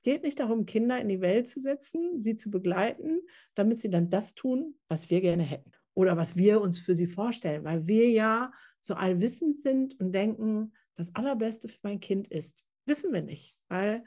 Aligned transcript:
Es 0.00 0.04
geht 0.04 0.22
nicht 0.22 0.40
darum, 0.40 0.64
Kinder 0.64 0.98
in 0.98 1.10
die 1.10 1.20
Welt 1.20 1.46
zu 1.46 1.60
setzen, 1.60 2.18
sie 2.18 2.34
zu 2.34 2.50
begleiten, 2.50 3.20
damit 3.54 3.76
sie 3.76 3.90
dann 3.90 4.08
das 4.08 4.34
tun, 4.34 4.74
was 4.88 5.10
wir 5.10 5.20
gerne 5.20 5.42
hätten 5.42 5.72
oder 5.92 6.16
was 6.16 6.36
wir 6.36 6.62
uns 6.62 6.80
für 6.80 6.94
sie 6.94 7.06
vorstellen, 7.06 7.64
weil 7.64 7.86
wir 7.86 8.08
ja 8.08 8.50
so 8.80 8.94
allwissend 8.94 9.58
sind 9.58 10.00
und 10.00 10.12
denken, 10.12 10.72
das 10.96 11.14
Allerbeste 11.14 11.68
für 11.68 11.80
mein 11.82 12.00
Kind 12.00 12.28
ist. 12.28 12.64
Wissen 12.86 13.12
wir 13.12 13.20
nicht, 13.20 13.54
weil 13.68 14.02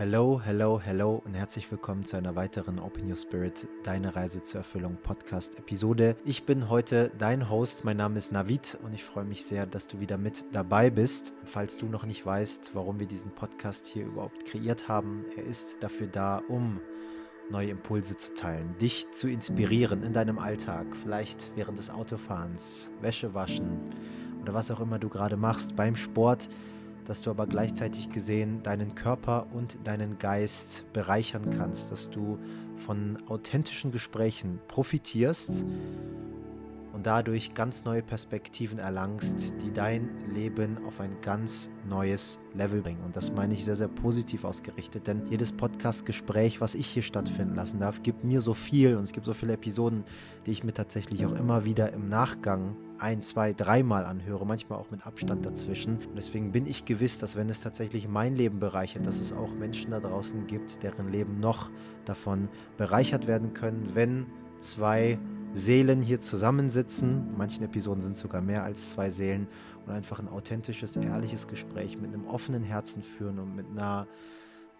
Hello, 0.00 0.40
hello, 0.40 0.80
hello 0.80 1.20
und 1.24 1.34
herzlich 1.34 1.68
willkommen 1.72 2.04
zu 2.04 2.16
einer 2.16 2.36
weiteren 2.36 2.78
Open 2.78 3.10
Your 3.10 3.16
Spirit, 3.16 3.66
deine 3.82 4.14
Reise 4.14 4.44
zur 4.44 4.58
Erfüllung 4.58 4.96
Podcast 5.02 5.58
Episode. 5.58 6.14
Ich 6.24 6.44
bin 6.44 6.68
heute 6.68 7.10
dein 7.18 7.50
Host, 7.50 7.84
mein 7.84 7.96
Name 7.96 8.16
ist 8.16 8.30
Navid 8.30 8.78
und 8.84 8.92
ich 8.92 9.02
freue 9.02 9.24
mich 9.24 9.44
sehr, 9.44 9.66
dass 9.66 9.88
du 9.88 9.98
wieder 9.98 10.16
mit 10.16 10.44
dabei 10.52 10.90
bist. 10.90 11.34
Falls 11.46 11.78
du 11.78 11.86
noch 11.86 12.06
nicht 12.06 12.24
weißt, 12.24 12.76
warum 12.76 13.00
wir 13.00 13.08
diesen 13.08 13.32
Podcast 13.32 13.88
hier 13.88 14.06
überhaupt 14.06 14.44
kreiert 14.44 14.86
haben, 14.86 15.24
er 15.36 15.42
ist 15.42 15.82
dafür 15.82 16.06
da, 16.06 16.42
um 16.46 16.80
neue 17.50 17.70
Impulse 17.70 18.16
zu 18.16 18.34
teilen, 18.34 18.76
dich 18.80 19.10
zu 19.10 19.26
inspirieren 19.28 20.04
in 20.04 20.12
deinem 20.12 20.38
Alltag, 20.38 20.86
vielleicht 21.02 21.50
während 21.56 21.76
des 21.76 21.90
Autofahrens, 21.90 22.92
Wäsche 23.00 23.34
waschen 23.34 23.80
oder 24.42 24.54
was 24.54 24.70
auch 24.70 24.78
immer 24.78 25.00
du 25.00 25.08
gerade 25.08 25.36
machst 25.36 25.74
beim 25.74 25.96
Sport 25.96 26.48
dass 27.08 27.22
du 27.22 27.30
aber 27.30 27.46
gleichzeitig 27.46 28.10
gesehen 28.10 28.62
deinen 28.62 28.94
Körper 28.94 29.46
und 29.52 29.78
deinen 29.84 30.18
Geist 30.18 30.84
bereichern 30.92 31.48
kannst, 31.50 31.90
dass 31.90 32.10
du 32.10 32.38
von 32.76 33.18
authentischen 33.28 33.90
Gesprächen 33.90 34.60
profitierst 34.68 35.64
und 36.92 37.06
dadurch 37.06 37.54
ganz 37.54 37.84
neue 37.84 38.02
Perspektiven 38.02 38.78
erlangst, 38.78 39.54
die 39.62 39.72
dein 39.72 40.10
Leben 40.34 40.84
auf 40.84 41.00
ein 41.00 41.16
ganz 41.22 41.70
neues 41.88 42.40
Level 42.54 42.82
bringen. 42.82 43.02
Und 43.04 43.16
das 43.16 43.32
meine 43.32 43.54
ich 43.54 43.64
sehr, 43.64 43.76
sehr 43.76 43.88
positiv 43.88 44.44
ausgerichtet, 44.44 45.06
denn 45.06 45.26
jedes 45.30 45.52
Podcast-Gespräch, 45.52 46.60
was 46.60 46.74
ich 46.74 46.88
hier 46.88 47.02
stattfinden 47.02 47.54
lassen 47.54 47.80
darf, 47.80 48.02
gibt 48.02 48.22
mir 48.22 48.42
so 48.42 48.52
viel 48.52 48.96
und 48.96 49.04
es 49.04 49.12
gibt 49.12 49.24
so 49.24 49.32
viele 49.32 49.54
Episoden, 49.54 50.04
die 50.44 50.50
ich 50.50 50.62
mir 50.62 50.74
tatsächlich 50.74 51.24
auch 51.24 51.32
immer 51.32 51.64
wieder 51.64 51.92
im 51.94 52.08
Nachgang 52.08 52.76
ein, 52.98 53.22
zwei, 53.22 53.52
dreimal 53.52 54.04
anhöre, 54.04 54.44
manchmal 54.46 54.78
auch 54.78 54.90
mit 54.90 55.06
Abstand 55.06 55.46
dazwischen. 55.46 55.96
Und 55.96 56.16
deswegen 56.16 56.52
bin 56.52 56.66
ich 56.66 56.84
gewiss, 56.84 57.18
dass 57.18 57.36
wenn 57.36 57.48
es 57.48 57.60
tatsächlich 57.60 58.08
mein 58.08 58.34
Leben 58.34 58.58
bereichert, 58.58 59.06
dass 59.06 59.20
es 59.20 59.32
auch 59.32 59.52
Menschen 59.52 59.90
da 59.90 60.00
draußen 60.00 60.46
gibt, 60.46 60.82
deren 60.82 61.10
Leben 61.10 61.40
noch 61.40 61.70
davon 62.04 62.48
bereichert 62.76 63.26
werden 63.26 63.54
können, 63.54 63.90
wenn 63.94 64.26
zwei 64.60 65.18
Seelen 65.52 66.02
hier 66.02 66.20
zusammensitzen. 66.20 67.28
In 67.30 67.38
manchen 67.38 67.64
Episoden 67.64 68.02
sind 68.02 68.18
sogar 68.18 68.42
mehr 68.42 68.64
als 68.64 68.90
zwei 68.90 69.10
Seelen 69.10 69.46
und 69.86 69.92
einfach 69.92 70.18
ein 70.18 70.28
authentisches, 70.28 70.96
ehrliches 70.96 71.48
Gespräch 71.48 71.98
mit 71.98 72.12
einem 72.12 72.26
offenen 72.26 72.62
Herzen 72.62 73.02
führen 73.02 73.38
und 73.38 73.54
mit 73.54 73.66
einer 73.70 74.06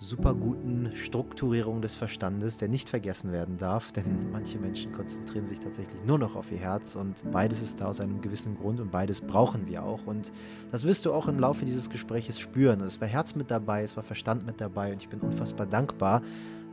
super 0.00 0.32
guten 0.32 0.92
Strukturierung 0.94 1.82
des 1.82 1.96
Verstandes, 1.96 2.56
der 2.56 2.68
nicht 2.68 2.88
vergessen 2.88 3.32
werden 3.32 3.56
darf, 3.56 3.90
denn 3.90 4.30
manche 4.30 4.56
Menschen 4.56 4.92
konzentrieren 4.92 5.46
sich 5.46 5.58
tatsächlich 5.58 6.04
nur 6.04 6.18
noch 6.18 6.36
auf 6.36 6.52
ihr 6.52 6.58
Herz 6.58 6.94
und 6.94 7.24
beides 7.32 7.62
ist 7.62 7.80
da 7.80 7.86
aus 7.86 8.00
einem 8.00 8.20
gewissen 8.20 8.56
Grund 8.56 8.78
und 8.78 8.92
beides 8.92 9.20
brauchen 9.20 9.66
wir 9.66 9.82
auch 9.82 10.06
und 10.06 10.30
das 10.70 10.84
wirst 10.84 11.04
du 11.04 11.12
auch 11.12 11.26
im 11.26 11.40
Laufe 11.40 11.64
dieses 11.64 11.90
Gespräches 11.90 12.38
spüren. 12.38 12.80
Es 12.80 13.00
war 13.00 13.08
Herz 13.08 13.34
mit 13.34 13.50
dabei, 13.50 13.82
es 13.82 13.96
war 13.96 14.04
Verstand 14.04 14.46
mit 14.46 14.60
dabei 14.60 14.92
und 14.92 15.02
ich 15.02 15.08
bin 15.08 15.20
unfassbar 15.20 15.66
dankbar, 15.66 16.22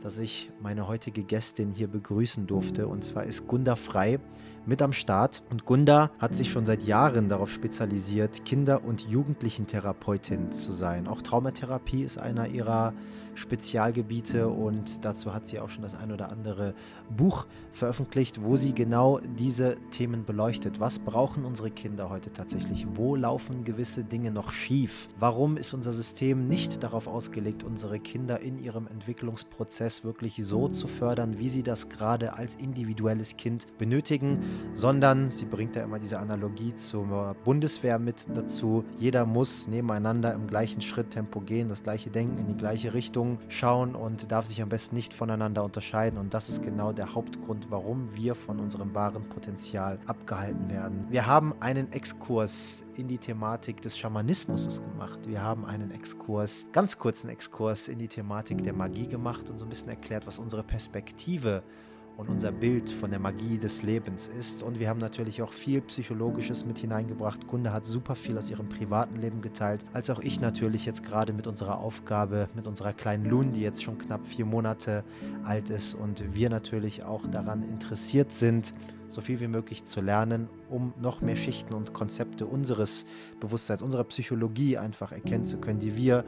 dass 0.02 0.18
ich 0.18 0.52
meine 0.62 0.86
heutige 0.86 1.24
Gästin 1.24 1.72
hier 1.72 1.88
begrüßen 1.88 2.46
durfte 2.46 2.86
und 2.86 3.02
zwar 3.02 3.24
ist 3.24 3.48
Gunda 3.48 3.74
Frei 3.74 4.20
mit 4.66 4.82
am 4.82 4.92
Start. 4.92 5.42
Und 5.50 5.64
Gunda 5.64 6.10
hat 6.18 6.34
sich 6.34 6.50
schon 6.50 6.66
seit 6.66 6.82
Jahren 6.82 7.28
darauf 7.28 7.50
spezialisiert, 7.50 8.44
Kinder- 8.44 8.84
und 8.84 9.08
Jugendlichentherapeutin 9.08 10.52
zu 10.52 10.72
sein. 10.72 11.06
Auch 11.06 11.22
Traumatherapie 11.22 12.02
ist 12.02 12.18
einer 12.18 12.48
ihrer 12.48 12.92
Spezialgebiete 13.36 14.48
und 14.48 15.04
dazu 15.04 15.32
hat 15.32 15.46
sie 15.46 15.60
auch 15.60 15.68
schon 15.68 15.82
das 15.82 15.94
ein 15.94 16.10
oder 16.10 16.30
andere 16.30 16.74
Buch 17.14 17.46
veröffentlicht, 17.72 18.42
wo 18.42 18.56
sie 18.56 18.72
genau 18.72 19.20
diese 19.38 19.76
Themen 19.90 20.24
beleuchtet. 20.24 20.80
Was 20.80 20.98
brauchen 20.98 21.44
unsere 21.44 21.70
Kinder 21.70 22.10
heute 22.10 22.32
tatsächlich? 22.32 22.86
Wo 22.94 23.14
laufen 23.14 23.64
gewisse 23.64 24.02
Dinge 24.04 24.30
noch 24.30 24.50
schief? 24.50 25.08
Warum 25.18 25.56
ist 25.56 25.74
unser 25.74 25.92
System 25.92 26.48
nicht 26.48 26.82
darauf 26.82 27.06
ausgelegt, 27.06 27.62
unsere 27.62 28.00
Kinder 28.00 28.40
in 28.40 28.58
ihrem 28.58 28.86
Entwicklungsprozess 28.86 30.04
wirklich 30.04 30.40
so 30.42 30.68
zu 30.68 30.88
fördern, 30.88 31.38
wie 31.38 31.48
sie 31.48 31.62
das 31.62 31.88
gerade 31.88 32.32
als 32.34 32.54
individuelles 32.54 33.36
Kind 33.36 33.66
benötigen, 33.78 34.38
sondern 34.74 35.28
sie 35.28 35.44
bringt 35.44 35.76
ja 35.76 35.84
immer 35.84 35.98
diese 35.98 36.18
Analogie 36.18 36.74
zur 36.76 37.36
Bundeswehr 37.44 37.98
mit 37.98 38.26
dazu. 38.34 38.84
Jeder 38.98 39.26
muss 39.26 39.68
nebeneinander 39.68 40.32
im 40.32 40.46
gleichen 40.46 40.80
Schritttempo 40.80 41.40
gehen, 41.40 41.68
das 41.68 41.82
gleiche 41.82 42.10
Denken 42.10 42.38
in 42.38 42.46
die 42.46 42.56
gleiche 42.56 42.94
Richtung 42.94 43.25
Richtung 43.26 43.38
schauen 43.48 43.94
und 43.94 44.30
darf 44.30 44.46
sich 44.46 44.62
am 44.62 44.68
besten 44.68 44.94
nicht 44.94 45.12
voneinander 45.12 45.64
unterscheiden. 45.64 46.18
Und 46.18 46.34
das 46.34 46.48
ist 46.48 46.62
genau 46.62 46.92
der 46.92 47.14
Hauptgrund, 47.14 47.66
warum 47.70 48.14
wir 48.14 48.34
von 48.34 48.60
unserem 48.60 48.94
wahren 48.94 49.28
Potenzial 49.28 49.98
abgehalten 50.06 50.70
werden. 50.70 51.06
Wir 51.08 51.26
haben 51.26 51.54
einen 51.60 51.92
Exkurs 51.92 52.84
in 52.96 53.08
die 53.08 53.18
Thematik 53.18 53.82
des 53.82 53.98
Schamanismus 53.98 54.82
gemacht. 54.82 55.20
Wir 55.26 55.42
haben 55.42 55.64
einen 55.64 55.90
Exkurs, 55.90 56.66
ganz 56.72 56.98
kurzen 56.98 57.28
Exkurs 57.28 57.88
in 57.88 57.98
die 57.98 58.08
Thematik 58.08 58.62
der 58.62 58.72
Magie 58.72 59.08
gemacht 59.08 59.50
und 59.50 59.58
so 59.58 59.64
ein 59.64 59.68
bisschen 59.68 59.90
erklärt, 59.90 60.26
was 60.26 60.38
unsere 60.38 60.62
Perspektive 60.62 61.62
ist 61.68 61.95
und 62.16 62.30
unser 62.30 62.50
Bild 62.50 62.88
von 62.88 63.10
der 63.10 63.20
Magie 63.20 63.58
des 63.58 63.82
Lebens 63.82 64.28
ist. 64.28 64.62
Und 64.62 64.80
wir 64.80 64.88
haben 64.88 65.00
natürlich 65.00 65.42
auch 65.42 65.52
viel 65.52 65.82
Psychologisches 65.82 66.64
mit 66.64 66.78
hineingebracht. 66.78 67.46
Kunde 67.46 67.72
hat 67.72 67.84
super 67.84 68.14
viel 68.14 68.38
aus 68.38 68.48
ihrem 68.48 68.68
privaten 68.68 69.16
Leben 69.16 69.42
geteilt, 69.42 69.84
als 69.92 70.08
auch 70.08 70.20
ich 70.20 70.40
natürlich 70.40 70.86
jetzt 70.86 71.04
gerade 71.04 71.32
mit 71.32 71.46
unserer 71.46 71.78
Aufgabe, 71.78 72.48
mit 72.54 72.66
unserer 72.66 72.94
kleinen 72.94 73.26
Lun, 73.26 73.52
die 73.52 73.60
jetzt 73.60 73.82
schon 73.82 73.98
knapp 73.98 74.26
vier 74.26 74.46
Monate 74.46 75.04
alt 75.44 75.68
ist 75.68 75.94
und 75.94 76.34
wir 76.34 76.48
natürlich 76.48 77.04
auch 77.04 77.26
daran 77.26 77.62
interessiert 77.62 78.32
sind, 78.32 78.72
so 79.08 79.20
viel 79.20 79.38
wie 79.40 79.48
möglich 79.48 79.84
zu 79.84 80.00
lernen, 80.00 80.48
um 80.70 80.94
noch 81.00 81.20
mehr 81.20 81.36
Schichten 81.36 81.74
und 81.74 81.92
Konzepte 81.92 82.46
unseres 82.46 83.06
Bewusstseins, 83.40 83.82
unserer 83.82 84.04
Psychologie 84.04 84.78
einfach 84.78 85.12
erkennen 85.12 85.44
zu 85.44 85.58
können, 85.58 85.78
die 85.78 85.96
wir 85.96 86.24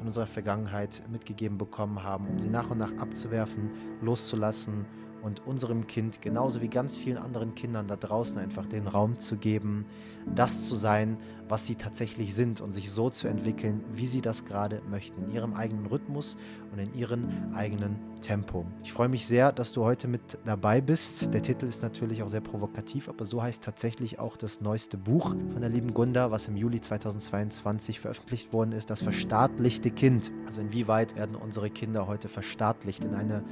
in 0.00 0.06
unserer 0.06 0.26
Vergangenheit 0.26 1.02
mitgegeben 1.10 1.58
bekommen 1.58 2.02
haben, 2.02 2.26
um 2.26 2.38
sie 2.38 2.48
nach 2.48 2.70
und 2.70 2.78
nach 2.78 2.96
abzuwerfen, 2.98 3.70
loszulassen 4.00 4.86
und 5.22 5.46
unserem 5.46 5.86
Kind 5.86 6.20
genauso 6.20 6.60
wie 6.60 6.68
ganz 6.68 6.96
vielen 6.96 7.18
anderen 7.18 7.54
Kindern 7.54 7.86
da 7.86 7.96
draußen 7.96 8.38
einfach 8.38 8.66
den 8.66 8.86
Raum 8.86 9.18
zu 9.18 9.36
geben, 9.36 9.86
das 10.34 10.68
zu 10.68 10.74
sein, 10.74 11.16
was 11.48 11.66
sie 11.66 11.74
tatsächlich 11.74 12.34
sind 12.34 12.60
und 12.60 12.72
sich 12.72 12.90
so 12.90 13.10
zu 13.10 13.28
entwickeln, 13.28 13.84
wie 13.94 14.06
sie 14.06 14.20
das 14.20 14.44
gerade 14.44 14.80
möchten, 14.88 15.24
in 15.24 15.32
ihrem 15.32 15.54
eigenen 15.54 15.86
Rhythmus 15.86 16.38
und 16.72 16.78
in 16.78 16.94
ihrem 16.94 17.52
eigenen 17.52 17.96
Tempo. 18.22 18.64
Ich 18.82 18.92
freue 18.92 19.08
mich 19.08 19.26
sehr, 19.26 19.52
dass 19.52 19.72
du 19.72 19.84
heute 19.84 20.08
mit 20.08 20.38
dabei 20.44 20.80
bist. 20.80 21.34
Der 21.34 21.42
Titel 21.42 21.66
ist 21.66 21.82
natürlich 21.82 22.22
auch 22.22 22.28
sehr 22.28 22.40
provokativ, 22.40 23.08
aber 23.08 23.24
so 23.24 23.42
heißt 23.42 23.62
tatsächlich 23.62 24.18
auch 24.18 24.36
das 24.36 24.60
neueste 24.60 24.96
Buch 24.96 25.30
von 25.30 25.60
der 25.60 25.68
lieben 25.68 25.92
Gunda, 25.92 26.30
was 26.30 26.48
im 26.48 26.56
Juli 26.56 26.80
2022 26.80 28.00
veröffentlicht 28.00 28.52
worden 28.52 28.72
ist, 28.72 28.88
das 28.88 29.02
verstaatlichte 29.02 29.90
Kind. 29.90 30.30
Also 30.46 30.62
inwieweit 30.62 31.16
werden 31.16 31.36
unsere 31.36 31.68
Kinder 31.68 32.06
heute 32.06 32.28
verstaatlicht 32.28 33.04
in 33.04 33.14
eine 33.14 33.42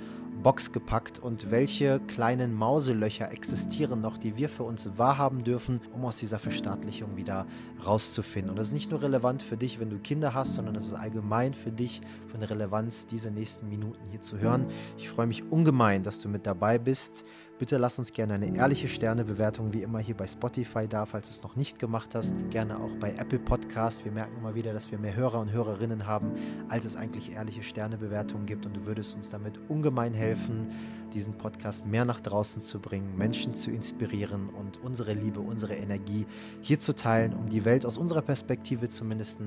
Box 0.42 0.72
gepackt 0.72 1.18
und 1.18 1.50
welche 1.50 2.00
kleinen 2.00 2.54
Mauselöcher 2.54 3.32
existieren 3.32 4.00
noch, 4.00 4.18
die 4.18 4.36
wir 4.36 4.48
für 4.48 4.62
uns 4.62 4.90
wahrhaben 4.96 5.44
dürfen, 5.44 5.80
um 5.94 6.04
aus 6.04 6.16
dieser 6.16 6.38
Verstaatlichung 6.38 7.16
wieder 7.16 7.46
rauszufinden. 7.86 8.50
Und 8.50 8.56
das 8.56 8.68
ist 8.68 8.72
nicht 8.72 8.90
nur 8.90 9.02
relevant 9.02 9.42
für 9.42 9.56
dich, 9.56 9.80
wenn 9.80 9.90
du 9.90 9.98
Kinder 9.98 10.34
hast, 10.34 10.54
sondern 10.54 10.74
es 10.76 10.86
ist 10.86 10.94
allgemein 10.94 11.54
für 11.54 11.70
dich 11.70 12.00
von 12.28 12.42
Relevanz, 12.42 13.06
diese 13.06 13.30
nächsten 13.30 13.68
Minuten 13.68 14.04
hier 14.10 14.20
zu 14.20 14.38
hören. 14.38 14.66
Ich 14.96 15.08
freue 15.08 15.26
mich 15.26 15.50
ungemein, 15.50 16.02
dass 16.02 16.20
du 16.20 16.28
mit 16.28 16.46
dabei 16.46 16.78
bist. 16.78 17.24
Bitte 17.60 17.76
lass 17.76 17.98
uns 17.98 18.14
gerne 18.14 18.32
eine 18.32 18.56
ehrliche 18.56 18.88
Sternebewertung 18.88 19.74
wie 19.74 19.82
immer 19.82 19.98
hier 19.98 20.16
bei 20.16 20.26
Spotify 20.26 20.88
da, 20.88 21.04
falls 21.04 21.26
du 21.26 21.32
es 21.32 21.42
noch 21.42 21.56
nicht 21.56 21.78
gemacht 21.78 22.14
hast. 22.14 22.32
Gerne 22.48 22.78
auch 22.80 22.96
bei 22.98 23.12
Apple 23.12 23.38
Podcast. 23.38 24.02
Wir 24.02 24.12
merken 24.12 24.38
immer 24.38 24.54
wieder, 24.54 24.72
dass 24.72 24.90
wir 24.90 24.98
mehr 24.98 25.14
Hörer 25.14 25.40
und 25.40 25.52
Hörerinnen 25.52 26.06
haben, 26.06 26.32
als 26.70 26.86
es 26.86 26.96
eigentlich 26.96 27.32
ehrliche 27.32 27.62
Sternebewertungen 27.62 28.46
gibt. 28.46 28.64
Und 28.64 28.78
du 28.78 28.86
würdest 28.86 29.14
uns 29.14 29.28
damit 29.28 29.60
ungemein 29.68 30.14
helfen, 30.14 30.68
diesen 31.12 31.34
Podcast 31.34 31.84
mehr 31.84 32.06
nach 32.06 32.20
draußen 32.20 32.62
zu 32.62 32.80
bringen, 32.80 33.18
Menschen 33.18 33.54
zu 33.54 33.70
inspirieren 33.70 34.48
und 34.48 34.82
unsere 34.82 35.12
Liebe, 35.12 35.40
unsere 35.40 35.74
Energie 35.74 36.24
hier 36.62 36.78
zu 36.78 36.94
teilen, 36.94 37.34
um 37.34 37.50
die 37.50 37.66
Welt 37.66 37.84
aus 37.84 37.98
unserer 37.98 38.22
Perspektive 38.22 38.88
zumindest 38.88 39.38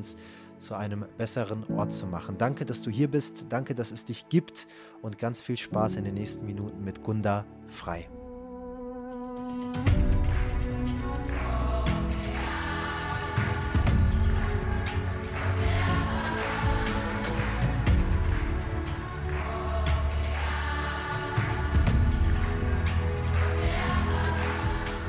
zu 0.63 0.75
einem 0.75 1.06
besseren 1.18 1.63
Ort 1.75 1.94
zu 1.94 2.07
machen. 2.07 2.38
Danke, 2.38 2.65
dass 2.65 2.81
du 2.81 2.89
hier 2.89 3.10
bist. 3.10 3.48
Danke, 3.50 3.75
dass 3.75 3.92
es 3.92 4.06
dich 4.06 4.30
gibt 4.30 4.68
und 5.01 5.19
ganz 5.19 5.42
viel 5.42 5.57
Spaß 5.57 5.98
in 5.98 6.06
den 6.06 6.13
nächsten 6.13 6.45
Minuten 6.45 6.83
mit 6.83 7.04
Gunda 7.04 7.45
Frei. 7.68 8.10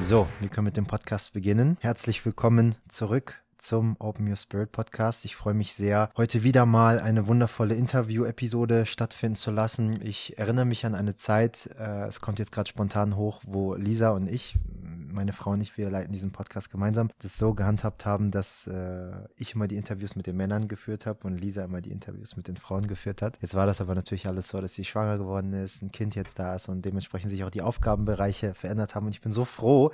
So, 0.01 0.29
wir 0.41 0.51
können 0.51 0.67
mit 0.67 0.77
dem 0.77 0.87
Podcast 0.87 1.33
beginnen. 1.33 1.79
Herzlich 1.81 2.27
willkommen 2.27 2.75
zurück 2.89 3.44
zum 3.65 3.97
Open 3.99 4.29
Your 4.29 4.37
Spirit 4.37 4.73
Podcast. 4.73 5.25
Ich 5.25 5.37
freue 5.37 5.55
mich 5.55 5.73
sehr, 5.73 6.11
heute 6.19 6.43
wieder 6.43 6.67
mal 6.67 7.01
eine 7.01 7.27
wundervolle 7.29 7.75
Interview-Episode 7.75 8.85
stattfinden 8.85 9.37
zu 9.37 9.51
lassen. 9.51 9.99
Ich 10.03 10.39
erinnere 10.39 10.67
mich 10.67 10.85
an 10.85 10.95
eine 10.95 11.17
Zeit, 11.17 11.71
äh, 11.79 12.07
es 12.07 12.21
kommt 12.21 12.39
jetzt 12.39 12.53
gerade 12.53 12.69
spontan 12.69 13.17
hoch, 13.17 13.41
wo 13.47 13.75
Lisa 13.75 14.11
und 14.11 14.31
ich, 14.31 14.59
meine 14.83 15.33
Frau 15.33 15.53
und 15.53 15.63
ich, 15.63 15.79
wir 15.79 15.91
leiten 15.91 16.13
diesen 16.13 16.31
Podcast 16.31 16.71
gemeinsam, 16.71 17.09
das 17.23 17.39
so 17.39 17.55
gehandhabt 17.55 18.05
haben, 18.05 18.31
dass 18.31 18.67
äh, 18.67 19.13
ich 19.37 19.55
immer 19.55 19.67
die 19.67 19.77
Interviews 19.77 20.15
mit 20.15 20.27
den 20.27 20.37
Männern 20.37 20.69
geführt 20.69 21.07
habe 21.07 21.27
und 21.27 21.39
Lisa 21.39 21.65
immer 21.65 21.81
die 21.81 21.91
Interviews 21.91 22.37
mit 22.37 22.49
den 22.49 22.59
Frauen 22.59 22.87
geführt 22.87 23.23
hat. 23.23 23.39
Jetzt 23.41 23.55
war 23.55 23.67
das 23.67 23.81
aber 23.81 23.95
natürlich 23.95 24.29
alles 24.29 24.49
so, 24.49 24.61
dass 24.61 24.75
sie 24.75 24.85
schwanger 24.85 25.17
geworden 25.17 25.55
ist, 25.55 25.81
ein 25.81 25.91
Kind 25.91 26.15
jetzt 26.17 26.39
da 26.39 26.55
ist 26.55 26.69
und 26.69 26.85
dementsprechend 26.85 27.31
sich 27.31 27.45
auch 27.45 27.51
die 27.51 27.63
Aufgabenbereiche 27.63 28.53
verändert 28.53 28.95
haben. 28.95 29.07
Und 29.07 29.13
ich 29.13 29.23
bin 29.23 29.33
so 29.33 29.47
froh, 29.47 29.91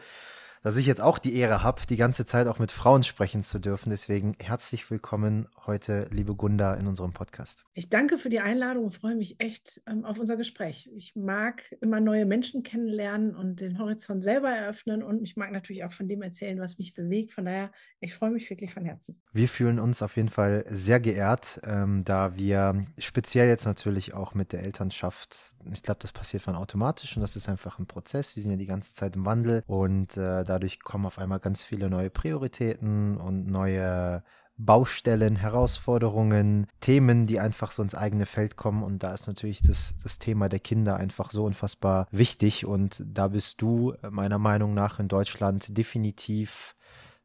dass 0.63 0.77
ich 0.77 0.87
jetzt 0.87 1.01
auch 1.01 1.19
die 1.19 1.37
Ehre 1.37 1.63
habe, 1.63 1.81
die 1.89 1.97
ganze 1.97 2.27
Zeit 2.27 2.47
auch 2.47 2.59
mit 2.59 2.71
Frauen 2.71 3.03
sprechen 3.03 3.43
zu 3.43 3.59
dürfen. 3.59 3.91
Deswegen 3.91 4.35
herzlich 4.39 4.91
willkommen 4.91 5.49
heute, 5.67 6.07
liebe 6.11 6.35
Gunda, 6.35 6.75
in 6.75 6.87
unserem 6.87 7.13
Podcast. 7.13 7.65
Ich 7.73 7.89
danke 7.89 8.19
für 8.19 8.29
die 8.29 8.41
Einladung 8.41 8.85
und 8.85 8.91
freue 8.91 9.15
mich 9.15 9.41
echt 9.41 9.81
ähm, 9.87 10.05
auf 10.05 10.19
unser 10.19 10.37
Gespräch. 10.37 10.91
Ich 10.95 11.17
mag 11.17 11.63
immer 11.81 12.01
neue 12.01 12.27
Menschen 12.27 12.63
kennenlernen 12.63 13.35
und 13.35 13.61
den 13.61 13.79
Horizont 13.79 14.23
selber 14.23 14.51
eröffnen 14.51 15.03
und 15.03 15.23
ich 15.23 15.37
mag 15.37 15.51
natürlich 15.51 15.85
auch 15.85 15.93
von 15.93 16.09
dem 16.09 16.21
erzählen, 16.21 16.61
was 16.61 16.77
mich 16.79 16.93
bewegt. 16.93 17.33
Von 17.33 17.47
daher, 17.47 17.71
ich 18.01 18.15
freue 18.15 18.31
mich 18.31 18.51
wirklich 18.51 18.75
von 18.75 18.85
Herzen. 18.85 19.21
Wir 19.33 19.49
fühlen 19.49 19.79
uns 19.79 20.03
auf 20.03 20.17
jeden 20.17 20.29
Fall 20.29 20.65
sehr 20.69 21.01
geehrt, 21.01 21.61
ähm, 21.65 22.05
da 22.05 22.37
wir 22.37 22.85
speziell 22.99 23.49
jetzt 23.49 23.65
natürlich 23.65 24.13
auch 24.13 24.35
mit 24.35 24.53
der 24.53 24.63
Elternschaft, 24.63 25.55
ich 25.73 25.83
glaube, 25.83 26.01
das 26.01 26.13
passiert 26.13 26.43
von 26.43 26.55
automatisch 26.55 27.17
und 27.17 27.23
das 27.23 27.37
ist 27.37 27.49
einfach 27.49 27.79
ein 27.79 27.87
Prozess. 27.87 28.37
Wir 28.37 28.43
sind 28.43 28.53
ja 28.53 28.59
die 28.59 28.67
ganze 28.67 28.93
Zeit 28.93 29.17
im 29.17 29.25
Wandel 29.25 29.63
und 29.67 30.17
äh, 30.19 30.45
dadurch 30.51 30.81
kommen 30.81 31.07
auf 31.07 31.19
einmal 31.19 31.41
ganz 31.41 31.65
viele 31.65 31.89
neue 31.89 32.11
Prioritäten 32.11 33.17
und 33.17 33.47
neue 33.47 34.23
Baustellen, 34.57 35.37
Herausforderungen, 35.37 36.67
Themen, 36.81 37.27
die 37.27 37.41
einfach 37.41 37.71
so 37.71 37.83
ins 37.83 37.95
eigene 37.95 38.27
Feld 38.27 38.57
kommen. 38.57 38.83
Und 38.83 39.03
da 39.03 39.15
ist 39.15 39.27
natürlich 39.27 39.63
das, 39.63 39.95
das 40.03 40.19
Thema 40.19 40.51
der 40.51 40.61
Kinder 40.61 40.97
einfach 40.97 41.31
so 41.31 41.45
unfassbar 41.45 42.07
wichtig. 42.11 42.67
Und 42.67 43.03
da 43.07 43.29
bist 43.29 43.63
du 43.63 43.95
meiner 44.11 44.39
Meinung 44.39 44.75
nach 44.75 44.99
in 44.99 45.09
Deutschland 45.09 45.77
definitiv, 45.79 46.77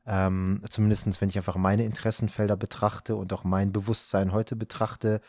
ähm, 0.06 0.62
zumindest 0.70 1.20
wenn 1.20 1.30
ich 1.30 1.38
einfach 1.38 1.58
meine 1.58 1.84
Interessenfelder 1.84 2.56
betrachte 2.56 3.18
und 3.18 3.34
auch 3.34 3.44
mein 3.44 3.74
Bewusstsein 3.74 4.32
heute 4.32 4.56
betrachte, 4.56 5.20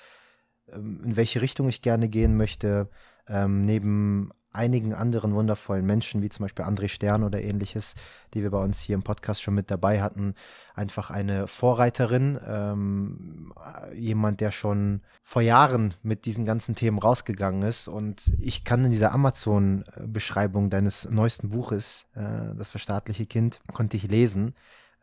ähm, 0.72 1.02
in 1.04 1.16
welche 1.16 1.42
Richtung 1.42 1.68
ich 1.68 1.82
gerne 1.82 2.08
gehen 2.08 2.36
möchte, 2.36 2.88
ähm, 3.28 3.64
neben 3.64 4.30
einigen 4.56 4.94
anderen 4.94 5.34
wundervollen 5.34 5.86
Menschen, 5.86 6.22
wie 6.22 6.28
zum 6.28 6.44
Beispiel 6.44 6.64
André 6.64 6.88
Stern 6.88 7.22
oder 7.22 7.42
ähnliches, 7.42 7.94
die 8.34 8.42
wir 8.42 8.50
bei 8.50 8.62
uns 8.62 8.80
hier 8.80 8.94
im 8.94 9.02
Podcast 9.02 9.42
schon 9.42 9.54
mit 9.54 9.70
dabei 9.70 10.02
hatten, 10.02 10.34
einfach 10.74 11.10
eine 11.10 11.46
Vorreiterin, 11.46 12.38
ähm, 12.46 13.52
jemand, 13.94 14.40
der 14.40 14.50
schon 14.50 15.02
vor 15.22 15.42
Jahren 15.42 15.94
mit 16.02 16.24
diesen 16.24 16.44
ganzen 16.44 16.74
Themen 16.74 16.98
rausgegangen 16.98 17.62
ist. 17.62 17.88
Und 17.88 18.32
ich 18.38 18.64
kann 18.64 18.84
in 18.84 18.90
dieser 18.90 19.12
Amazon-Beschreibung 19.12 20.70
deines 20.70 21.08
neuesten 21.10 21.50
Buches, 21.50 22.06
äh, 22.14 22.54
Das 22.56 22.68
verstaatliche 22.68 23.26
Kind, 23.26 23.60
konnte 23.72 23.96
ich 23.96 24.08
lesen, 24.08 24.54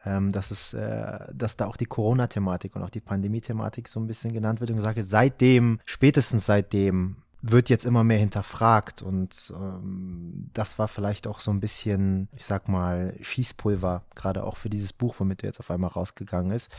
ähm, 0.06 0.32
dass 0.32 0.52
es, 0.52 0.74
äh, 0.74 1.34
dass 1.34 1.58
da 1.58 1.66
auch 1.68 1.78
die 1.78 1.86
Corona-Thematik 1.86 2.76
und 2.76 2.84
auch 2.84 2.90
die 2.90 3.02
Pandemie-Thematik 3.02 3.88
so 3.88 4.00
ein 4.00 4.08
bisschen 4.08 4.34
genannt 4.34 4.60
wird 4.60 4.70
und 4.70 4.78
gesagt, 4.78 5.00
seitdem, 5.02 5.80
spätestens 5.86 6.46
seitdem 6.46 7.18
wird 7.46 7.70
jetzt 7.70 7.86
immer 7.86 8.06
mehr 8.06 8.18
hinterfragt 8.18 9.02
und 9.02 9.54
ähm, 9.54 10.50
das 10.54 10.80
war 10.80 10.88
vielleicht 10.88 11.28
auch 11.28 11.42
so 11.42 11.52
ein 11.52 11.60
bisschen, 11.60 12.30
ich 12.32 12.46
sag 12.46 12.70
mal, 12.70 13.18
Schießpulver, 13.22 14.06
gerade 14.16 14.46
auch 14.46 14.56
für 14.56 14.70
dieses 14.70 14.94
Buch, 14.94 15.16
womit 15.20 15.44
er 15.44 15.50
jetzt 15.50 15.60
auf 15.60 15.70
einmal 15.70 15.90
rausgegangen 15.90 16.52
ist. 16.52 16.72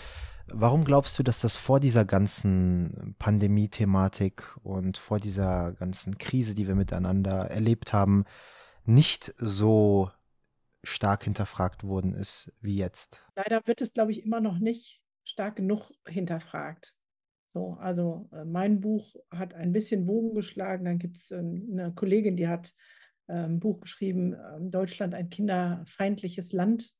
Warum 0.47 0.85
glaubst 0.85 1.19
du, 1.19 1.23
dass 1.23 1.41
das 1.41 1.57
vor 1.57 1.81
dieser 1.81 2.07
ganzen 2.07 3.15
Pandemie-Thematik 3.19 4.57
und 4.63 4.97
vor 4.97 5.21
dieser 5.21 5.73
ganzen 5.73 6.17
Krise, 6.17 6.55
die 6.55 6.67
wir 6.67 6.75
miteinander 6.75 7.51
erlebt 7.51 7.93
haben, 7.93 8.25
nicht 8.87 9.35
so 9.37 10.11
stark 10.83 11.25
hinterfragt 11.25 11.85
worden 11.85 12.15
ist 12.15 12.53
wie 12.63 12.77
jetzt? 12.77 13.23
Leider 13.37 13.67
wird 13.67 13.83
es, 13.83 13.93
glaube 13.93 14.13
ich, 14.13 14.25
immer 14.25 14.41
noch 14.41 14.59
nicht 14.59 15.03
stark 15.25 15.57
genug 15.57 15.91
hinterfragt. 16.07 16.95
So, 17.55 17.75
also 17.75 18.29
äh, 18.33 18.45
mein 18.45 18.81
Buch 18.81 19.15
hat 19.31 19.55
ein 19.55 19.73
bisschen 19.73 20.07
Bogen 20.07 20.35
geschlagen. 20.35 20.85
Dann 20.85 20.99
gibt 20.99 21.19
es 21.19 21.31
ähm, 21.31 21.69
eine 21.73 21.95
Kollegin, 21.95 22.37
die 22.37 22.49
hat 22.49 22.75
ein 23.27 23.61
Buch 23.61 23.81
geschrieben, 23.81 24.35
äh, 24.35 24.61
Deutschland 24.61 25.15
ein 25.15 25.31
kinderfeindliches 25.31 26.53
Land, 26.53 26.93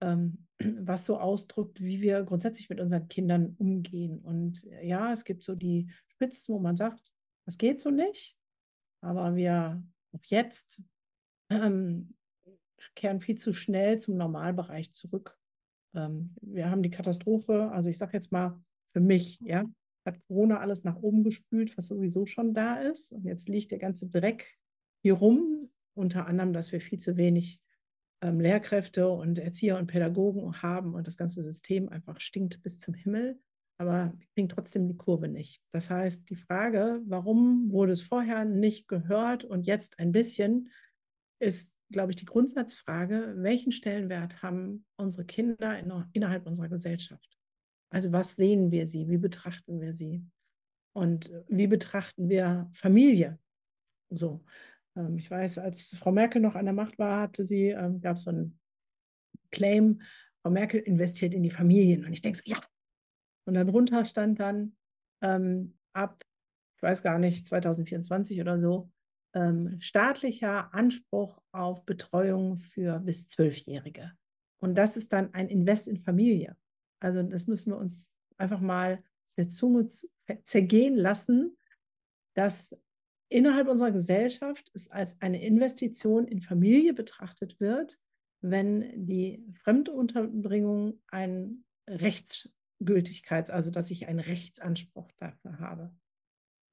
ähm, 0.00 0.46
was 0.78 1.04
so 1.04 1.18
ausdrückt, 1.18 1.82
wie 1.82 2.00
wir 2.00 2.22
grundsätzlich 2.22 2.70
mit 2.70 2.80
unseren 2.80 3.08
Kindern 3.08 3.56
umgehen. 3.58 4.20
Und 4.20 4.64
äh, 4.64 4.86
ja, 4.86 5.12
es 5.12 5.24
gibt 5.24 5.42
so 5.42 5.56
die 5.56 5.90
Spitzen, 6.06 6.54
wo 6.54 6.60
man 6.60 6.76
sagt, 6.76 7.12
das 7.44 7.58
geht 7.58 7.80
so 7.80 7.90
nicht, 7.90 8.38
aber 9.00 9.34
wir 9.34 9.82
auch 10.12 10.24
jetzt 10.26 10.80
ähm, 11.50 12.14
kehren 12.94 13.20
viel 13.20 13.36
zu 13.36 13.52
schnell 13.52 13.98
zum 13.98 14.16
Normalbereich 14.16 14.92
zurück. 14.92 15.36
Ähm, 15.94 16.36
wir 16.40 16.70
haben 16.70 16.84
die 16.84 16.90
Katastrophe, 16.90 17.70
also 17.72 17.90
ich 17.90 17.98
sage 17.98 18.12
jetzt 18.12 18.30
mal, 18.30 18.62
für 18.92 19.00
mich, 19.00 19.40
ja, 19.40 19.64
hat 20.04 20.20
Corona 20.26 20.58
alles 20.58 20.84
nach 20.84 20.96
oben 20.96 21.24
gespült, 21.24 21.76
was 21.76 21.88
sowieso 21.88 22.26
schon 22.26 22.54
da 22.54 22.76
ist. 22.76 23.12
Und 23.12 23.24
jetzt 23.24 23.48
liegt 23.48 23.70
der 23.70 23.78
ganze 23.78 24.08
Dreck 24.08 24.58
hier 25.02 25.14
rum, 25.14 25.70
unter 25.94 26.26
anderem, 26.26 26.52
dass 26.52 26.72
wir 26.72 26.80
viel 26.80 26.98
zu 26.98 27.16
wenig 27.16 27.60
ähm, 28.22 28.40
Lehrkräfte 28.40 29.08
und 29.08 29.38
Erzieher 29.38 29.78
und 29.78 29.86
Pädagogen 29.86 30.62
haben 30.62 30.94
und 30.94 31.06
das 31.06 31.16
ganze 31.16 31.42
System 31.42 31.88
einfach 31.88 32.20
stinkt 32.20 32.62
bis 32.62 32.78
zum 32.78 32.94
Himmel. 32.94 33.38
Aber 33.78 34.12
wir 34.16 34.26
kriegen 34.34 34.48
trotzdem 34.48 34.86
die 34.86 34.96
Kurve 34.96 35.28
nicht. 35.28 35.60
Das 35.70 35.90
heißt, 35.90 36.28
die 36.30 36.36
Frage, 36.36 37.00
warum 37.04 37.70
wurde 37.72 37.92
es 37.92 38.02
vorher 38.02 38.44
nicht 38.44 38.86
gehört 38.86 39.44
und 39.44 39.66
jetzt 39.66 39.98
ein 39.98 40.12
bisschen, 40.12 40.70
ist, 41.40 41.74
glaube 41.90 42.12
ich, 42.12 42.16
die 42.16 42.26
Grundsatzfrage, 42.26 43.34
welchen 43.38 43.72
Stellenwert 43.72 44.42
haben 44.42 44.84
unsere 44.96 45.24
Kinder 45.24 45.78
in, 45.78 45.92
innerhalb 46.12 46.46
unserer 46.46 46.68
Gesellschaft? 46.68 47.41
Also 47.92 48.10
was 48.10 48.36
sehen 48.36 48.70
wir 48.70 48.86
sie? 48.86 49.08
Wie 49.08 49.18
betrachten 49.18 49.80
wir 49.80 49.92
sie? 49.92 50.24
Und 50.94 51.30
wie 51.48 51.66
betrachten 51.66 52.28
wir 52.28 52.70
Familie? 52.72 53.38
So, 54.10 54.44
ähm, 54.96 55.18
ich 55.18 55.30
weiß, 55.30 55.58
als 55.58 55.94
Frau 55.96 56.10
Merkel 56.10 56.40
noch 56.40 56.54
an 56.54 56.64
der 56.64 56.74
Macht 56.74 56.98
war, 56.98 57.20
hatte 57.20 57.44
sie, 57.44 57.68
ähm, 57.68 58.00
gab 58.00 58.16
es 58.16 58.24
so 58.24 58.30
einen 58.30 58.58
Claim, 59.50 60.02
Frau 60.42 60.50
Merkel 60.50 60.80
investiert 60.80 61.34
in 61.34 61.42
die 61.42 61.50
Familien. 61.50 62.04
Und 62.04 62.12
ich 62.12 62.22
denke 62.22 62.38
so, 62.38 62.44
ja. 62.50 62.60
Und 63.46 63.54
darunter 63.54 64.04
stand 64.04 64.40
dann 64.40 64.76
ähm, 65.22 65.76
ab, 65.92 66.24
ich 66.76 66.82
weiß 66.82 67.02
gar 67.02 67.18
nicht, 67.18 67.46
2024 67.46 68.40
oder 68.40 68.58
so, 68.58 68.90
ähm, 69.34 69.80
staatlicher 69.80 70.72
Anspruch 70.72 71.42
auf 71.52 71.84
Betreuung 71.84 72.56
für 72.58 73.00
bis 73.00 73.28
Zwölfjährige. 73.28 74.12
Und 74.60 74.76
das 74.76 74.96
ist 74.96 75.12
dann 75.12 75.34
ein 75.34 75.48
Invest 75.48 75.88
in 75.88 75.98
Familie. 75.98 76.56
Also 77.02 77.22
das 77.22 77.46
müssen 77.46 77.72
wir 77.72 77.78
uns 77.78 78.12
einfach 78.38 78.60
mal 78.60 79.02
der 79.36 79.48
Zunge 79.48 79.86
zergehen 80.44 80.96
lassen, 80.96 81.56
dass 82.34 82.76
innerhalb 83.28 83.68
unserer 83.68 83.90
Gesellschaft 83.90 84.70
es 84.74 84.90
als 84.90 85.20
eine 85.20 85.42
Investition 85.42 86.26
in 86.26 86.42
Familie 86.42 86.92
betrachtet 86.92 87.58
wird, 87.60 87.98
wenn 88.40 89.06
die 89.06 89.44
Fremdunterbringung 89.62 91.00
ein 91.08 91.64
Rechtsgültigkeits, 91.88 93.50
also 93.50 93.70
dass 93.70 93.90
ich 93.90 94.06
einen 94.06 94.20
Rechtsanspruch 94.20 95.10
dafür 95.18 95.58
habe. 95.58 95.94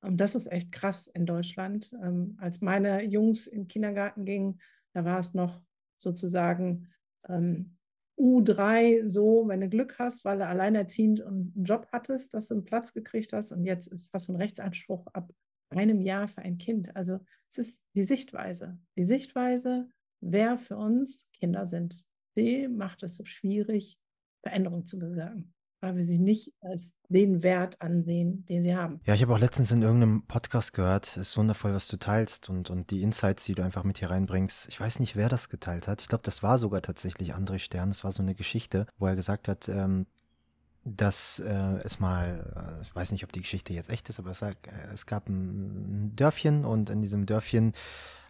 Und 0.01 0.17
das 0.17 0.35
ist 0.35 0.51
echt 0.51 0.71
krass 0.71 1.07
in 1.07 1.25
Deutschland. 1.25 1.91
Ähm, 2.01 2.37
als 2.39 2.61
meine 2.61 3.03
Jungs 3.03 3.47
im 3.47 3.67
Kindergarten 3.67 4.25
gingen, 4.25 4.61
da 4.93 5.05
war 5.05 5.19
es 5.19 5.33
noch 5.33 5.61
sozusagen 5.97 6.89
ähm, 7.27 7.75
U3 8.19 9.09
so, 9.09 9.47
wenn 9.47 9.61
du 9.61 9.69
Glück 9.69 9.97
hast, 9.97 10.25
weil 10.25 10.39
du 10.39 10.45
alleinerziehend 10.45 11.21
einen 11.21 11.53
Job 11.63 11.87
hattest, 11.91 12.33
dass 12.33 12.47
du 12.47 12.55
einen 12.55 12.65
Platz 12.65 12.93
gekriegt 12.93 13.33
hast 13.33 13.51
und 13.51 13.63
jetzt 13.65 13.87
ist, 13.87 14.11
hast 14.13 14.27
du 14.27 14.33
einen 14.33 14.41
Rechtsanspruch 14.41 15.07
ab 15.13 15.31
einem 15.69 16.01
Jahr 16.01 16.27
für 16.27 16.41
ein 16.41 16.57
Kind. 16.57 16.95
Also 16.95 17.19
es 17.49 17.57
ist 17.57 17.83
die 17.95 18.03
Sichtweise. 18.03 18.77
Die 18.97 19.05
Sichtweise, 19.05 19.89
wer 20.19 20.57
für 20.57 20.77
uns 20.77 21.29
Kinder 21.33 21.65
sind. 21.65 22.03
Die 22.35 22.67
macht 22.67 23.03
es 23.03 23.15
so 23.15 23.25
schwierig, 23.25 23.99
Veränderungen 24.43 24.85
zu 24.85 24.99
bewirken 24.99 25.53
weil 25.81 25.95
wir 25.95 26.05
sie 26.05 26.19
nicht 26.19 26.51
als 26.61 26.93
den 27.07 27.43
Wert 27.43 27.81
ansehen, 27.81 28.45
den 28.47 28.63
sie 28.63 28.75
haben. 28.75 28.99
Ja, 29.05 29.13
ich 29.13 29.21
habe 29.21 29.33
auch 29.33 29.39
letztens 29.39 29.71
in 29.71 29.81
irgendeinem 29.81 30.23
Podcast 30.23 30.73
gehört, 30.73 31.07
es 31.07 31.29
ist 31.29 31.37
wundervoll, 31.37 31.73
was 31.73 31.87
du 31.87 31.97
teilst 31.97 32.49
und, 32.49 32.69
und 32.69 32.91
die 32.91 33.01
Insights, 33.01 33.45
die 33.45 33.55
du 33.55 33.63
einfach 33.63 33.83
mit 33.83 33.99
hier 33.99 34.09
reinbringst. 34.09 34.67
Ich 34.69 34.79
weiß 34.79 34.99
nicht, 34.99 35.15
wer 35.15 35.29
das 35.29 35.49
geteilt 35.49 35.87
hat. 35.87 36.01
Ich 36.01 36.07
glaube, 36.07 36.23
das 36.23 36.43
war 36.43 36.57
sogar 36.57 36.81
tatsächlich 36.81 37.35
André 37.35 37.59
Stern. 37.59 37.89
Das 37.89 38.03
war 38.03 38.11
so 38.11 38.21
eine 38.21 38.35
Geschichte, 38.35 38.87
wo 38.97 39.07
er 39.07 39.15
gesagt 39.15 39.47
hat, 39.47 39.69
ähm, 39.69 40.05
dass 40.83 41.39
äh, 41.39 41.77
es 41.83 41.99
mal, 41.99 42.79
äh, 42.79 42.81
ich 42.81 42.95
weiß 42.95 43.11
nicht, 43.11 43.23
ob 43.23 43.31
die 43.31 43.41
Geschichte 43.41 43.73
jetzt 43.73 43.89
echt 43.89 44.09
ist, 44.09 44.19
aber 44.19 44.31
es, 44.31 44.41
äh, 44.41 44.53
es 44.93 45.05
gab 45.05 45.29
ein 45.29 46.15
Dörfchen 46.15 46.65
und 46.65 46.89
in 46.89 47.01
diesem 47.01 47.25
Dörfchen 47.25 47.73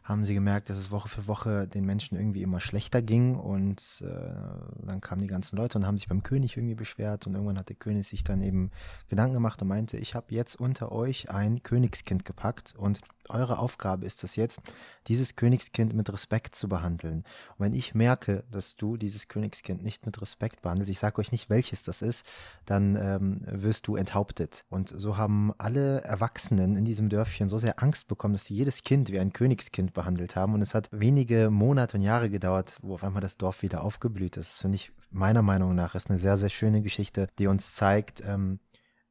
haben 0.09 0.25
sie 0.25 0.33
gemerkt, 0.33 0.69
dass 0.71 0.77
es 0.77 0.89
Woche 0.89 1.07
für 1.07 1.27
Woche 1.27 1.67
den 1.67 1.85
Menschen 1.85 2.17
irgendwie 2.17 2.41
immer 2.41 2.59
schlechter 2.59 3.01
ging 3.03 3.35
und 3.35 4.03
äh, 4.03 4.85
dann 4.85 5.01
kamen 5.01 5.21
die 5.21 5.27
ganzen 5.27 5.55
Leute 5.55 5.77
und 5.77 5.85
haben 5.85 5.99
sich 5.99 6.07
beim 6.07 6.23
König 6.23 6.57
irgendwie 6.57 6.73
beschwert 6.73 7.27
und 7.27 7.35
irgendwann 7.35 7.59
hat 7.59 7.69
der 7.69 7.75
König 7.75 8.07
sich 8.07 8.23
dann 8.23 8.41
eben 8.41 8.71
Gedanken 9.07 9.35
gemacht 9.35 9.61
und 9.61 9.67
meinte, 9.67 9.97
ich 9.97 10.15
habe 10.15 10.33
jetzt 10.33 10.59
unter 10.59 10.91
euch 10.91 11.29
ein 11.29 11.61
Königskind 11.61 12.25
gepackt 12.25 12.73
und 12.75 13.01
eure 13.29 13.59
Aufgabe 13.59 14.05
ist 14.05 14.23
es 14.23 14.35
jetzt, 14.35 14.61
dieses 15.07 15.35
Königskind 15.35 15.93
mit 15.93 16.11
Respekt 16.11 16.55
zu 16.55 16.67
behandeln. 16.69 17.23
Und 17.57 17.65
wenn 17.65 17.73
ich 17.73 17.95
merke, 17.95 18.43
dass 18.51 18.75
du 18.75 18.97
dieses 18.97 19.27
Königskind 19.27 19.83
nicht 19.83 20.05
mit 20.05 20.21
Respekt 20.21 20.61
behandelst, 20.61 20.91
ich 20.91 20.99
sage 20.99 21.19
euch 21.19 21.31
nicht, 21.31 21.49
welches 21.49 21.83
das 21.83 22.01
ist, 22.01 22.25
dann 22.65 22.95
ähm, 22.95 23.41
wirst 23.45 23.87
du 23.87 23.95
enthauptet. 23.95 24.65
Und 24.69 24.89
so 24.89 25.17
haben 25.17 25.53
alle 25.57 26.01
Erwachsenen 26.01 26.75
in 26.75 26.85
diesem 26.85 27.09
Dörfchen 27.09 27.49
so 27.49 27.57
sehr 27.57 27.81
Angst 27.81 28.07
bekommen, 28.07 28.33
dass 28.33 28.45
sie 28.45 28.55
jedes 28.55 28.83
Kind 28.83 29.11
wie 29.11 29.19
ein 29.19 29.33
Königskind 29.33 29.93
behandelt 29.93 30.35
haben. 30.35 30.53
Und 30.53 30.61
es 30.61 30.73
hat 30.73 30.89
wenige 30.91 31.49
Monate 31.49 31.97
und 31.97 32.03
Jahre 32.03 32.29
gedauert, 32.29 32.77
wo 32.81 32.93
auf 32.93 33.03
einmal 33.03 33.21
das 33.21 33.37
Dorf 33.37 33.61
wieder 33.61 33.83
aufgeblüht 33.83 34.37
ist. 34.37 34.53
Das 34.53 34.59
finde 34.59 34.75
ich 34.75 34.91
meiner 35.11 35.41
Meinung 35.41 35.75
nach 35.75 35.95
ist 35.95 36.09
eine 36.09 36.19
sehr, 36.19 36.37
sehr 36.37 36.49
schöne 36.49 36.81
Geschichte, 36.81 37.27
die 37.37 37.47
uns 37.47 37.75
zeigt, 37.75 38.21
ähm, 38.25 38.59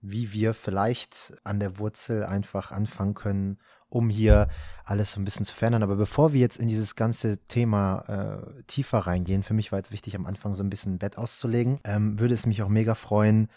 wie 0.00 0.32
wir 0.32 0.54
vielleicht 0.54 1.34
an 1.44 1.58
der 1.58 1.78
Wurzel 1.78 2.24
einfach 2.24 2.70
anfangen 2.70 3.14
können, 3.14 3.58
um 3.88 4.10
hier 4.10 4.48
alles 4.84 5.12
so 5.12 5.20
ein 5.20 5.24
bisschen 5.24 5.44
zu 5.44 5.54
verändern. 5.54 5.82
Aber 5.82 5.96
bevor 5.96 6.32
wir 6.32 6.40
jetzt 6.40 6.58
in 6.58 6.68
dieses 6.68 6.94
ganze 6.94 7.38
Thema 7.48 8.04
äh, 8.08 8.62
tiefer 8.66 8.98
reingehen, 8.98 9.42
für 9.42 9.54
mich 9.54 9.72
war 9.72 9.78
jetzt 9.78 9.92
wichtig, 9.92 10.16
am 10.16 10.26
Anfang 10.26 10.54
so 10.54 10.62
ein 10.62 10.70
bisschen 10.70 10.94
ein 10.94 10.98
Bett 10.98 11.18
auszulegen, 11.18 11.80
ähm, 11.84 12.18
würde 12.18 12.34
es 12.34 12.46
mich 12.46 12.62
auch 12.62 12.68
mega 12.68 12.94
freuen, 12.94 13.48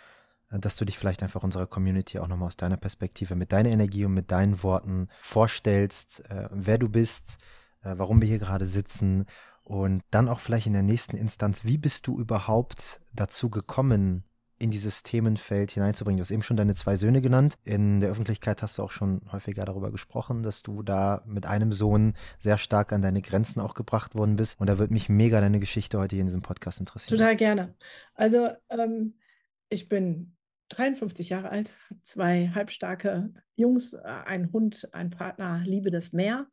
äh, 0.50 0.60
dass 0.60 0.76
du 0.76 0.86
dich 0.86 0.98
vielleicht 0.98 1.24
einfach 1.24 1.44
unserer 1.44 1.68
Community 1.68 2.20
auch 2.20 2.28
nochmal 2.28 2.48
aus 2.48 2.58
deiner 2.58 2.78
Perspektive 2.78 3.36
mit 3.36 3.52
deiner 3.52 3.70
Energie 3.70 4.06
und 4.06 4.14
mit 4.14 4.32
deinen 4.32 4.64
Worten 4.64 5.08
vorstellst, 5.22 6.24
äh, 6.30 6.50
wer 6.52 6.78
du 6.78 6.90
bist, 6.90 7.38
äh, 7.84 7.94
warum 7.98 8.22
wir 8.22 8.28
hier 8.28 8.40
gerade 8.40 8.66
sitzen 8.66 9.26
und 9.64 10.04
dann 10.12 10.28
auch 10.28 10.40
vielleicht 10.40 10.68
in 10.68 10.74
der 10.74 10.84
nächsten 10.84 11.18
Instanz, 11.18 11.64
wie 11.64 11.78
bist 11.78 12.08
du 12.08 12.20
überhaupt 12.20 13.02
dazu 13.14 13.50
gekommen, 13.50 14.24
in 14.62 14.70
dieses 14.70 15.02
Themenfeld 15.02 15.72
hineinzubringen. 15.72 16.18
Du 16.18 16.22
hast 16.22 16.32
eben 16.32 16.44
schon 16.44 16.56
deine 16.56 16.76
zwei 16.76 16.96
Söhne 16.96 17.22
genannt. 17.22 17.58
In 17.64 18.00
der 18.00 18.12
Öffentlichkeit 18.12 18.62
hast 18.62 18.78
du 18.78 18.84
auch 18.84 18.92
schon 18.92 19.22
häufiger 19.32 19.66
darüber 19.66 19.92
gesprochen, 19.92 20.44
dass 20.44 20.62
du 20.62 20.84
da 20.84 21.24
mit 21.26 21.48
einem 21.48 21.74
Sohn 21.74 22.14
sehr 22.38 22.60
stark 22.60 22.94
an 22.94 23.02
deine 23.02 23.22
Grenzen 23.22 23.60
auch 23.60 23.74
gebracht 23.74 24.14
worden 24.14 24.36
bist. 24.36 24.62
Und 24.62 24.68
da 24.68 24.78
würde 24.78 24.94
mich 24.94 25.10
mega 25.10 25.42
deine 25.42 25.60
Geschichte 25.60 25.98
heute 25.98 26.16
hier 26.16 26.22
in 26.22 26.28
diesem 26.28 26.44
Podcast 26.44 26.80
interessieren. 26.80 27.18
Total 27.18 27.36
gerne. 27.36 27.76
Also 28.14 28.50
ähm, 28.70 29.16
ich 29.70 29.90
bin 29.90 30.38
53 30.70 31.30
Jahre 31.30 31.50
alt, 31.50 31.74
zwei 32.04 32.52
halbstarke 32.54 33.34
Jungs, 33.56 33.94
äh, 33.94 34.00
ein 34.04 34.52
Hund, 34.54 34.90
ein 34.94 35.10
Partner, 35.10 35.64
liebe 35.66 35.90
das 35.90 36.14
Meer. 36.14 36.48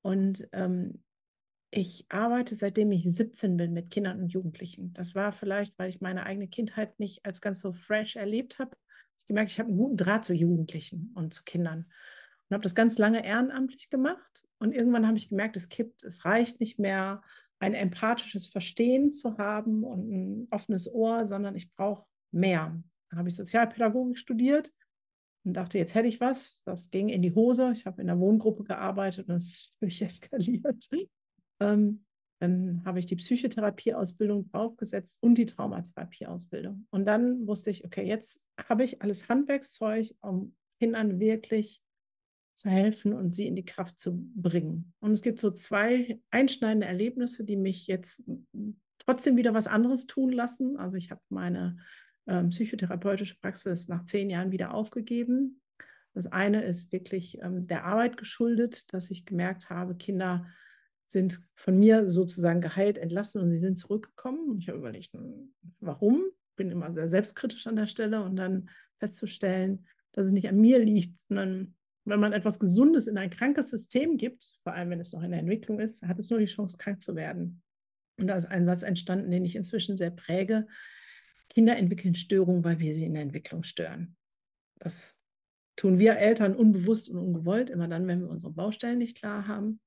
Und 0.00 0.48
ähm, 0.52 1.02
ich 1.72 2.06
arbeite 2.08 2.54
seitdem 2.54 2.92
ich 2.92 3.02
17 3.02 3.56
bin 3.56 3.72
mit 3.72 3.90
Kindern 3.90 4.20
und 4.20 4.28
Jugendlichen. 4.28 4.92
Das 4.92 5.14
war 5.14 5.32
vielleicht, 5.32 5.76
weil 5.78 5.90
ich 5.90 6.00
meine 6.00 6.24
eigene 6.24 6.46
Kindheit 6.46 7.00
nicht 7.00 7.24
als 7.24 7.40
ganz 7.40 7.60
so 7.60 7.72
fresh 7.72 8.14
erlebt 8.14 8.60
habe. 8.60 8.76
Ich 9.18 9.26
gemerkt, 9.26 9.50
ich 9.50 9.58
habe 9.58 9.68
einen 9.68 9.78
guten 9.78 9.96
Draht 9.96 10.24
zu 10.24 10.34
Jugendlichen 10.34 11.12
und 11.14 11.34
zu 11.34 11.42
Kindern 11.44 11.86
und 12.48 12.54
habe 12.54 12.62
das 12.62 12.74
ganz 12.74 12.98
lange 12.98 13.24
ehrenamtlich 13.24 13.90
gemacht. 13.90 14.46
Und 14.58 14.72
irgendwann 14.72 15.06
habe 15.06 15.16
ich 15.16 15.30
gemerkt, 15.30 15.56
es 15.56 15.68
kippt, 15.68 16.04
es 16.04 16.24
reicht 16.24 16.60
nicht 16.60 16.78
mehr, 16.78 17.22
ein 17.58 17.74
empathisches 17.74 18.46
Verstehen 18.46 19.12
zu 19.12 19.38
haben 19.38 19.84
und 19.84 20.10
ein 20.10 20.48
offenes 20.50 20.92
Ohr, 20.92 21.26
sondern 21.26 21.56
ich 21.56 21.72
brauche 21.72 22.04
mehr 22.32 22.82
habe 23.16 23.28
ich 23.28 23.36
Sozialpädagogik 23.36 24.18
studiert 24.18 24.72
und 25.44 25.54
dachte, 25.54 25.78
jetzt 25.78 25.94
hätte 25.94 26.08
ich 26.08 26.20
was. 26.20 26.62
Das 26.64 26.90
ging 26.90 27.08
in 27.08 27.22
die 27.22 27.34
Hose. 27.34 27.72
Ich 27.72 27.86
habe 27.86 28.00
in 28.00 28.06
der 28.06 28.18
Wohngruppe 28.18 28.64
gearbeitet 28.64 29.28
und 29.28 29.36
es 29.36 29.48
ist 29.48 29.76
völlig 29.78 30.02
eskaliert. 30.02 30.88
Ähm, 31.62 32.04
dann 32.40 32.82
habe 32.84 32.98
ich 32.98 33.06
die 33.06 33.14
Psychotherapieausbildung 33.14 34.50
draufgesetzt 34.50 35.22
und 35.22 35.36
die 35.36 35.46
Traumatherapieausbildung. 35.46 36.88
Und 36.90 37.06
dann 37.06 37.46
wusste 37.46 37.70
ich, 37.70 37.84
okay, 37.84 38.04
jetzt 38.04 38.42
habe 38.68 38.82
ich 38.82 39.00
alles 39.00 39.28
Handwerkszeug, 39.28 40.12
um 40.20 40.56
Kindern 40.80 41.20
wirklich 41.20 41.80
zu 42.54 42.68
helfen 42.68 43.12
und 43.12 43.32
sie 43.32 43.46
in 43.46 43.54
die 43.54 43.64
Kraft 43.64 44.00
zu 44.00 44.28
bringen. 44.34 44.92
Und 44.98 45.12
es 45.12 45.22
gibt 45.22 45.40
so 45.40 45.52
zwei 45.52 46.20
einschneidende 46.32 46.86
Erlebnisse, 46.86 47.44
die 47.44 47.56
mich 47.56 47.86
jetzt 47.86 48.24
trotzdem 48.98 49.36
wieder 49.36 49.54
was 49.54 49.68
anderes 49.68 50.06
tun 50.06 50.32
lassen. 50.32 50.76
Also 50.76 50.96
ich 50.96 51.12
habe 51.12 51.20
meine 51.28 51.76
ähm, 52.26 52.50
psychotherapeutische 52.50 53.36
Praxis 53.40 53.86
nach 53.86 54.04
zehn 54.04 54.30
Jahren 54.30 54.50
wieder 54.50 54.74
aufgegeben. 54.74 55.60
Das 56.12 56.26
eine 56.26 56.64
ist 56.64 56.92
wirklich 56.92 57.38
ähm, 57.40 57.68
der 57.68 57.84
Arbeit 57.84 58.16
geschuldet, 58.16 58.92
dass 58.92 59.10
ich 59.10 59.24
gemerkt 59.24 59.70
habe, 59.70 59.94
Kinder 59.94 60.46
sind 61.12 61.42
von 61.54 61.78
mir 61.78 62.08
sozusagen 62.10 62.60
geheilt, 62.60 62.98
entlassen 62.98 63.40
und 63.40 63.50
sie 63.50 63.58
sind 63.58 63.76
zurückgekommen. 63.76 64.58
Ich 64.58 64.68
habe 64.68 64.78
überlegt, 64.78 65.12
hm, 65.12 65.54
warum? 65.80 66.24
Bin 66.56 66.70
immer 66.70 66.92
sehr 66.92 67.08
selbstkritisch 67.08 67.66
an 67.66 67.76
der 67.76 67.86
Stelle 67.86 68.22
und 68.22 68.36
dann 68.36 68.68
festzustellen, 68.98 69.86
dass 70.12 70.26
es 70.26 70.32
nicht 70.32 70.48
an 70.48 70.60
mir 70.60 70.78
liegt, 70.78 71.20
sondern 71.28 71.74
wenn 72.04 72.20
man 72.20 72.32
etwas 72.32 72.58
Gesundes 72.58 73.06
in 73.06 73.16
ein 73.16 73.30
krankes 73.30 73.70
System 73.70 74.16
gibt, 74.16 74.58
vor 74.64 74.74
allem 74.74 74.90
wenn 74.90 75.00
es 75.00 75.12
noch 75.12 75.22
in 75.22 75.30
der 75.30 75.40
Entwicklung 75.40 75.80
ist, 75.80 76.02
hat 76.02 76.18
es 76.18 76.30
nur 76.30 76.40
die 76.40 76.46
Chance, 76.46 76.76
krank 76.76 77.00
zu 77.00 77.14
werden. 77.14 77.62
Und 78.18 78.26
da 78.26 78.36
ist 78.36 78.46
ein 78.46 78.66
Satz 78.66 78.82
entstanden, 78.82 79.30
den 79.30 79.44
ich 79.44 79.56
inzwischen 79.56 79.96
sehr 79.96 80.10
präge. 80.10 80.66
Kinder 81.48 81.76
entwickeln 81.76 82.14
Störungen, 82.14 82.64
weil 82.64 82.78
wir 82.78 82.94
sie 82.94 83.06
in 83.06 83.14
der 83.14 83.22
Entwicklung 83.22 83.62
stören. 83.62 84.16
Das 84.78 85.20
tun 85.76 85.98
wir 85.98 86.16
Eltern 86.16 86.56
unbewusst 86.56 87.08
und 87.08 87.18
ungewollt, 87.18 87.70
immer 87.70 87.88
dann, 87.88 88.06
wenn 88.06 88.20
wir 88.20 88.28
unsere 88.28 88.52
Baustellen 88.52 88.98
nicht 88.98 89.16
klar 89.16 89.46
haben. 89.46 89.80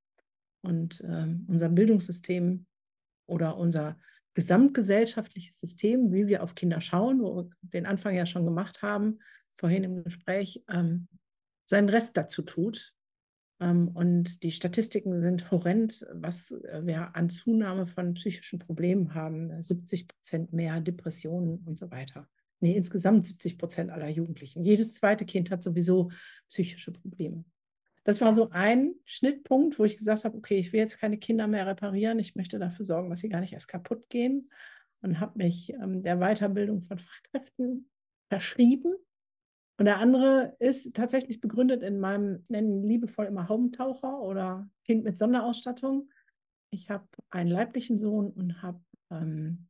Und 0.65 1.01
äh, 1.01 1.27
unser 1.47 1.69
Bildungssystem 1.69 2.65
oder 3.27 3.57
unser 3.57 3.97
gesamtgesellschaftliches 4.33 5.59
System, 5.59 6.11
wie 6.11 6.27
wir 6.27 6.43
auf 6.43 6.55
Kinder 6.55 6.81
schauen, 6.81 7.21
wo 7.21 7.35
wir 7.35 7.49
den 7.61 7.85
Anfang 7.85 8.15
ja 8.15 8.25
schon 8.25 8.45
gemacht 8.45 8.81
haben, 8.81 9.19
vorhin 9.57 9.83
im 9.83 10.03
Gespräch, 10.03 10.63
ähm, 10.69 11.07
seinen 11.65 11.89
Rest 11.89 12.17
dazu 12.17 12.41
tut, 12.41 12.93
ähm, 13.59 13.89
und 13.89 14.43
die 14.43 14.51
Statistiken 14.51 15.19
sind 15.19 15.49
horrend, 15.51 16.05
was 16.13 16.51
wir 16.51 17.15
an 17.15 17.29
Zunahme 17.29 17.87
von 17.87 18.13
psychischen 18.15 18.59
Problemen 18.59 19.13
haben. 19.13 19.61
70 19.61 20.07
Prozent 20.07 20.53
mehr 20.53 20.81
Depressionen 20.81 21.59
und 21.65 21.77
so 21.77 21.89
weiter. 21.91 22.27
Nee, 22.59 22.75
insgesamt 22.75 23.25
70 23.27 23.57
Prozent 23.57 23.91
aller 23.91 24.09
Jugendlichen. 24.09 24.63
Jedes 24.63 24.93
zweite 24.95 25.25
Kind 25.25 25.51
hat 25.51 25.63
sowieso 25.63 26.11
psychische 26.49 26.91
Probleme. 26.91 27.45
Das 28.05 28.21
war 28.21 28.33
so 28.33 28.49
ein 28.51 28.95
Schnittpunkt, 29.03 29.77
wo 29.77 29.83
ich 29.83 29.97
gesagt 29.97 30.23
habe, 30.23 30.37
okay, 30.37 30.57
ich 30.57 30.71
will 30.71 30.79
jetzt 30.79 30.99
keine 30.99 31.17
Kinder 31.17 31.47
mehr 31.47 31.67
reparieren. 31.67 32.19
Ich 32.19 32.35
möchte 32.35 32.59
dafür 32.59 32.85
sorgen, 32.85 33.09
dass 33.09 33.19
sie 33.19 33.29
gar 33.29 33.41
nicht 33.41 33.53
erst 33.53 33.67
kaputt 33.67 34.09
gehen. 34.09 34.49
Und 35.01 35.19
habe 35.19 35.37
mich 35.37 35.73
ähm, 35.73 36.01
der 36.01 36.17
Weiterbildung 36.17 36.81
von 36.81 36.97
Fachkräften 36.97 37.89
verschrieben 38.29 38.95
und 39.77 39.85
der 39.85 39.97
andere 39.97 40.55
ist 40.59 40.95
tatsächlich 40.95 41.41
begründet 41.41 41.83
in 41.83 41.99
meinem, 41.99 42.45
nennen 42.47 42.83
liebevoll 42.83 43.25
immer 43.25 43.49
Haubentaucher 43.49 44.21
oder 44.21 44.69
Kind 44.85 45.03
mit 45.03 45.17
Sonderausstattung. 45.17 46.09
Ich 46.69 46.89
habe 46.89 47.07
einen 47.29 47.49
leiblichen 47.49 47.97
Sohn 47.97 48.31
und 48.31 48.61
habe 48.61 48.79
ähm, 49.11 49.67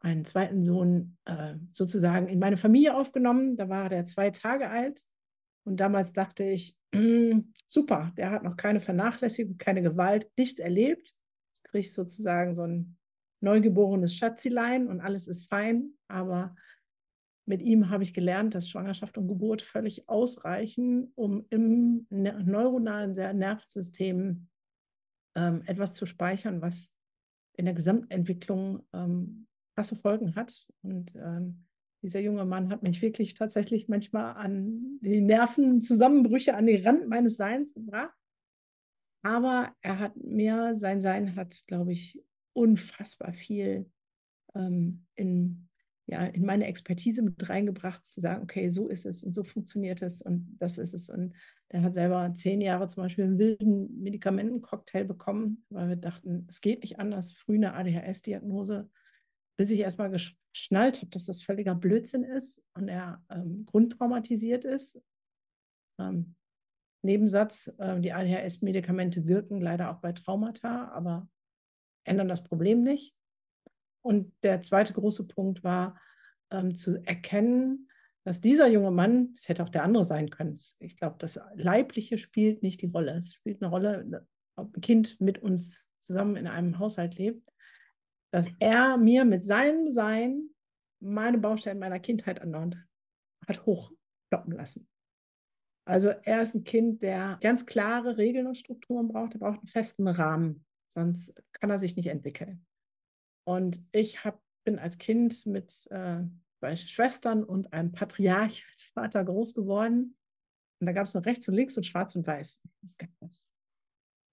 einen 0.00 0.24
zweiten 0.24 0.64
Sohn 0.64 1.16
äh, 1.24 1.56
sozusagen 1.70 2.28
in 2.28 2.38
meine 2.38 2.56
Familie 2.56 2.96
aufgenommen. 2.96 3.56
Da 3.56 3.68
war 3.68 3.88
der 3.88 4.04
zwei 4.04 4.30
Tage 4.30 4.70
alt. 4.70 5.02
Und 5.64 5.78
damals 5.78 6.12
dachte 6.12 6.44
ich, 6.44 6.76
super, 7.68 8.12
der 8.16 8.30
hat 8.30 8.42
noch 8.42 8.56
keine 8.56 8.80
Vernachlässigung, 8.80 9.56
keine 9.58 9.82
Gewalt, 9.82 10.30
nichts 10.36 10.58
erlebt. 10.58 11.14
Ich 11.54 11.62
kriege 11.64 11.88
sozusagen 11.88 12.54
so 12.54 12.62
ein 12.62 12.96
neugeborenes 13.40 14.14
Schatzilein 14.14 14.88
und 14.88 15.00
alles 15.00 15.26
ist 15.26 15.48
fein. 15.48 15.94
Aber 16.08 16.54
mit 17.44 17.62
ihm 17.62 17.90
habe 17.90 18.02
ich 18.02 18.14
gelernt, 18.14 18.54
dass 18.54 18.68
Schwangerschaft 18.68 19.18
und 19.18 19.26
Geburt 19.26 19.62
völlig 19.62 20.08
ausreichen, 20.08 21.12
um 21.14 21.44
im 21.50 22.06
ne-, 22.10 22.42
neuronalen 22.44 23.12
Nervensystem 23.12 24.48
ähm, 25.34 25.62
etwas 25.66 25.94
zu 25.94 26.06
speichern, 26.06 26.62
was 26.62 26.94
in 27.54 27.64
der 27.64 27.74
Gesamtentwicklung 27.74 28.86
ähm, 28.92 29.46
krasse 29.74 29.96
Folgen 29.96 30.36
hat. 30.36 30.66
Und 30.82 31.14
ähm, 31.16 31.64
dieser 32.02 32.20
junge 32.20 32.44
Mann 32.44 32.70
hat 32.70 32.82
mich 32.82 33.00
wirklich 33.00 33.34
tatsächlich 33.34 33.88
manchmal 33.88 34.34
an 34.36 34.98
die 35.00 35.20
Nervenzusammenbrüche, 35.20 36.54
an 36.54 36.66
den 36.66 36.84
Rand 36.84 37.08
meines 37.08 37.36
Seins 37.36 37.74
gebracht. 37.74 38.14
Aber 39.22 39.72
er 39.80 39.98
hat 39.98 40.16
mir, 40.16 40.74
sein 40.76 41.00
Sein 41.00 41.36
hat, 41.36 41.64
glaube 41.66 41.92
ich, 41.92 42.20
unfassbar 42.54 43.32
viel 43.32 43.90
ähm, 44.54 45.06
in 45.14 45.68
ja, 46.06 46.24
in 46.26 46.44
meine 46.44 46.66
Expertise 46.66 47.22
mit 47.22 47.48
reingebracht, 47.48 48.04
zu 48.04 48.20
sagen, 48.20 48.42
okay, 48.42 48.68
so 48.68 48.88
ist 48.88 49.06
es 49.06 49.24
und 49.24 49.32
so 49.32 49.44
funktioniert 49.44 50.02
es 50.02 50.20
und 50.20 50.56
das 50.58 50.78
ist 50.78 50.94
es. 50.94 51.08
Und 51.08 51.34
der 51.70 51.82
hat 51.82 51.94
selber 51.94 52.32
zehn 52.34 52.60
Jahre 52.60 52.88
zum 52.88 53.04
Beispiel 53.04 53.24
einen 53.24 53.38
wilden 53.38 54.02
Medikamentencocktail 54.02 55.04
bekommen, 55.04 55.64
weil 55.70 55.88
wir 55.90 55.96
dachten, 55.96 56.46
es 56.48 56.60
geht 56.60 56.82
nicht 56.82 56.98
anders, 56.98 57.32
früh 57.32 57.54
eine 57.54 57.74
ADHS-Diagnose, 57.74 58.90
bis 59.56 59.70
ich 59.70 59.80
erstmal 59.80 60.10
geschnallt 60.10 60.98
habe, 60.98 61.10
dass 61.10 61.26
das 61.26 61.42
völliger 61.42 61.74
Blödsinn 61.74 62.24
ist 62.24 62.62
und 62.74 62.88
er 62.88 63.24
ähm, 63.30 63.66
grundtraumatisiert 63.66 64.64
ist. 64.64 65.00
Ähm, 65.98 66.34
Nebensatz, 67.02 67.72
äh, 67.78 68.00
die 68.00 68.12
ADHS-Medikamente 68.12 69.26
wirken 69.26 69.60
leider 69.60 69.90
auch 69.90 70.00
bei 70.00 70.12
Traumata, 70.12 70.88
aber 70.88 71.28
ändern 72.04 72.28
das 72.28 72.44
Problem 72.44 72.82
nicht. 72.82 73.14
Und 74.04 74.32
der 74.42 74.62
zweite 74.62 74.92
große 74.92 75.24
Punkt 75.26 75.62
war 75.62 76.00
ähm, 76.50 76.74
zu 76.74 77.04
erkennen, 77.04 77.88
dass 78.24 78.40
dieser 78.40 78.68
junge 78.68 78.90
Mann, 78.90 79.34
es 79.36 79.48
hätte 79.48 79.64
auch 79.64 79.68
der 79.68 79.82
andere 79.82 80.04
sein 80.04 80.30
können, 80.30 80.58
ich 80.78 80.96
glaube, 80.96 81.16
das 81.18 81.40
Leibliche 81.54 82.18
spielt 82.18 82.62
nicht 82.62 82.80
die 82.82 82.86
Rolle. 82.86 83.16
Es 83.16 83.34
spielt 83.34 83.62
eine 83.62 83.70
Rolle, 83.70 84.26
ob 84.56 84.76
ein 84.76 84.80
Kind 84.80 85.20
mit 85.20 85.38
uns 85.38 85.88
zusammen 85.98 86.36
in 86.36 86.46
einem 86.46 86.78
Haushalt 86.78 87.16
lebt, 87.16 87.51
dass 88.32 88.48
er 88.58 88.96
mir 88.96 89.24
mit 89.24 89.44
seinem 89.44 89.90
Sein 89.90 90.50
meine 91.00 91.38
Baustellen 91.38 91.78
meiner 91.78 92.00
Kindheit 92.00 92.40
andauernd 92.40 92.76
hat 93.46 93.66
hochkloppen 93.66 94.52
lassen. 94.52 94.88
Also 95.84 96.10
er 96.10 96.42
ist 96.42 96.54
ein 96.54 96.64
Kind, 96.64 97.02
der 97.02 97.38
ganz 97.40 97.66
klare 97.66 98.16
Regeln 98.16 98.46
und 98.46 98.56
Strukturen 98.56 99.08
braucht. 99.08 99.34
Er 99.34 99.40
braucht 99.40 99.58
einen 99.58 99.66
festen 99.66 100.06
Rahmen, 100.06 100.64
sonst 100.88 101.34
kann 101.52 101.70
er 101.70 101.78
sich 101.78 101.96
nicht 101.96 102.06
entwickeln. 102.06 102.64
Und 103.44 103.84
ich 103.90 104.24
hab, 104.24 104.40
bin 104.64 104.78
als 104.78 104.98
Kind 104.98 105.44
mit 105.46 105.88
äh, 105.90 106.22
zwei 106.60 106.76
Schwestern 106.76 107.42
und 107.42 107.72
einem 107.72 107.90
Patriarch 107.90 108.64
als 108.70 108.84
Vater 108.84 109.24
groß 109.24 109.54
geworden. 109.54 110.16
Und 110.80 110.86
da 110.86 110.92
gab 110.92 111.06
es 111.06 111.14
nur 111.14 111.26
rechts 111.26 111.48
und 111.48 111.54
links 111.54 111.76
und 111.76 111.84
schwarz 111.84 112.14
und 112.14 112.26
weiß. 112.26 112.62
Das 112.82 112.96
gab 112.96 113.10
es. 113.20 113.50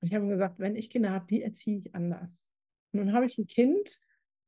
Und 0.02 0.08
ich 0.08 0.14
habe 0.14 0.28
gesagt, 0.28 0.60
wenn 0.60 0.76
ich 0.76 0.92
Kinder 0.92 1.10
habe, 1.10 1.26
die 1.26 1.42
erziehe 1.42 1.80
ich 1.80 1.96
anders. 1.96 2.49
Nun 2.92 3.14
habe 3.14 3.26
ich 3.26 3.38
ein 3.38 3.48
Kind, 3.48 4.00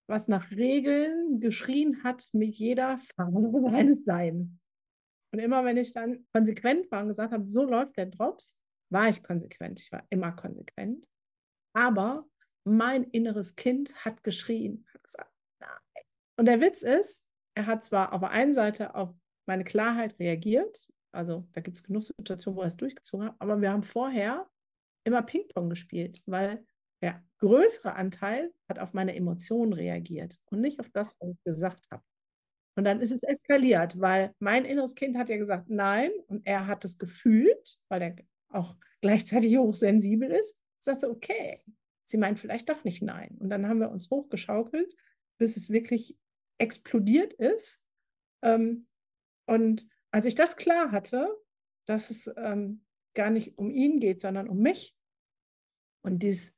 was 0.08 0.28
nach 0.28 0.52
Regeln 0.52 1.40
geschrien 1.40 2.04
hat 2.04 2.28
mit 2.34 2.56
jeder 2.56 2.98
Phase 2.98 3.62
seines 3.72 4.04
Seins. 4.04 4.52
Und 5.34 5.40
immer 5.40 5.64
wenn 5.64 5.78
ich 5.78 5.94
dann 5.94 6.26
konsequent 6.34 6.92
war 6.92 7.02
und 7.02 7.08
gesagt 7.08 7.32
habe, 7.32 7.48
so 7.48 7.64
läuft 7.64 7.98
der 7.98 8.08
Drops, 8.08 8.58
war 8.90 9.08
ich 9.08 9.24
konsequent. 9.24 9.80
Ich 9.80 9.92
war 9.92 10.04
immer 10.10 10.34
konsequent. 10.34 11.08
Aber 11.74 12.28
mein 12.66 13.06
inneres 13.06 13.56
Kind 13.56 13.96
hat 14.04 14.24
geschrien, 14.24 14.86
hat 14.94 15.04
gesagt, 15.04 15.32
nein. 15.60 16.04
Und 16.38 16.46
der 16.46 16.60
Witz 16.60 16.82
ist, 16.82 17.24
er 17.56 17.66
hat 17.66 17.86
zwar 17.86 18.12
auf 18.14 18.20
der 18.20 18.32
einen 18.32 18.54
Seite 18.54 18.96
auf 18.96 19.16
meine 19.46 19.64
Klarheit 19.64 20.20
reagiert, 20.20 20.92
also 21.14 21.48
da 21.54 21.62
gibt 21.62 21.78
es 21.78 21.84
genug 21.84 22.04
Situationen, 22.04 22.58
wo 22.58 22.62
er 22.62 22.68
es 22.68 22.78
durchgezogen 22.78 23.28
hat, 23.28 23.36
aber 23.40 23.60
wir 23.60 23.72
haben 23.72 23.84
vorher 23.84 24.50
immer 25.04 25.22
Ping-Pong 25.22 25.70
gespielt, 25.70 26.22
weil 26.26 26.66
der 27.02 27.24
größere 27.40 27.94
Anteil 27.94 28.54
hat 28.70 28.80
auf 28.80 28.94
meine 28.94 29.16
Emotionen 29.16 29.74
reagiert 29.74 30.38
und 30.52 30.62
nicht 30.62 30.80
auf 30.80 30.90
das, 30.90 31.16
was 31.20 31.30
ich 31.30 31.44
gesagt 31.44 31.90
habe. 31.92 32.04
Und 32.76 32.86
dann 32.86 33.02
ist 33.02 33.12
es 33.12 33.24
eskaliert, 33.24 34.00
weil 34.00 34.34
mein 34.40 34.66
inneres 34.66 34.96
Kind 34.96 35.18
hat 35.18 35.30
ja 35.30 35.38
gesagt, 35.38 35.70
nein, 35.70 36.12
und 36.28 36.46
er 36.46 36.68
hat 36.68 36.86
es 36.86 36.98
gefühlt, 36.98 37.78
weil 37.90 38.02
er 38.02 38.16
auch 38.50 38.76
gleichzeitig 39.02 39.58
hochsensibel 39.58 40.32
ist, 40.32 40.56
sagt 40.82 41.02
so, 41.02 41.10
okay, 41.10 41.62
sie 42.06 42.18
meint 42.18 42.40
vielleicht 42.40 42.70
doch 42.70 42.84
nicht 42.84 43.02
nein. 43.02 43.36
Und 43.40 43.50
dann 43.50 43.68
haben 43.68 43.80
wir 43.80 43.90
uns 43.90 44.10
hochgeschaukelt, 44.10 44.94
bis 45.38 45.58
es 45.58 45.70
wirklich 45.70 46.18
explodiert 46.60 47.34
ist. 47.34 47.82
Ähm, 48.42 48.88
und 49.48 49.88
als 50.12 50.26
ich 50.26 50.36
das 50.36 50.56
klar 50.56 50.92
hatte, 50.92 51.30
dass 51.86 52.10
es 52.10 52.32
ähm, 52.38 52.86
gar 53.14 53.30
nicht 53.30 53.58
um 53.58 53.72
ihn 53.72 54.00
geht, 54.00 54.22
sondern 54.22 54.48
um 54.48 54.60
mich 54.60 54.96
und 56.04 56.24
dies 56.24 56.56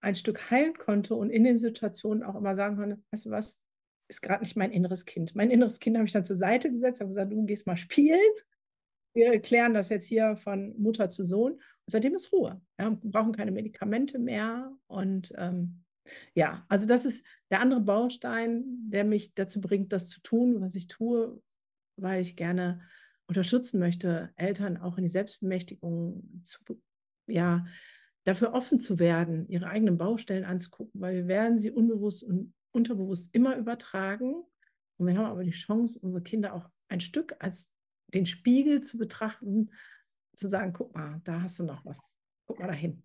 ein 0.00 0.14
Stück 0.14 0.50
heilen 0.50 0.74
konnte 0.74 1.14
und 1.14 1.30
in 1.30 1.44
den 1.44 1.58
Situationen 1.58 2.22
auch 2.22 2.36
immer 2.36 2.54
sagen 2.54 2.76
konnte, 2.76 3.02
weißt 3.10 3.26
du 3.26 3.30
was, 3.30 3.58
ist 4.08 4.22
gerade 4.22 4.42
nicht 4.42 4.56
mein 4.56 4.72
inneres 4.72 5.04
Kind. 5.04 5.34
Mein 5.34 5.50
inneres 5.50 5.80
Kind 5.80 5.96
habe 5.96 6.06
ich 6.06 6.12
dann 6.12 6.24
zur 6.24 6.36
Seite 6.36 6.70
gesetzt, 6.70 7.00
habe 7.00 7.08
gesagt, 7.08 7.32
du 7.32 7.44
gehst 7.44 7.66
mal 7.66 7.76
spielen. 7.76 8.20
Wir 9.14 9.38
klären 9.40 9.74
das 9.74 9.88
jetzt 9.88 10.06
hier 10.06 10.36
von 10.36 10.74
Mutter 10.80 11.10
zu 11.10 11.24
Sohn. 11.24 11.52
Und 11.54 11.62
seitdem 11.86 12.14
ist 12.14 12.32
Ruhe. 12.32 12.60
Wir 12.76 12.90
brauchen 13.02 13.32
keine 13.32 13.50
Medikamente 13.50 14.18
mehr. 14.18 14.72
Und 14.86 15.32
ähm, 15.36 15.84
ja, 16.34 16.64
also 16.68 16.86
das 16.86 17.04
ist 17.04 17.24
der 17.50 17.60
andere 17.60 17.80
Baustein, 17.80 18.64
der 18.88 19.04
mich 19.04 19.34
dazu 19.34 19.60
bringt, 19.60 19.92
das 19.92 20.08
zu 20.08 20.20
tun, 20.20 20.60
was 20.60 20.74
ich 20.74 20.88
tue, 20.88 21.42
weil 21.96 22.20
ich 22.22 22.36
gerne 22.36 22.80
unterstützen 23.26 23.78
möchte, 23.78 24.30
Eltern 24.36 24.78
auch 24.78 24.96
in 24.96 25.04
die 25.04 25.10
Selbstbemächtigung 25.10 26.42
zu, 26.44 26.60
ja, 27.26 27.66
dafür 28.28 28.52
offen 28.52 28.78
zu 28.78 28.98
werden, 28.98 29.48
ihre 29.48 29.68
eigenen 29.68 29.96
Baustellen 29.96 30.44
anzugucken, 30.44 31.00
weil 31.00 31.14
wir 31.14 31.28
werden 31.28 31.58
sie 31.58 31.70
unbewusst 31.70 32.22
und 32.22 32.52
unterbewusst 32.72 33.30
immer 33.32 33.56
übertragen. 33.56 34.44
Und 34.98 35.06
wir 35.06 35.16
haben 35.16 35.24
aber 35.24 35.44
die 35.44 35.50
Chance, 35.50 35.98
unsere 35.98 36.22
Kinder 36.22 36.52
auch 36.52 36.68
ein 36.88 37.00
Stück 37.00 37.36
als 37.38 37.70
den 38.08 38.26
Spiegel 38.26 38.82
zu 38.82 38.98
betrachten, 38.98 39.70
zu 40.36 40.46
sagen, 40.46 40.74
guck 40.74 40.94
mal, 40.94 41.22
da 41.24 41.40
hast 41.40 41.58
du 41.58 41.64
noch 41.64 41.86
was. 41.86 42.18
Guck 42.44 42.58
mal 42.58 42.66
dahin. 42.66 43.02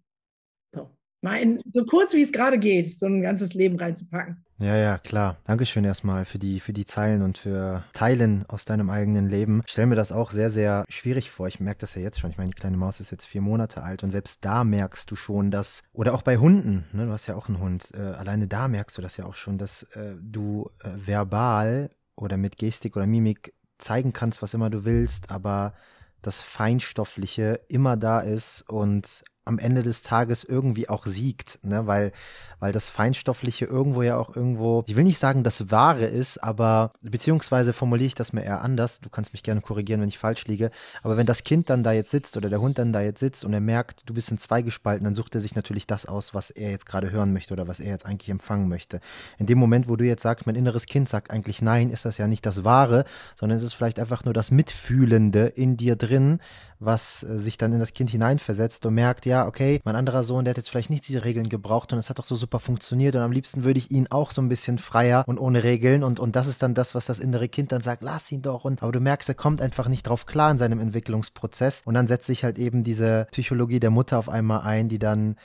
Mal 1.23 1.37
in, 1.37 1.61
so 1.73 1.85
kurz 1.85 2.13
wie 2.13 2.21
es 2.21 2.33
gerade 2.33 2.59
geht, 2.59 2.91
so 2.91 3.05
ein 3.05 3.21
ganzes 3.21 3.53
Leben 3.53 3.79
reinzupacken. 3.79 4.43
Ja, 4.59 4.75
ja, 4.75 4.97
klar. 4.97 5.37
Dankeschön 5.45 5.83
erstmal 5.83 6.25
für 6.25 6.37
die, 6.37 6.59
für 6.59 6.73
die 6.73 6.85
Zeilen 6.85 7.21
und 7.21 7.37
für 7.37 7.83
Teilen 7.93 8.43
aus 8.47 8.65
deinem 8.65 8.89
eigenen 8.89 9.29
Leben. 9.29 9.61
Ich 9.65 9.71
stelle 9.71 9.87
mir 9.87 9.95
das 9.95 10.11
auch 10.11 10.31
sehr, 10.31 10.49
sehr 10.49 10.85
schwierig 10.89 11.31
vor. 11.31 11.47
Ich 11.47 11.59
merke 11.59 11.79
das 11.79 11.95
ja 11.95 12.01
jetzt 12.01 12.19
schon. 12.19 12.29
Ich 12.29 12.37
meine, 12.37 12.49
die 12.49 12.59
kleine 12.59 12.77
Maus 12.77 12.99
ist 12.99 13.11
jetzt 13.11 13.25
vier 13.25 13.41
Monate 13.41 13.83
alt 13.83 14.03
und 14.03 14.11
selbst 14.11 14.39
da 14.41 14.63
merkst 14.65 15.09
du 15.09 15.15
schon, 15.15 15.49
dass, 15.49 15.83
oder 15.93 16.13
auch 16.13 16.21
bei 16.21 16.37
Hunden, 16.37 16.85
ne, 16.91 17.05
du 17.05 17.11
hast 17.11 17.27
ja 17.27 17.35
auch 17.35 17.47
einen 17.47 17.59
Hund, 17.59 17.91
äh, 17.93 17.99
alleine 18.01 18.47
da 18.47 18.67
merkst 18.67 18.97
du 18.97 19.01
das 19.01 19.15
ja 19.17 19.25
auch 19.25 19.35
schon, 19.35 19.57
dass 19.57 19.83
äh, 19.95 20.15
du 20.21 20.69
äh, 20.83 20.89
verbal 21.07 21.89
oder 22.15 22.37
mit 22.37 22.57
Gestik 22.57 22.95
oder 22.95 23.07
Mimik 23.07 23.53
zeigen 23.77 24.11
kannst, 24.11 24.41
was 24.41 24.53
immer 24.53 24.69
du 24.69 24.85
willst, 24.85 25.31
aber 25.31 25.73
das 26.21 26.41
Feinstoffliche 26.41 27.59
immer 27.67 27.97
da 27.97 28.19
ist 28.19 28.61
und 28.69 29.23
am 29.45 29.59
Ende 29.59 29.83
des 29.83 30.01
Tages 30.03 30.43
irgendwie 30.43 30.89
auch 30.89 31.05
siegt, 31.05 31.59
ne? 31.63 31.85
weil, 31.85 32.11
weil 32.59 32.71
das 32.71 32.89
Feinstoffliche 32.89 33.65
irgendwo 33.65 34.01
ja 34.01 34.17
auch 34.17 34.35
irgendwo, 34.35 34.83
ich 34.87 34.95
will 34.95 35.03
nicht 35.03 35.17
sagen, 35.17 35.43
das 35.43 35.69
Wahre 35.69 36.05
ist, 36.05 36.37
aber 36.37 36.93
beziehungsweise 37.01 37.73
formuliere 37.73 38.07
ich 38.07 38.15
das 38.15 38.31
mir 38.31 38.43
eher 38.43 38.61
anders, 38.61 39.01
du 39.01 39.09
kannst 39.09 39.33
mich 39.33 39.43
gerne 39.43 39.61
korrigieren, 39.61 40.01
wenn 40.01 40.07
ich 40.07 40.17
falsch 40.17 40.45
liege, 40.45 40.69
aber 41.01 41.17
wenn 41.17 41.25
das 41.25 41.43
Kind 41.43 41.69
dann 41.69 41.83
da 41.83 41.91
jetzt 41.91 42.11
sitzt 42.11 42.37
oder 42.37 42.49
der 42.49 42.61
Hund 42.61 42.77
dann 42.77 42.93
da 42.93 43.01
jetzt 43.01 43.19
sitzt 43.19 43.43
und 43.43 43.53
er 43.53 43.59
merkt, 43.59 44.09
du 44.09 44.13
bist 44.13 44.31
in 44.31 44.37
zwei 44.37 44.61
gespalten, 44.61 45.03
dann 45.03 45.15
sucht 45.15 45.35
er 45.35 45.41
sich 45.41 45.55
natürlich 45.55 45.87
das 45.87 46.05
aus, 46.05 46.33
was 46.33 46.49
er 46.49 46.71
jetzt 46.71 46.85
gerade 46.85 47.11
hören 47.11 47.33
möchte 47.33 47.53
oder 47.53 47.67
was 47.67 47.79
er 47.79 47.91
jetzt 47.91 48.05
eigentlich 48.05 48.29
empfangen 48.29 48.69
möchte. 48.69 49.01
In 49.37 49.45
dem 49.45 49.57
Moment, 49.57 49.89
wo 49.89 49.95
du 49.95 50.05
jetzt 50.05 50.23
sagst, 50.23 50.45
mein 50.45 50.55
inneres 50.55 50.85
Kind 50.85 51.09
sagt 51.09 51.31
eigentlich 51.31 51.61
nein, 51.61 51.89
ist 51.89 52.05
das 52.05 52.17
ja 52.17 52.27
nicht 52.27 52.45
das 52.45 52.63
Wahre, 52.63 53.03
sondern 53.35 53.57
es 53.57 53.63
ist 53.63 53.73
vielleicht 53.73 53.99
einfach 53.99 54.23
nur 54.23 54.33
das 54.33 54.51
Mitfühlende 54.51 55.47
in 55.47 55.75
dir 55.75 55.95
drin, 55.95 56.39
was 56.85 57.23
äh, 57.23 57.37
sich 57.37 57.57
dann 57.57 57.73
in 57.73 57.79
das 57.79 57.93
Kind 57.93 58.09
hineinversetzt 58.09 58.85
und 58.85 58.93
merkt, 58.93 59.25
ja, 59.25 59.47
okay, 59.47 59.79
mein 59.83 59.95
anderer 59.95 60.23
Sohn, 60.23 60.45
der 60.45 60.51
hat 60.51 60.57
jetzt 60.57 60.69
vielleicht 60.69 60.89
nicht 60.89 61.07
diese 61.07 61.23
Regeln 61.23 61.49
gebraucht 61.49 61.93
und 61.93 61.99
es 61.99 62.09
hat 62.09 62.19
doch 62.19 62.23
so 62.23 62.35
super 62.35 62.59
funktioniert 62.59 63.15
und 63.15 63.21
am 63.21 63.31
liebsten 63.31 63.63
würde 63.63 63.79
ich 63.79 63.91
ihn 63.91 64.07
auch 64.09 64.31
so 64.31 64.41
ein 64.41 64.49
bisschen 64.49 64.77
freier 64.77 65.23
und 65.27 65.37
ohne 65.37 65.63
Regeln 65.63 66.03
und, 66.03 66.19
und 66.19 66.35
das 66.35 66.47
ist 66.47 66.63
dann 66.63 66.73
das, 66.73 66.95
was 66.95 67.05
das 67.05 67.19
innere 67.19 67.49
Kind 67.49 67.71
dann 67.71 67.81
sagt, 67.81 68.03
lass 68.03 68.31
ihn 68.31 68.41
doch 68.41 68.65
und 68.65 68.81
aber 68.83 68.91
du 68.91 68.99
merkst, 68.99 69.29
er 69.29 69.35
kommt 69.35 69.61
einfach 69.61 69.87
nicht 69.87 70.03
drauf 70.03 70.25
klar 70.25 70.51
in 70.51 70.57
seinem 70.57 70.79
Entwicklungsprozess 70.79 71.81
und 71.85 71.93
dann 71.93 72.07
setzt 72.07 72.27
sich 72.27 72.43
halt 72.43 72.57
eben 72.59 72.83
diese 72.83 73.27
Psychologie 73.31 73.79
der 73.79 73.91
Mutter 73.91 74.19
auf 74.19 74.29
einmal 74.29 74.61
ein, 74.61 74.89
die 74.89 74.99
dann 74.99 75.35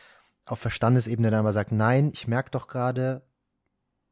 auf 0.46 0.58
Verstandesebene 0.58 1.30
dann 1.30 1.40
aber 1.40 1.52
sagt, 1.52 1.72
nein, 1.72 2.10
ich 2.12 2.26
merke 2.26 2.50
doch 2.50 2.66
gerade, 2.66 3.22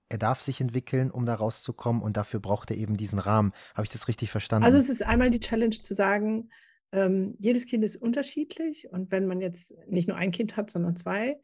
er 0.08 0.18
darf 0.18 0.40
sich 0.40 0.60
entwickeln, 0.60 1.10
um 1.10 1.26
da 1.26 1.34
rauszukommen 1.34 2.02
und 2.02 2.16
dafür 2.16 2.40
braucht 2.40 2.70
er 2.70 2.76
eben 2.76 2.96
diesen 2.96 3.18
Rahmen. 3.18 3.52
Habe 3.74 3.84
ich 3.84 3.90
das 3.90 4.08
richtig 4.08 4.30
verstanden? 4.30 4.64
Also 4.64 4.78
es 4.78 4.88
ist 4.88 5.02
einmal 5.02 5.30
die 5.30 5.40
Challenge 5.40 5.70
zu 5.70 5.94
sagen, 5.94 6.50
ähm, 6.96 7.36
jedes 7.38 7.66
Kind 7.66 7.84
ist 7.84 7.96
unterschiedlich 7.96 8.90
und 8.90 9.10
wenn 9.10 9.26
man 9.26 9.40
jetzt 9.40 9.74
nicht 9.86 10.08
nur 10.08 10.16
ein 10.16 10.30
Kind 10.30 10.56
hat, 10.56 10.70
sondern 10.70 10.96
zwei, 10.96 11.38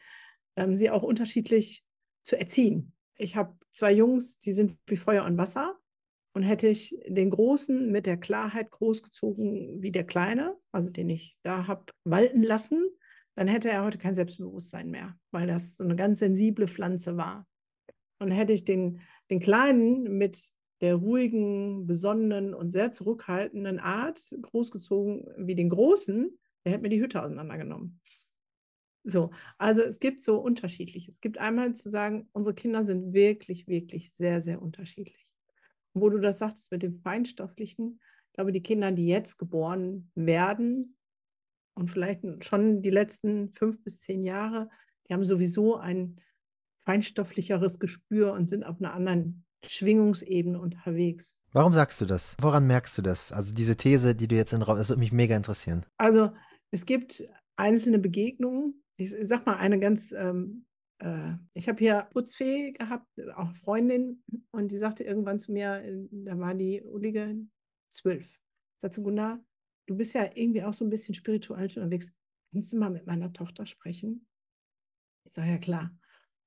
ähm, 0.57 0.75
sie 0.75 0.91
auch 0.91 1.03
unterschiedlich 1.03 1.85
zu 2.25 2.39
erziehen. 2.39 2.93
Ich 3.19 3.37
habe 3.37 3.57
zwei 3.73 3.93
Jungs, 3.93 4.39
die 4.39 4.55
sind 4.55 4.77
wie 4.87 4.97
Feuer 4.97 5.25
und 5.25 5.37
Wasser. 5.37 5.77
Und 6.35 6.45
hätte 6.45 6.67
ich 6.67 6.99
den 7.07 7.29
Großen 7.29 7.93
mit 7.93 8.07
der 8.07 8.17
Klarheit 8.17 8.71
großgezogen 8.71 9.83
wie 9.83 9.93
der 9.93 10.05
Kleine, 10.05 10.57
also 10.73 10.89
den 10.89 11.11
ich 11.11 11.37
da 11.43 11.67
habe 11.67 11.93
walten 12.05 12.43
lassen, 12.43 12.83
dann 13.35 13.49
hätte 13.49 13.69
er 13.69 13.85
heute 13.85 13.99
kein 13.99 14.15
Selbstbewusstsein 14.15 14.91
mehr, 14.91 15.15
weil 15.31 15.47
das 15.47 15.77
so 15.77 15.85
eine 15.85 15.95
ganz 15.95 16.21
sensible 16.21 16.69
Pflanze 16.69 17.19
war. 17.19 17.47
Und 18.19 18.31
hätte 18.31 18.55
ich 18.55 18.65
den, 18.65 19.01
den 19.29 19.41
Kleinen 19.41 20.17
mit 20.17 20.53
der 20.83 20.97
ruhigen, 20.97 21.87
besonnenen 21.87 22.55
und 22.55 22.73
sehr 22.73 22.91
zurückhaltenden 22.91 23.79
Art 23.79 24.21
großgezogen 24.43 25.27
wie 25.39 25.55
den 25.55 25.71
Großen, 25.71 26.37
der 26.65 26.73
hätte 26.73 26.83
mir 26.83 26.89
die 26.89 27.01
Hütte 27.01 27.23
auseinandergenommen. 27.23 28.01
So, 29.05 29.31
also 29.59 29.83
es 29.83 30.01
gibt 30.01 30.21
so 30.21 30.39
unterschiedlich. 30.39 31.09
Es 31.09 31.21
gibt 31.21 31.39
einmal 31.39 31.75
zu 31.75 31.89
sagen, 31.89 32.29
unsere 32.33 32.55
Kinder 32.55 32.85
sind 32.85 33.13
wirklich, 33.13 33.67
wirklich 33.69 34.13
sehr, 34.13 34.43
sehr 34.43 34.61
unterschiedlich. 34.61 35.27
Wo 35.95 36.09
du 36.09 36.19
das 36.19 36.39
sagtest 36.39 36.71
mit 36.73 36.83
dem 36.83 37.01
Feinstofflichen, 37.01 38.01
ich 38.29 38.35
glaube, 38.35 38.53
die 38.53 38.63
Kinder, 38.63 38.91
die 38.93 39.07
jetzt 39.07 39.39
geboren 39.39 40.11
werden 40.15 40.97
und 41.75 41.91
vielleicht 41.91 42.25
schon 42.45 42.83
die 42.83 42.91
letzten 42.91 43.51
fünf 43.51 43.83
bis 43.85 44.01
zehn 44.01 44.25
Jahre, 44.25 44.69
die 45.09 45.15
haben 45.15 45.25
sowieso 45.25 45.77
ein 45.77 46.21
feinstofflicheres 46.87 47.79
Gespür 47.79 48.33
und 48.33 48.49
sind 48.49 48.65
auf 48.65 48.81
einer 48.81 48.95
anderen 48.95 49.45
Schwingungsebene 49.67 50.61
unterwegs. 50.61 51.37
Warum 51.53 51.73
sagst 51.73 52.01
du 52.01 52.07
das? 52.07 52.35
Woran 52.41 52.67
merkst 52.67 52.97
du 52.97 53.03
das? 53.03 53.31
Also 53.31 53.55
diese 53.55 53.77
These, 53.77 54.15
die 54.15 54.27
du 54.27 54.37
jetzt 54.37 54.53
in 54.53 54.61
den 54.61 54.65
Raum, 54.65 54.79
das 54.79 54.89
würde 54.89 55.01
mich 55.01 55.13
mega 55.13 55.37
interessieren. 55.37 55.85
Also 55.99 56.33
es 56.71 56.87
gibt 56.87 57.23
einzelne 57.57 57.99
Begegnungen. 57.99 58.83
Ich, 58.97 59.13
ich 59.13 59.29
sag 59.29 59.45
mal 59.45 59.57
eine 59.57 59.79
ganz, 59.79 60.13
ähm, 60.13 60.65
äh, 60.99 61.35
ich 61.53 61.69
habe 61.69 61.79
hier 61.79 62.09
Putzfee 62.13 62.73
gehabt, 62.73 63.07
auch 63.37 63.47
eine 63.47 63.55
Freundin, 63.55 64.23
und 64.51 64.73
die 64.73 64.79
sagte 64.79 65.05
irgendwann 65.05 65.39
zu 65.39 65.53
mir, 65.53 65.83
äh, 65.83 66.09
da 66.11 66.39
war 66.39 66.55
die 66.55 66.83
Ulige 66.83 67.37
zwölf. 67.91 68.39
Sagt 68.81 68.95
sie, 68.95 69.03
Gunnar, 69.03 69.39
du 69.87 69.97
bist 69.97 70.15
ja 70.15 70.31
irgendwie 70.35 70.63
auch 70.65 70.75
so 70.75 70.85
ein 70.85 70.91
bisschen 70.91 71.15
spirituell 71.15 71.65
unterwegs. 71.65 72.13
Kannst 72.53 72.73
du 72.73 72.79
mal 72.79 72.91
mit 72.91 73.07
meiner 73.07 73.33
Tochter 73.33 73.67
sprechen? 73.67 74.27
Ich 75.27 75.35
sage, 75.35 75.51
ja 75.51 75.59
klar. 75.59 75.95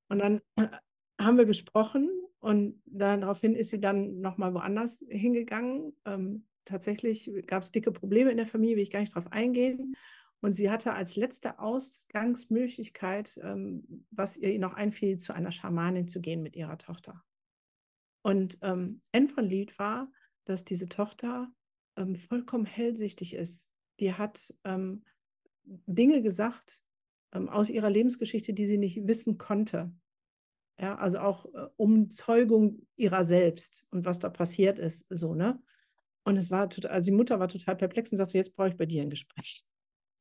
Und 0.09 0.19
dann 0.19 0.41
äh, 0.55 0.67
haben 1.19 1.37
wir 1.37 1.45
gesprochen 1.45 2.09
und 2.45 2.79
daraufhin 2.85 3.55
ist 3.55 3.71
sie 3.71 3.79
dann 3.79 4.21
nochmal 4.21 4.53
woanders 4.53 5.03
hingegangen. 5.09 5.93
Ähm, 6.05 6.45
tatsächlich 6.63 7.31
gab 7.47 7.63
es 7.63 7.71
dicke 7.71 7.91
Probleme 7.91 8.29
in 8.29 8.37
der 8.37 8.45
Familie, 8.45 8.75
will 8.75 8.83
ich 8.83 8.91
gar 8.91 8.99
nicht 8.99 9.15
drauf 9.15 9.31
eingehen. 9.31 9.95
Und 10.41 10.53
sie 10.53 10.69
hatte 10.69 10.93
als 10.93 11.15
letzte 11.15 11.57
Ausgangsmöglichkeit, 11.57 13.39
ähm, 13.41 14.05
was 14.11 14.37
ihr 14.37 14.59
noch 14.59 14.75
einfiel, 14.75 15.17
zu 15.17 15.33
einer 15.33 15.51
Schamanin 15.51 16.07
zu 16.07 16.21
gehen 16.21 16.43
mit 16.43 16.55
ihrer 16.55 16.77
Tochter. 16.77 17.23
Und 18.21 18.59
ähm, 18.61 19.01
End 19.11 19.31
von 19.31 19.45
Lied 19.45 19.79
war, 19.79 20.11
dass 20.43 20.63
diese 20.63 20.87
Tochter 20.87 21.51
ähm, 21.95 22.15
vollkommen 22.15 22.67
hellsichtig 22.67 23.33
ist. 23.33 23.71
Die 23.99 24.13
hat 24.13 24.53
ähm, 24.65 25.03
Dinge 25.63 26.21
gesagt 26.21 26.83
ähm, 27.33 27.49
aus 27.49 27.71
ihrer 27.71 27.89
Lebensgeschichte, 27.89 28.53
die 28.53 28.67
sie 28.67 28.77
nicht 28.77 29.07
wissen 29.07 29.39
konnte. 29.39 29.91
Ja, 30.79 30.95
also 30.95 31.19
auch 31.19 31.45
äh, 31.53 31.67
Umzeugung 31.77 32.85
ihrer 32.97 33.23
selbst 33.23 33.87
und 33.91 34.05
was 34.05 34.19
da 34.19 34.29
passiert 34.29 34.77
ist, 34.77 35.05
so, 35.09 35.33
ne? 35.33 35.61
Und 36.25 36.37
es 36.37 36.51
war 36.51 36.69
total, 36.69 36.91
also 36.91 37.11
die 37.11 37.15
Mutter 37.15 37.39
war 37.39 37.47
total 37.47 37.75
perplex 37.75 38.11
und 38.11 38.17
sagte, 38.17 38.37
jetzt 38.37 38.55
brauche 38.55 38.69
ich 38.69 38.77
bei 38.77 38.85
dir 38.85 39.03
ein 39.03 39.11
Gespräch. 39.11 39.65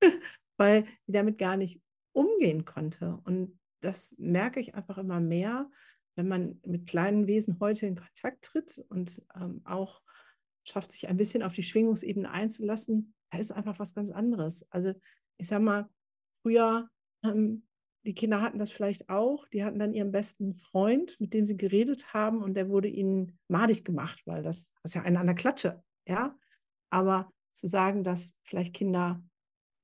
Weil 0.59 0.85
die 1.07 1.13
damit 1.13 1.39
gar 1.39 1.57
nicht 1.57 1.81
umgehen 2.13 2.65
konnte. 2.65 3.19
Und 3.25 3.59
das 3.81 4.15
merke 4.19 4.61
ich 4.61 4.75
einfach 4.75 4.99
immer 4.99 5.21
mehr, 5.21 5.71
wenn 6.15 6.29
man 6.29 6.61
mit 6.65 6.87
kleinen 6.87 7.27
Wesen 7.27 7.59
heute 7.59 7.87
in 7.87 7.97
Kontakt 7.97 8.45
tritt 8.45 8.85
und 8.89 9.23
ähm, 9.35 9.63
auch 9.65 10.03
schafft, 10.63 10.93
sich 10.93 11.09
ein 11.09 11.17
bisschen 11.17 11.43
auf 11.43 11.55
die 11.55 11.63
Schwingungsebene 11.63 12.31
einzulassen, 12.31 13.15
da 13.31 13.39
ist 13.39 13.51
einfach 13.51 13.79
was 13.79 13.95
ganz 13.95 14.11
anderes. 14.11 14.67
Also 14.71 14.95
ich 15.39 15.49
sage 15.49 15.65
mal, 15.65 15.89
früher, 16.43 16.89
ähm, 17.25 17.67
die 18.05 18.15
Kinder 18.15 18.43
hatten 18.43 18.59
das 18.59 18.71
vielleicht 18.71 19.09
auch, 19.09 19.49
die 19.49 19.65
hatten 19.65 19.79
dann 19.79 19.95
ihren 19.95 20.13
besten 20.13 20.55
Freund, 20.57 21.19
mit 21.21 21.33
dem 21.33 21.47
sie 21.47 21.57
geredet 21.57 22.13
haben 22.13 22.43
und 22.43 22.55
der 22.55 22.69
wurde 22.69 22.89
ihnen 22.89 23.39
madig 23.49 23.85
gemacht, 23.85 24.23
weil 24.27 24.43
das, 24.43 24.73
das 24.83 24.91
ist 24.91 24.95
ja 24.95 25.03
eine 25.03 25.21
an 25.21 25.27
der 25.27 25.35
Klatsche, 25.35 25.83
ja. 26.07 26.37
Aber 26.91 27.31
zu 27.55 27.67
sagen, 27.67 28.05
dass 28.05 28.39
vielleicht 28.43 28.75
Kinder 28.75 29.23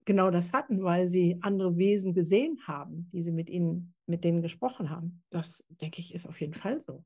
genau 0.04 0.30
das 0.30 0.52
hatten, 0.52 0.82
weil 0.82 1.08
sie 1.08 1.38
andere 1.40 1.76
Wesen 1.76 2.14
gesehen 2.14 2.58
haben, 2.66 3.08
die 3.12 3.22
sie 3.22 3.32
mit 3.32 3.48
ihnen, 3.48 3.94
mit 4.06 4.24
denen 4.24 4.42
gesprochen 4.42 4.90
haben, 4.90 5.22
das 5.30 5.64
denke 5.68 6.00
ich, 6.00 6.14
ist 6.14 6.26
auf 6.26 6.40
jeden 6.40 6.54
Fall 6.54 6.80
so. 6.80 7.04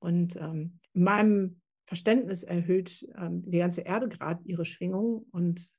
Und 0.00 0.36
ähm, 0.36 0.80
in 0.92 1.04
meinem 1.04 1.60
Verständnis 1.86 2.42
erhöht 2.42 3.06
ähm, 3.16 3.42
die 3.50 3.58
ganze 3.58 3.82
Erde 3.82 4.08
gerade 4.08 4.42
ihre 4.44 4.64
Schwingung 4.64 5.26
und 5.30 5.70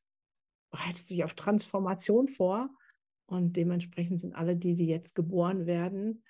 bereitet 0.71 1.07
sich 1.07 1.23
auf 1.23 1.33
Transformation 1.33 2.27
vor. 2.27 2.69
Und 3.27 3.55
dementsprechend 3.57 4.21
sind 4.21 4.35
alle 4.35 4.55
die, 4.55 4.75
die 4.75 4.87
jetzt 4.87 5.15
geboren 5.15 5.65
werden, 5.65 6.23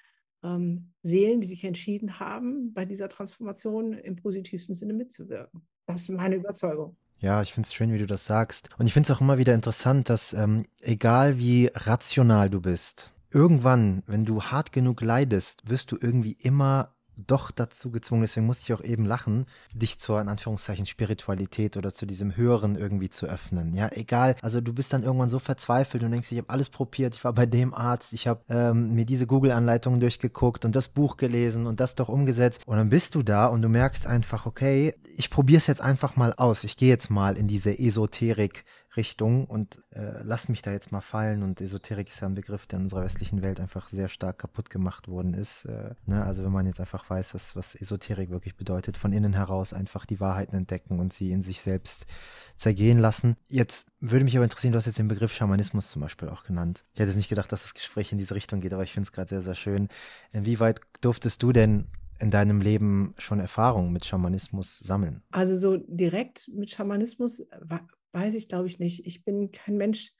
ähm, 0.44 0.94
Seelen, 1.02 1.42
die 1.42 1.48
sich 1.48 1.64
entschieden 1.64 2.20
haben, 2.20 2.74
bei 2.74 2.86
dieser 2.86 3.10
Transformation 3.10 3.94
im 3.94 4.16
positivsten 4.16 4.76
Sinne 4.76 4.94
mitzuwirken. 4.94 5.68
Das 5.88 6.02
ist 6.02 6.10
meine 6.10 6.36
Überzeugung. 6.36 6.96
Ja, 7.20 7.42
ich 7.42 7.54
finde 7.54 7.68
es 7.68 7.74
schön, 7.74 7.94
wie 7.94 7.98
du 7.98 8.06
das 8.06 8.26
sagst. 8.26 8.70
Und 8.78 8.88
ich 8.88 8.94
finde 8.94 9.12
es 9.12 9.16
auch 9.16 9.22
immer 9.22 9.38
wieder 9.38 9.54
interessant, 9.54 10.10
dass 10.10 10.34
ähm, 10.34 10.66
egal 10.82 11.40
wie 11.40 11.70
rational 11.74 12.50
du 12.50 12.62
bist, 12.62 13.14
irgendwann, 13.32 14.04
wenn 14.08 14.26
du 14.26 14.44
hart 14.44 14.72
genug 14.72 15.02
leidest, 15.02 15.70
wirst 15.70 15.92
du 15.92 15.98
irgendwie 16.00 16.34
immer 16.34 16.95
doch 17.28 17.51
dazu 17.51 17.91
gezwungen, 17.91 18.21
deswegen 18.21 18.45
musste 18.45 18.63
ich 18.63 18.73
auch 18.80 18.84
eben 18.84 19.06
lachen, 19.06 19.45
dich 19.73 19.99
zur, 19.99 20.21
in 20.21 20.28
Anführungszeichen, 20.28 20.86
Spiritualität 20.86 21.78
oder 21.78 21.93
zu 21.93 22.06
diesem 22.06 22.36
Höheren 22.36 22.75
irgendwie 22.75 23.10
zu 23.10 23.25
öffnen. 23.25 23.73
Ja, 23.73 23.89
egal. 23.91 24.36
Also 24.41 24.62
du 24.62 24.73
bist 24.73 24.93
dann 24.93 25.04
irgendwann 25.04 25.30
so 25.30 25.39
verzweifelt 25.39 26.04
und 26.04 26.12
denkst, 26.12 26.32
ich 26.32 26.38
habe 26.38 26.49
alles 26.49 26.69
probiert, 26.69 27.15
ich 27.15 27.23
war 27.23 27.34
bei 27.34 27.45
dem 27.45 27.73
Arzt, 27.73 28.13
ich 28.13 28.28
habe 28.28 28.41
ähm, 28.49 28.93
mir 28.93 29.06
diese 29.06 29.28
Google-Anleitungen 29.28 29.99
durchgeguckt 29.99 30.65
und 30.65 30.75
das 30.75 30.89
Buch 30.89 31.17
gelesen 31.17 31.67
und 31.67 31.80
das 31.80 31.95
doch 31.95 32.10
umgesetzt. 32.10 32.62
Und 32.65 32.78
dann 32.78 32.89
bist 32.89 33.15
du 33.15 33.23
da 33.23 33.47
und 33.47 33.62
du 33.62 33.69
merkst 33.69 34.08
einfach, 34.08 34.45
okay, 34.45 34.95
ich 35.17 35.30
probiere 35.30 35.58
es 35.58 35.67
jetzt 35.67 35.82
einfach 35.82 36.15
mal 36.15 36.34
aus. 36.34 36.63
Ich 36.63 36.78
gehe 36.78 36.89
jetzt 36.89 37.10
mal 37.10 37.38
in 37.38 37.47
diese 37.47 37.78
Esoterik 37.78 38.65
Richtung 38.98 39.46
und 39.46 39.80
äh, 39.92 40.24
lass 40.24 40.50
mich 40.50 40.62
da 40.62 40.72
jetzt 40.72 40.92
mal 40.92 41.02
fallen. 41.02 41.44
Und 41.44 41.62
Esoterik 41.62 42.10
ist 42.10 42.20
ja 42.22 42.28
ein 42.28 42.36
Begriff, 42.36 42.68
der 42.68 42.80
in 42.80 42.86
unserer 42.86 43.04
westlichen 43.04 43.42
Welt 43.42 43.60
einfach 43.60 43.90
sehr 43.90 44.08
stark 44.08 44.40
kaputt 44.40 44.70
gemacht 44.70 45.08
worden 45.08 45.34
ist. 45.34 45.66
Äh, 45.66 45.96
ne? 46.06 46.24
Also 46.24 46.44
wenn 46.44 46.52
man 46.52 46.68
jetzt 46.68 46.80
einfach 46.80 47.10
weiß, 47.10 47.34
was, 47.34 47.56
was 47.56 47.76
Esoterik 47.76 48.30
wirklich 48.30 48.56
bedeutet, 48.56 48.98
von 48.98 49.14
innen 49.14 49.34
heraus 49.34 49.74
einfach 49.74 50.06
die 50.06 50.20
Wahrheiten 50.20 50.56
entdecken 50.56 51.00
und 51.00 51.14
sie 51.14 51.32
in 51.32 51.42
sich 51.42 51.62
selbst 51.62 52.06
zergehen 52.58 53.00
lassen. 53.00 53.36
Jetzt 53.48 53.88
würde 54.00 54.26
mich 54.26 54.36
aber 54.36 54.46
interessieren, 54.46 54.72
du 54.72 54.78
hast 54.78 54.86
jetzt 54.86 55.00
den 55.00 55.08
Begriff 55.08 55.34
Schamanismus 55.34 55.90
zum 55.90 56.02
Beispiel 56.02 56.30
auch 56.30 56.44
genannt. 56.44 56.86
Ich 56.94 57.00
hätte 57.00 57.10
jetzt 57.10 57.18
nicht 57.18 57.30
gedacht, 57.30 57.52
dass 57.52 57.64
das 57.64 57.74
Gespräch 57.74 58.12
in 58.12 58.18
diese 58.18 58.36
Richtung 58.36 58.62
geht, 58.62 58.74
aber 58.74 58.84
ich 58.84 58.94
finde 58.94 59.08
es 59.08 59.12
gerade 59.12 59.30
sehr, 59.30 59.42
sehr 59.42 59.56
schön. 59.56 59.90
Inwieweit 60.32 60.80
durftest 61.02 61.44
du 61.44 61.52
denn 61.52 61.88
in 62.20 62.32
deinem 62.32 62.62
Leben 62.62 63.14
schon 63.18 63.40
Erfahrungen 63.40 63.92
mit 63.92 64.06
Schamanismus 64.06 64.80
sammeln? 64.80 65.22
Also 65.32 65.58
so 65.58 65.78
direkt 65.78 66.50
mit 66.54 66.70
Schamanismus 66.70 67.44
weiß 68.15 68.34
ich, 68.36 68.47
glaube 68.47 68.67
ich, 68.67 68.80
nicht. 68.80 69.06
Ich 69.06 69.23
bin 69.23 69.51
kein 69.51 69.78
Mensch 69.78 70.13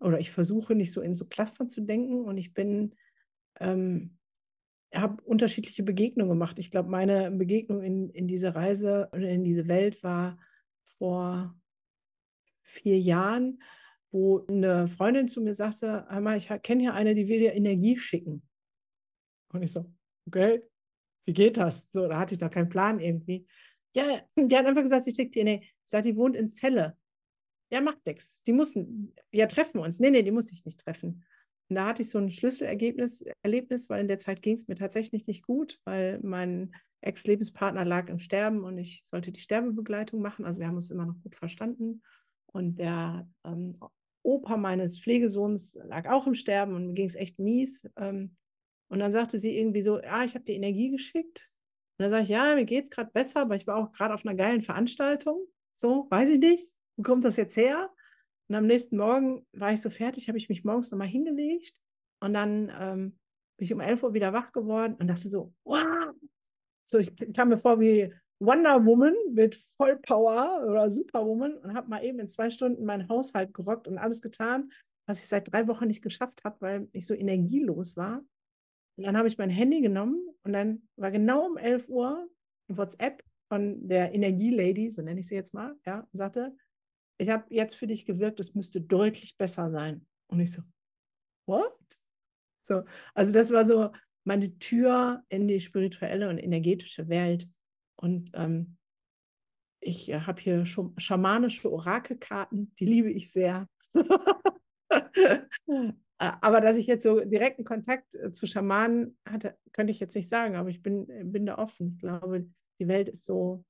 oder 0.00 0.18
ich 0.18 0.30
versuche 0.32 0.74
nicht 0.74 0.90
so 0.90 1.00
in 1.00 1.14
so 1.14 1.26
Clustern 1.26 1.68
zu 1.68 1.82
denken 1.82 2.24
und 2.24 2.38
ich 2.38 2.54
bin, 2.54 2.94
ähm, 3.60 4.18
habe 4.94 5.22
unterschiedliche 5.22 5.82
Begegnungen 5.82 6.30
gemacht. 6.30 6.58
Ich 6.58 6.70
glaube, 6.70 6.90
meine 6.90 7.30
Begegnung 7.30 7.82
in, 7.82 8.10
in 8.10 8.26
diese 8.26 8.54
Reise 8.54 9.08
und 9.12 9.22
in 9.22 9.44
diese 9.44 9.68
Welt 9.68 10.02
war 10.02 10.38
vor 10.98 11.56
vier 12.62 12.98
Jahren, 12.98 13.62
wo 14.10 14.44
eine 14.46 14.88
Freundin 14.88 15.28
zu 15.28 15.40
mir 15.40 15.54
sagte, 15.54 16.06
einmal, 16.08 16.36
ich 16.36 16.48
kenne 16.62 16.82
hier 16.82 16.94
eine, 16.94 17.14
die 17.14 17.28
will 17.28 17.38
dir 17.38 17.54
Energie 17.54 17.96
schicken. 17.96 18.42
Und 19.52 19.62
ich 19.62 19.72
so, 19.72 19.90
okay, 20.26 20.62
wie 21.24 21.32
geht 21.32 21.56
das? 21.56 21.90
So, 21.92 22.08
da 22.08 22.18
hatte 22.18 22.34
ich 22.34 22.40
noch 22.40 22.50
keinen 22.50 22.68
Plan 22.68 22.98
irgendwie. 22.98 23.46
Ja, 23.94 24.20
die 24.36 24.56
hat 24.56 24.66
einfach 24.66 24.82
gesagt, 24.82 25.04
sie 25.04 25.14
schickt 25.14 25.34
dir. 25.34 25.44
Sie 25.44 25.62
sagt, 25.84 26.04
die 26.04 26.16
wohnt 26.16 26.36
in 26.36 26.50
Celle. 26.50 26.96
Ja, 27.72 27.80
macht 27.80 28.04
nichts. 28.04 28.42
Die 28.42 28.52
mussten, 28.52 29.14
ja, 29.32 29.46
treffen 29.46 29.80
uns. 29.80 29.98
Nee, 29.98 30.10
nee, 30.10 30.22
die 30.22 30.30
muss 30.30 30.52
ich 30.52 30.62
nicht 30.66 30.78
treffen. 30.78 31.24
Und 31.70 31.76
da 31.76 31.86
hatte 31.86 32.02
ich 32.02 32.10
so 32.10 32.18
ein 32.18 32.28
Schlüsselergebnis, 32.28 33.24
Erlebnis, 33.42 33.88
weil 33.88 34.02
in 34.02 34.08
der 34.08 34.18
Zeit 34.18 34.42
ging 34.42 34.56
es 34.56 34.68
mir 34.68 34.74
tatsächlich 34.74 35.26
nicht 35.26 35.42
gut, 35.42 35.80
weil 35.84 36.20
mein 36.22 36.74
Ex-Lebenspartner 37.00 37.86
lag 37.86 38.10
im 38.10 38.18
Sterben 38.18 38.62
und 38.62 38.76
ich 38.76 39.02
sollte 39.10 39.32
die 39.32 39.40
Sterbebegleitung 39.40 40.20
machen. 40.20 40.44
Also 40.44 40.60
wir 40.60 40.66
haben 40.66 40.76
uns 40.76 40.90
immer 40.90 41.06
noch 41.06 41.18
gut 41.22 41.34
verstanden. 41.34 42.02
Und 42.44 42.78
der 42.78 43.26
ähm, 43.42 43.80
Opa 44.22 44.58
meines 44.58 45.00
Pflegesohns 45.00 45.78
lag 45.86 46.10
auch 46.10 46.26
im 46.26 46.34
Sterben 46.34 46.74
und 46.74 46.88
mir 46.88 46.92
ging 46.92 47.06
es 47.06 47.16
echt 47.16 47.38
mies. 47.38 47.88
Ähm, 47.96 48.36
und 48.88 48.98
dann 48.98 49.12
sagte 49.12 49.38
sie 49.38 49.56
irgendwie 49.56 49.80
so, 49.80 49.98
ja, 49.98 50.22
ich 50.24 50.34
habe 50.34 50.44
dir 50.44 50.56
Energie 50.56 50.90
geschickt. 50.90 51.50
Und 51.96 52.02
dann 52.02 52.10
sage 52.10 52.24
ich, 52.24 52.28
ja, 52.28 52.54
mir 52.54 52.66
geht 52.66 52.84
es 52.84 52.90
gerade 52.90 53.10
besser, 53.10 53.40
aber 53.40 53.56
ich 53.56 53.66
war 53.66 53.76
auch 53.76 53.92
gerade 53.92 54.12
auf 54.12 54.26
einer 54.26 54.34
geilen 54.36 54.60
Veranstaltung. 54.60 55.46
So, 55.78 56.06
weiß 56.10 56.28
ich 56.28 56.38
nicht 56.38 56.74
wo 56.96 57.02
kommt 57.02 57.24
das 57.24 57.36
jetzt 57.36 57.56
her? 57.56 57.90
Und 58.48 58.56
am 58.56 58.66
nächsten 58.66 58.96
Morgen 58.96 59.46
war 59.52 59.72
ich 59.72 59.80
so 59.80 59.90
fertig, 59.90 60.28
habe 60.28 60.38
ich 60.38 60.48
mich 60.48 60.64
morgens 60.64 60.90
nochmal 60.90 61.08
hingelegt 61.08 61.74
und 62.20 62.34
dann 62.34 62.72
ähm, 62.78 63.18
bin 63.56 63.64
ich 63.64 63.72
um 63.72 63.80
11 63.80 64.02
Uhr 64.02 64.14
wieder 64.14 64.32
wach 64.32 64.52
geworden 64.52 64.96
und 64.98 65.08
dachte 65.08 65.28
so, 65.28 65.52
wow! 65.64 66.14
So, 66.84 66.98
ich 66.98 67.14
kam 67.32 67.48
mir 67.48 67.58
vor 67.58 67.80
wie 67.80 68.12
Wonder 68.38 68.84
Woman 68.84 69.14
mit 69.32 69.54
Vollpower 69.54 70.66
oder 70.68 70.90
Superwoman 70.90 71.56
und 71.58 71.74
habe 71.74 71.88
mal 71.88 72.04
eben 72.04 72.18
in 72.18 72.28
zwei 72.28 72.50
Stunden 72.50 72.84
meinen 72.84 73.08
Haushalt 73.08 73.54
gerockt 73.54 73.86
und 73.86 73.98
alles 73.98 74.20
getan, 74.20 74.72
was 75.06 75.20
ich 75.20 75.28
seit 75.28 75.52
drei 75.52 75.68
Wochen 75.68 75.86
nicht 75.86 76.02
geschafft 76.02 76.44
habe, 76.44 76.56
weil 76.60 76.88
ich 76.92 77.06
so 77.06 77.14
energielos 77.14 77.96
war. 77.96 78.24
Und 78.96 79.04
dann 79.04 79.16
habe 79.16 79.28
ich 79.28 79.38
mein 79.38 79.50
Handy 79.50 79.80
genommen 79.80 80.28
und 80.42 80.52
dann 80.52 80.88
war 80.96 81.10
genau 81.10 81.46
um 81.46 81.56
11 81.56 81.88
Uhr 81.88 82.28
ein 82.68 82.76
WhatsApp 82.76 83.22
von 83.48 83.88
der 83.88 84.12
Energielady, 84.12 84.90
so 84.90 85.02
nenne 85.02 85.20
ich 85.20 85.28
sie 85.28 85.34
jetzt 85.34 85.54
mal, 85.54 85.76
ja, 85.86 86.06
sagte, 86.12 86.54
ich 87.22 87.30
habe 87.30 87.44
jetzt 87.50 87.74
für 87.74 87.86
dich 87.86 88.04
gewirkt, 88.04 88.40
es 88.40 88.54
müsste 88.54 88.80
deutlich 88.80 89.36
besser 89.36 89.70
sein. 89.70 90.06
Und 90.26 90.40
ich 90.40 90.52
so, 90.52 90.62
what? 91.46 91.72
So, 92.66 92.82
also 93.14 93.32
das 93.32 93.52
war 93.52 93.64
so 93.64 93.92
meine 94.24 94.58
Tür 94.58 95.24
in 95.28 95.46
die 95.48 95.60
spirituelle 95.60 96.28
und 96.28 96.38
energetische 96.38 97.08
Welt. 97.08 97.48
Und 97.96 98.30
ähm, 98.34 98.76
ich 99.80 100.08
äh, 100.10 100.20
habe 100.20 100.40
hier 100.40 100.66
schon 100.66 100.94
schamanische 100.98 101.72
Orakelkarten, 101.72 102.74
die 102.78 102.86
liebe 102.86 103.10
ich 103.10 103.30
sehr. 103.32 103.68
aber 106.18 106.60
dass 106.60 106.76
ich 106.76 106.86
jetzt 106.86 107.04
so 107.04 107.20
direkten 107.20 107.64
Kontakt 107.64 108.14
äh, 108.14 108.32
zu 108.32 108.46
Schamanen 108.46 109.16
hatte, 109.28 109.56
könnte 109.72 109.92
ich 109.92 110.00
jetzt 110.00 110.14
nicht 110.14 110.28
sagen, 110.28 110.56
aber 110.56 110.70
ich 110.70 110.82
bin, 110.82 111.06
bin 111.32 111.46
da 111.46 111.58
offen. 111.58 111.94
Ich 111.94 112.00
glaube, 112.00 112.48
die 112.80 112.88
Welt 112.88 113.08
ist 113.08 113.24
so, 113.24 113.64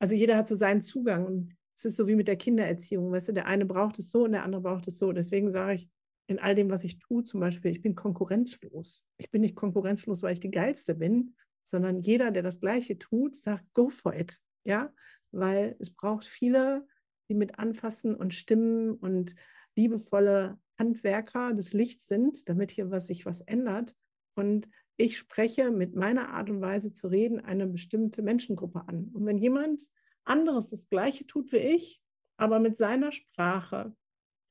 also 0.00 0.14
jeder 0.14 0.36
hat 0.36 0.46
so 0.48 0.54
seinen 0.56 0.82
Zugang. 0.82 1.26
Und 1.26 1.56
Es 1.80 1.86
ist 1.86 1.96
so 1.96 2.06
wie 2.06 2.14
mit 2.14 2.28
der 2.28 2.36
Kindererziehung, 2.36 3.10
weißt 3.10 3.28
du, 3.28 3.32
der 3.32 3.46
eine 3.46 3.64
braucht 3.64 3.98
es 3.98 4.10
so 4.10 4.24
und 4.24 4.32
der 4.32 4.42
andere 4.42 4.60
braucht 4.60 4.86
es 4.86 4.98
so. 4.98 5.12
Deswegen 5.12 5.50
sage 5.50 5.72
ich, 5.76 5.88
in 6.26 6.38
all 6.38 6.54
dem, 6.54 6.68
was 6.68 6.84
ich 6.84 6.98
tue, 6.98 7.24
zum 7.24 7.40
Beispiel, 7.40 7.70
ich 7.70 7.80
bin 7.80 7.94
konkurrenzlos. 7.94 9.02
Ich 9.16 9.30
bin 9.30 9.40
nicht 9.40 9.54
konkurrenzlos, 9.54 10.22
weil 10.22 10.34
ich 10.34 10.40
die 10.40 10.50
Geilste 10.50 10.94
bin, 10.94 11.34
sondern 11.64 12.02
jeder, 12.02 12.32
der 12.32 12.42
das 12.42 12.60
Gleiche 12.60 12.98
tut, 12.98 13.34
sagt, 13.34 13.64
go 13.72 13.88
for 13.88 14.14
it. 14.14 14.38
Ja, 14.64 14.92
weil 15.32 15.74
es 15.78 15.90
braucht 15.90 16.26
viele, 16.26 16.86
die 17.30 17.34
mit 17.34 17.58
anfassen 17.58 18.14
und 18.14 18.34
stimmen 18.34 18.92
und 18.92 19.34
liebevolle 19.74 20.58
Handwerker 20.78 21.54
des 21.54 21.72
Lichts 21.72 22.08
sind, 22.08 22.46
damit 22.50 22.72
hier 22.72 22.90
was, 22.90 23.06
sich 23.06 23.24
was 23.24 23.40
ändert. 23.40 23.96
Und 24.34 24.68
ich 24.98 25.16
spreche 25.16 25.70
mit 25.70 25.96
meiner 25.96 26.28
Art 26.28 26.50
und 26.50 26.60
Weise 26.60 26.92
zu 26.92 27.08
reden 27.08 27.40
eine 27.40 27.66
bestimmte 27.66 28.20
Menschengruppe 28.20 28.86
an. 28.86 29.08
Und 29.14 29.24
wenn 29.24 29.38
jemand 29.38 29.88
anderes 30.24 30.70
das 30.70 30.88
Gleiche 30.88 31.26
tut 31.26 31.52
wie 31.52 31.58
ich, 31.58 32.02
aber 32.36 32.58
mit 32.58 32.76
seiner 32.76 33.12
Sprache 33.12 33.94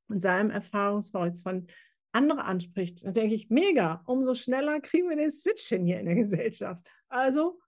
und 0.08 0.22
seinem 0.22 0.52
Erfahrungshorizont 0.52 1.72
andere 2.12 2.44
anspricht, 2.44 3.06
dann 3.06 3.14
denke 3.14 3.36
ich, 3.36 3.50
mega, 3.50 4.02
umso 4.06 4.34
schneller 4.34 4.80
kriegen 4.82 5.10
wir 5.10 5.16
den 5.16 5.32
Switch 5.32 5.68
hin 5.68 5.86
hier 5.86 6.00
in 6.00 6.08
der 6.08 6.16
Gesellschaft. 6.16 6.90
Also, 7.08 7.60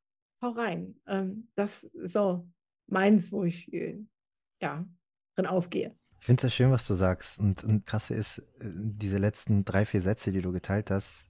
hau 0.42 0.50
rein. 0.50 1.00
Ähm, 1.08 1.50
das 1.56 1.84
ist 1.84 2.14
so 2.14 2.48
meins, 2.88 3.32
wo 3.32 3.44
ich 3.44 3.72
äh, 3.74 4.00
ja, 4.62 4.86
drin 5.36 5.46
aufgehe. 5.46 5.96
Ich 6.20 6.26
finde 6.26 6.40
es 6.40 6.44
ja 6.44 6.50
schön, 6.50 6.72
was 6.72 6.88
du 6.88 6.94
sagst. 6.94 7.40
Und, 7.40 7.64
und 7.64 7.86
krasse 7.86 8.14
ist, 8.14 8.40
äh, 8.60 8.70
diese 8.70 9.18
letzten 9.18 9.64
drei, 9.66 9.86
vier 9.86 10.02
Sätze, 10.02 10.32
die 10.32 10.42
du 10.42 10.52
geteilt 10.52 10.92
hast, 10.92 11.28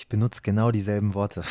ich 0.00 0.08
benutze 0.08 0.40
genau 0.42 0.70
dieselben 0.70 1.12
Worte. 1.12 1.42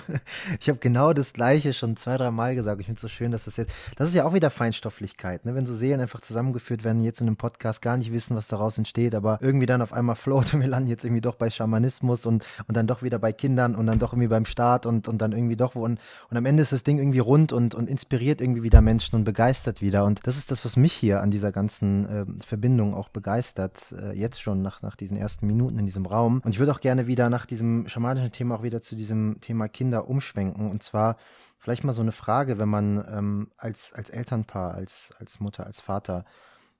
ich 0.60 0.68
habe 0.68 0.78
genau 0.78 1.12
das 1.12 1.32
Gleiche 1.32 1.72
schon 1.72 1.96
zwei, 1.96 2.16
drei 2.16 2.30
Mal 2.30 2.54
gesagt. 2.54 2.80
Ich 2.80 2.86
finde 2.86 2.98
es 2.98 3.02
so 3.02 3.08
schön, 3.08 3.32
dass 3.32 3.46
das 3.46 3.56
jetzt, 3.56 3.72
das 3.96 4.08
ist 4.08 4.14
ja 4.14 4.24
auch 4.24 4.34
wieder 4.34 4.50
Feinstofflichkeit, 4.50 5.44
ne? 5.44 5.56
wenn 5.56 5.66
so 5.66 5.74
Seelen 5.74 6.00
einfach 6.00 6.20
zusammengeführt 6.20 6.84
werden, 6.84 7.00
jetzt 7.00 7.20
in 7.20 7.26
einem 7.26 7.36
Podcast 7.36 7.82
gar 7.82 7.96
nicht 7.96 8.12
wissen, 8.12 8.36
was 8.36 8.46
daraus 8.46 8.78
entsteht, 8.78 9.16
aber 9.16 9.40
irgendwie 9.42 9.66
dann 9.66 9.82
auf 9.82 9.92
einmal 9.92 10.14
float 10.14 10.54
und 10.54 10.60
wir 10.60 10.68
landen 10.68 10.88
jetzt 10.88 11.04
irgendwie 11.04 11.20
doch 11.20 11.34
bei 11.34 11.50
Schamanismus 11.50 12.24
und, 12.24 12.44
und 12.68 12.76
dann 12.76 12.86
doch 12.86 13.02
wieder 13.02 13.18
bei 13.18 13.32
Kindern 13.32 13.74
und 13.74 13.86
dann 13.86 13.98
doch 13.98 14.12
irgendwie 14.12 14.28
beim 14.28 14.44
Staat 14.44 14.86
und, 14.86 15.08
und 15.08 15.18
dann 15.18 15.32
irgendwie 15.32 15.56
doch 15.56 15.74
wo 15.74 15.84
und, 15.84 15.98
und 16.30 16.36
am 16.36 16.46
Ende 16.46 16.62
ist 16.62 16.72
das 16.72 16.84
Ding 16.84 16.98
irgendwie 16.98 17.18
rund 17.18 17.52
und, 17.52 17.74
und 17.74 17.90
inspiriert 17.90 18.40
irgendwie 18.40 18.62
wieder 18.62 18.80
Menschen 18.80 19.16
und 19.16 19.24
begeistert 19.24 19.82
wieder. 19.82 20.04
Und 20.04 20.20
das 20.24 20.36
ist 20.36 20.52
das, 20.52 20.64
was 20.64 20.76
mich 20.76 20.92
hier 20.92 21.20
an 21.20 21.32
dieser 21.32 21.50
ganzen 21.50 22.08
äh, 22.08 22.24
Verbindung 22.46 22.94
auch 22.94 23.08
begeistert, 23.08 23.92
äh, 24.00 24.12
jetzt 24.12 24.40
schon 24.40 24.62
nach, 24.62 24.82
nach 24.82 24.94
diesen 24.94 25.16
ersten 25.16 25.48
Minuten 25.48 25.80
in 25.80 25.86
diesem 25.86 26.06
Raum. 26.06 26.40
Und 26.44 26.52
ich 26.52 26.60
würde 26.60 26.70
auch 26.70 26.80
gerne 26.80 27.08
wieder 27.08 27.28
nach 27.28 27.44
diesem 27.44 27.87
schamanischen 27.88 28.32
Thema 28.32 28.56
auch 28.56 28.62
wieder 28.62 28.82
zu 28.82 28.96
diesem 28.96 29.40
Thema 29.40 29.68
Kinder 29.68 30.08
umschwenken. 30.08 30.70
Und 30.70 30.82
zwar 30.82 31.16
vielleicht 31.58 31.84
mal 31.84 31.92
so 31.92 32.02
eine 32.02 32.12
Frage, 32.12 32.58
wenn 32.58 32.68
man 32.68 33.04
ähm, 33.10 33.50
als, 33.56 33.92
als 33.92 34.10
Elternpaar, 34.10 34.74
als, 34.74 35.12
als 35.18 35.40
Mutter, 35.40 35.66
als 35.66 35.80
Vater 35.80 36.24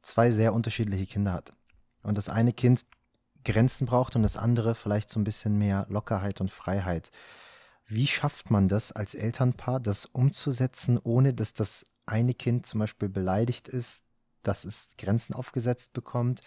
zwei 0.03 0.31
sehr 0.31 0.55
unterschiedliche 0.55 1.07
Kinder 1.07 1.33
hat. 1.33 1.53
Und 2.03 2.17
das 2.17 2.29
eine 2.29 2.53
Kind 2.53 2.87
Grenzen 3.45 3.87
braucht 3.87 4.17
und 4.17 4.23
das 4.23 4.37
andere 4.37 4.75
vielleicht 4.75 5.11
so 5.11 5.19
ein 5.19 5.25
bisschen 5.25 5.59
mehr 5.59 5.87
Lockerheit 5.89 6.41
und 6.41 6.51
Freiheit. 6.51 7.11
Wie 7.87 8.07
schafft 8.07 8.51
man 8.51 8.69
das 8.69 8.93
als 8.93 9.15
Elternpaar, 9.15 9.81
das 9.81 10.05
umzusetzen, 10.05 10.99
ohne 11.03 11.33
dass 11.33 11.55
das 11.55 11.85
eine 12.05 12.35
Kind 12.35 12.67
zum 12.67 12.81
Beispiel 12.81 13.09
beleidigt 13.09 13.69
ist, 13.69 14.05
dass 14.43 14.65
es 14.65 14.91
Grenzen 14.99 15.35
aufgesetzt 15.35 15.93
bekommt 15.93 16.41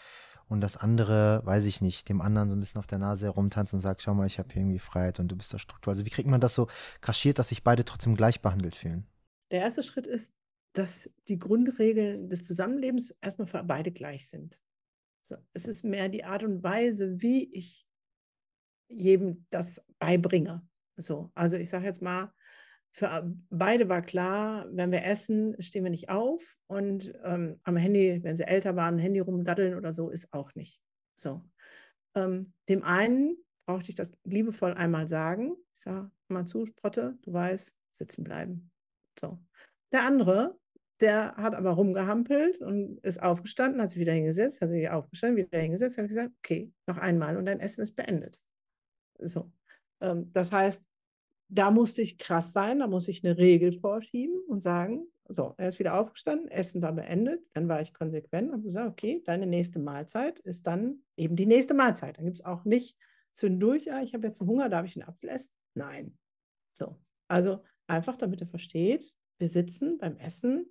und 0.52 0.60
das 0.60 0.76
andere, 0.76 1.42
weiß 1.46 1.66
ich 1.66 1.80
nicht, 1.80 2.10
dem 2.10 2.20
anderen 2.20 2.50
so 2.50 2.58
ein 2.58 2.60
bisschen 2.60 2.80
auf 2.80 2.86
der 2.86 2.98
Nase 2.98 3.26
herumtanzt 3.26 3.74
und 3.74 3.80
sagt, 3.80 4.02
schau 4.02 4.14
mal, 4.14 4.28
ich 4.28 4.38
habe 4.38 4.52
hier 4.52 4.62
irgendwie 4.62 4.80
Freiheit 4.80 5.18
und 5.22 5.30
du 5.30 5.38
bist 5.38 5.54
da 5.54 5.58
Struktur. 5.58 5.92
Also 5.92 6.06
wie 6.06 6.10
kriegt 6.10 6.28
man 6.28 6.42
das 6.42 6.56
so 6.56 6.68
kaschiert, 7.00 7.40
dass 7.40 7.50
sich 7.50 7.64
beide 7.64 7.86
trotzdem 7.86 8.18
gleich 8.18 8.42
behandelt 8.42 8.76
fühlen? 8.76 9.08
Der 9.52 9.62
erste 9.62 9.82
Schritt 9.82 10.08
ist, 10.08 10.34
dass 10.74 11.10
die 11.30 11.40
Grundregeln 11.40 12.30
des 12.30 12.44
Zusammenlebens 12.44 13.12
erstmal 13.22 13.48
für 13.48 13.64
beide 13.64 13.94
gleich 13.94 14.28
sind. 14.28 14.62
So, 15.24 15.38
es 15.54 15.70
ist 15.70 15.86
mehr 15.86 16.10
die 16.10 16.26
Art 16.26 16.44
und 16.44 16.62
Weise, 16.64 17.22
wie 17.22 17.46
ich 17.54 17.88
jedem 18.90 19.46
das 19.52 19.82
beibringe. 20.00 20.68
So, 20.98 21.32
also 21.34 21.56
ich 21.56 21.70
sage 21.70 21.86
jetzt 21.86 22.02
mal, 22.02 22.34
für 22.94 23.34
beide 23.50 23.88
war 23.88 24.02
klar, 24.02 24.66
wenn 24.72 24.92
wir 24.92 25.06
essen, 25.06 25.56
stehen 25.62 25.84
wir 25.84 25.92
nicht 25.92 26.10
auf 26.10 26.58
und 26.68 27.14
ähm, 27.24 27.60
am 27.64 27.78
Handy, 27.78 28.22
wenn 28.24 28.36
sie 28.36 28.44
älter 28.44 28.76
waren, 28.76 29.00
Handy 29.00 29.20
rumdaddeln 29.20 29.76
oder 29.76 29.94
so, 29.94 30.10
ist 30.10 30.34
auch 30.34 30.54
nicht. 30.56 30.82
So. 31.16 31.44
Ähm, 32.16 32.54
dem 32.68 32.84
einen 32.84 33.38
brauchte 33.66 33.90
ich 33.90 33.96
das 33.96 34.14
liebevoll 34.26 34.74
einmal 34.74 35.08
sagen. 35.08 35.56
Ich 35.76 35.84
sage 35.84 36.12
mal 36.28 36.46
zu, 36.46 36.66
Sprotte, 36.66 37.18
du 37.22 37.32
weißt, 37.32 37.76
sitzen 37.94 38.24
bleiben. 38.24 38.72
So. 39.18 39.40
Der 39.94 40.04
andere, 40.04 40.60
der 41.00 41.36
hat 41.38 41.56
aber 41.56 41.72
rumgehampelt 41.72 42.62
und 42.62 43.00
ist 43.00 43.24
aufgestanden, 43.24 43.82
hat 43.82 43.92
sich 43.92 44.02
wieder 44.02 44.14
hingesetzt, 44.14 44.62
hat 44.62 44.70
sich 44.70 44.90
aufgestanden, 44.90 45.38
wieder 45.38 45.60
hingesetzt, 45.60 45.98
hat 45.98 46.08
gesagt, 46.08 46.34
okay, 46.40 46.74
noch 46.88 46.98
einmal 46.98 47.38
und 47.38 47.46
dein 47.46 47.62
Essen 47.62 47.82
ist 47.82 47.96
beendet. 47.96 48.42
So. 49.20 49.52
Ähm, 50.02 50.32
das 50.34 50.52
heißt, 50.52 50.86
da 51.54 51.70
musste 51.70 52.02
ich 52.02 52.18
krass 52.18 52.54
sein, 52.54 52.80
da 52.80 52.88
muss 52.88 53.10
ich 53.10 53.24
eine 53.24 53.38
Regel 53.38 53.74
vorschieben 53.74 54.40
und 54.48 54.62
sagen, 54.62 55.06
so, 55.28 55.54
er 55.58 55.68
ist 55.68 55.80
wieder 55.80 56.00
aufgestanden, 56.00 56.50
Essen 56.50 56.82
war 56.82 56.94
beendet, 56.94 57.42
dann 57.54 57.68
war 57.68 57.82
ich 57.82 57.94
konsequent 57.94 58.52
und 58.52 58.64
gesagt, 58.64 58.90
okay, 58.90 59.22
deine 59.26 59.46
nächste 59.46 59.80
Mahlzeit 59.80 60.40
ist 60.40 60.66
dann 60.68 61.04
eben 61.18 61.36
die 61.36 61.46
nächste 61.46 61.74
Mahlzeit. 61.74 62.18
Dann 62.18 62.26
gibt 62.26 62.40
es 62.40 62.46
auch 62.46 62.64
nicht 62.64 62.98
zwischendurch, 63.32 63.92
ah, 63.92 64.02
ich 64.02 64.14
habe 64.14 64.28
jetzt 64.28 64.40
Hunger, 64.40 64.70
darf 64.70 64.86
ich 64.86 64.96
einen 64.96 65.08
Apfel 65.08 65.30
essen? 65.30 65.52
Nein. 65.74 66.18
So, 66.74 66.98
also 67.28 67.64
einfach, 67.88 68.18
damit 68.18 68.42
er 68.42 68.48
versteht, 68.48 69.14
wir 69.38 69.48
sitzen 69.48 69.98
beim 69.98 70.18
Essen 70.18 70.66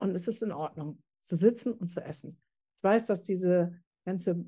und 0.00 0.14
es 0.14 0.26
ist 0.26 0.42
in 0.42 0.52
Ordnung, 0.52 1.00
zu 1.22 1.36
sitzen 1.36 1.72
und 1.72 1.88
zu 1.88 2.04
essen. 2.04 2.40
Ich 2.78 2.82
weiß, 2.82 3.06
dass 3.06 3.22
diese 3.22 3.80
ganze 4.04 4.44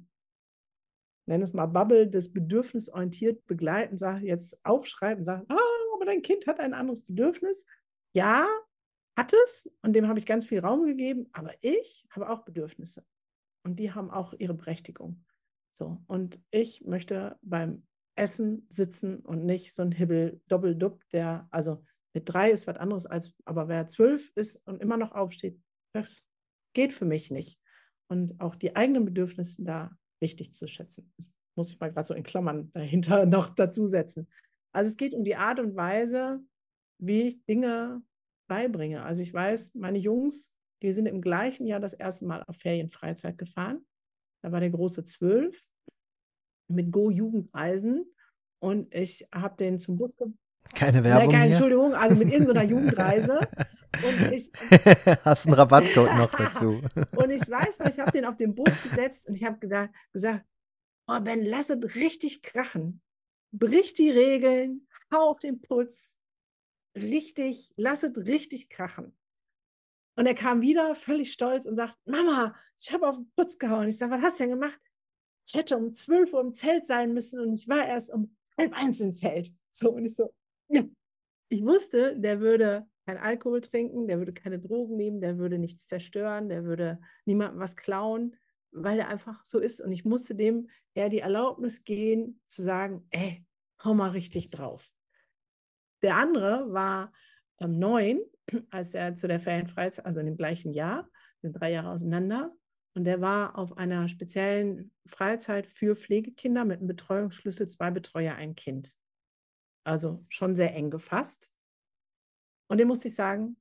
nenn 1.26 1.42
es 1.42 1.54
mal 1.54 1.66
Bubble 1.66 2.08
des 2.08 2.32
bedürfnisorientiert 2.32 3.46
begleiten, 3.46 3.98
sag 3.98 4.22
jetzt 4.22 4.58
aufschreiben, 4.64 5.24
sagen, 5.24 5.46
ah, 5.48 5.58
aber 5.94 6.04
dein 6.04 6.22
Kind 6.22 6.46
hat 6.46 6.60
ein 6.60 6.74
anderes 6.74 7.04
Bedürfnis. 7.04 7.64
Ja, 8.14 8.46
hat 9.16 9.32
es 9.32 9.72
und 9.82 9.94
dem 9.94 10.08
habe 10.08 10.18
ich 10.18 10.26
ganz 10.26 10.44
viel 10.44 10.60
Raum 10.60 10.84
gegeben, 10.84 11.28
aber 11.32 11.52
ich 11.60 12.06
habe 12.10 12.28
auch 12.28 12.44
Bedürfnisse 12.44 13.04
und 13.62 13.78
die 13.78 13.92
haben 13.92 14.10
auch 14.10 14.34
ihre 14.38 14.54
Berechtigung. 14.54 15.24
So, 15.70 16.00
und 16.06 16.40
ich 16.50 16.82
möchte 16.84 17.36
beim 17.42 17.84
Essen 18.16 18.66
sitzen 18.70 19.20
und 19.20 19.44
nicht 19.44 19.74
so 19.74 19.82
ein 19.82 19.92
Hibbel 19.92 20.40
Doppeldupp, 20.46 21.02
der, 21.10 21.48
also 21.50 21.84
mit 22.12 22.32
drei 22.32 22.50
ist 22.50 22.66
was 22.66 22.76
anderes 22.76 23.06
als, 23.06 23.34
aber 23.44 23.68
wer 23.68 23.88
zwölf 23.88 24.30
ist 24.36 24.56
und 24.66 24.80
immer 24.80 24.96
noch 24.96 25.12
aufsteht, 25.12 25.60
das 25.92 26.22
geht 26.74 26.92
für 26.92 27.04
mich 27.04 27.30
nicht. 27.30 27.60
Und 28.08 28.40
auch 28.40 28.54
die 28.54 28.76
eigenen 28.76 29.04
Bedürfnisse 29.04 29.64
da 29.64 29.96
richtig 30.24 30.52
zu 30.52 30.66
schätzen. 30.66 31.12
Das 31.16 31.30
muss 31.54 31.70
ich 31.70 31.78
mal 31.78 31.92
gerade 31.92 32.08
so 32.08 32.14
in 32.14 32.24
Klammern 32.24 32.72
dahinter 32.72 33.26
noch 33.26 33.54
dazu 33.54 33.86
setzen. 33.86 34.26
Also 34.72 34.90
es 34.90 34.96
geht 34.96 35.14
um 35.14 35.22
die 35.22 35.36
Art 35.36 35.60
und 35.60 35.76
Weise, 35.76 36.40
wie 36.98 37.28
ich 37.28 37.44
Dinge 37.44 38.02
beibringe. 38.48 39.02
Also 39.04 39.22
ich 39.22 39.32
weiß, 39.32 39.74
meine 39.74 39.98
Jungs, 39.98 40.52
die 40.82 40.92
sind 40.92 41.06
im 41.06 41.20
gleichen 41.20 41.66
Jahr 41.66 41.80
das 41.80 41.94
erste 41.94 42.26
Mal 42.26 42.42
auf 42.46 42.56
Ferienfreizeit 42.56 43.38
gefahren. 43.38 43.84
Da 44.42 44.50
war 44.50 44.60
der 44.60 44.70
große 44.70 45.04
zwölf 45.04 45.68
mit 46.68 46.90
Go-Jugendreisen 46.90 48.06
und 48.62 48.92
ich 48.94 49.26
habe 49.34 49.56
den 49.56 49.78
zum 49.78 49.96
Bus 49.96 50.16
ge 50.16 50.28
keine 50.74 51.04
Werbung. 51.04 51.28
Nein, 51.28 51.30
keine, 51.30 51.50
Entschuldigung, 51.50 51.94
also 51.94 52.16
mit 52.16 52.32
irgendeiner 52.32 52.62
Jugendreise. 52.70 53.38
Und 54.04 54.32
ich, 54.32 54.50
Hast 55.24 55.46
einen 55.46 55.54
Rabattcode 55.54 56.14
noch 56.16 56.30
dazu. 56.38 56.80
und 57.16 57.30
ich 57.30 57.48
weiß 57.48 57.78
noch, 57.80 57.88
ich 57.88 57.98
habe 57.98 58.12
den 58.12 58.24
auf 58.24 58.36
den 58.36 58.54
Bus 58.54 58.70
gesetzt 58.82 59.26
und 59.28 59.34
ich 59.34 59.44
habe 59.44 59.58
gesagt, 59.58 59.94
gesagt, 60.12 60.44
oh 61.06 61.20
Ben, 61.20 61.44
lass 61.44 61.70
es 61.70 61.94
richtig 61.94 62.42
krachen. 62.42 63.00
Brich 63.52 63.94
die 63.94 64.10
Regeln, 64.10 64.86
hau 65.12 65.30
auf 65.30 65.38
den 65.38 65.60
Putz. 65.60 66.16
Richtig, 66.96 67.72
lass 67.76 68.02
es 68.02 68.16
richtig 68.16 68.68
krachen. 68.68 69.16
Und 70.16 70.26
er 70.26 70.34
kam 70.34 70.60
wieder 70.60 70.94
völlig 70.94 71.32
stolz 71.32 71.66
und 71.66 71.74
sagt, 71.74 71.96
Mama, 72.04 72.54
ich 72.78 72.92
habe 72.92 73.08
auf 73.08 73.16
den 73.16 73.30
Putz 73.34 73.58
gehauen. 73.58 73.88
Ich 73.88 73.98
sage, 73.98 74.12
was 74.12 74.22
hast 74.22 74.38
du 74.38 74.44
denn 74.44 74.50
gemacht? 74.60 74.78
Ich 75.46 75.54
hätte 75.54 75.76
um 75.76 75.92
12 75.92 76.32
Uhr 76.32 76.40
im 76.40 76.52
Zelt 76.52 76.86
sein 76.86 77.12
müssen 77.12 77.40
und 77.40 77.54
ich 77.54 77.68
war 77.68 77.84
erst 77.86 78.12
um 78.12 78.36
halb 78.56 78.72
eins 78.74 79.00
im 79.00 79.12
Zelt. 79.12 79.52
So, 79.72 79.90
und 79.90 80.04
ich 80.04 80.14
so, 80.14 80.32
ja. 80.68 80.84
Ich 81.48 81.62
wusste, 81.62 82.18
der 82.18 82.40
würde 82.40 82.88
kein 83.06 83.18
Alkohol 83.18 83.60
trinken, 83.60 84.06
der 84.06 84.18
würde 84.18 84.32
keine 84.32 84.58
Drogen 84.58 84.96
nehmen, 84.96 85.20
der 85.20 85.38
würde 85.38 85.58
nichts 85.58 85.86
zerstören, 85.86 86.48
der 86.48 86.64
würde 86.64 87.00
niemandem 87.24 87.60
was 87.60 87.76
klauen, 87.76 88.36
weil 88.72 88.98
er 88.98 89.08
einfach 89.08 89.44
so 89.44 89.58
ist. 89.58 89.80
Und 89.80 89.92
ich 89.92 90.04
musste 90.04 90.34
dem 90.34 90.68
eher 90.94 91.08
die 91.08 91.20
Erlaubnis 91.20 91.84
gehen, 91.84 92.40
zu 92.48 92.62
sagen, 92.62 93.06
ey, 93.10 93.44
hau 93.82 93.94
mal 93.94 94.10
richtig 94.10 94.50
drauf. 94.50 94.90
Der 96.02 96.16
andere 96.16 96.72
war 96.72 97.12
ähm, 97.60 97.78
neun, 97.78 98.20
als 98.70 98.94
er 98.94 99.14
zu 99.16 99.28
der 99.28 99.40
Ferienfreizeit, 99.40 100.06
also 100.06 100.20
in 100.20 100.26
dem 100.26 100.36
gleichen 100.36 100.72
Jahr, 100.72 101.08
sind 101.40 101.52
drei 101.52 101.72
Jahre 101.72 101.90
auseinander, 101.90 102.56
und 102.94 103.04
der 103.04 103.20
war 103.20 103.58
auf 103.58 103.76
einer 103.76 104.08
speziellen 104.08 104.92
Freizeit 105.06 105.66
für 105.66 105.96
Pflegekinder 105.96 106.64
mit 106.64 106.78
einem 106.78 106.86
Betreuungsschlüssel, 106.86 107.68
zwei 107.68 107.90
Betreuer, 107.90 108.36
ein 108.36 108.54
Kind. 108.54 108.96
Also 109.84 110.24
schon 110.28 110.54
sehr 110.54 110.74
eng 110.74 110.90
gefasst. 110.90 111.50
Und 112.68 112.78
dem 112.78 112.88
musste 112.88 113.08
ich 113.08 113.14
sagen, 113.14 113.56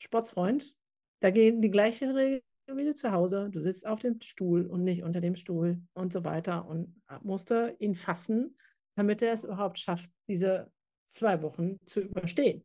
Sportsfreund, 0.00 0.76
Da 1.20 1.30
gehen 1.30 1.60
die 1.60 1.70
gleichen 1.70 2.10
Regeln 2.10 2.42
wie 2.74 2.84
du 2.84 2.94
zu 2.94 3.10
Hause. 3.10 3.48
Du 3.50 3.60
sitzt 3.60 3.86
auf 3.86 4.00
dem 4.00 4.20
Stuhl 4.20 4.66
und 4.66 4.84
nicht 4.84 5.02
unter 5.02 5.20
dem 5.20 5.36
Stuhl 5.36 5.80
und 5.94 6.12
so 6.12 6.22
weiter. 6.24 6.66
Und 6.66 7.02
musste 7.22 7.74
ihn 7.78 7.94
fassen, 7.94 8.56
damit 8.94 9.22
er 9.22 9.32
es 9.32 9.44
überhaupt 9.44 9.78
schafft, 9.78 10.10
diese 10.28 10.70
zwei 11.08 11.42
Wochen 11.42 11.78
zu 11.86 12.00
überstehen. 12.00 12.64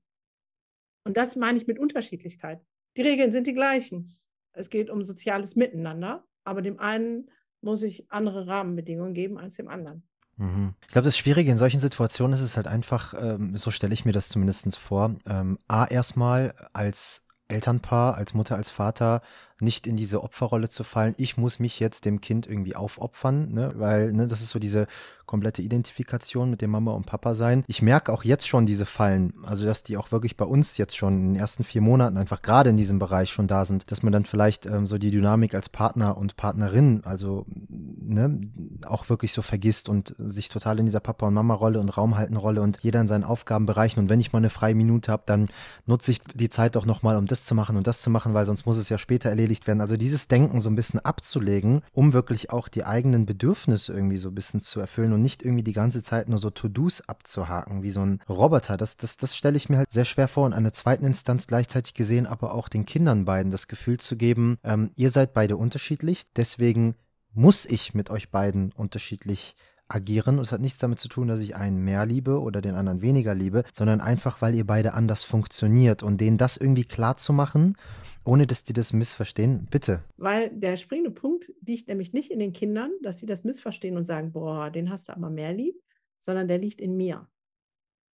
Und 1.06 1.18
das 1.18 1.36
meine 1.36 1.58
ich 1.58 1.68
mit 1.68 1.80
Unterschiedlichkeit. 1.80 2.62
Die 2.98 3.02
Regeln 3.02 3.32
sind 3.32 3.48
die 3.48 3.54
gleichen. 3.54 4.14
Es 4.52 4.70
geht 4.70 4.90
um 4.90 5.04
soziales 5.04 5.56
Miteinander, 5.56 6.28
aber 6.44 6.62
dem 6.62 6.80
einen 6.80 7.32
muss 7.62 7.82
ich 7.82 8.12
andere 8.12 8.46
Rahmenbedingungen 8.46 9.14
geben 9.14 9.38
als 9.38 9.56
dem 9.56 9.68
anderen. 9.68 10.08
Mhm. 10.38 10.74
Ich 10.82 10.94
glaube, 10.94 11.06
das 11.06 11.18
Schwierige 11.18 11.52
in 11.52 11.58
solchen 11.58 11.80
Situationen 11.80 12.34
ist 12.34 12.42
es 12.42 12.58
halt 12.58 12.68
einfach, 12.68 13.14
ähm, 13.20 13.56
so 13.58 13.72
stelle 13.72 13.94
ich 13.94 14.06
mir 14.06 14.14
das 14.14 14.30
zumindest 14.30 14.78
vor, 14.78 15.16
ähm, 15.26 15.60
A, 15.68 15.86
erstmal 15.86 16.54
als 16.74 17.24
Elternpaar, 17.48 18.16
als 18.16 18.34
Mutter, 18.34 18.56
als 18.56 18.70
Vater 18.70 19.22
nicht 19.64 19.88
in 19.88 19.96
diese 19.96 20.24
Opferrolle 20.24 20.70
zu 20.70 20.84
fallen. 20.84 21.16
Ich 21.18 21.38
muss 21.38 21.60
mich 21.60 21.80
jetzt 21.80 22.06
dem 22.06 22.22
Kind 22.22 22.48
irgendwie 22.48 22.76
aufopfern, 22.76 23.54
ne? 23.54 23.72
weil 23.76 24.14
ne, 24.14 24.28
das 24.28 24.42
ist 24.42 24.50
so 24.50 24.60
diese 24.60 24.88
komplette 25.26 25.62
Identifikation 25.62 26.50
mit 26.50 26.62
dem 26.62 26.72
Mama 26.72 26.92
und 26.92 27.06
Papa 27.06 27.34
sein. 27.34 27.64
Ich 27.68 27.82
merke 27.82 28.12
auch 28.12 28.24
jetzt 28.24 28.48
schon 28.48 28.66
diese 28.66 28.86
Fallen, 28.86 29.34
also 29.44 29.66
dass 29.66 29.84
die 29.84 29.98
auch 29.98 30.12
wirklich 30.12 30.38
bei 30.38 30.46
uns 30.46 30.78
jetzt 30.78 30.98
schon 30.98 31.16
in 31.16 31.34
den 31.34 31.36
ersten 31.36 31.64
vier 31.64 31.82
Monaten 31.82 32.18
einfach 32.18 32.42
gerade 32.42 32.70
in 32.70 32.78
diesem 32.78 33.00
Bereich 33.00 33.32
schon 33.32 33.48
da 33.48 33.66
sind, 33.66 33.92
dass 33.92 34.04
man 34.04 34.12
dann 34.12 34.26
vielleicht 34.26 34.66
ähm, 34.66 34.86
so 34.86 34.98
die 34.98 35.12
Dynamik 35.12 35.56
als 35.56 35.70
Partner 35.70 36.18
und 36.18 36.36
Partnerin, 36.36 37.02
also 37.06 37.46
ne, 37.70 38.42
auch 38.86 39.10
wirklich 39.10 39.34
so 39.34 39.42
vergisst 39.42 39.90
und 39.90 40.14
sich 40.18 40.50
total 40.50 40.80
in 40.80 40.86
dieser 40.86 41.00
Papa- 41.00 41.28
und 41.28 41.34
Mama-Rolle 41.34 41.80
und 41.80 41.90
Raumhalten-Rolle 41.90 42.62
und 42.62 42.80
jeder 42.82 43.02
in 43.02 43.08
seinen 43.08 43.24
Aufgabenbereichen 43.24 44.02
und 44.04 44.10
wenn 44.10 44.20
ich 44.20 44.34
mal 44.34 44.40
eine 44.40 44.50
freie 44.50 44.76
Minute 44.76 45.12
habe, 45.12 45.24
dann 45.26 45.48
nutze 45.86 46.12
ich 46.12 46.22
die 46.34 46.50
Zeit 46.50 46.76
doch 46.76 46.86
nochmal, 46.86 47.16
um 47.16 47.26
das 47.26 47.46
zu 47.46 47.56
machen 47.56 47.78
und 47.78 47.88
das 47.88 48.02
zu 48.02 48.10
machen, 48.10 48.34
weil 48.34 48.46
sonst 48.46 48.66
muss 48.66 48.78
es 48.78 48.90
ja 48.90 48.98
später 48.98 49.30
erledigt 49.30 49.53
werden. 49.68 49.82
Also 49.82 49.98
dieses 49.98 50.28
Denken 50.28 50.62
so 50.62 50.70
ein 50.70 50.76
bisschen 50.76 51.00
abzulegen, 51.00 51.82
um 51.92 52.14
wirklich 52.14 52.52
auch 52.52 52.68
die 52.68 52.86
eigenen 52.86 53.26
Bedürfnisse 53.26 53.94
irgendwie 53.94 54.18
so 54.18 54.30
ein 54.30 54.36
bisschen 54.36 54.62
zu 54.62 54.80
erfüllen 54.80 55.14
und 55.14 55.22
nicht 55.22 55.44
irgendwie 55.44 55.64
die 55.64 55.74
ganze 55.74 56.04
Zeit 56.04 56.30
nur 56.30 56.40
so 56.40 56.50
To-Dos 56.50 57.02
abzuhaken, 57.08 57.84
wie 57.84 57.92
so 57.92 58.02
ein 58.02 58.20
Roboter. 58.28 58.78
Das, 58.78 58.98
das, 58.98 59.18
das 59.18 59.36
stelle 59.36 59.58
ich 59.58 59.70
mir 59.70 59.78
halt 59.78 59.92
sehr 59.92 60.06
schwer 60.06 60.28
vor 60.28 60.46
und 60.46 60.54
an 60.54 60.64
der 60.64 60.74
zweiten 60.74 61.06
Instanz 61.06 61.48
gleichzeitig 61.48 61.94
gesehen, 61.94 62.26
aber 62.26 62.54
auch 62.54 62.70
den 62.70 62.86
Kindern 62.86 63.26
beiden 63.26 63.52
das 63.52 63.68
Gefühl 63.68 64.00
zu 64.00 64.18
geben, 64.18 64.58
ähm, 64.64 64.92
ihr 64.96 65.10
seid 65.10 65.34
beide 65.34 65.58
unterschiedlich, 65.58 66.26
deswegen 66.36 66.96
muss 67.34 67.66
ich 67.66 67.94
mit 67.94 68.10
euch 68.10 68.30
beiden 68.30 68.72
unterschiedlich 68.74 69.56
agieren. 69.88 70.38
Und 70.38 70.46
es 70.46 70.52
hat 70.52 70.62
nichts 70.62 70.80
damit 70.80 71.00
zu 71.00 71.08
tun, 71.08 71.28
dass 71.28 71.40
ich 71.40 71.56
einen 71.56 71.84
mehr 71.84 72.06
liebe 72.06 72.42
oder 72.42 72.62
den 72.62 72.76
anderen 72.76 73.02
weniger 73.02 73.36
liebe, 73.36 73.64
sondern 73.74 74.02
einfach, 74.02 74.42
weil 74.42 74.56
ihr 74.56 74.66
beide 74.66 74.94
anders 74.94 75.24
funktioniert 75.24 76.04
und 76.04 76.20
denen 76.20 76.38
das 76.38 76.58
irgendwie 76.58 76.86
klar 76.86 77.18
zu 77.18 77.34
machen 77.34 77.76
ohne 78.26 78.48
dass 78.48 78.64
die 78.64 78.74
das 78.74 78.94
missverstehen? 78.94 79.68
Bitte. 79.70 80.04
Weil 80.18 80.50
der 80.52 80.78
springende 80.78 81.12
Punkt 81.12 81.52
liegt 81.66 81.88
nämlich 81.88 82.14
nicht 82.14 82.32
in 82.32 82.40
den 82.40 82.54
Kindern, 82.54 82.92
dass 83.02 83.20
sie 83.20 83.26
das 83.26 83.44
missverstehen 83.44 83.98
und 83.98 84.06
sagen, 84.06 84.32
boah, 84.32 84.70
den 84.70 84.90
hast 84.90 85.10
du 85.10 85.14
aber 85.14 85.30
mehr 85.30 85.54
lieb, 85.54 85.76
sondern 86.22 86.48
der 86.48 86.58
liegt 86.58 86.80
in 86.80 86.96
mir. 86.96 87.28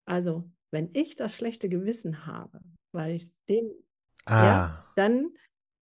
Also, 0.06 0.50
wenn 0.72 0.90
ich 0.94 1.16
das 1.16 1.36
schlechte 1.36 1.70
Gewissen 1.70 2.26
habe, 2.26 2.62
weil 2.94 3.16
ich 3.16 3.32
den, 3.50 3.72
ah. 4.26 4.44
ja, 4.44 4.86
dann 4.96 5.30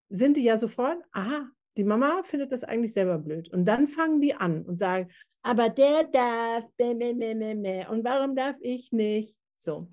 sind 0.09 0.37
die 0.37 0.43
ja 0.43 0.57
sofort, 0.57 0.97
aha, 1.11 1.49
die 1.77 1.83
Mama 1.83 2.23
findet 2.23 2.51
das 2.51 2.63
eigentlich 2.63 2.93
selber 2.93 3.17
blöd. 3.17 3.49
Und 3.49 3.65
dann 3.65 3.87
fangen 3.87 4.21
die 4.21 4.33
an 4.33 4.63
und 4.63 4.75
sagen, 4.75 5.09
aber 5.43 5.69
der 5.69 6.05
darf, 6.05 6.65
meh, 6.79 7.13
meh, 7.13 7.35
meh, 7.35 7.55
meh, 7.55 7.87
und 7.87 8.03
warum 8.03 8.35
darf 8.35 8.55
ich 8.61 8.91
nicht? 8.91 9.37
So 9.59 9.87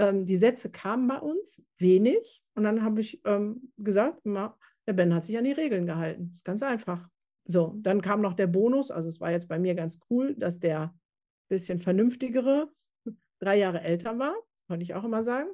ähm, 0.00 0.24
die 0.24 0.38
Sätze 0.38 0.70
kamen 0.72 1.06
bei 1.06 1.18
uns, 1.18 1.62
wenig. 1.78 2.42
Und 2.54 2.64
dann 2.64 2.82
habe 2.82 3.02
ich 3.02 3.20
ähm, 3.26 3.70
gesagt, 3.76 4.22
na, 4.24 4.56
der 4.86 4.94
Ben 4.94 5.14
hat 5.14 5.24
sich 5.24 5.36
an 5.36 5.44
die 5.44 5.52
Regeln 5.52 5.86
gehalten. 5.86 6.28
Das 6.30 6.38
ist 6.38 6.44
ganz 6.44 6.62
einfach. 6.62 7.06
So, 7.44 7.74
dann 7.78 8.00
kam 8.00 8.22
noch 8.22 8.34
der 8.34 8.46
Bonus. 8.46 8.90
Also 8.90 9.10
es 9.10 9.20
war 9.20 9.30
jetzt 9.30 9.48
bei 9.48 9.58
mir 9.58 9.74
ganz 9.74 10.00
cool, 10.08 10.34
dass 10.34 10.58
der 10.58 10.94
bisschen 11.48 11.78
vernünftigere 11.78 12.72
drei 13.40 13.58
Jahre 13.58 13.82
älter 13.82 14.18
war. 14.18 14.34
Konnte 14.68 14.84
ich 14.84 14.94
auch 14.94 15.04
immer 15.04 15.22
sagen. 15.22 15.50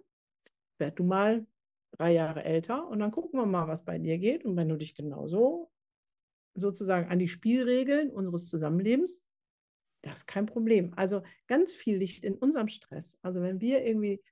Werd 0.78 0.98
du 0.98 1.04
mal 1.04 1.46
drei 1.92 2.12
Jahre 2.12 2.44
älter 2.44 2.86
und 2.86 3.00
dann 3.00 3.10
gucken 3.10 3.40
wir 3.40 3.46
mal, 3.46 3.66
was 3.66 3.84
bei 3.84 3.98
dir 3.98 4.18
geht. 4.18 4.44
Und 4.44 4.56
wenn 4.56 4.68
du 4.68 4.76
dich 4.76 4.94
genauso 4.94 5.72
sozusagen 6.54 7.08
an 7.08 7.18
die 7.18 7.28
Spielregeln 7.28 8.10
unseres 8.10 8.48
Zusammenlebens, 8.48 9.24
das 10.02 10.20
ist 10.20 10.26
kein 10.26 10.46
Problem. 10.46 10.92
Also 10.94 11.22
ganz 11.48 11.72
viel 11.72 11.96
liegt 11.96 12.22
in 12.24 12.34
unserem 12.34 12.68
Stress. 12.68 13.18
Also 13.22 13.40
wenn 13.40 13.60
wir 13.60 13.84
irgendwie 13.84 14.22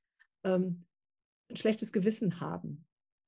ähm, 0.44 0.84
ein 1.50 1.56
schlechtes 1.56 1.92
Gewissen 1.92 2.40
haben. 2.40 2.86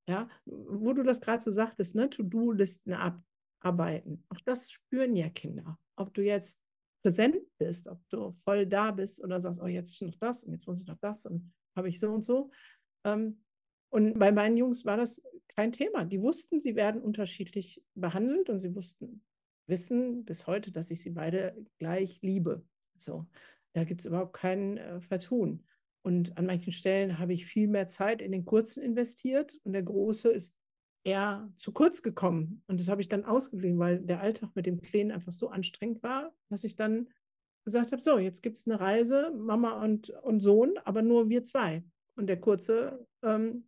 Ja, 0.09 0.29
wo 0.45 0.93
du 0.93 1.03
das 1.03 1.21
gerade 1.21 1.43
so 1.43 1.51
sagtest, 1.51 1.97
ne, 1.97 2.09
To-Do-Listen 2.09 2.93
abarbeiten. 2.93 4.25
Auch 4.29 4.41
das 4.45 4.71
spüren 4.71 5.17
ja 5.17 5.29
Kinder. 5.31 5.79
Ob 5.97 6.15
du 6.15 6.23
jetzt 6.23 6.59
präsent 7.03 7.37
bist, 7.59 7.89
ob 7.89 8.01
du 8.09 8.33
voll 8.45 8.67
da 8.67 8.93
bist 8.93 9.23
oder 9.23 9.41
sagst, 9.41 9.61
oh, 9.61 9.67
jetzt 9.67 10.01
noch 10.03 10.17
das 10.17 10.45
und 10.45 10.53
jetzt 10.53 10.67
muss 10.67 10.81
ich 10.81 10.87
noch 10.87 10.99
das 10.99 11.27
und 11.27 11.53
habe 11.77 11.89
ich 11.89 11.99
so 11.99 12.13
und 12.13 12.25
so. 12.25 12.51
Ähm, 13.05 13.43
und 13.91 14.19
bei 14.19 14.33
meinen 14.33 14.57
Jungs 14.57 14.85
war 14.85 14.97
das 14.97 15.23
kein 15.49 15.73
Thema. 15.73 16.05
Die 16.05 16.21
wussten, 16.21 16.61
sie 16.61 16.77
werden 16.77 17.01
unterschiedlich 17.01 17.83
behandelt 17.95 18.51
und 18.51 18.59
sie 18.59 18.75
wussten, 18.75 19.25
wissen 19.67 20.25
bis 20.25 20.47
heute, 20.47 20.71
dass 20.71 20.91
ich 20.91 21.01
sie 21.01 21.11
beide 21.11 21.57
gleich 21.79 22.21
liebe. 22.23 22.65
So, 22.99 23.27
da 23.73 23.85
gibt 23.85 24.01
es 24.01 24.07
überhaupt 24.07 24.35
kein 24.35 24.77
äh, 24.79 25.01
Vertun. 25.01 25.65
Und 26.07 26.39
an 26.39 26.47
manchen 26.47 26.73
Stellen 26.73 27.19
habe 27.19 27.33
ich 27.33 27.47
viel 27.47 27.67
mehr 27.67 27.89
Zeit 27.89 28.23
in 28.23 28.31
den 28.31 28.45
kurzen 28.45 28.81
investiert 28.81 29.59
und 29.65 29.73
der 29.73 29.83
große 29.83 30.29
ist 30.29 30.55
eher 31.03 31.51
zu 31.57 31.73
kurz 31.73 32.01
gekommen. 32.01 32.63
Und 32.69 32.79
das 32.79 32.87
habe 32.87 33.01
ich 33.01 33.09
dann 33.09 33.25
ausgeglichen, 33.25 33.77
weil 33.81 33.99
der 33.99 34.21
Alltag 34.21 34.51
mit 34.55 34.67
dem 34.67 34.81
Kleinen 34.81 35.11
einfach 35.11 35.33
so 35.33 35.49
anstrengend 35.49 36.05
war, 36.05 36.33
dass 36.49 36.63
ich 36.63 36.77
dann 36.77 37.09
gesagt 37.65 37.91
habe, 37.91 38.01
so, 38.01 38.21
jetzt 38.21 38.41
gibt 38.45 38.57
es 38.57 38.69
eine 38.69 38.79
Reise, 38.79 39.33
Mama 39.37 39.83
und, 39.83 40.11
und 40.11 40.39
Sohn, 40.39 40.79
aber 40.85 41.03
nur 41.03 41.29
wir 41.29 41.43
zwei. 41.43 41.83
Und 42.15 42.29
der 42.29 42.39
Kurze 42.41 43.05
ähm, 43.25 43.65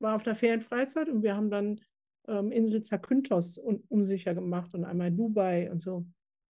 war 0.00 0.16
auf 0.16 0.24
der 0.24 0.34
Ferienfreizeit 0.34 1.08
und 1.08 1.22
wir 1.22 1.36
haben 1.36 1.48
dann 1.48 1.80
ähm, 2.26 2.50
Insel 2.50 2.82
Zakynthos 2.82 3.56
unsicher 3.56 4.34
gemacht 4.34 4.74
und 4.74 4.84
einmal 4.84 5.12
Dubai 5.12 5.70
und 5.70 5.80
so. 5.80 6.04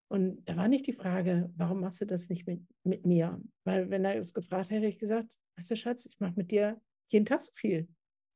Und 0.09 0.45
da 0.45 0.55
war 0.55 0.67
nicht 0.67 0.87
die 0.87 0.93
Frage, 0.93 1.51
warum 1.57 1.81
machst 1.81 2.01
du 2.01 2.05
das 2.05 2.29
nicht 2.29 2.47
mit, 2.47 2.61
mit 2.83 3.05
mir? 3.05 3.41
Weil 3.65 3.89
wenn 3.89 4.05
er 4.05 4.17
es 4.17 4.33
gefragt 4.33 4.69
hätte, 4.69 4.75
hätte 4.75 4.87
ich 4.87 4.99
gesagt, 4.99 5.29
weißt 5.57 5.71
du, 5.71 5.75
Schatz, 5.75 6.05
ich 6.05 6.19
mache 6.19 6.33
mit 6.35 6.51
dir 6.51 6.79
jeden 7.09 7.25
Tag 7.25 7.41
so 7.41 7.51
viel. 7.53 7.87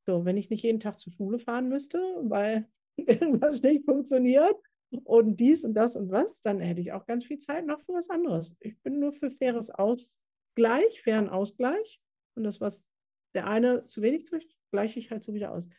So, 0.06 0.26
wenn 0.26 0.38
ich 0.38 0.50
nicht 0.50 0.64
jeden 0.64 0.80
Tag 0.80 1.00
zur 1.00 1.14
Schule 1.14 1.40
fahren 1.40 1.70
müsste, 1.70 2.00
weil 2.24 2.68
irgendwas 2.98 3.62
nicht 3.62 3.86
funktioniert 3.86 4.56
und 5.04 5.40
dies 5.40 5.64
und 5.64 5.74
das 5.74 5.96
und 5.96 6.12
was, 6.12 6.42
dann 6.42 6.60
hätte 6.60 6.82
ich 6.82 6.92
auch 6.92 7.06
ganz 7.06 7.26
viel 7.26 7.38
Zeit 7.38 7.66
noch 7.66 7.82
für 7.82 7.94
was 7.94 8.10
anderes. 8.10 8.56
Ich 8.60 8.78
bin 8.82 9.00
nur 9.00 9.14
für 9.14 9.30
faires 9.30 9.70
Ausgleich, 9.70 11.02
fairen 11.02 11.30
Ausgleich. 11.30 12.02
Und 12.36 12.44
das, 12.44 12.60
was 12.60 12.86
der 13.34 13.48
eine 13.48 13.86
zu 13.86 14.02
wenig 14.02 14.26
kriegt, 14.26 14.54
gleiche 14.72 15.00
ich 15.00 15.12
halt 15.12 15.24
so 15.24 15.34
wieder 15.34 15.54
aus. 15.54 15.70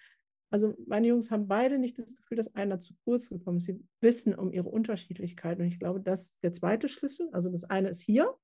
Also 0.52 0.76
meine 0.86 1.06
Jungs 1.08 1.30
haben 1.30 1.48
beide 1.48 1.78
nicht 1.78 1.98
das 1.98 2.14
Gefühl, 2.14 2.36
dass 2.36 2.54
einer 2.54 2.78
zu 2.78 2.94
kurz 3.04 3.30
gekommen 3.30 3.56
ist. 3.56 3.64
Sie 3.64 3.82
wissen 4.00 4.34
um 4.34 4.52
ihre 4.52 4.68
Unterschiedlichkeit. 4.68 5.58
Und 5.58 5.66
ich 5.66 5.78
glaube, 5.78 6.00
das 6.00 6.24
ist 6.24 6.34
der 6.42 6.52
zweite 6.52 6.88
Schlüssel. 6.88 7.30
Also 7.32 7.50
das 7.50 7.64
eine 7.64 7.88
ist 7.88 8.02
hier 8.02 8.36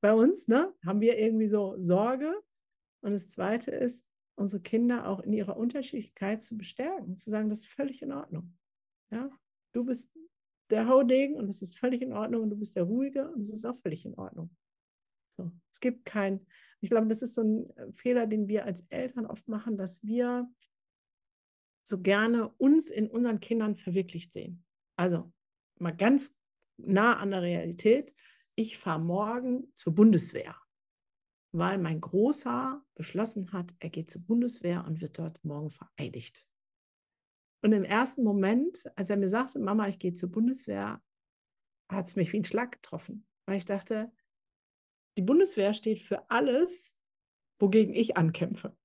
bei 0.00 0.12
uns, 0.14 0.46
ne? 0.46 0.72
Haben 0.86 1.00
wir 1.00 1.18
irgendwie 1.18 1.48
so 1.48 1.74
Sorge. 1.78 2.32
Und 3.00 3.12
das 3.12 3.28
zweite 3.28 3.72
ist, 3.72 4.06
unsere 4.36 4.62
Kinder 4.62 5.08
auch 5.08 5.18
in 5.18 5.32
ihrer 5.32 5.56
Unterschiedlichkeit 5.56 6.44
zu 6.44 6.56
bestärken, 6.56 7.16
zu 7.16 7.28
sagen, 7.28 7.48
das 7.48 7.60
ist 7.60 7.74
völlig 7.74 8.00
in 8.02 8.12
Ordnung. 8.12 8.56
Ja, 9.10 9.30
du 9.72 9.84
bist 9.84 10.16
der 10.70 10.86
Haudegen 10.86 11.34
und 11.34 11.48
das 11.48 11.60
ist 11.60 11.76
völlig 11.76 12.02
in 12.02 12.12
Ordnung 12.12 12.42
und 12.44 12.50
du 12.50 12.56
bist 12.56 12.76
der 12.76 12.84
Ruhige 12.84 13.30
und 13.32 13.40
das 13.40 13.50
ist 13.50 13.64
auch 13.64 13.76
völlig 13.76 14.04
in 14.04 14.14
Ordnung. 14.14 14.50
So, 15.30 15.50
es 15.72 15.80
gibt 15.80 16.04
kein, 16.04 16.46
ich 16.80 16.90
glaube, 16.90 17.08
das 17.08 17.22
ist 17.22 17.34
so 17.34 17.42
ein 17.42 17.92
Fehler, 17.92 18.26
den 18.26 18.46
wir 18.48 18.64
als 18.64 18.86
Eltern 18.90 19.26
oft 19.26 19.48
machen, 19.48 19.76
dass 19.76 20.04
wir 20.04 20.48
so 21.88 22.00
gerne 22.00 22.48
uns 22.58 22.90
in 22.90 23.08
unseren 23.08 23.40
Kindern 23.40 23.76
verwirklicht 23.76 24.32
sehen. 24.32 24.64
Also 24.96 25.32
mal 25.78 25.96
ganz 25.96 26.34
nah 26.76 27.16
an 27.16 27.30
der 27.30 27.42
Realität. 27.42 28.14
Ich 28.54 28.78
fahre 28.78 29.00
morgen 29.00 29.72
zur 29.74 29.94
Bundeswehr, 29.94 30.56
weil 31.52 31.78
mein 31.78 32.00
Großer 32.00 32.84
beschlossen 32.94 33.52
hat, 33.52 33.74
er 33.78 33.88
geht 33.88 34.10
zur 34.10 34.22
Bundeswehr 34.22 34.84
und 34.86 35.00
wird 35.00 35.18
dort 35.18 35.42
morgen 35.44 35.70
vereidigt. 35.70 36.44
Und 37.62 37.72
im 37.72 37.84
ersten 37.84 38.22
Moment, 38.22 38.84
als 38.96 39.10
er 39.10 39.16
mir 39.16 39.28
sagte, 39.28 39.58
Mama, 39.58 39.88
ich 39.88 39.98
gehe 39.98 40.14
zur 40.14 40.30
Bundeswehr, 40.30 41.02
hat 41.88 42.06
es 42.06 42.16
mich 42.16 42.32
wie 42.32 42.38
ein 42.40 42.44
Schlag 42.44 42.72
getroffen, 42.72 43.26
weil 43.46 43.58
ich 43.58 43.64
dachte, 43.64 44.12
die 45.16 45.22
Bundeswehr 45.22 45.74
steht 45.74 46.00
für 46.00 46.30
alles, 46.30 46.96
wogegen 47.58 47.94
ich 47.94 48.16
ankämpfe. 48.16 48.76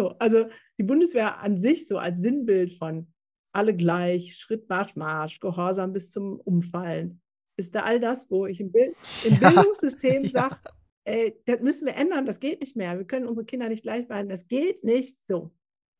So, 0.00 0.16
also 0.18 0.48
die 0.78 0.82
Bundeswehr 0.82 1.40
an 1.40 1.58
sich 1.58 1.86
so 1.86 1.98
als 1.98 2.22
Sinnbild 2.22 2.72
von 2.72 3.12
alle 3.52 3.76
gleich, 3.76 4.34
Schritt, 4.34 4.66
Marsch, 4.66 4.96
Marsch, 4.96 5.40
Gehorsam 5.40 5.92
bis 5.92 6.08
zum 6.08 6.40
Umfallen, 6.40 7.20
ist 7.58 7.74
da 7.74 7.82
all 7.82 8.00
das, 8.00 8.30
wo 8.30 8.46
ich 8.46 8.60
im, 8.60 8.72
Bild, 8.72 8.96
im 9.24 9.34
ja. 9.40 9.50
Bildungssystem 9.50 10.22
ja. 10.22 10.30
sage, 10.30 10.56
ey, 11.04 11.38
das 11.44 11.60
müssen 11.60 11.84
wir 11.84 11.96
ändern, 11.96 12.24
das 12.24 12.40
geht 12.40 12.62
nicht 12.62 12.76
mehr. 12.76 12.96
Wir 12.96 13.06
können 13.06 13.26
unsere 13.26 13.44
Kinder 13.44 13.68
nicht 13.68 13.82
gleich 13.82 14.08
behandeln, 14.08 14.30
das 14.30 14.48
geht 14.48 14.84
nicht 14.84 15.18
so. 15.28 15.52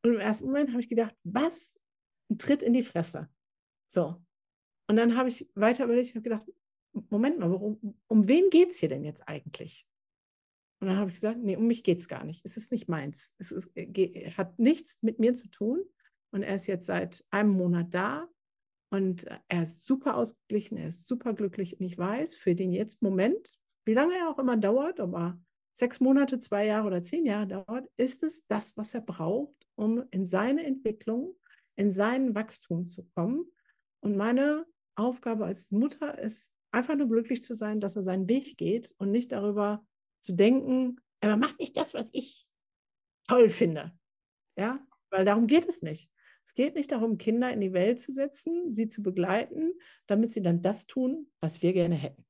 Und 0.03 0.15
im 0.15 0.19
ersten 0.19 0.47
Moment 0.47 0.71
habe 0.71 0.81
ich 0.81 0.89
gedacht, 0.89 1.15
was? 1.23 1.79
Ein 2.31 2.39
Tritt 2.39 2.63
in 2.63 2.73
die 2.73 2.81
Fresse. 2.81 3.29
So. 3.87 4.15
Und 4.89 4.95
dann 4.95 5.15
habe 5.15 5.29
ich 5.29 5.47
weiter 5.53 5.83
überlegt, 5.83 6.07
ich 6.07 6.15
habe 6.15 6.23
gedacht, 6.23 6.47
Moment 7.11 7.37
mal, 7.37 7.51
worum, 7.51 7.99
um 8.07 8.27
wen 8.27 8.49
geht 8.49 8.69
es 8.69 8.79
hier 8.79 8.89
denn 8.89 9.03
jetzt 9.03 9.27
eigentlich? 9.27 9.85
Und 10.81 10.87
dann 10.87 10.97
habe 10.97 11.09
ich 11.09 11.15
gesagt, 11.15 11.37
nee, 11.39 11.55
um 11.55 11.67
mich 11.67 11.83
geht 11.83 11.99
es 11.99 12.07
gar 12.07 12.23
nicht. 12.23 12.43
Es 12.43 12.57
ist 12.57 12.71
nicht 12.71 12.89
meins. 12.89 13.33
Es 13.37 13.51
ist, 13.51 13.69
äh, 13.75 14.31
hat 14.31 14.57
nichts 14.57 14.97
mit 15.01 15.19
mir 15.19 15.35
zu 15.35 15.47
tun. 15.47 15.81
Und 16.31 16.41
er 16.41 16.55
ist 16.55 16.65
jetzt 16.65 16.87
seit 16.87 17.23
einem 17.29 17.51
Monat 17.51 17.93
da 17.93 18.27
und 18.89 19.25
er 19.47 19.63
ist 19.63 19.85
super 19.85 20.17
ausgeglichen, 20.17 20.77
er 20.77 20.87
ist 20.87 21.07
super 21.07 21.33
glücklich. 21.33 21.79
Und 21.79 21.85
ich 21.85 21.97
weiß, 21.97 22.35
für 22.35 22.55
den 22.55 22.73
jetzt 22.73 23.01
Moment, 23.01 23.59
wie 23.85 23.93
lange 23.93 24.15
er 24.15 24.29
auch 24.29 24.39
immer 24.39 24.57
dauert, 24.57 24.99
aber 24.99 25.39
sechs 25.73 25.99
Monate, 25.99 26.39
zwei 26.39 26.65
Jahre 26.65 26.87
oder 26.87 27.03
zehn 27.03 27.25
Jahre 27.25 27.47
dauert, 27.47 27.89
ist 27.97 28.23
es 28.23 28.45
das, 28.47 28.75
was 28.75 28.93
er 28.93 29.01
braucht, 29.01 29.67
um 29.75 30.03
in 30.11 30.25
seine 30.25 30.65
Entwicklung, 30.65 31.35
in 31.75 31.91
sein 31.91 32.33
Wachstum 32.33 32.87
zu 32.87 33.05
kommen. 33.15 33.45
Und 34.01 34.17
meine 34.17 34.65
Aufgabe 34.95 35.45
als 35.45 35.71
Mutter 35.71 36.17
ist 36.19 36.51
einfach 36.71 36.95
nur 36.95 37.07
glücklich 37.07 37.43
zu 37.43 37.55
sein, 37.55 37.79
dass 37.79 37.95
er 37.95 38.03
seinen 38.03 38.27
Weg 38.27 38.57
geht 38.57 38.93
und 38.97 39.11
nicht 39.11 39.31
darüber 39.31 39.85
zu 40.21 40.33
denken, 40.33 40.99
er 41.19 41.37
macht 41.37 41.59
nicht 41.59 41.75
das, 41.75 41.93
was 41.93 42.09
ich 42.13 42.47
toll 43.27 43.49
finde. 43.49 43.91
Ja, 44.57 44.85
weil 45.09 45.25
darum 45.25 45.47
geht 45.47 45.67
es 45.67 45.81
nicht. 45.81 46.09
Es 46.45 46.53
geht 46.53 46.75
nicht 46.75 46.91
darum, 46.91 47.17
Kinder 47.17 47.51
in 47.51 47.61
die 47.61 47.73
Welt 47.73 47.99
zu 47.99 48.11
setzen, 48.11 48.71
sie 48.71 48.89
zu 48.89 49.03
begleiten, 49.03 49.73
damit 50.07 50.31
sie 50.31 50.41
dann 50.41 50.61
das 50.61 50.87
tun, 50.87 51.31
was 51.39 51.61
wir 51.61 51.73
gerne 51.73 51.95
hätten 51.95 52.25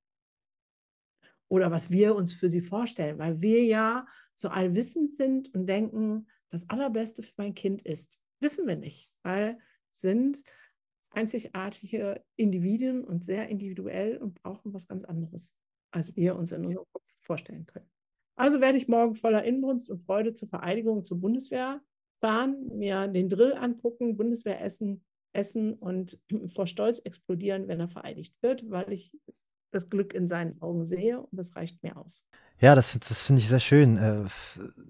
oder 1.51 1.69
was 1.69 1.91
wir 1.91 2.15
uns 2.15 2.33
für 2.33 2.47
sie 2.47 2.61
vorstellen, 2.61 3.19
weil 3.19 3.41
wir 3.41 3.65
ja 3.65 4.07
so 4.35 4.47
allwissend 4.47 5.11
sind 5.11 5.53
und 5.53 5.67
denken, 5.67 6.27
das 6.49 6.69
Allerbeste 6.69 7.23
für 7.23 7.33
mein 7.35 7.53
Kind 7.53 7.81
ist. 7.81 8.21
Wissen 8.39 8.67
wir 8.67 8.77
nicht, 8.77 9.11
weil 9.21 9.59
sind 9.91 10.41
einzigartige 11.09 12.23
Individuen 12.37 13.03
und 13.03 13.25
sehr 13.25 13.49
individuell 13.49 14.17
und 14.17 14.41
brauchen 14.41 14.73
was 14.73 14.87
ganz 14.87 15.03
anderes, 15.03 15.53
als 15.91 16.15
wir 16.15 16.37
uns 16.37 16.53
in 16.53 16.65
unserem 16.65 16.87
Kopf 16.93 17.11
vorstellen 17.32 17.65
können. 17.65 17.89
Also 18.36 18.59
werde 18.59 18.77
ich 18.77 18.89
morgen 18.89 19.15
voller 19.15 19.45
Inbrunst 19.45 19.89
und 19.89 19.99
Freude 20.03 20.34
zur 20.34 20.49
Vereidigung 20.49 21.01
zur 21.01 21.21
Bundeswehr 21.21 21.82
fahren, 22.19 22.77
mir 22.77 23.07
den 23.07 23.29
Drill 23.29 23.53
angucken, 23.53 24.17
Bundeswehr 24.17 24.61
essen, 24.61 25.05
essen 25.32 25.75
und 25.75 26.19
vor 26.53 26.67
Stolz 26.67 26.99
explodieren, 26.99 27.69
wenn 27.69 27.79
er 27.79 27.88
vereidigt 27.88 28.36
wird, 28.41 28.69
weil 28.69 28.91
ich 28.91 29.17
das 29.71 29.89
Glück 29.89 30.13
in 30.13 30.27
seinen 30.27 30.61
Augen 30.61 30.86
sehe 30.86 31.21
und 31.21 31.38
das 31.38 31.55
reicht 31.55 31.82
mir 31.84 31.95
aus. 31.95 32.25
Ja, 32.62 32.76
das, 32.76 32.95
das 33.09 33.24
finde 33.24 33.41
ich 33.41 33.47
sehr 33.47 33.59
schön. 33.59 33.97
Äh, 33.97 34.18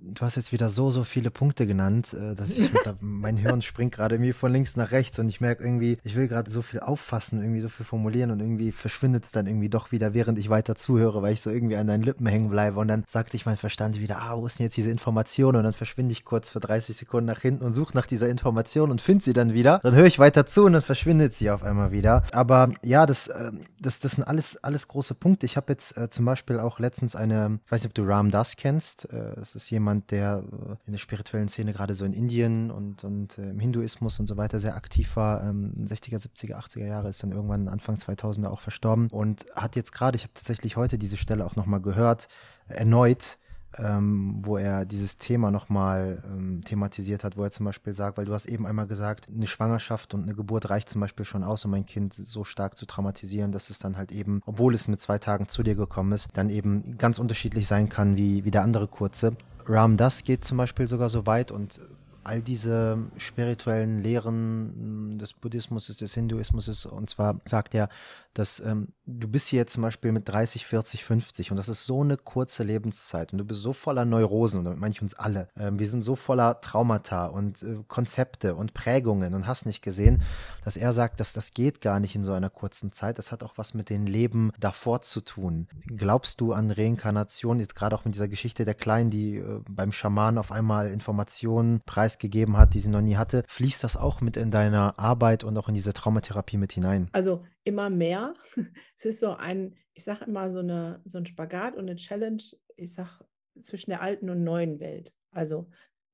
du 0.02 0.22
hast 0.22 0.36
jetzt 0.36 0.52
wieder 0.52 0.70
so, 0.70 0.92
so 0.92 1.06
viele 1.06 1.32
Punkte 1.32 1.66
genannt, 1.66 2.14
äh, 2.14 2.36
dass 2.36 2.52
ich, 2.52 2.70
mein 3.00 3.38
Hirn 3.38 3.62
springt 3.62 3.94
gerade 3.94 4.16
irgendwie 4.16 4.34
von 4.34 4.52
links 4.52 4.76
nach 4.76 4.92
rechts 4.92 5.20
und 5.20 5.30
ich 5.30 5.40
merke 5.40 5.64
irgendwie, 5.64 5.98
ich 6.04 6.16
will 6.16 6.28
gerade 6.28 6.52
so 6.52 6.62
viel 6.62 6.82
auffassen, 6.82 7.42
irgendwie 7.42 7.62
so 7.62 7.70
viel 7.70 7.86
formulieren 7.86 8.32
und 8.32 8.42
irgendwie 8.42 8.74
verschwindet 8.74 9.24
es 9.24 9.32
dann 9.32 9.48
irgendwie 9.48 9.70
doch 9.70 9.94
wieder, 9.94 10.14
während 10.14 10.38
ich 10.38 10.50
weiter 10.50 10.76
zuhöre, 10.76 11.22
weil 11.22 11.32
ich 11.32 11.40
so 11.40 11.50
irgendwie 11.50 11.78
an 11.78 11.88
deinen 11.88 12.04
Lippen 12.04 12.26
hängen 12.26 12.50
bleibe 12.50 12.78
und 12.78 12.90
dann 12.90 13.06
sagt 13.08 13.32
sich 13.32 13.46
mein 13.46 13.56
Verstand 13.56 14.02
wieder, 14.02 14.18
ah, 14.18 14.36
wo 14.36 14.46
ist 14.46 14.60
denn 14.60 14.66
jetzt 14.66 14.76
diese 14.76 14.92
Information? 14.92 15.56
Und 15.56 15.64
dann 15.64 15.74
verschwinde 15.74 16.12
ich 16.12 16.26
kurz 16.26 16.50
für 16.50 16.60
30 16.60 16.98
Sekunden 16.98 17.28
nach 17.28 17.40
hinten 17.40 17.64
und 17.64 17.72
suche 17.72 17.96
nach 17.96 18.06
dieser 18.06 18.28
Information 18.28 18.92
und 18.92 19.00
finde 19.00 19.24
sie 19.24 19.34
dann 19.34 19.54
wieder. 19.54 19.80
Dann 19.82 19.96
höre 19.96 20.08
ich 20.08 20.20
weiter 20.20 20.46
zu 20.46 20.66
und 20.66 20.74
dann 20.74 20.82
verschwindet 20.82 21.34
sie 21.34 21.50
auf 21.50 21.64
einmal 21.64 21.94
wieder. 21.94 22.24
Aber 22.34 22.70
ja, 22.84 23.06
das, 23.06 23.30
ähm, 23.30 23.62
das, 23.80 24.02
das 24.02 24.14
sind 24.14 24.26
alles, 24.26 24.62
alles 24.62 24.90
große 24.90 25.14
Punkte. 25.16 25.46
Ich 25.46 25.56
habe 25.56 25.72
jetzt 25.72 25.96
äh, 25.96 26.10
zum 26.10 26.26
Beispiel 26.26 26.60
auch 26.60 26.78
letztens 26.80 27.16
eine 27.16 27.61
ich 27.66 27.72
weiß 27.72 27.84
nicht, 27.84 27.92
ob 27.92 27.94
du 27.94 28.04
Ram 28.04 28.32
Das 28.32 28.56
kennst. 28.56 29.12
Äh, 29.12 29.40
es 29.40 29.56
ist 29.56 29.70
jemand, 29.70 30.12
der 30.12 30.44
äh, 30.52 30.76
in 30.86 30.94
der 30.94 31.00
spirituellen 31.00 31.48
Szene 31.48 31.74
gerade 31.74 31.96
so 31.96 32.06
in 32.06 32.14
Indien 32.14 32.72
und, 32.72 33.04
und 33.04 33.38
äh, 33.38 33.50
im 33.50 33.60
Hinduismus 33.60 34.20
und 34.20 34.28
so 34.28 34.38
weiter 34.38 34.60
sehr 34.60 34.76
aktiv 34.76 35.16
war. 35.16 35.42
60er, 35.42 36.18
70er, 36.18 36.56
80er 36.56 36.86
Jahre 36.86 37.10
ist 37.10 37.24
dann 37.24 37.32
irgendwann 37.32 37.68
Anfang 37.68 37.96
2000er 37.96 38.48
auch 38.48 38.62
verstorben 38.62 39.08
und 39.10 39.46
hat 39.56 39.76
jetzt 39.76 39.92
gerade, 39.92 40.16
ich 40.16 40.24
habe 40.24 40.34
tatsächlich 40.34 40.76
heute 40.76 40.98
diese 40.98 41.18
Stelle 41.18 41.46
auch 41.46 41.56
nochmal 41.56 41.82
gehört, 41.82 42.28
erneut 42.68 43.38
ähm, 43.78 44.40
wo 44.44 44.58
er 44.58 44.86
dieses 44.86 45.18
Thema 45.18 45.52
nochmal 45.52 46.24
ähm, 46.26 46.62
thematisiert 46.64 47.24
hat, 47.24 47.38
wo 47.38 47.44
er 47.44 47.52
zum 47.52 47.66
Beispiel 47.66 47.94
sagt, 47.94 48.18
weil 48.18 48.26
du 48.26 48.34
hast 48.34 48.46
eben 48.46 48.66
einmal 48.66 48.88
gesagt, 48.88 49.30
eine 49.34 49.48
Schwangerschaft 49.48 50.14
und 50.14 50.24
eine 50.24 50.36
Geburt 50.36 50.70
reicht 50.70 50.90
zum 50.90 51.02
Beispiel 51.02 51.26
schon 51.26 51.44
aus, 51.44 51.66
um 51.66 51.74
ein 51.74 51.86
Kind 51.86 52.14
so 52.14 52.44
stark 52.44 52.78
zu 52.78 52.86
traumatisieren, 52.86 53.52
dass 53.52 53.70
es 53.70 53.80
dann 53.80 53.98
halt 53.98 54.12
eben, 54.12 54.42
obwohl 54.46 54.74
es 54.74 54.88
mit 54.88 55.02
zwei 55.02 55.18
Tagen 55.18 55.48
zu 55.48 55.64
dir 55.64 55.76
gekommen 55.76 56.12
ist, 56.12 56.30
dann 56.34 56.50
eben 56.50 56.98
ganz 56.98 57.20
unterschiedlich 57.20 57.68
sein 57.68 57.90
kann 57.90 58.18
wie, 58.18 58.44
wie 58.46 58.52
der 58.52 58.64
andere 58.64 58.88
kurze. 58.88 59.36
Ram 59.68 59.98
Das 59.98 60.24
geht 60.24 60.44
zum 60.44 60.58
Beispiel 60.58 60.88
sogar 60.88 61.10
so 61.10 61.26
weit 61.26 61.52
und 61.52 61.80
all 62.24 62.42
diese 62.42 62.98
spirituellen 63.18 64.00
Lehren 64.00 65.18
des 65.18 65.34
Buddhismus, 65.34 65.88
des 65.88 66.14
Hinduismus 66.14 66.86
und 66.86 67.10
zwar 67.10 67.42
sagt 67.46 67.74
er, 67.74 67.90
dass 68.34 68.60
ähm, 68.62 68.90
du 69.06 69.28
bist 69.28 69.50
hier 69.50 69.68
zum 69.68 69.84
Beispiel 69.84 70.12
mit 70.12 70.28
30, 70.30 70.66
40, 70.66 71.04
50 71.04 71.52
und 71.52 71.58
das 71.58 71.68
ist 71.68 71.86
so 71.86 72.02
eine 72.02 72.18
kurze 72.18 72.64
Lebenszeit 72.64 73.34
und 73.34 73.40
du 73.40 73.46
bist 73.46 73.62
so 73.62 73.74
voller 73.74 74.06
Neurosen 74.06 74.60
und 74.60 74.66
damit 74.66 74.80
meine 74.80 74.94
ich 74.94 75.02
uns 75.02 75.16
alle. 75.16 75.50
Ähm, 75.58 75.80
wir 75.80 75.90
sind 75.90 76.04
so 76.04 76.16
voller 76.16 76.62
Traumata 76.62 77.26
und 77.26 77.62
äh, 77.64 77.80
Konzepte 77.88 78.56
und 78.56 78.74
Prägungen 78.74 79.34
und 79.34 79.48
hast 79.48 79.66
nicht 79.66 79.82
gesehen, 79.82 80.22
dass 80.64 80.78
er 80.78 80.94
sagt, 80.94 81.20
dass 81.20 81.34
das 81.34 81.54
geht 81.54 81.82
gar 81.82 82.00
nicht 82.00 82.16
in 82.16 82.24
so 82.24 82.32
einer 82.32 82.50
kurzen 82.50 82.94
Zeit. 82.94 83.18
Das 83.18 83.32
hat 83.32 83.44
auch 83.44 83.54
was 83.58 83.74
mit 83.74 83.90
dem 83.90 84.06
Leben 84.06 84.52
davor 84.60 85.02
zu 85.02 85.22
tun. 85.22 85.68
Glaubst 85.88 86.40
du 86.40 86.54
an 86.54 86.72
Reinkarnation, 86.72 87.60
jetzt 87.60 87.76
gerade 87.76 87.96
auch 87.96 88.06
mit 88.06 88.14
dieser 88.14 88.28
Geschichte 88.28 88.64
der 88.64 88.76
Kleinen, 88.76 89.10
die 89.10 89.38
äh, 89.38 89.62
beim 89.70 89.92
Schaman 89.92 90.38
auf 90.38 90.52
einmal 90.52 90.90
Informationen 90.92 91.82
preisgegeben 92.12 92.58
hat, 92.58 92.74
die 92.74 92.80
sie 92.80 92.90
noch 92.90 93.02
nie 93.02 93.16
hatte, 93.16 93.44
fließt 93.48 93.84
das 93.84 93.98
auch 93.98 94.22
mit 94.22 94.38
in 94.38 94.52
deiner 94.52 95.00
Arbeit 95.00 95.44
und 95.44 95.58
auch 95.58 95.68
in 95.68 95.74
diese 95.74 95.94
Traumatherapie 95.94 96.58
mit 96.58 96.74
hinein? 96.74 97.10
Also 97.12 97.44
immer 97.64 97.90
mehr. 97.90 98.34
Es 98.98 99.06
ist 99.06 99.20
so 99.20 99.32
ein, 99.32 99.76
ich 99.94 100.04
sage 100.04 100.26
immer 100.26 100.50
so, 100.50 100.60
eine, 100.60 101.02
so 101.06 101.18
ein 101.18 101.26
Spagat 101.26 101.76
und 101.76 101.90
eine 101.90 101.96
Challenge, 101.96 102.44
ich 102.76 102.94
sage, 102.94 103.26
zwischen 103.64 103.92
der 103.92 104.02
alten 104.02 104.30
und 104.30 104.44
neuen 104.44 104.80
Welt. 104.80 105.14
Also 105.32 105.70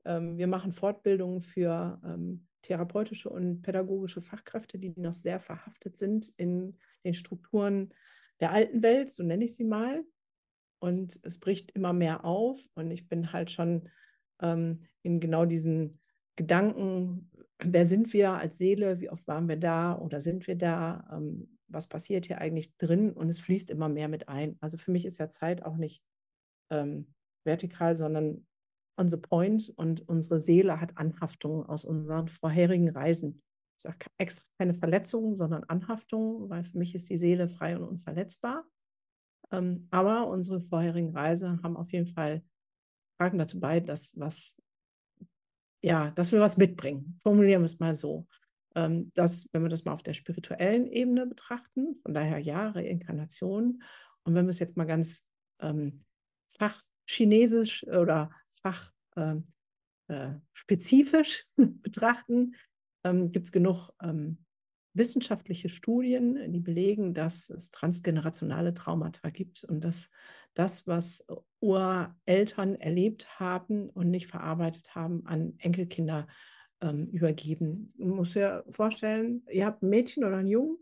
ähm, 0.05 0.37
wir 0.37 0.47
machen 0.47 0.71
Fortbildungen 0.71 1.41
für 1.41 1.99
ähm, 2.03 2.47
therapeutische 2.61 3.29
und 3.29 3.61
pädagogische 3.61 4.21
Fachkräfte, 4.21 4.79
die 4.79 4.93
noch 4.95 5.15
sehr 5.15 5.39
verhaftet 5.39 5.97
sind 5.97 6.33
in 6.37 6.77
den 7.03 7.13
Strukturen 7.13 7.93
der 8.39 8.51
alten 8.51 8.83
Welt, 8.83 9.09
so 9.09 9.23
nenne 9.23 9.45
ich 9.45 9.55
sie 9.55 9.65
mal. 9.65 10.03
Und 10.79 11.19
es 11.23 11.39
bricht 11.39 11.71
immer 11.71 11.93
mehr 11.93 12.23
auf. 12.23 12.59
Und 12.75 12.91
ich 12.91 13.09
bin 13.09 13.33
halt 13.33 13.49
schon 13.49 13.89
ähm, 14.41 14.85
in 15.08 15.20
genau 15.20 15.45
diesen 15.45 15.99
Gedanken 16.36 17.32
wer 17.60 17.86
sind 17.86 18.14
wir 18.14 18.34
als 18.34 18.58
Seele, 18.58 18.99
wie 18.99 19.10
oft 19.10 19.28
waren 19.28 19.47
wir 19.47 19.58
da 19.58 19.97
oder 19.97 20.22
sind 20.22 20.47
wir 20.47 20.55
da, 20.55 21.08
ähm, 21.12 21.58
was 21.68 21.88
passiert 21.88 22.26
hier 22.26 22.39
eigentlich 22.39 22.76
drin 22.78 23.12
und 23.12 23.30
es 23.30 23.39
fließt 23.39 23.70
immer 23.72 23.89
mehr 23.89 24.08
mit 24.08 24.30
ein. 24.30 24.58
Also 24.62 24.78
für 24.78 24.91
mich 24.91 25.05
ist 25.05 25.18
ja 25.18 25.28
Zeit 25.30 25.64
auch 25.64 25.78
nicht 25.78 26.03
ähm, 26.72 27.14
vertikal, 27.45 27.95
sondern 27.95 28.45
on 28.97 29.10
the 29.10 29.18
point 29.18 29.72
und 29.76 30.08
unsere 30.08 30.39
Seele 30.39 30.80
hat 30.80 30.97
Anhaftungen 30.97 31.66
aus 31.66 31.86
unseren 31.86 32.28
vorherigen 32.28 32.89
Reisen. 32.89 33.43
Ich 33.76 33.84
sage 33.84 34.08
extra 34.18 34.43
keine 34.58 34.74
Verletzungen, 34.74 35.36
sondern 35.36 35.64
Anhaftungen, 35.66 36.49
weil 36.49 36.64
für 36.64 36.78
mich 36.78 36.95
ist 36.95 37.10
die 37.10 37.18
Seele 37.18 37.47
frei 37.47 37.78
und 37.78 37.84
unverletzbar. 37.84 38.66
Ähm, 39.51 39.88
aber 39.91 40.28
unsere 40.28 40.62
vorherigen 40.62 41.12
Reisen 41.12 41.62
haben 41.64 41.78
auf 41.78 41.91
jeden 41.91 42.08
Fall 42.08 42.43
tragen 43.20 43.38
dazu 43.38 43.60
bei, 43.60 43.80
dass 43.80 44.18
was 44.18 44.55
ja, 45.88 46.11
dass 46.11 46.31
wir 46.31 46.39
was 46.41 46.57
mitbringen. 46.57 47.17
Formulieren 47.23 47.61
wir 47.61 47.67
es 47.67 47.79
mal 47.79 47.95
so. 47.95 48.27
Ähm, 48.75 49.11
dass, 49.15 49.47
wenn 49.53 49.63
wir 49.63 49.69
das 49.69 49.85
mal 49.85 49.93
auf 49.93 50.03
der 50.03 50.13
spirituellen 50.13 50.85
Ebene 50.88 51.25
betrachten, 51.25 51.99
von 52.03 52.13
daher 52.13 52.38
ja, 52.39 52.69
Reinkarnation. 52.69 53.81
Und 54.23 54.35
wenn 54.35 54.45
wir 54.45 54.51
es 54.51 54.59
jetzt 54.59 54.77
mal 54.77 54.85
ganz 54.85 55.25
ähm, 55.61 56.03
fachchinesisch 56.49 57.88
oder 57.88 58.29
fachspezifisch 58.51 61.45
ähm, 61.57 61.63
äh, 61.63 61.67
betrachten, 61.81 62.55
ähm, 63.03 63.31
gibt 63.31 63.45
es 63.45 63.51
genug 63.51 63.89
ähm, 64.01 64.45
wissenschaftliche 64.97 65.69
Studien, 65.69 66.51
die 66.51 66.59
belegen, 66.59 67.13
dass 67.13 67.49
es 67.49 67.71
transgenerationale 67.71 68.73
Traumata 68.73 69.29
gibt 69.29 69.63
und 69.63 69.81
dass 69.81 70.09
das, 70.53 70.87
was 70.87 71.25
Ureltern 71.59 72.75
erlebt 72.75 73.39
haben 73.39 73.89
und 73.89 74.09
nicht 74.09 74.27
verarbeitet 74.27 74.95
haben, 74.95 75.25
an 75.25 75.53
Enkelkinder 75.59 76.27
ähm, 76.81 77.07
übergeben. 77.07 77.93
Man 77.97 78.09
muss 78.09 78.33
ja 78.33 78.63
vorstellen, 78.71 79.43
ihr 79.51 79.65
habt 79.65 79.83
ein 79.83 79.89
Mädchen 79.89 80.23
oder 80.23 80.37
einen 80.37 80.47
Jungen? 80.47 80.77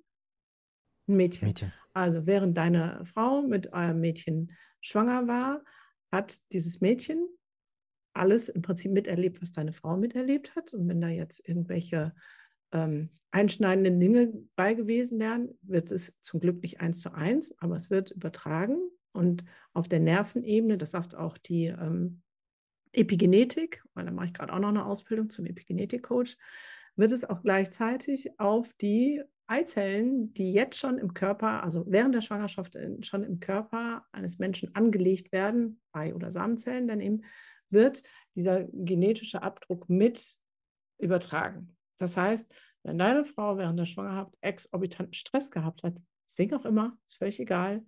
Ein 1.07 1.15
Mädchen. 1.17 1.47
Mädchen. 1.47 1.73
Also 1.93 2.25
während 2.25 2.57
deine 2.57 3.03
Frau 3.05 3.41
mit 3.41 3.71
eurem 3.73 3.99
Mädchen 3.99 4.51
schwanger 4.81 5.27
war, 5.27 5.63
hat 6.11 6.39
dieses 6.51 6.81
Mädchen 6.81 7.27
alles 8.13 8.49
im 8.49 8.61
Prinzip 8.61 8.91
miterlebt, 8.91 9.41
was 9.41 9.51
deine 9.51 9.73
Frau 9.73 9.97
miterlebt 9.97 10.55
hat. 10.55 10.73
Und 10.73 10.87
wenn 10.87 11.01
da 11.01 11.09
jetzt 11.09 11.47
irgendwelche 11.47 12.13
ähm, 12.75 13.09
einschneidenden 13.31 13.99
Dinge 13.99 14.33
bei 14.55 14.73
gewesen 14.73 15.19
wären, 15.19 15.57
wird 15.61 15.91
es 15.91 16.13
zum 16.21 16.39
Glück 16.39 16.61
nicht 16.61 16.81
eins 16.81 16.99
zu 16.99 17.13
eins, 17.13 17.57
aber 17.59 17.75
es 17.75 17.89
wird 17.89 18.11
übertragen. 18.11 18.77
Und 19.13 19.45
auf 19.73 19.87
der 19.87 20.01
Nervenebene, 20.01 20.77
das 20.77 20.91
sagt 20.91 21.15
auch 21.15 21.37
die, 21.37 21.67
ähm, 21.67 22.21
Epigenetik, 22.95 23.83
weil 23.93 24.05
da 24.05 24.11
mache 24.11 24.27
ich 24.27 24.33
gerade 24.33 24.53
auch 24.53 24.59
noch 24.59 24.69
eine 24.69 24.85
Ausbildung 24.85 25.29
zum 25.29 25.45
Epigenetik-Coach, 25.45 26.37
wird 26.95 27.11
es 27.11 27.25
auch 27.25 27.41
gleichzeitig 27.41 28.39
auf 28.39 28.73
die 28.73 29.21
Eizellen, 29.47 30.33
die 30.33 30.53
jetzt 30.53 30.79
schon 30.79 30.97
im 30.97 31.13
Körper, 31.13 31.63
also 31.63 31.85
während 31.87 32.15
der 32.15 32.21
Schwangerschaft 32.21 32.77
schon 33.01 33.23
im 33.23 33.39
Körper 33.39 34.05
eines 34.11 34.39
Menschen 34.39 34.73
angelegt 34.75 35.31
werden, 35.31 35.81
Ei- 35.91 36.15
oder 36.15 36.31
Samenzellen, 36.31 36.87
dann 36.87 37.01
eben 37.01 37.21
wird 37.69 38.03
dieser 38.35 38.63
genetische 38.71 39.43
Abdruck 39.43 39.89
mit 39.89 40.35
übertragen. 40.97 41.75
Das 41.97 42.17
heißt, 42.17 42.53
wenn 42.85 42.99
deine 42.99 43.25
Frau 43.25 43.57
während 43.57 43.79
der 43.79 43.85
Schwangerschaft 43.85 44.37
exorbitanten 44.41 45.13
Stress 45.13 45.49
gehabt 45.49 45.83
hat, 45.83 45.95
deswegen 46.27 46.55
auch 46.55 46.65
immer, 46.65 46.97
ist 47.07 47.17
völlig 47.17 47.39
egal, 47.39 47.83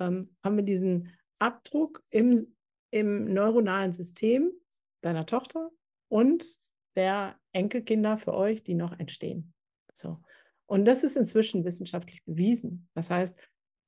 ähm, 0.00 0.36
haben 0.44 0.56
wir 0.56 0.64
diesen 0.64 1.10
Abdruck 1.38 2.02
im, 2.10 2.54
im 2.90 3.32
neuronalen 3.32 3.92
System 3.92 4.52
deiner 5.00 5.26
Tochter 5.26 5.70
und 6.08 6.58
der 6.94 7.38
Enkelkinder 7.52 8.18
für 8.18 8.34
euch, 8.34 8.62
die 8.62 8.74
noch 8.74 8.98
entstehen. 8.98 9.54
So. 9.94 10.20
Und 10.66 10.84
das 10.84 11.04
ist 11.04 11.16
inzwischen 11.16 11.64
wissenschaftlich 11.64 12.24
bewiesen. 12.24 12.88
Das 12.94 13.10
heißt, 13.10 13.38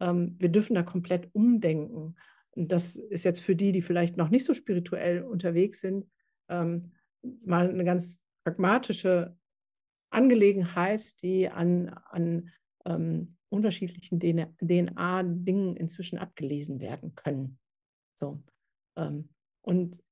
ähm, 0.01 0.37
wir 0.39 0.49
dürfen 0.49 0.75
da 0.75 0.83
komplett 0.83 1.29
umdenken. 1.35 2.17
Und 2.51 2.73
das 2.73 2.97
ist 2.97 3.25
jetzt 3.25 3.41
für 3.41 3.57
die, 3.57 3.73
die 3.73 3.83
vielleicht 3.83 4.17
noch 4.17 4.31
nicht 4.31 4.47
so 4.47 4.55
spirituell 4.55 5.23
unterwegs 5.23 5.81
sind, 5.81 6.07
ähm, 6.49 6.93
mal 7.45 7.69
eine 7.69 7.85
ganz 7.85 8.21
pragmatische 8.45 9.37
Angelegenheit, 10.11 11.21
die 11.23 11.49
an, 11.49 11.89
an 12.11 12.51
ähm, 12.85 13.37
unterschiedlichen 13.49 14.21
DNA-Dingen 14.21 15.77
inzwischen 15.77 16.19
abgelesen 16.19 16.81
werden 16.81 17.15
können. 17.15 17.59
So. 18.19 18.43
Ähm, 18.97 19.29
und 19.63 20.03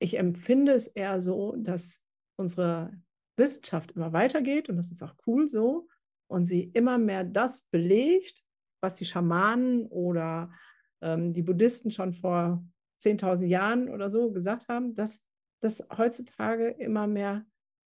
ich 0.00 0.18
empfinde 0.18 0.72
es 0.72 0.86
eher 0.86 1.20
so, 1.20 1.56
dass 1.56 2.00
unsere 2.36 2.92
Wissenschaft 3.36 3.92
immer 3.92 4.12
weitergeht 4.12 4.68
und 4.68 4.76
das 4.76 4.90
ist 4.90 5.02
auch 5.02 5.14
cool 5.26 5.48
so 5.48 5.88
und 6.28 6.44
sie 6.44 6.64
immer 6.74 6.98
mehr 6.98 7.24
das 7.24 7.62
belegt, 7.70 8.42
was 8.80 8.94
die 8.94 9.06
Schamanen 9.06 9.86
oder 9.86 10.52
ähm, 11.00 11.32
die 11.32 11.42
Buddhisten 11.42 11.90
schon 11.90 12.12
vor 12.12 12.64
10.000 13.00 13.46
Jahren 13.46 13.88
oder 13.88 14.10
so 14.10 14.32
gesagt 14.32 14.68
haben, 14.68 14.94
dass 14.94 15.24
das 15.60 15.86
heutzutage 15.96 16.68
immer 16.68 17.06
mehr 17.06 17.44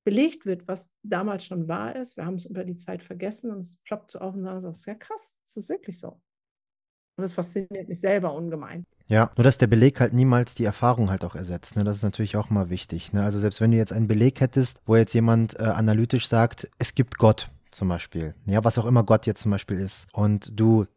belegt 0.09 0.47
wird, 0.47 0.67
was 0.67 0.89
damals 1.03 1.45
schon 1.45 1.67
wahr 1.67 1.95
ist. 1.95 2.17
Wir 2.17 2.25
haben 2.25 2.33
es 2.33 2.45
über 2.45 2.63
die 2.63 2.73
Zeit 2.73 3.03
vergessen 3.03 3.51
und 3.51 3.59
es 3.59 3.77
ploppt 3.83 4.09
so 4.09 4.19
auf 4.19 4.33
und 4.33 4.41
sagen, 4.41 4.63
das 4.63 4.79
ist 4.79 4.87
ja 4.87 4.95
krass, 4.95 5.35
das 5.45 5.57
ist 5.57 5.69
wirklich 5.69 5.99
so. 5.99 6.19
Und 7.15 7.21
das 7.21 7.35
fasziniert 7.35 7.87
mich 7.87 7.99
selber 7.99 8.33
ungemein. 8.33 8.87
Ja, 9.07 9.29
nur 9.37 9.43
dass 9.43 9.59
der 9.59 9.67
Beleg 9.67 9.99
halt 9.99 10.13
niemals 10.13 10.55
die 10.55 10.63
Erfahrung 10.63 11.11
halt 11.11 11.23
auch 11.23 11.35
ersetzt. 11.35 11.75
Ne? 11.75 11.83
Das 11.83 11.97
ist 11.97 12.03
natürlich 12.03 12.37
auch 12.37 12.49
mal 12.49 12.71
wichtig. 12.71 13.13
Ne? 13.13 13.23
Also 13.23 13.37
selbst 13.37 13.61
wenn 13.61 13.69
du 13.69 13.77
jetzt 13.77 13.93
einen 13.93 14.07
Beleg 14.07 14.41
hättest, 14.41 14.81
wo 14.87 14.95
jetzt 14.95 15.13
jemand 15.13 15.59
äh, 15.59 15.63
analytisch 15.63 16.27
sagt, 16.27 16.67
es 16.79 16.95
gibt 16.95 17.19
Gott 17.19 17.51
zum 17.69 17.87
Beispiel, 17.87 18.33
ja, 18.47 18.63
was 18.63 18.79
auch 18.79 18.85
immer 18.87 19.03
Gott 19.03 19.27
jetzt 19.27 19.41
zum 19.41 19.51
Beispiel 19.51 19.77
ist, 19.77 20.07
und 20.11 20.59
du 20.59 20.87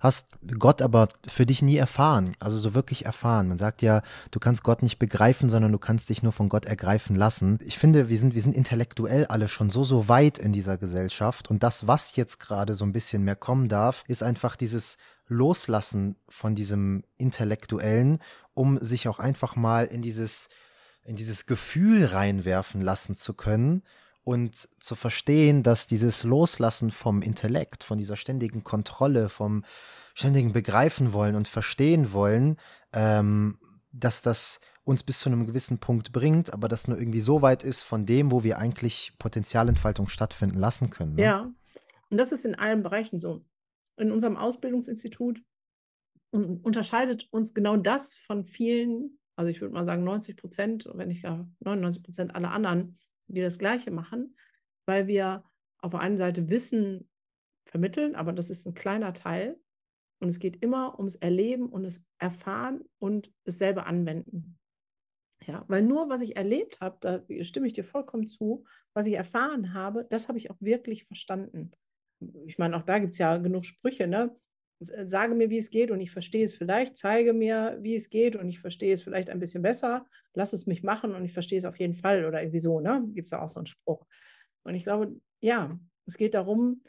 hast 0.00 0.26
Gott 0.58 0.82
aber 0.82 1.08
für 1.26 1.46
dich 1.46 1.62
nie 1.62 1.76
erfahren, 1.76 2.34
also 2.40 2.58
so 2.58 2.74
wirklich 2.74 3.04
erfahren. 3.04 3.48
Man 3.48 3.58
sagt 3.58 3.82
ja, 3.82 4.02
du 4.30 4.40
kannst 4.40 4.62
Gott 4.62 4.82
nicht 4.82 4.98
begreifen, 4.98 5.50
sondern 5.50 5.72
du 5.72 5.78
kannst 5.78 6.08
dich 6.08 6.22
nur 6.22 6.32
von 6.32 6.48
Gott 6.48 6.64
ergreifen 6.64 7.14
lassen. 7.14 7.58
Ich 7.64 7.78
finde, 7.78 8.08
wir 8.08 8.18
sind, 8.18 8.34
wir 8.34 8.42
sind 8.42 8.54
intellektuell 8.54 9.26
alle 9.26 9.48
schon 9.48 9.70
so, 9.70 9.84
so 9.84 10.08
weit 10.08 10.38
in 10.38 10.52
dieser 10.52 10.78
Gesellschaft 10.78 11.50
und 11.50 11.62
das, 11.62 11.86
was 11.86 12.16
jetzt 12.16 12.40
gerade 12.40 12.74
so 12.74 12.84
ein 12.84 12.92
bisschen 12.92 13.22
mehr 13.22 13.36
kommen 13.36 13.68
darf, 13.68 14.04
ist 14.08 14.22
einfach 14.22 14.56
dieses 14.56 14.98
Loslassen 15.28 16.16
von 16.28 16.54
diesem 16.54 17.04
Intellektuellen, 17.16 18.18
um 18.54 18.78
sich 18.82 19.08
auch 19.08 19.18
einfach 19.18 19.56
mal 19.56 19.86
in 19.86 20.02
dieses, 20.02 20.48
in 21.04 21.16
dieses 21.16 21.46
Gefühl 21.46 22.06
reinwerfen 22.06 22.80
lassen 22.80 23.16
zu 23.16 23.34
können 23.34 23.82
und 24.24 24.56
zu 24.56 24.94
verstehen, 24.94 25.62
dass 25.62 25.86
dieses 25.86 26.24
Loslassen 26.24 26.90
vom 26.90 27.22
Intellekt, 27.22 27.82
von 27.82 27.98
dieser 27.98 28.16
ständigen 28.16 28.62
Kontrolle, 28.62 29.28
vom 29.28 29.64
ständigen 30.14 30.52
Begreifen 30.52 31.12
wollen 31.12 31.34
und 31.34 31.48
verstehen 31.48 32.12
wollen, 32.12 32.56
ähm, 32.92 33.58
dass 33.92 34.22
das 34.22 34.60
uns 34.84 35.02
bis 35.02 35.20
zu 35.20 35.28
einem 35.28 35.46
gewissen 35.46 35.78
Punkt 35.78 36.12
bringt, 36.12 36.52
aber 36.52 36.68
das 36.68 36.88
nur 36.88 36.98
irgendwie 36.98 37.20
so 37.20 37.42
weit 37.42 37.62
ist 37.62 37.82
von 37.82 38.04
dem, 38.04 38.32
wo 38.32 38.42
wir 38.42 38.58
eigentlich 38.58 39.12
Potenzialentfaltung 39.18 40.08
stattfinden 40.08 40.58
lassen 40.58 40.90
können. 40.90 41.14
Ne? 41.14 41.22
Ja, 41.22 41.52
und 42.10 42.18
das 42.18 42.32
ist 42.32 42.44
in 42.44 42.54
allen 42.54 42.82
Bereichen 42.82 43.20
so. 43.20 43.44
In 43.96 44.10
unserem 44.10 44.36
Ausbildungsinstitut 44.36 45.42
unterscheidet 46.30 47.28
uns 47.30 47.54
genau 47.54 47.76
das 47.76 48.14
von 48.14 48.44
vielen, 48.44 49.18
also 49.36 49.50
ich 49.50 49.60
würde 49.60 49.74
mal 49.74 49.84
sagen 49.84 50.02
90 50.02 50.36
Prozent, 50.36 50.88
wenn 50.94 51.08
nicht 51.08 51.22
gar 51.22 51.46
99 51.60 52.02
Prozent 52.02 52.34
aller 52.34 52.50
anderen 52.50 52.98
die 53.34 53.40
das 53.40 53.58
Gleiche 53.58 53.90
machen, 53.90 54.36
weil 54.86 55.06
wir 55.06 55.44
auf 55.78 55.90
der 55.90 56.00
einen 56.00 56.16
Seite 56.16 56.48
Wissen 56.48 57.08
vermitteln, 57.64 58.14
aber 58.14 58.32
das 58.32 58.50
ist 58.50 58.66
ein 58.66 58.74
kleiner 58.74 59.12
Teil. 59.12 59.58
Und 60.20 60.28
es 60.28 60.38
geht 60.38 60.62
immer 60.62 60.98
ums 60.98 61.16
Erleben 61.16 61.68
und 61.68 61.82
das 61.82 62.00
Erfahren 62.18 62.84
und 63.00 63.32
es 63.44 63.58
selber 63.58 63.86
anwenden. 63.86 64.56
Ja, 65.46 65.64
weil 65.66 65.82
nur 65.82 66.08
was 66.08 66.20
ich 66.20 66.36
erlebt 66.36 66.80
habe, 66.80 66.98
da 67.00 67.42
stimme 67.42 67.66
ich 67.66 67.72
dir 67.72 67.82
vollkommen 67.82 68.28
zu, 68.28 68.64
was 68.94 69.06
ich 69.06 69.14
erfahren 69.14 69.74
habe, 69.74 70.06
das 70.08 70.28
habe 70.28 70.38
ich 70.38 70.50
auch 70.50 70.60
wirklich 70.60 71.04
verstanden. 71.04 71.72
Ich 72.46 72.58
meine, 72.58 72.76
auch 72.76 72.82
da 72.82 73.00
gibt 73.00 73.14
es 73.14 73.18
ja 73.18 73.38
genug 73.38 73.64
Sprüche, 73.64 74.06
ne? 74.06 74.36
Äh, 74.90 75.06
sage 75.06 75.34
mir, 75.34 75.50
wie 75.50 75.58
es 75.58 75.70
geht 75.70 75.90
und 75.90 76.00
ich 76.00 76.10
verstehe 76.10 76.44
es 76.44 76.54
vielleicht, 76.54 76.96
zeige 76.96 77.32
mir, 77.32 77.78
wie 77.80 77.94
es 77.94 78.10
geht 78.10 78.36
und 78.36 78.48
ich 78.48 78.60
verstehe 78.60 78.92
es 78.92 79.02
vielleicht 79.02 79.30
ein 79.30 79.38
bisschen 79.38 79.62
besser, 79.62 80.06
lass 80.34 80.52
es 80.52 80.66
mich 80.66 80.82
machen 80.82 81.14
und 81.14 81.24
ich 81.24 81.32
verstehe 81.32 81.58
es 81.58 81.64
auf 81.64 81.78
jeden 81.78 81.94
Fall 81.94 82.24
oder 82.24 82.42
irgendwie 82.42 82.60
so, 82.60 82.80
ne? 82.80 83.04
Gibt 83.08 83.26
es 83.26 83.32
ja 83.32 83.42
auch 83.42 83.48
so 83.48 83.60
einen 83.60 83.66
Spruch. 83.66 84.06
Und 84.64 84.74
ich 84.74 84.84
glaube, 84.84 85.14
ja, 85.40 85.78
es 86.06 86.16
geht 86.16 86.34
darum, 86.34 86.82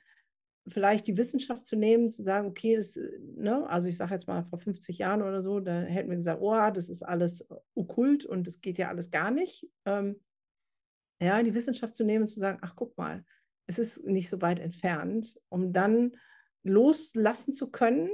vielleicht 0.68 1.08
die 1.08 1.18
Wissenschaft 1.18 1.66
zu 1.66 1.76
nehmen, 1.76 2.10
zu 2.10 2.24
sagen, 2.24 2.48
okay, 2.48 2.76
das, 2.76 2.98
ne, 3.36 3.68
also 3.70 3.90
ich 3.90 3.98
sage 3.98 4.14
jetzt 4.14 4.28
mal 4.28 4.44
vor 4.46 4.60
50 4.60 4.98
Jahren 4.98 5.22
oder 5.22 5.44
so, 5.44 5.60
da 5.60 5.82
hätten 5.82 6.10
wir 6.10 6.16
gesagt, 6.16 6.42
oh, 6.42 6.70
das 6.72 6.90
ist 6.90 7.04
alles 7.04 7.46
okkult 7.76 8.26
und 8.26 8.48
das 8.48 8.62
geht 8.62 8.78
ja 8.78 8.88
alles 8.88 9.12
gar 9.12 9.32
nicht. 9.32 9.68
Ähm, 9.86 10.22
ja, 11.22 11.42
die 11.44 11.54
Wissenschaft 11.54 11.96
zu 11.96 12.04
nehmen 12.04 12.24
und 12.24 12.30
zu 12.30 12.40
sagen, 12.40 12.60
ach, 12.62 12.76
guck 12.76 12.98
mal, 12.98 13.26
es 13.68 13.80
ist 13.80 14.06
nicht 14.06 14.30
so 14.30 14.42
weit 14.42 14.60
entfernt, 14.60 15.40
um 15.50 15.74
dann 15.74 16.16
loslassen 16.64 17.54
zu 17.54 17.72
können 17.72 18.10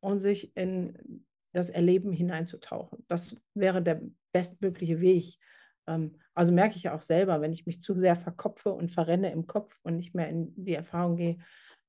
und 0.00 0.20
sich 0.20 0.56
in 0.56 1.24
das 1.52 1.70
Erleben 1.70 2.12
hineinzutauchen. 2.12 3.04
Das 3.08 3.36
wäre 3.54 3.82
der 3.82 4.02
bestmögliche 4.32 5.00
Weg. 5.00 5.38
Ähm, 5.86 6.16
also 6.34 6.52
merke 6.52 6.76
ich 6.76 6.84
ja 6.84 6.94
auch 6.94 7.02
selber, 7.02 7.40
wenn 7.40 7.52
ich 7.52 7.66
mich 7.66 7.80
zu 7.80 7.94
sehr 7.94 8.16
verkopfe 8.16 8.72
und 8.72 8.90
verrenne 8.90 9.30
im 9.30 9.46
Kopf 9.46 9.78
und 9.82 9.96
nicht 9.96 10.14
mehr 10.14 10.28
in 10.28 10.52
die 10.56 10.74
Erfahrung 10.74 11.16
gehe, 11.16 11.38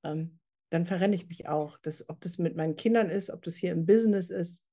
ähm, 0.03 0.39
dann 0.69 0.85
verrenne 0.85 1.15
ich 1.15 1.27
mich 1.27 1.47
auch. 1.47 1.77
Das, 1.81 2.07
ob 2.09 2.21
das 2.21 2.37
mit 2.37 2.55
meinen 2.55 2.75
Kindern 2.75 3.09
ist, 3.09 3.31
ob 3.31 3.41
das 3.43 3.55
hier 3.55 3.71
im 3.71 3.85
Business 3.85 4.29
ist, 4.29 4.63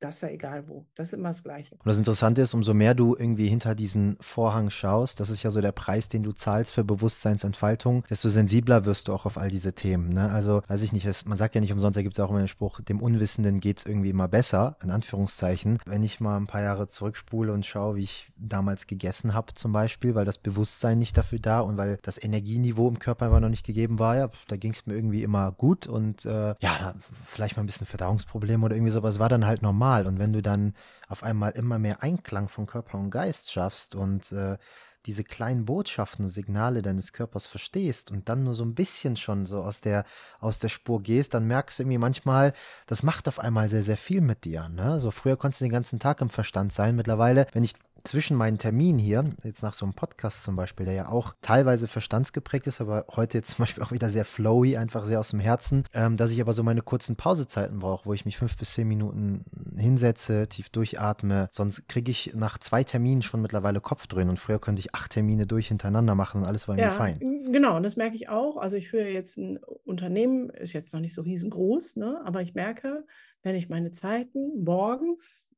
das 0.00 0.16
ist 0.16 0.20
ja 0.22 0.28
egal 0.28 0.68
wo. 0.68 0.84
Das 0.94 1.08
ist 1.08 1.14
immer 1.14 1.30
das 1.30 1.42
Gleiche. 1.42 1.74
Und 1.74 1.86
das 1.86 1.98
Interessante 1.98 2.42
ist, 2.42 2.54
umso 2.54 2.72
mehr 2.74 2.94
du 2.94 3.16
irgendwie 3.16 3.48
hinter 3.48 3.74
diesen 3.74 4.16
Vorhang 4.20 4.70
schaust, 4.70 5.18
das 5.20 5.30
ist 5.30 5.42
ja 5.42 5.50
so 5.50 5.60
der 5.60 5.72
Preis, 5.72 6.08
den 6.08 6.22
du 6.22 6.32
zahlst 6.32 6.72
für 6.72 6.84
Bewusstseinsentfaltung, 6.84 8.04
desto 8.08 8.28
sensibler 8.28 8.84
wirst 8.84 9.08
du 9.08 9.12
auch 9.12 9.26
auf 9.26 9.38
all 9.38 9.50
diese 9.50 9.72
Themen. 9.72 10.10
Ne? 10.10 10.30
Also, 10.30 10.62
weiß 10.68 10.82
ich 10.82 10.92
nicht, 10.92 11.06
das, 11.06 11.24
man 11.24 11.36
sagt 11.36 11.54
ja 11.54 11.60
nicht 11.60 11.72
umsonst, 11.72 11.96
da 11.96 12.02
gibt 12.02 12.16
es 12.16 12.20
auch 12.20 12.30
immer 12.30 12.38
den 12.38 12.48
Spruch, 12.48 12.80
dem 12.80 13.00
Unwissenden 13.00 13.60
geht 13.60 13.78
es 13.78 13.86
irgendwie 13.86 14.10
immer 14.10 14.28
besser, 14.28 14.76
in 14.82 14.90
Anführungszeichen. 14.90 15.78
Wenn 15.84 16.02
ich 16.02 16.20
mal 16.20 16.36
ein 16.36 16.46
paar 16.46 16.62
Jahre 16.62 16.86
zurückspule 16.86 17.52
und 17.52 17.66
schaue, 17.66 17.96
wie 17.96 18.04
ich 18.04 18.30
damals 18.36 18.86
gegessen 18.86 19.34
habe 19.34 19.54
zum 19.54 19.72
Beispiel, 19.72 20.14
weil 20.14 20.24
das 20.24 20.38
Bewusstsein 20.38 20.98
nicht 20.98 21.16
dafür 21.16 21.40
da 21.40 21.60
und 21.60 21.76
weil 21.76 21.98
das 22.02 22.22
Energieniveau 22.22 22.88
im 22.88 22.98
Körper 22.98 23.26
einfach 23.26 23.40
noch 23.40 23.48
nicht 23.48 23.66
gegeben 23.66 23.98
war, 23.98 24.16
ja, 24.16 24.30
da 24.46 24.56
ging 24.56 24.72
es 24.72 24.86
mir 24.86 24.94
irgendwie 24.94 25.22
immer 25.22 25.50
gut 25.52 25.86
und 25.86 26.24
äh, 26.24 26.54
ja, 26.60 26.94
vielleicht 27.26 27.56
mal 27.56 27.62
ein 27.62 27.66
bisschen 27.66 27.86
Verdauungsprobleme 27.86 28.64
oder 28.64 28.76
irgendwie 28.76 28.92
so, 28.92 28.98
aber 28.98 29.08
es 29.08 29.18
war 29.18 29.28
dann 29.28 29.46
halt 29.46 29.62
normal 29.62 29.87
normal. 29.88 30.06
Und 30.06 30.18
wenn 30.18 30.32
du 30.32 30.42
dann 30.42 30.74
auf 31.08 31.22
einmal 31.22 31.52
immer 31.52 31.78
mehr 31.78 32.02
Einklang 32.02 32.48
von 32.48 32.66
Körper 32.66 32.98
und 32.98 33.10
Geist 33.10 33.50
schaffst 33.52 33.94
und 33.94 34.32
äh, 34.32 34.58
diese 35.06 35.24
kleinen 35.24 35.64
Botschaften, 35.64 36.28
Signale 36.28 36.82
deines 36.82 37.12
Körpers 37.12 37.46
verstehst 37.46 38.10
und 38.10 38.28
dann 38.28 38.44
nur 38.44 38.54
so 38.54 38.64
ein 38.64 38.74
bisschen 38.74 39.16
schon 39.16 39.46
so 39.46 39.62
aus 39.62 39.80
der, 39.80 40.04
aus 40.38 40.58
der 40.58 40.68
Spur 40.68 41.02
gehst, 41.02 41.32
dann 41.32 41.46
merkst 41.46 41.78
du 41.78 41.84
irgendwie 41.84 41.98
manchmal, 41.98 42.52
das 42.86 43.02
macht 43.02 43.26
auf 43.26 43.38
einmal 43.38 43.70
sehr, 43.70 43.82
sehr 43.82 43.96
viel 43.96 44.20
mit 44.20 44.44
dir. 44.44 44.68
Ne? 44.68 45.00
So 45.00 45.10
früher 45.10 45.38
konntest 45.38 45.62
du 45.62 45.64
den 45.64 45.72
ganzen 45.72 45.98
Tag 45.98 46.20
im 46.20 46.28
Verstand 46.28 46.72
sein. 46.72 46.94
Mittlerweile, 46.94 47.46
wenn 47.52 47.64
ich 47.64 47.74
zwischen 48.08 48.36
meinen 48.36 48.58
Terminen 48.58 48.98
hier, 48.98 49.24
jetzt 49.44 49.62
nach 49.62 49.74
so 49.74 49.84
einem 49.84 49.94
Podcast 49.94 50.42
zum 50.42 50.56
Beispiel, 50.56 50.86
der 50.86 50.94
ja 50.94 51.08
auch 51.08 51.34
teilweise 51.42 51.88
verstandsgeprägt 51.88 52.66
ist, 52.66 52.80
aber 52.80 53.04
heute 53.14 53.38
jetzt 53.38 53.50
zum 53.56 53.64
Beispiel 53.64 53.82
auch 53.82 53.92
wieder 53.92 54.08
sehr 54.08 54.24
flowy, 54.24 54.76
einfach 54.76 55.04
sehr 55.04 55.20
aus 55.20 55.30
dem 55.30 55.40
Herzen, 55.40 55.84
ähm, 55.92 56.16
dass 56.16 56.32
ich 56.32 56.40
aber 56.40 56.52
so 56.52 56.62
meine 56.62 56.82
kurzen 56.82 57.16
Pausezeiten 57.16 57.78
brauche, 57.78 58.06
wo 58.06 58.14
ich 58.14 58.24
mich 58.24 58.36
fünf 58.36 58.56
bis 58.56 58.74
zehn 58.74 58.88
Minuten 58.88 59.44
hinsetze, 59.76 60.48
tief 60.48 60.70
durchatme. 60.70 61.48
Sonst 61.52 61.88
kriege 61.88 62.10
ich 62.10 62.32
nach 62.34 62.58
zwei 62.58 62.82
Terminen 62.82 63.22
schon 63.22 63.42
mittlerweile 63.42 63.80
Kopfdröhnen 63.80 64.30
und 64.30 64.40
früher 64.40 64.58
könnte 64.58 64.80
ich 64.80 64.94
acht 64.94 65.12
Termine 65.12 65.46
durch 65.46 65.68
hintereinander 65.68 66.14
machen 66.14 66.42
und 66.42 66.46
alles 66.46 66.68
war 66.68 66.78
ja, 66.78 66.86
mir 66.86 66.90
fein. 66.92 67.18
Genau, 67.50 67.76
und 67.76 67.82
das 67.82 67.96
merke 67.96 68.16
ich 68.16 68.28
auch. 68.28 68.56
Also 68.56 68.76
ich 68.76 68.88
führe 68.88 69.08
jetzt 69.08 69.36
ein 69.36 69.58
Unternehmen, 69.84 70.50
ist 70.50 70.72
jetzt 70.72 70.92
noch 70.92 71.00
nicht 71.00 71.14
so 71.14 71.22
riesengroß, 71.22 71.96
ne? 71.96 72.20
aber 72.24 72.40
ich 72.40 72.54
merke, 72.54 73.04
wenn 73.42 73.54
ich 73.54 73.68
meine 73.68 73.90
Zeiten 73.90 74.64
morgens 74.64 75.50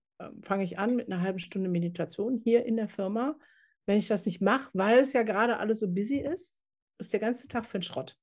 fange 0.43 0.65
ich 0.65 0.79
an 0.79 0.97
mit 0.97 1.11
einer 1.11 1.23
halben 1.23 1.39
Stunde 1.39 1.69
Meditation 1.69 2.37
hier 2.37 2.65
in 2.67 2.77
der 2.77 2.89
Firma. 2.89 3.39
Wenn 3.87 3.99
ich 3.99 4.09
das 4.09 4.27
nicht 4.27 4.41
mache, 4.41 4.71
weil 4.73 4.99
es 4.99 5.13
ja 5.13 5.23
gerade 5.23 5.59
alles 5.59 5.81
so 5.81 5.89
busy 5.89 6.19
ist, 6.19 6.57
ist 6.99 7.13
der 7.13 7.21
ganze 7.21 7.49
Tag 7.49 7.67
für 7.67 7.79
den 7.79 7.83
Schrott. 7.83 8.19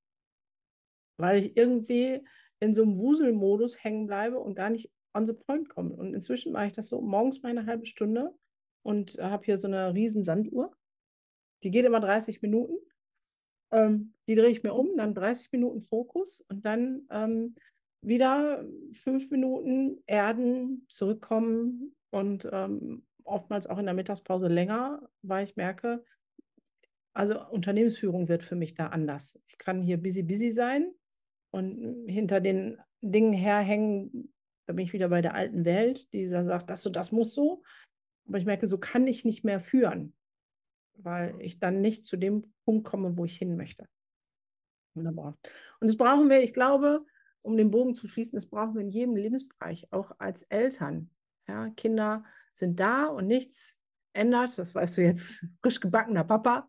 Weil 1.17 1.39
ich 1.39 1.57
irgendwie 1.57 2.23
in 2.59 2.73
so 2.73 2.83
einem 2.83 2.97
Wuselmodus 2.97 3.83
hängen 3.83 4.07
bleibe 4.07 4.39
und 4.39 4.55
gar 4.55 4.69
nicht 4.69 4.91
on 5.13 5.25
the 5.25 5.33
point 5.33 5.69
komme. 5.69 5.93
Und 5.95 6.13
inzwischen 6.13 6.51
mache 6.51 6.67
ich 6.67 6.73
das 6.73 6.87
so 6.87 7.01
morgens 7.01 7.41
meine 7.41 7.65
halbe 7.65 7.85
Stunde 7.85 8.33
und 8.83 9.17
habe 9.19 9.45
hier 9.45 9.57
so 9.57 9.67
eine 9.67 9.93
riesen 9.93 10.23
Sanduhr. 10.23 10.75
Die 11.63 11.71
geht 11.71 11.85
immer 11.85 11.99
30 11.99 12.41
Minuten. 12.41 12.77
Ähm, 13.71 14.13
die 14.27 14.35
drehe 14.35 14.49
ich 14.49 14.63
mir 14.63 14.73
um, 14.73 14.95
dann 14.95 15.13
30 15.13 15.51
Minuten 15.51 15.81
Fokus 15.81 16.41
und 16.47 16.65
dann 16.65 17.07
ähm, 17.09 17.55
wieder 18.01 18.65
fünf 18.91 19.31
Minuten 19.31 20.01
erden, 20.05 20.85
zurückkommen 20.89 21.95
und 22.09 22.47
ähm, 22.51 23.05
oftmals 23.23 23.67
auch 23.67 23.77
in 23.77 23.85
der 23.85 23.93
Mittagspause 23.93 24.47
länger, 24.47 25.01
weil 25.21 25.43
ich 25.43 25.55
merke, 25.55 26.03
also 27.13 27.43
Unternehmensführung 27.49 28.27
wird 28.27 28.43
für 28.43 28.55
mich 28.55 28.75
da 28.75 28.87
anders. 28.87 29.41
Ich 29.47 29.57
kann 29.57 29.81
hier 29.81 29.97
busy, 29.97 30.23
busy 30.23 30.51
sein 30.51 30.93
und 31.51 32.07
hinter 32.07 32.39
den 32.39 32.77
Dingen 33.01 33.33
herhängen, 33.33 34.33
da 34.67 34.73
bin 34.73 34.85
ich 34.85 34.93
wieder 34.93 35.09
bei 35.09 35.21
der 35.21 35.33
alten 35.33 35.65
Welt, 35.65 36.11
die 36.13 36.27
sagt, 36.27 36.69
das 36.69 36.85
und 36.85 36.95
das 36.95 37.11
muss 37.11 37.33
so. 37.33 37.63
Aber 38.27 38.37
ich 38.37 38.45
merke, 38.45 38.67
so 38.67 38.77
kann 38.77 39.07
ich 39.07 39.25
nicht 39.25 39.43
mehr 39.43 39.59
führen, 39.59 40.13
weil 40.95 41.35
ich 41.39 41.59
dann 41.59 41.81
nicht 41.81 42.05
zu 42.05 42.17
dem 42.17 42.53
Punkt 42.65 42.85
komme, 42.85 43.17
wo 43.17 43.25
ich 43.25 43.37
hin 43.37 43.55
möchte. 43.55 43.87
Wunderbar. 44.93 45.37
Und 45.79 45.87
das 45.87 45.97
brauchen 45.97 46.29
wir, 46.29 46.43
ich 46.43 46.53
glaube, 46.53 47.05
um 47.47 47.55
den 47.55 47.71
Bogen 47.71 47.95
zu 47.95 48.07
schließen, 48.07 48.35
das 48.35 48.45
brauchen 48.45 48.75
wir 48.75 48.81
in 48.81 48.89
jedem 48.89 49.15
Lebensbereich, 49.15 49.87
auch 49.91 50.11
als 50.19 50.43
Eltern. 50.43 51.09
Ja, 51.47 51.69
Kinder 51.69 52.25
sind 52.55 52.79
da 52.79 53.05
und 53.05 53.25
nichts 53.25 53.77
ändert, 54.13 54.57
das 54.57 54.75
weißt 54.75 54.97
du 54.97 55.01
jetzt, 55.01 55.45
frisch 55.61 55.79
gebackener 55.79 56.25
Papa, 56.25 56.67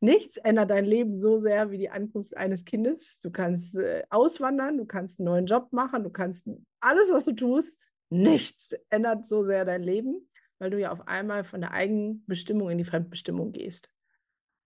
nichts 0.00 0.38
ändert 0.38 0.70
dein 0.70 0.84
Leben 0.84 1.20
so 1.20 1.38
sehr 1.38 1.70
wie 1.70 1.78
die 1.78 1.90
Ankunft 1.90 2.36
eines 2.36 2.64
Kindes. 2.64 3.20
Du 3.20 3.30
kannst 3.30 3.76
äh, 3.76 4.02
auswandern, 4.10 4.76
du 4.76 4.86
kannst 4.86 5.20
einen 5.20 5.26
neuen 5.26 5.46
Job 5.46 5.72
machen, 5.72 6.02
du 6.02 6.10
kannst 6.10 6.48
alles, 6.80 7.10
was 7.10 7.24
du 7.24 7.32
tust, 7.32 7.80
nichts 8.10 8.74
ändert 8.90 9.28
so 9.28 9.44
sehr 9.44 9.64
dein 9.64 9.84
Leben, 9.84 10.28
weil 10.58 10.70
du 10.70 10.80
ja 10.80 10.90
auf 10.90 11.06
einmal 11.06 11.44
von 11.44 11.60
der 11.60 11.72
eigenen 11.72 12.24
Bestimmung 12.26 12.70
in 12.70 12.78
die 12.78 12.84
Fremdbestimmung 12.84 13.52
gehst. 13.52 13.88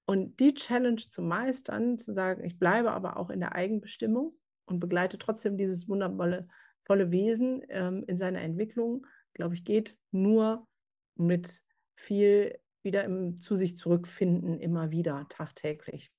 Und 0.07 0.41
die 0.41 0.55
Challenge 0.55 0.97
zu 0.97 1.21
meistern, 1.21 1.99
zu 1.99 2.13
sagen, 2.13 2.43
ich 2.43 2.59
bleibe 2.59 2.91
aber 2.91 3.17
auch 3.19 3.31
in 3.31 3.41
der 3.41 3.55
Eigenbestimmung 3.55 4.35
und 4.71 4.81
begleite 4.81 5.19
trotzdem 5.19 5.59
dieses 5.59 5.89
wundervolle 5.89 6.49
tolle 6.85 7.13
Wesen 7.13 7.63
ähm, 7.69 8.05
in 8.07 8.17
seiner 8.17 8.41
Entwicklung, 8.41 9.07
glaube 9.35 9.55
ich, 9.55 9.65
geht 9.65 9.99
nur 10.11 10.67
mit 11.17 11.63
viel 11.95 12.59
wieder 12.83 13.05
im 13.05 13.41
zu 13.41 13.57
sich 13.57 13.77
zurückfinden, 13.77 14.59
immer 14.59 14.91
wieder, 14.91 15.27
tagtäglich. 15.29 16.11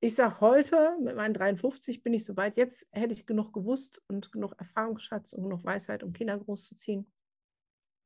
Ich 0.00 0.14
sage 0.14 0.40
heute, 0.40 0.96
mit 1.02 1.16
meinen 1.16 1.34
53 1.34 2.02
bin 2.02 2.14
ich 2.14 2.24
soweit, 2.24 2.56
jetzt 2.56 2.86
hätte 2.92 3.12
ich 3.12 3.26
genug 3.26 3.52
gewusst 3.52 4.02
und 4.08 4.30
genug 4.32 4.54
Erfahrungsschatz 4.58 5.32
und 5.32 5.42
genug 5.42 5.64
Weisheit, 5.64 6.02
um 6.02 6.12
Kinder 6.12 6.38
großzuziehen. 6.38 7.10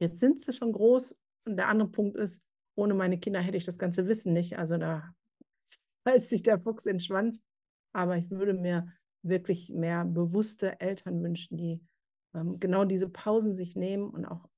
Jetzt 0.01 0.21
sind 0.21 0.45
sie 0.45 0.53
schon 0.53 0.73
groß 0.73 1.17
und 1.47 1.57
der 1.57 1.69
andere 1.69 1.89
Punkt 1.89 2.17
ist, 2.17 2.43
ohne 2.77 2.95
meine 2.95 3.19
Kinder 3.19 3.41
hätte 3.41 3.57
ich 3.57 3.65
das 3.65 3.79
ganze 3.79 4.09
Wissen 4.09 4.33
nicht. 4.33 4.59
Also 4.59 4.77
da 4.77 5.15
beißt 6.05 6.29
sich 6.29 6.43
der 6.43 6.59
Fuchs 6.59 6.87
in 6.87 6.95
den 6.95 7.01
Schwanz. 7.01 7.41
Aber 7.93 8.17
ich 8.17 8.31
würde 8.31 8.55
mir 8.55 8.93
wirklich 9.25 9.70
mehr 9.70 10.05
bewusste 10.05 10.81
Eltern 10.81 11.22
wünschen, 11.22 11.57
die 11.57 11.81
ähm, 12.35 12.61
genau 12.61 12.85
diese 12.85 13.09
Pausen 13.09 13.55
sich 13.55 13.77
nehmen 13.77 14.11
und 14.11 14.25
auch 14.25 14.49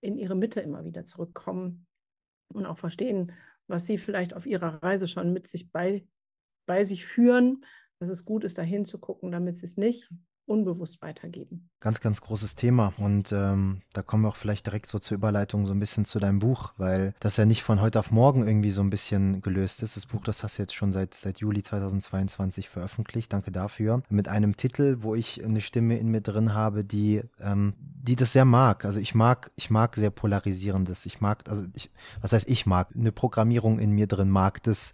in 0.00 0.18
ihre 0.18 0.34
Mitte 0.34 0.60
immer 0.60 0.84
wieder 0.84 1.04
zurückkommen 1.04 1.86
und 2.52 2.66
auch 2.66 2.78
verstehen, 2.78 3.32
was 3.66 3.86
sie 3.86 3.98
vielleicht 3.98 4.34
auf 4.34 4.46
ihrer 4.46 4.82
Reise 4.82 5.08
schon 5.08 5.32
mit 5.32 5.48
sich 5.48 5.70
bei, 5.70 6.06
bei 6.66 6.84
sich 6.84 7.06
führen, 7.06 7.64
dass 8.00 8.08
es 8.08 8.24
gut 8.24 8.44
ist, 8.44 8.58
da 8.58 8.62
hinzugucken, 8.62 9.30
damit 9.30 9.58
sie 9.58 9.66
es 9.66 9.76
nicht 9.76 10.10
unbewusst 10.46 11.02
weitergeben. 11.02 11.70
Ganz, 11.80 12.00
ganz 12.00 12.20
großes 12.20 12.54
Thema. 12.54 12.92
Und 12.98 13.32
ähm, 13.32 13.82
da 13.92 14.02
kommen 14.02 14.24
wir 14.24 14.28
auch 14.28 14.36
vielleicht 14.36 14.66
direkt 14.66 14.86
so 14.86 14.98
zur 14.98 15.16
Überleitung 15.16 15.64
so 15.64 15.72
ein 15.72 15.80
bisschen 15.80 16.04
zu 16.04 16.18
deinem 16.18 16.40
Buch, 16.40 16.74
weil 16.76 17.14
das 17.20 17.36
ja 17.36 17.44
nicht 17.44 17.62
von 17.62 17.80
heute 17.80 17.98
auf 17.98 18.10
morgen 18.10 18.46
irgendwie 18.46 18.70
so 18.70 18.82
ein 18.82 18.90
bisschen 18.90 19.40
gelöst 19.40 19.82
ist. 19.82 19.96
Das 19.96 20.06
Buch, 20.06 20.22
das 20.24 20.42
hast 20.42 20.58
du 20.58 20.62
jetzt 20.62 20.74
schon 20.74 20.92
seit, 20.92 21.14
seit 21.14 21.38
Juli 21.38 21.62
2022 21.62 22.68
veröffentlicht. 22.68 23.32
Danke 23.32 23.52
dafür. 23.52 24.02
Mit 24.08 24.28
einem 24.28 24.56
Titel, 24.56 24.98
wo 25.00 25.14
ich 25.14 25.44
eine 25.44 25.60
Stimme 25.60 25.98
in 25.98 26.08
mir 26.08 26.20
drin 26.20 26.54
habe, 26.54 26.84
die, 26.84 27.22
ähm, 27.40 27.74
die 27.78 28.16
das 28.16 28.32
sehr 28.32 28.44
mag. 28.44 28.84
Also 28.84 29.00
ich 29.00 29.14
mag, 29.14 29.52
ich 29.56 29.70
mag 29.70 29.94
sehr 29.96 30.10
polarisierendes. 30.10 31.06
Ich 31.06 31.20
mag, 31.20 31.48
also 31.48 31.66
ich, 31.74 31.90
was 32.20 32.32
heißt 32.32 32.48
ich 32.48 32.66
mag? 32.66 32.88
Eine 32.94 33.12
Programmierung 33.12 33.78
in 33.78 33.92
mir 33.92 34.06
drin 34.06 34.30
mag 34.30 34.62
das 34.64 34.92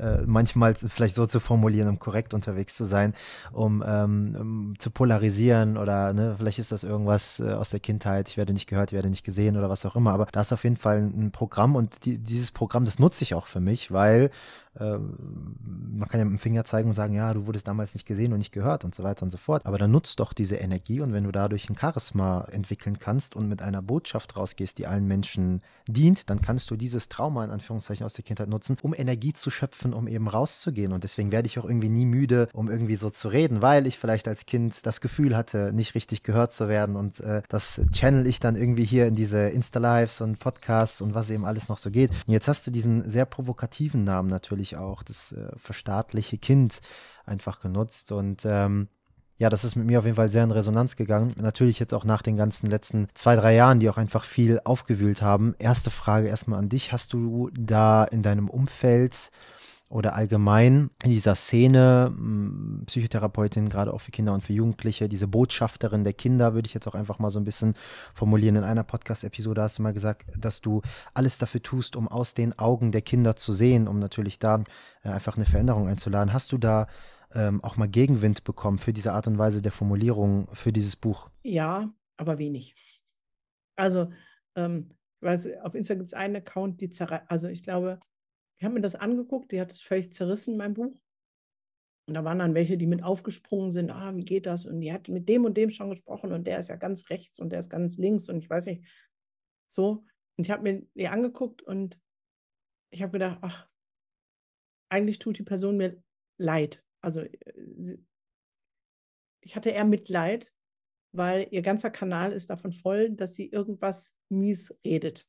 äh, 0.00 0.22
manchmal 0.26 0.74
vielleicht 0.74 1.14
so 1.14 1.26
zu 1.26 1.40
formulieren, 1.40 1.88
um 1.88 1.98
korrekt 1.98 2.34
unterwegs 2.34 2.76
zu 2.76 2.84
sein, 2.84 3.14
um, 3.52 3.84
ähm, 3.86 4.36
um 4.38 4.74
zu 4.78 4.90
polarisieren 4.90 5.76
oder 5.76 6.12
ne, 6.12 6.34
vielleicht 6.38 6.58
ist 6.58 6.72
das 6.72 6.84
irgendwas 6.84 7.40
äh, 7.40 7.52
aus 7.52 7.70
der 7.70 7.80
Kindheit, 7.80 8.28
ich 8.28 8.36
werde 8.36 8.52
nicht 8.52 8.66
gehört, 8.66 8.90
ich 8.90 8.96
werde 8.96 9.10
nicht 9.10 9.24
gesehen 9.24 9.56
oder 9.56 9.68
was 9.68 9.84
auch 9.86 9.96
immer, 9.96 10.12
aber 10.12 10.26
da 10.26 10.40
ist 10.40 10.52
auf 10.52 10.64
jeden 10.64 10.76
Fall 10.76 10.98
ein 10.98 11.30
Programm 11.32 11.76
und 11.76 12.04
die, 12.04 12.18
dieses 12.18 12.50
Programm, 12.50 12.84
das 12.84 12.98
nutze 12.98 13.24
ich 13.24 13.34
auch 13.34 13.46
für 13.46 13.60
mich, 13.60 13.92
weil 13.92 14.30
man 14.78 16.08
kann 16.08 16.20
ja 16.20 16.24
mit 16.24 16.38
dem 16.38 16.38
Finger 16.38 16.64
zeigen 16.64 16.88
und 16.88 16.94
sagen, 16.94 17.14
ja, 17.14 17.34
du 17.34 17.46
wurdest 17.46 17.66
damals 17.66 17.94
nicht 17.94 18.06
gesehen 18.06 18.32
und 18.32 18.38
nicht 18.38 18.52
gehört 18.52 18.84
und 18.84 18.94
so 18.94 19.02
weiter 19.02 19.22
und 19.24 19.30
so 19.30 19.38
fort. 19.38 19.66
Aber 19.66 19.78
dann 19.78 19.90
nutzt 19.90 20.20
doch 20.20 20.32
diese 20.32 20.56
Energie 20.56 21.00
und 21.00 21.12
wenn 21.12 21.24
du 21.24 21.32
dadurch 21.32 21.68
ein 21.68 21.76
Charisma 21.76 22.46
entwickeln 22.52 22.98
kannst 22.98 23.34
und 23.34 23.48
mit 23.48 23.62
einer 23.62 23.82
Botschaft 23.82 24.36
rausgehst, 24.36 24.78
die 24.78 24.86
allen 24.86 25.06
Menschen 25.06 25.60
dient, 25.88 26.30
dann 26.30 26.40
kannst 26.40 26.70
du 26.70 26.76
dieses 26.76 27.08
Trauma 27.08 27.44
in 27.44 27.50
Anführungszeichen 27.50 28.06
aus 28.06 28.14
der 28.14 28.24
Kindheit 28.24 28.48
nutzen, 28.48 28.76
um 28.82 28.94
Energie 28.94 29.32
zu 29.32 29.50
schöpfen, 29.50 29.92
um 29.92 30.06
eben 30.06 30.28
rauszugehen. 30.28 30.92
Und 30.92 31.02
deswegen 31.02 31.32
werde 31.32 31.46
ich 31.46 31.58
auch 31.58 31.64
irgendwie 31.64 31.88
nie 31.88 32.06
müde, 32.06 32.48
um 32.52 32.70
irgendwie 32.70 32.96
so 32.96 33.10
zu 33.10 33.28
reden, 33.28 33.62
weil 33.62 33.86
ich 33.86 33.98
vielleicht 33.98 34.28
als 34.28 34.46
Kind 34.46 34.86
das 34.86 35.00
Gefühl 35.00 35.36
hatte, 35.36 35.72
nicht 35.72 35.94
richtig 35.94 36.22
gehört 36.22 36.52
zu 36.52 36.68
werden. 36.68 36.94
Und 36.94 37.18
äh, 37.20 37.42
das 37.48 37.80
channel 37.90 38.26
ich 38.26 38.38
dann 38.38 38.54
irgendwie 38.54 38.84
hier 38.84 39.06
in 39.06 39.16
diese 39.16 39.48
Insta-Lives 39.48 40.20
und 40.20 40.38
Podcasts 40.38 41.00
und 41.00 41.14
was 41.14 41.28
eben 41.30 41.44
alles 41.44 41.68
noch 41.68 41.78
so 41.78 41.90
geht. 41.90 42.10
Und 42.10 42.32
jetzt 42.32 42.46
hast 42.46 42.66
du 42.66 42.70
diesen 42.70 43.10
sehr 43.10 43.24
provokativen 43.24 44.04
Namen 44.04 44.28
natürlich 44.28 44.59
natürlich 44.60 44.76
auch 44.76 45.02
das 45.02 45.32
äh, 45.32 45.48
verstaatliche 45.56 46.38
Kind 46.38 46.80
einfach 47.24 47.60
genutzt 47.60 48.12
und 48.12 48.44
ähm, 48.44 48.88
ja, 49.38 49.48
das 49.48 49.64
ist 49.64 49.74
mit 49.74 49.86
mir 49.86 49.98
auf 49.98 50.04
jeden 50.04 50.16
Fall 50.16 50.28
sehr 50.28 50.44
in 50.44 50.50
Resonanz 50.50 50.96
gegangen. 50.96 51.32
Natürlich 51.40 51.78
jetzt 51.78 51.94
auch 51.94 52.04
nach 52.04 52.20
den 52.20 52.36
ganzen 52.36 52.66
letzten 52.66 53.08
zwei, 53.14 53.36
drei 53.36 53.54
Jahren, 53.54 53.80
die 53.80 53.88
auch 53.88 53.96
einfach 53.96 54.24
viel 54.24 54.60
aufgewühlt 54.64 55.22
haben. 55.22 55.54
Erste 55.58 55.88
Frage 55.88 56.28
erstmal 56.28 56.58
an 56.58 56.68
dich. 56.68 56.92
Hast 56.92 57.14
du 57.14 57.48
da 57.58 58.04
in 58.04 58.22
deinem 58.22 58.50
Umfeld 58.50 59.30
oder 59.90 60.14
allgemein 60.14 60.90
in 61.02 61.10
dieser 61.10 61.34
Szene, 61.34 62.14
Psychotherapeutin, 62.86 63.68
gerade 63.68 63.92
auch 63.92 64.00
für 64.00 64.12
Kinder 64.12 64.32
und 64.32 64.42
für 64.42 64.52
Jugendliche, 64.52 65.08
diese 65.08 65.26
Botschafterin 65.26 66.04
der 66.04 66.12
Kinder, 66.12 66.54
würde 66.54 66.68
ich 66.68 66.74
jetzt 66.74 66.86
auch 66.86 66.94
einfach 66.94 67.18
mal 67.18 67.30
so 67.30 67.40
ein 67.40 67.44
bisschen 67.44 67.74
formulieren. 68.14 68.54
In 68.54 68.62
einer 68.62 68.84
Podcast-Episode 68.84 69.60
hast 69.60 69.78
du 69.78 69.82
mal 69.82 69.92
gesagt, 69.92 70.26
dass 70.38 70.60
du 70.60 70.80
alles 71.12 71.38
dafür 71.38 71.62
tust, 71.62 71.96
um 71.96 72.06
aus 72.06 72.34
den 72.34 72.56
Augen 72.56 72.92
der 72.92 73.02
Kinder 73.02 73.34
zu 73.34 73.52
sehen, 73.52 73.88
um 73.88 73.98
natürlich 73.98 74.38
da 74.38 74.62
äh, 75.02 75.08
einfach 75.08 75.36
eine 75.36 75.44
Veränderung 75.44 75.88
einzuladen. 75.88 76.32
Hast 76.32 76.52
du 76.52 76.58
da 76.58 76.86
ähm, 77.34 77.62
auch 77.64 77.76
mal 77.76 77.88
Gegenwind 77.88 78.44
bekommen 78.44 78.78
für 78.78 78.92
diese 78.92 79.12
Art 79.12 79.26
und 79.26 79.38
Weise 79.38 79.60
der 79.60 79.72
Formulierung 79.72 80.46
für 80.52 80.72
dieses 80.72 80.94
Buch? 80.94 81.30
Ja, 81.42 81.92
aber 82.16 82.38
wenig. 82.38 82.76
Also, 83.74 84.12
ähm, 84.54 84.90
weil 85.20 85.36
auf 85.64 85.74
Instagram 85.74 85.98
gibt 85.98 86.10
es 86.10 86.14
einen 86.14 86.36
Account, 86.36 86.80
die 86.80 86.90
zerreißt, 86.90 87.24
also 87.28 87.48
ich 87.48 87.64
glaube, 87.64 87.98
ich 88.60 88.64
habe 88.64 88.74
mir 88.74 88.82
das 88.82 88.94
angeguckt, 88.94 89.52
die 89.52 89.60
hat 89.60 89.72
es 89.72 89.80
völlig 89.80 90.12
zerrissen, 90.12 90.58
mein 90.58 90.74
Buch. 90.74 90.94
Und 92.06 92.14
da 92.14 92.24
waren 92.24 92.40
dann 92.40 92.54
welche, 92.54 92.76
die 92.76 92.86
mit 92.86 93.02
aufgesprungen 93.02 93.72
sind, 93.72 93.90
ah, 93.90 94.14
wie 94.14 94.24
geht 94.24 94.44
das? 94.44 94.66
Und 94.66 94.82
die 94.82 94.92
hat 94.92 95.08
mit 95.08 95.30
dem 95.30 95.46
und 95.46 95.56
dem 95.56 95.70
schon 95.70 95.88
gesprochen 95.88 96.30
und 96.32 96.46
der 96.46 96.58
ist 96.58 96.68
ja 96.68 96.76
ganz 96.76 97.08
rechts 97.08 97.40
und 97.40 97.50
der 97.50 97.60
ist 97.60 97.70
ganz 97.70 97.96
links 97.96 98.28
und 98.28 98.36
ich 98.36 98.50
weiß 98.50 98.66
nicht. 98.66 98.86
So. 99.72 100.04
Und 100.36 100.44
ich 100.44 100.50
habe 100.50 100.62
mir 100.62 100.86
die 100.94 101.08
angeguckt 101.08 101.62
und 101.62 101.98
ich 102.92 103.00
habe 103.00 103.12
gedacht, 103.12 103.38
ach, 103.40 103.66
eigentlich 104.90 105.18
tut 105.18 105.38
die 105.38 105.42
Person 105.42 105.78
mir 105.78 106.02
leid. 106.36 106.84
Also 107.00 107.22
äh, 107.22 107.98
ich 109.42 109.56
hatte 109.56 109.70
eher 109.70 109.86
Mitleid, 109.86 110.52
weil 111.12 111.48
ihr 111.50 111.62
ganzer 111.62 111.90
Kanal 111.90 112.32
ist 112.32 112.50
davon 112.50 112.72
voll, 112.72 113.10
dass 113.10 113.36
sie 113.36 113.46
irgendwas 113.46 114.18
mies 114.28 114.76
redet. 114.84 115.26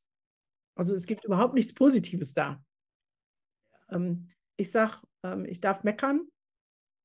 Also 0.74 0.94
es 0.94 1.06
gibt 1.06 1.24
überhaupt 1.24 1.54
nichts 1.54 1.72
Positives 1.72 2.34
da. 2.34 2.62
Ähm, 3.92 4.30
ich 4.58 4.70
sage, 4.70 4.98
ähm, 5.24 5.44
ich 5.44 5.60
darf 5.60 5.84
meckern, 5.84 6.28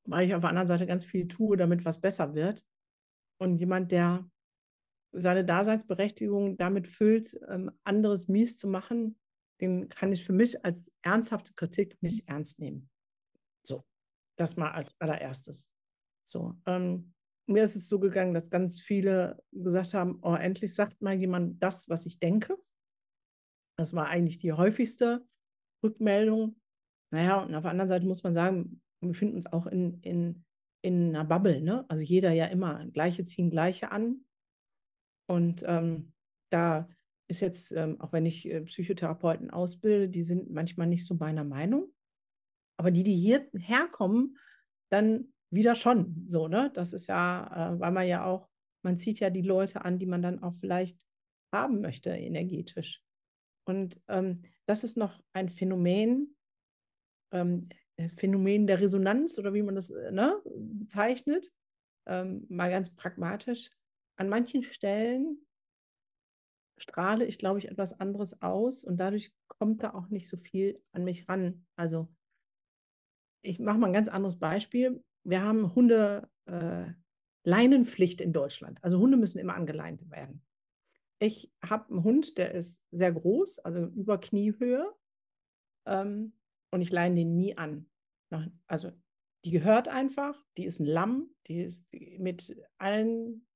weil 0.06 0.26
ich 0.26 0.34
auf 0.34 0.40
der 0.40 0.50
anderen 0.50 0.68
Seite 0.68 0.86
ganz 0.86 1.04
viel 1.04 1.28
tue, 1.28 1.56
damit 1.56 1.84
was 1.84 2.00
besser 2.00 2.34
wird. 2.34 2.64
Und 3.40 3.56
jemand, 3.58 3.92
der 3.92 4.28
seine 5.12 5.44
Daseinsberechtigung 5.44 6.56
damit 6.56 6.88
füllt, 6.88 7.38
ähm, 7.48 7.70
anderes 7.84 8.28
mies 8.28 8.58
zu 8.58 8.68
machen, 8.68 9.18
den 9.60 9.88
kann 9.88 10.12
ich 10.12 10.24
für 10.24 10.32
mich 10.32 10.64
als 10.64 10.92
ernsthafte 11.02 11.54
Kritik 11.54 12.00
nicht 12.02 12.28
ernst 12.28 12.58
nehmen. 12.58 12.90
So, 13.66 13.84
das 14.38 14.56
mal 14.56 14.70
als 14.70 14.94
allererstes. 15.00 15.72
So, 16.28 16.54
ähm, 16.66 17.14
mir 17.48 17.62
ist 17.64 17.76
es 17.76 17.88
so 17.88 17.98
gegangen, 17.98 18.34
dass 18.34 18.50
ganz 18.50 18.80
viele 18.80 19.42
gesagt 19.52 19.94
haben, 19.94 20.18
oh, 20.22 20.34
endlich 20.34 20.74
sagt 20.74 21.00
mal 21.00 21.14
jemand 21.14 21.62
das, 21.62 21.88
was 21.88 22.06
ich 22.06 22.20
denke. 22.20 22.56
Das 23.78 23.94
war 23.94 24.06
eigentlich 24.08 24.38
die 24.38 24.52
häufigste 24.52 25.26
Rückmeldung. 25.82 26.60
Naja, 27.10 27.42
und 27.42 27.54
auf 27.54 27.62
der 27.62 27.70
anderen 27.70 27.88
Seite 27.88 28.06
muss 28.06 28.22
man 28.22 28.34
sagen, 28.34 28.80
wir 29.00 29.08
befinden 29.08 29.36
uns 29.36 29.46
auch 29.46 29.66
in, 29.66 30.00
in, 30.02 30.44
in 30.82 31.14
einer 31.14 31.24
Bubble, 31.24 31.60
ne? 31.60 31.84
Also 31.88 32.02
jeder 32.02 32.32
ja 32.32 32.46
immer, 32.46 32.84
Gleiche 32.86 33.24
ziehen 33.24 33.50
Gleiche 33.50 33.90
an. 33.92 34.24
Und 35.26 35.62
ähm, 35.66 36.12
da 36.50 36.88
ist 37.28 37.40
jetzt, 37.40 37.72
ähm, 37.72 38.00
auch 38.00 38.12
wenn 38.12 38.26
ich 38.26 38.46
äh, 38.46 38.62
Psychotherapeuten 38.62 39.50
ausbilde, 39.50 40.08
die 40.08 40.22
sind 40.22 40.50
manchmal 40.50 40.86
nicht 40.86 41.06
so 41.06 41.14
meiner 41.14 41.44
Meinung. 41.44 41.92
Aber 42.78 42.90
die, 42.90 43.02
die 43.02 43.16
hierher 43.16 43.88
kommen, 43.88 44.38
dann 44.90 45.32
wieder 45.50 45.74
schon 45.74 46.24
so, 46.26 46.48
ne? 46.48 46.70
Das 46.74 46.92
ist 46.92 47.06
ja, 47.08 47.74
äh, 47.74 47.80
weil 47.80 47.92
man 47.92 48.06
ja 48.06 48.24
auch, 48.24 48.48
man 48.82 48.96
zieht 48.96 49.20
ja 49.20 49.30
die 49.30 49.42
Leute 49.42 49.84
an, 49.84 49.98
die 49.98 50.06
man 50.06 50.22
dann 50.22 50.42
auch 50.42 50.54
vielleicht 50.54 51.06
haben 51.52 51.80
möchte, 51.80 52.10
energetisch. 52.10 53.02
Und 53.66 54.00
ähm, 54.08 54.42
das 54.66 54.84
ist 54.84 54.96
noch 54.96 55.22
ein 55.32 55.48
Phänomen, 55.48 56.37
ähm, 57.32 57.68
Phänomen 58.16 58.66
der 58.66 58.80
Resonanz 58.80 59.38
oder 59.38 59.54
wie 59.54 59.62
man 59.62 59.74
das 59.74 59.90
äh, 59.90 60.12
ne, 60.12 60.40
bezeichnet, 60.44 61.52
ähm, 62.06 62.46
mal 62.48 62.70
ganz 62.70 62.94
pragmatisch. 62.94 63.70
An 64.16 64.28
manchen 64.28 64.62
Stellen 64.62 65.46
strahle 66.78 67.24
ich, 67.24 67.38
glaube 67.38 67.58
ich, 67.58 67.68
etwas 67.68 67.98
anderes 68.00 68.40
aus 68.40 68.84
und 68.84 68.98
dadurch 68.98 69.32
kommt 69.48 69.82
da 69.82 69.94
auch 69.94 70.08
nicht 70.08 70.28
so 70.28 70.36
viel 70.36 70.80
an 70.92 71.04
mich 71.04 71.28
ran. 71.28 71.66
Also 71.76 72.08
ich 73.42 73.58
mache 73.58 73.78
mal 73.78 73.88
ein 73.88 73.92
ganz 73.92 74.08
anderes 74.08 74.38
Beispiel. 74.38 75.02
Wir 75.24 75.42
haben 75.42 75.74
Hunde 75.74 76.28
äh, 76.46 76.86
Leinenpflicht 77.44 78.20
in 78.20 78.32
Deutschland. 78.32 78.78
Also 78.82 78.98
Hunde 78.98 79.16
müssen 79.16 79.38
immer 79.38 79.54
angeleint 79.54 80.10
werden. 80.10 80.44
Ich 81.18 81.50
habe 81.64 81.90
einen 81.90 82.04
Hund, 82.04 82.38
der 82.38 82.52
ist 82.54 82.84
sehr 82.92 83.12
groß, 83.12 83.58
also 83.60 83.86
über 83.86 84.18
Kniehöhe. 84.20 84.88
Ähm, 85.86 86.32
und 86.70 86.80
ich 86.80 86.90
leine 86.90 87.16
den 87.16 87.34
nie 87.34 87.56
an. 87.56 87.88
Also 88.66 88.92
die 89.44 89.50
gehört 89.50 89.88
einfach, 89.88 90.44
die 90.56 90.64
ist 90.64 90.80
ein 90.80 90.86
Lamm, 90.86 91.34
die 91.46 91.62
ist 91.62 91.86
mit 92.18 92.56
allen 92.78 93.46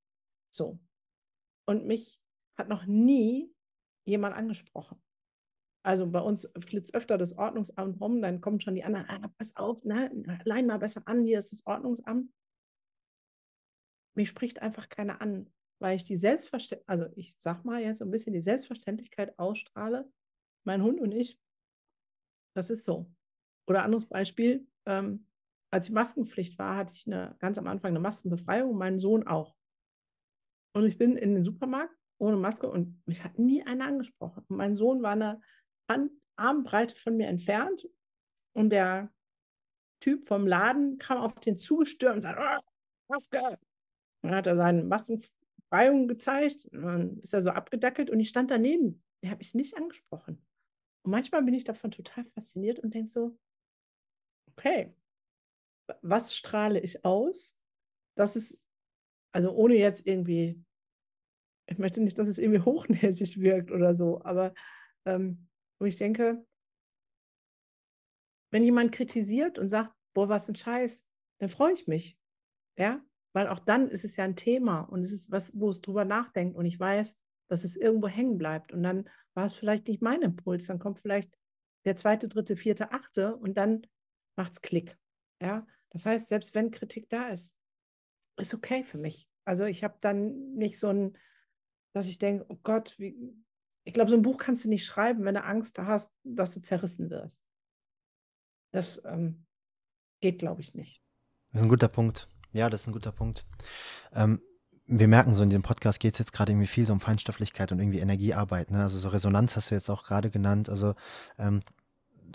so. 0.50 0.78
Und 1.66 1.86
mich 1.86 2.20
hat 2.56 2.68
noch 2.68 2.86
nie 2.86 3.54
jemand 4.06 4.34
angesprochen. 4.34 5.02
Also 5.84 6.08
bei 6.08 6.20
uns 6.20 6.48
flitzt 6.58 6.94
öfter 6.94 7.18
das 7.18 7.36
Ordnungsamt 7.36 8.00
rum, 8.00 8.22
dann 8.22 8.40
kommen 8.40 8.60
schon 8.60 8.76
die 8.76 8.84
anderen, 8.84 9.08
ah, 9.08 9.28
pass 9.36 9.56
auf, 9.56 9.84
ne, 9.84 10.10
lein 10.44 10.66
mal 10.66 10.78
besser 10.78 11.02
an, 11.06 11.24
hier 11.24 11.38
ist 11.38 11.50
das 11.50 11.66
Ordnungsamt. 11.66 12.32
Mich 14.14 14.28
spricht 14.28 14.62
einfach 14.62 14.88
keiner 14.88 15.20
an, 15.20 15.52
weil 15.80 15.96
ich 15.96 16.04
die 16.04 16.16
Selbstverständlichkeit, 16.16 16.88
also 16.88 17.12
ich 17.16 17.34
sag 17.38 17.64
mal 17.64 17.82
jetzt 17.82 17.98
so 17.98 18.04
ein 18.04 18.10
bisschen 18.12 18.32
die 18.32 18.42
Selbstverständlichkeit 18.42 19.36
ausstrahle, 19.38 20.08
mein 20.64 20.82
Hund 20.82 21.00
und 21.00 21.12
ich, 21.12 21.40
das 22.54 22.70
ist 22.70 22.84
so. 22.84 23.10
Oder 23.66 23.84
anderes 23.84 24.06
Beispiel, 24.08 24.66
ähm, 24.86 25.26
als 25.72 25.86
die 25.86 25.92
Maskenpflicht 25.92 26.58
war, 26.58 26.76
hatte 26.76 26.92
ich 26.94 27.06
eine, 27.06 27.36
ganz 27.38 27.58
am 27.58 27.66
Anfang 27.66 27.90
eine 27.90 28.00
Maskenbefreiung, 28.00 28.76
mein 28.76 28.98
Sohn 28.98 29.26
auch. 29.26 29.56
Und 30.74 30.86
ich 30.86 30.98
bin 30.98 31.16
in 31.16 31.34
den 31.34 31.42
Supermarkt 31.42 31.94
ohne 32.18 32.36
Maske 32.36 32.68
und 32.68 33.02
mich 33.06 33.24
hat 33.24 33.38
nie 33.38 33.62
einer 33.64 33.86
angesprochen. 33.86 34.44
Und 34.48 34.56
mein 34.56 34.76
Sohn 34.76 35.02
war 35.02 35.12
eine 35.12 35.40
Hand, 35.88 36.12
Armbreite 36.36 36.96
von 36.96 37.16
mir 37.16 37.26
entfernt 37.26 37.88
und 38.52 38.70
der 38.70 39.12
Typ 40.00 40.26
vom 40.26 40.46
Laden 40.46 40.98
kam 40.98 41.18
auf 41.18 41.38
den 41.40 41.56
zugestürmt 41.56 42.16
und 42.16 42.20
sagte, 42.22 42.42
oh, 42.42 42.60
Maske. 43.08 43.58
Und 44.22 44.30
dann 44.30 44.34
hat 44.34 44.46
er 44.46 44.56
seine 44.56 44.84
Maskenbefreiung 44.84 46.08
gezeigt, 46.08 46.66
und 46.72 46.82
dann 46.82 47.18
ist 47.18 47.34
er 47.34 47.42
so 47.42 47.50
abgedackelt 47.50 48.10
und 48.10 48.20
ich 48.20 48.28
stand 48.28 48.50
daneben. 48.50 49.02
Der 49.22 49.30
hat 49.30 49.38
mich 49.38 49.54
nicht 49.54 49.76
angesprochen. 49.76 50.44
Und 51.04 51.10
manchmal 51.10 51.42
bin 51.42 51.54
ich 51.54 51.64
davon 51.64 51.90
total 51.90 52.24
fasziniert 52.24 52.78
und 52.78 52.94
denke 52.94 53.10
so, 53.10 53.38
okay, 54.50 54.94
was 56.02 56.34
strahle 56.34 56.80
ich 56.80 57.04
aus? 57.04 57.58
Das 58.16 58.36
ist, 58.36 58.60
also 59.32 59.52
ohne 59.52 59.76
jetzt 59.76 60.06
irgendwie, 60.06 60.62
ich 61.66 61.78
möchte 61.78 62.02
nicht, 62.02 62.18
dass 62.18 62.28
es 62.28 62.38
irgendwie 62.38 62.60
hochnäsig 62.64 63.40
wirkt 63.40 63.70
oder 63.70 63.94
so, 63.94 64.22
aber 64.24 64.54
ähm, 65.04 65.48
wo 65.80 65.86
ich 65.86 65.96
denke, 65.96 66.46
wenn 68.52 68.62
jemand 68.62 68.92
kritisiert 68.92 69.58
und 69.58 69.68
sagt, 69.68 69.94
boah, 70.14 70.28
was 70.28 70.48
ein 70.48 70.54
Scheiß, 70.54 71.04
dann 71.38 71.48
freue 71.48 71.72
ich 71.72 71.88
mich. 71.88 72.18
Ja, 72.78 73.04
weil 73.34 73.48
auch 73.48 73.58
dann 73.58 73.88
ist 73.88 74.04
es 74.04 74.16
ja 74.16 74.24
ein 74.24 74.36
Thema 74.36 74.80
und 74.80 75.02
es 75.02 75.10
ist 75.10 75.30
was, 75.30 75.58
wo 75.58 75.70
es 75.70 75.80
drüber 75.80 76.04
nachdenkt 76.04 76.56
und 76.56 76.66
ich 76.66 76.78
weiß, 76.78 77.18
dass 77.52 77.64
es 77.64 77.76
irgendwo 77.76 78.08
hängen 78.08 78.38
bleibt 78.38 78.72
und 78.72 78.82
dann 78.82 79.10
war 79.34 79.44
es 79.44 79.52
vielleicht 79.52 79.86
nicht 79.86 80.00
mein 80.00 80.22
Impuls, 80.22 80.68
dann 80.68 80.78
kommt 80.78 81.00
vielleicht 81.00 81.36
der 81.84 81.96
zweite, 81.96 82.26
dritte, 82.26 82.56
vierte, 82.56 82.92
achte 82.92 83.36
und 83.36 83.58
dann 83.58 83.86
macht 84.36 84.52
es 84.52 84.62
Klick. 84.62 84.96
Ja, 85.38 85.66
das 85.90 86.06
heißt, 86.06 86.30
selbst 86.30 86.54
wenn 86.54 86.70
Kritik 86.70 87.10
da 87.10 87.28
ist, 87.28 87.54
ist 88.38 88.54
okay 88.54 88.84
für 88.84 88.96
mich. 88.96 89.28
Also 89.44 89.66
ich 89.66 89.84
habe 89.84 89.98
dann 90.00 90.54
nicht 90.54 90.78
so 90.78 90.88
ein, 90.88 91.18
dass 91.92 92.08
ich 92.08 92.18
denke, 92.18 92.46
oh 92.48 92.58
Gott, 92.62 92.98
wie, 92.98 93.14
ich 93.84 93.92
glaube, 93.92 94.08
so 94.08 94.16
ein 94.16 94.22
Buch 94.22 94.38
kannst 94.38 94.64
du 94.64 94.70
nicht 94.70 94.86
schreiben, 94.86 95.26
wenn 95.26 95.34
du 95.34 95.44
Angst 95.44 95.78
hast, 95.78 96.10
dass 96.24 96.54
du 96.54 96.62
zerrissen 96.62 97.10
wirst. 97.10 97.44
Das 98.70 99.04
ähm, 99.04 99.44
geht, 100.20 100.38
glaube 100.38 100.62
ich, 100.62 100.72
nicht. 100.72 101.02
Das 101.50 101.60
ist 101.60 101.66
ein 101.66 101.68
guter 101.68 101.88
Punkt. 101.88 102.30
Ja, 102.54 102.70
das 102.70 102.80
ist 102.80 102.86
ein 102.86 102.94
guter 102.94 103.12
Punkt. 103.12 103.44
Ähm, 104.14 104.40
wir 104.98 105.08
merken 105.08 105.34
so 105.34 105.42
in 105.42 105.48
diesem 105.48 105.62
Podcast 105.62 106.00
geht 106.00 106.14
es 106.14 106.18
jetzt 106.18 106.32
gerade 106.32 106.52
irgendwie 106.52 106.66
viel 106.66 106.86
so 106.86 106.92
um 106.92 107.00
Feinstofflichkeit 107.00 107.72
und 107.72 107.80
irgendwie 107.80 108.00
Energiearbeit. 108.00 108.70
Ne? 108.70 108.82
Also 108.82 108.98
so 108.98 109.08
Resonanz 109.08 109.56
hast 109.56 109.70
du 109.70 109.74
jetzt 109.74 109.90
auch 109.90 110.04
gerade 110.04 110.30
genannt. 110.30 110.68
Also 110.68 110.94
ähm, 111.38 111.62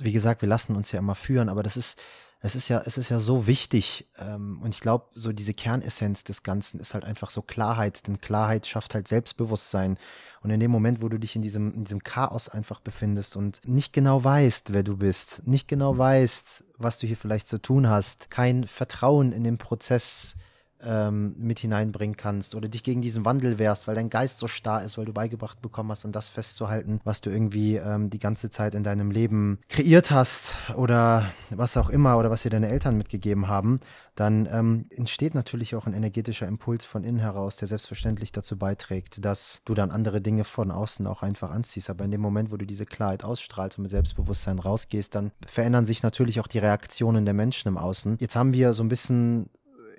wie 0.01 0.12
gesagt, 0.12 0.41
wir 0.41 0.49
lassen 0.49 0.76
uns 0.76 0.91
ja 0.91 0.99
immer 0.99 1.16
führen, 1.16 1.49
aber 1.49 1.64
das 1.64 1.78
ist, 1.78 1.99
es 2.39 2.55
ist 2.55 2.68
ja, 2.68 2.82
es 2.86 2.97
ist 2.97 3.10
ja 3.10 3.20
so 3.20 3.45
wichtig. 3.47 4.08
Ähm, 4.18 4.60
und 4.62 4.74
ich 4.74 4.80
glaube, 4.80 5.05
so 5.14 5.32
diese 5.32 5.53
Kernessenz 5.53 6.24
des 6.24 6.43
Ganzen 6.43 6.80
ist 6.80 6.93
halt 6.93 7.03
einfach 7.03 7.30
so 7.30 7.41
Klarheit, 7.41 8.08
denn 8.08 8.22
Klarheit 8.22 8.66
schafft 8.66 8.95
halt 8.95 9.08
Selbstbewusstsein. 9.08 9.97
Und 10.41 10.49
in 10.49 10.60
dem 10.60 10.72
Moment, 10.72 11.01
wo 11.01 11.10
du 11.10 11.20
dich 11.20 11.36
in 11.36 11.41
diesem, 11.43 11.74
in 11.74 11.84
diesem 11.84 12.03
Chaos 12.03 12.49
einfach 12.49 12.80
befindest 12.80 13.36
und 13.36 13.62
nicht 13.66 13.93
genau 13.93 14.24
weißt, 14.24 14.74
wer 14.74 14.84
du 14.84 14.97
bist, 14.97 15.43
nicht 15.45 15.68
genau 15.68 15.97
weißt, 15.97 16.64
was 16.78 16.99
du 16.99 17.08
hier 17.08 17.18
vielleicht 17.18 17.47
zu 17.47 17.62
tun 17.62 17.88
hast, 17.88 18.32
kein 18.32 18.66
Vertrauen 18.66 19.32
in 19.32 19.43
den 19.43 19.58
Prozess 19.58 20.36
ähm, 20.84 21.36
mit 21.38 21.60
hineinbringen 21.60 22.18
kannst 22.18 22.56
oder 22.56 22.68
dich 22.68 22.84
gegen 22.84 23.02
diesen 23.02 23.26
Wandel 23.26 23.58
wehrst, 23.58 23.88
weil 23.88 23.96
dein 23.96 24.10
Geist 24.10 24.40
so 24.40 24.48
starr 24.48 24.84
ist, 24.84 24.98
weil 24.98 25.06
du 25.06 25.14
beigebracht 25.14 25.62
bekommen 25.62 25.92
hast, 25.92 26.06
an 26.06 26.12
das 26.12 26.30
festzuhalten, 26.30 27.00
was 27.04 27.22
du 27.22 27.30
irgendwie 27.30 27.76
ähm, 27.76 28.10
die 28.10 28.20
ganze 28.20 28.50
Zeit 28.50 28.76
in 28.76 28.84
deinem 28.84 29.12
Leben 29.12 29.60
kreiert 29.70 30.12
hast 30.12 30.56
oder 30.76 31.26
was 31.50 31.78
auch 31.78 31.90
immer 31.90 32.18
oder 32.18 32.30
was 32.30 32.44
dir 32.44 32.50
deine 32.50 32.70
Eltern 32.70 32.98
mitgegeben 32.98 33.48
haben, 33.48 33.80
dann 34.16 34.48
ähm, 34.52 34.86
entsteht 34.90 35.36
natürlich 35.36 35.76
auch 35.76 35.86
ein 35.86 35.94
energetischer 35.94 36.48
Impuls 36.48 36.86
von 36.86 37.04
innen 37.04 37.20
heraus, 37.20 37.58
der 37.58 37.68
selbstverständlich 37.68 38.32
dazu 38.32 38.58
beiträgt, 38.58 39.24
dass 39.24 39.62
du 39.66 39.74
dann 39.74 39.92
andere 39.92 40.22
Dinge 40.22 40.44
von 40.44 40.72
außen 40.72 41.06
auch 41.08 41.22
einfach 41.22 41.52
anziehst. 41.52 41.90
Aber 41.90 42.04
in 42.04 42.12
dem 42.12 42.22
Moment, 42.22 42.52
wo 42.52 42.58
du 42.58 42.66
diese 42.66 42.86
Klarheit 42.86 43.24
ausstrahlst 43.24 43.78
und 43.78 43.84
mit 43.84 43.92
Selbstbewusstsein 43.92 44.60
rausgehst, 44.60 45.14
dann 45.14 45.32
verändern 45.46 45.86
sich 45.86 46.02
natürlich 46.02 46.40
auch 46.40 46.48
die 46.48 46.60
Reaktionen 46.60 47.26
der 47.26 47.36
Menschen 47.36 47.68
im 47.68 47.78
Außen. 47.78 48.18
Jetzt 48.20 48.36
haben 48.36 48.54
wir 48.54 48.74
so 48.74 48.84
ein 48.84 48.90
bisschen 48.90 49.50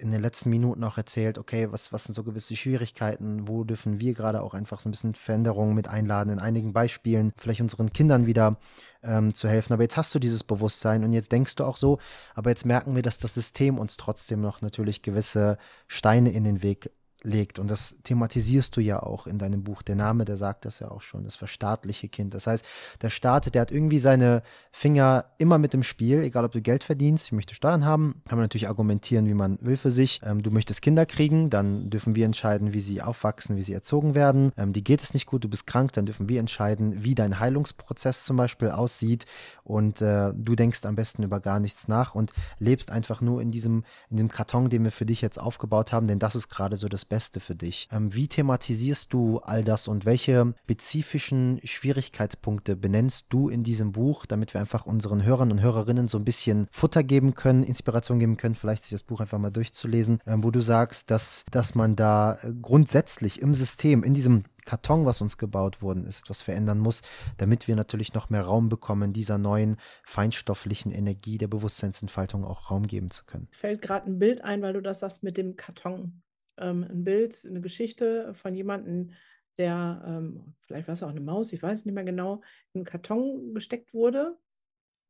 in 0.01 0.11
den 0.11 0.23
letzten 0.23 0.51
Minuten 0.51 0.85
auch 0.85 0.97
erzählt, 0.97 1.39
okay, 1.39 1.69
was, 1.71 1.93
was 1.93 2.05
sind 2.05 2.15
so 2.15 2.25
gewisse 2.25 2.57
Schwierigkeiten, 2.57 3.49
wo 3.49 3.65
dürfen 3.65 4.01
wir 4.01 4.15
gerade 4.15 4.43
auch 4.43 4.55
einfach 4.55 4.81
so 4.81 4.89
ein 4.89 4.93
bisschen 4.93 5.15
Veränderungen 5.15 5.75
mit 5.75 5.89
einladen, 5.89 6.31
in 6.31 6.39
einigen 6.39 6.73
Beispielen 6.73 7.33
vielleicht 7.37 7.61
unseren 7.61 7.93
Kindern 7.93 8.27
wieder 8.27 8.59
ähm, 9.03 9.35
zu 9.35 9.49
helfen. 9.49 9.73
Aber 9.73 9.83
jetzt 9.83 9.97
hast 9.97 10.15
du 10.15 10.19
dieses 10.19 10.45
Bewusstsein 10.45 11.05
und 11.05 11.13
jetzt 11.13 11.33
denkst 11.33 11.57
du 11.57 11.65
auch 11.65 11.77
so, 11.77 11.99
aber 12.35 12.51
jetzt 12.51 12.67
merken 12.67 12.95
wir, 12.95 13.03
dass 13.03 13.19
das 13.19 13.35
System 13.35 13.79
uns 13.79 13.97
trotzdem 13.97 14.41
noch 14.41 14.61
natürlich 14.61 15.03
gewisse 15.03 15.59
Steine 15.87 16.31
in 16.31 16.45
den 16.45 16.63
Weg 16.63 16.91
legt. 17.23 17.59
Und 17.59 17.69
das 17.69 17.97
thematisierst 18.05 18.77
du 18.77 18.81
ja 18.81 19.03
auch 19.03 19.27
in 19.27 19.39
deinem 19.39 19.65
Buch. 19.65 19.83
Der 19.83 19.97
Name, 19.97 20.25
der 20.25 20.37
sagt 20.37 20.65
das 20.65 20.79
ja 20.79 20.91
auch 20.91 21.03
schon, 21.03 21.25
das 21.25 21.37
verstaatliche 21.37 22.09
Kind. 22.09 22.35
Das 22.35 22.47
heißt, 22.47 22.65
der 23.03 23.11
Staat, 23.11 23.55
der 23.55 23.63
hat 23.63 23.71
irgendwie 23.71 23.99
seine 23.99 24.43
Finger 24.71 25.25
immer 25.39 25.59
mit 25.59 25.73
dem 25.73 25.83
Spiel, 25.83 26.23
egal 26.23 26.45
ob 26.45 26.53
du 26.53 26.63
Geld 26.63 26.85
verdienst, 26.85 27.27
ich 27.27 27.33
möchte 27.33 27.55
Steuern 27.55 27.85
haben, 27.85 28.23
kann 28.29 28.39
man 28.39 28.45
natürlich 28.45 28.69
argumentieren, 28.69 29.27
wie 29.27 29.35
man 29.35 29.59
will 29.61 29.77
für 29.77 29.91
sich. 29.91 30.21
Ähm, 30.25 30.43
du 30.43 30.51
möchtest 30.51 30.81
Kinder 30.83 31.07
kriegen, 31.07 31.51
dann 31.51 31.89
dürfen 31.89 32.15
wir 32.15 32.25
entscheiden, 32.25 32.73
wie 32.73 32.81
sie 32.81 33.03
aufwachsen, 33.03 33.57
wie 33.57 33.63
sie 33.63 33.73
erzogen 33.75 34.15
werden. 34.15 34.53
Ähm, 34.57 34.73
die 34.73 34.85
geht 34.85 35.03
es 35.03 35.13
nicht 35.13 35.27
gut, 35.27 35.43
du 35.43 35.49
bist 35.49 35.67
krank, 35.67 35.93
dann 35.95 36.07
dürfen 36.07 36.29
wir 36.29 36.39
entscheiden, 36.39 37.05
wie 37.05 37.15
dein 37.15 37.41
Heilungsprozess 37.41 38.25
zum 38.25 38.37
Beispiel 38.37 38.71
aussieht. 38.71 39.27
Und 39.65 40.01
äh, 40.01 40.33
du 40.35 40.55
denkst 40.55 40.85
am 40.85 40.95
besten 40.95 41.25
über 41.25 41.41
gar 41.41 41.59
nichts 41.59 41.89
nach 41.89 42.15
und 42.15 42.33
lebst 42.59 42.91
einfach 42.91 43.21
nur 43.21 43.43
in 43.43 43.51
diesem, 43.51 43.85
in 44.09 44.17
diesem 44.17 44.31
Karton, 44.31 44.71
den 44.71 44.85
wir 44.85 44.93
für 44.93 45.07
dich 45.07 45.21
jetzt 45.21 45.41
aufgebaut 45.41 45.93
haben, 45.93 46.07
denn 46.07 46.19
das 46.19 46.37
ist 46.37 46.49
gerade 46.49 46.77
so 46.77 46.89
das 46.89 47.08
Beste 47.09 47.41
für 47.41 47.55
dich. 47.55 47.89
Ähm, 47.93 48.15
wie 48.15 48.29
thematisierst 48.29 49.13
du 49.13 49.39
all 49.39 49.65
das 49.65 49.89
und 49.89 50.05
welche 50.05 50.55
spezifischen 50.65 51.61
Schwierigkeitspunkte 51.65 52.77
benennst 52.77 53.27
du 53.31 53.49
in 53.49 53.63
diesem 53.63 53.93
Buch, 53.93 54.27
damit 54.27 54.55
wir 54.55 54.61
einfach 54.61 54.87
unseren 54.87 55.25
Hörern 55.25 55.51
und 55.51 55.61
Hörerinnen 55.61 56.09
so 56.09 56.19
ein 56.19 56.25
bisschen 56.25 56.69
Futter 56.71 57.03
geben 57.03 57.35
können, 57.35 57.63
Inspiration 57.63 58.19
geben 58.19 58.37
können, 58.37 58.55
vielleicht 58.55 58.83
sich 58.83 58.93
das 58.93 59.03
Buch 59.03 59.21
einfach 59.21 59.39
mal 59.39 59.51
durchzulesen, 59.51 60.21
ähm, 60.27 60.45
wo 60.45 60.51
du 60.51 60.61
sagst, 60.61 61.11
dass, 61.11 61.45
dass 61.51 61.75
man 61.75 61.97
da 61.97 62.39
äh, 62.43 62.53
grundsätzlich 62.61 63.41
im 63.41 63.55
System, 63.55 64.03
in 64.03 64.15
diesem 64.15 64.45
Karton, 64.69 65.07
was 65.07 65.23
uns 65.23 65.39
gebaut 65.39 65.81
worden 65.81 66.05
ist, 66.07 66.21
etwas 66.21 66.43
verändern 66.43 66.79
muss, 66.79 67.01
damit 67.39 67.69
wir 67.69 67.75
natürlich 67.75 68.13
noch 68.13 68.29
mehr 68.29 68.43
Raum 68.43 68.69
bekommen, 68.69 69.15
dieser 69.15 69.39
neuen 69.39 69.79
feinstofflichen 70.05 70.93
Energie 70.93 71.39
der 71.39 71.49
Bewusstseinsentfaltung 71.49 72.45
auch 72.45 72.71
Raum 72.71 72.87
geben 72.87 73.11
zu 73.11 73.25
können. 73.25 73.49
Fällt 73.51 73.81
gerade 73.81 74.11
ein 74.11 74.19
Bild 74.19 74.45
ein, 74.45 74.61
weil 74.61 74.75
du 74.75 74.83
das 74.83 74.99
sagst 74.99 75.23
mit 75.23 75.39
dem 75.39 75.57
Karton. 75.57 76.21
Ähm, 76.59 76.85
ein 76.85 77.05
Bild, 77.05 77.45
eine 77.47 77.61
Geschichte 77.61 78.35
von 78.35 78.55
jemandem, 78.55 79.13
der, 79.59 80.03
ähm, 80.07 80.55
vielleicht 80.63 80.89
war 80.89 80.93
es 80.93 81.03
auch 81.03 81.09
eine 81.09 81.21
Maus, 81.21 81.53
ich 81.53 81.63
weiß 81.63 81.85
nicht 81.85 81.95
mehr 81.95 82.05
genau, 82.05 82.43
in 82.73 82.81
einen 82.81 82.85
Karton 82.85 83.55
gesteckt 83.55 83.93
wurde 83.93 84.39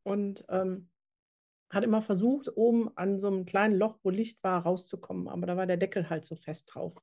und 0.05 0.45
ähm, 0.49 0.89
hat 1.71 1.85
immer 1.85 2.01
versucht, 2.01 2.57
oben 2.57 2.91
an 2.97 3.19
so 3.19 3.27
einem 3.27 3.45
kleinen 3.45 3.77
Loch, 3.77 3.99
wo 4.03 4.11
Licht 4.11 4.43
war, 4.43 4.63
rauszukommen. 4.63 5.29
Aber 5.29 5.47
da 5.47 5.57
war 5.57 5.67
der 5.67 5.77
Deckel 5.77 6.09
halt 6.09 6.25
so 6.25 6.35
fest 6.35 6.71
drauf. 6.73 6.99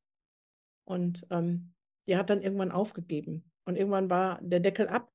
Und 0.86 1.28
ähm, 1.30 1.74
die 2.08 2.18
hat 2.18 2.30
dann 2.30 2.42
irgendwann 2.42 2.72
aufgegeben. 2.72 3.52
Und 3.66 3.76
irgendwann 3.76 4.10
war 4.10 4.40
der 4.42 4.60
Deckel 4.60 4.88
ab. 4.88 5.12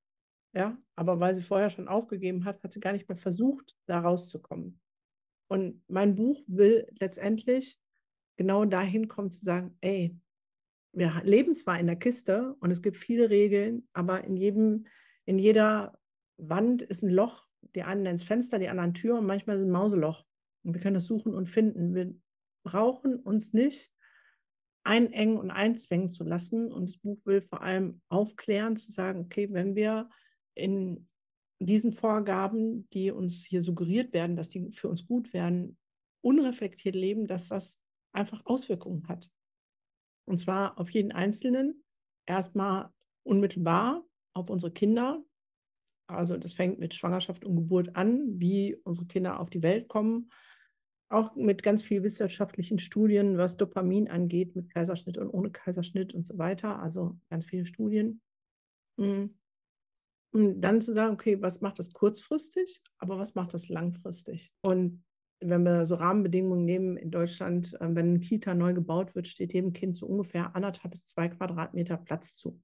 Ja, 0.52 0.76
aber 0.96 1.20
weil 1.20 1.34
sie 1.34 1.42
vorher 1.42 1.70
schon 1.70 1.88
aufgegeben 1.88 2.44
hat, 2.44 2.62
hat 2.62 2.72
sie 2.72 2.80
gar 2.80 2.92
nicht 2.92 3.08
mehr 3.08 3.16
versucht, 3.16 3.76
da 3.86 4.00
rauszukommen. 4.00 4.80
Und 5.48 5.82
mein 5.88 6.16
Buch 6.16 6.42
will 6.48 6.88
letztendlich 6.98 7.80
genau 8.40 8.64
dahin 8.64 9.06
kommen 9.06 9.30
zu 9.30 9.44
sagen, 9.44 9.76
ey, 9.82 10.16
wir 10.94 11.20
leben 11.24 11.54
zwar 11.54 11.78
in 11.78 11.86
der 11.86 11.96
Kiste 11.96 12.54
und 12.60 12.70
es 12.70 12.80
gibt 12.80 12.96
viele 12.96 13.28
Regeln, 13.28 13.86
aber 13.92 14.24
in 14.24 14.34
jedem, 14.34 14.86
in 15.26 15.38
jeder 15.38 15.98
Wand 16.38 16.80
ist 16.80 17.02
ein 17.02 17.10
Loch. 17.10 17.46
Die 17.74 17.82
einen 17.82 18.06
es 18.06 18.22
Fenster, 18.22 18.58
die 18.58 18.70
anderen 18.70 18.94
Tür 18.94 19.18
und 19.18 19.26
manchmal 19.26 19.56
ist 19.56 19.62
ein 19.62 19.70
Mauseloch. 19.70 20.24
Und 20.64 20.72
wir 20.72 20.80
können 20.80 20.94
das 20.94 21.04
suchen 21.04 21.34
und 21.34 21.50
finden. 21.50 21.94
Wir 21.94 22.14
brauchen 22.64 23.16
uns 23.16 23.52
nicht 23.52 23.92
einengen 24.84 25.36
und 25.36 25.50
einzwängen 25.50 26.08
zu 26.08 26.24
lassen. 26.24 26.72
Und 26.72 26.88
das 26.88 26.96
Buch 26.96 27.20
will 27.26 27.42
vor 27.42 27.60
allem 27.60 28.00
aufklären, 28.08 28.78
zu 28.78 28.90
sagen, 28.90 29.20
okay, 29.20 29.52
wenn 29.52 29.74
wir 29.74 30.08
in 30.54 31.10
diesen 31.58 31.92
Vorgaben, 31.92 32.88
die 32.94 33.10
uns 33.10 33.44
hier 33.44 33.60
suggeriert 33.60 34.14
werden, 34.14 34.34
dass 34.34 34.48
die 34.48 34.70
für 34.70 34.88
uns 34.88 35.06
gut 35.06 35.34
werden, 35.34 35.76
unreflektiert 36.22 36.94
leben, 36.94 37.26
dass 37.26 37.48
das 37.48 37.78
einfach 38.12 38.44
Auswirkungen 38.44 39.06
hat. 39.08 39.30
Und 40.26 40.38
zwar 40.38 40.78
auf 40.78 40.90
jeden 40.90 41.12
Einzelnen, 41.12 41.84
erstmal 42.26 42.90
unmittelbar 43.24 44.04
auf 44.34 44.50
unsere 44.50 44.72
Kinder. 44.72 45.22
Also 46.06 46.36
das 46.36 46.54
fängt 46.54 46.78
mit 46.78 46.94
Schwangerschaft 46.94 47.44
und 47.44 47.56
Geburt 47.56 47.96
an, 47.96 48.40
wie 48.40 48.76
unsere 48.84 49.06
Kinder 49.06 49.40
auf 49.40 49.50
die 49.50 49.62
Welt 49.62 49.88
kommen, 49.88 50.30
auch 51.08 51.34
mit 51.34 51.62
ganz 51.62 51.82
vielen 51.82 52.04
wissenschaftlichen 52.04 52.78
Studien, 52.78 53.36
was 53.36 53.56
Dopamin 53.56 54.08
angeht, 54.08 54.54
mit 54.54 54.70
Kaiserschnitt 54.70 55.18
und 55.18 55.28
ohne 55.28 55.50
Kaiserschnitt 55.50 56.14
und 56.14 56.26
so 56.26 56.38
weiter. 56.38 56.80
Also 56.80 57.18
ganz 57.28 57.44
viele 57.44 57.66
Studien. 57.66 58.22
Mhm. 58.96 59.36
Und 60.32 60.60
dann 60.60 60.80
zu 60.80 60.92
sagen, 60.92 61.14
okay, 61.14 61.42
was 61.42 61.60
macht 61.60 61.80
das 61.80 61.92
kurzfristig, 61.92 62.80
aber 62.98 63.18
was 63.18 63.34
macht 63.34 63.52
das 63.52 63.68
langfristig? 63.68 64.52
Und 64.60 65.02
wenn 65.40 65.62
wir 65.62 65.86
so 65.86 65.94
Rahmenbedingungen 65.94 66.64
nehmen 66.64 66.96
in 66.96 67.10
Deutschland, 67.10 67.74
äh, 67.80 67.94
wenn 67.94 68.14
ein 68.14 68.20
Kita 68.20 68.54
neu 68.54 68.74
gebaut 68.74 69.14
wird, 69.14 69.26
steht 69.26 69.52
jedem 69.52 69.72
Kind 69.72 69.96
so 69.96 70.06
ungefähr 70.06 70.54
anderthalb 70.54 70.92
bis 70.92 71.06
zwei 71.06 71.28
Quadratmeter 71.28 71.96
Platz 71.96 72.34
zu. 72.34 72.60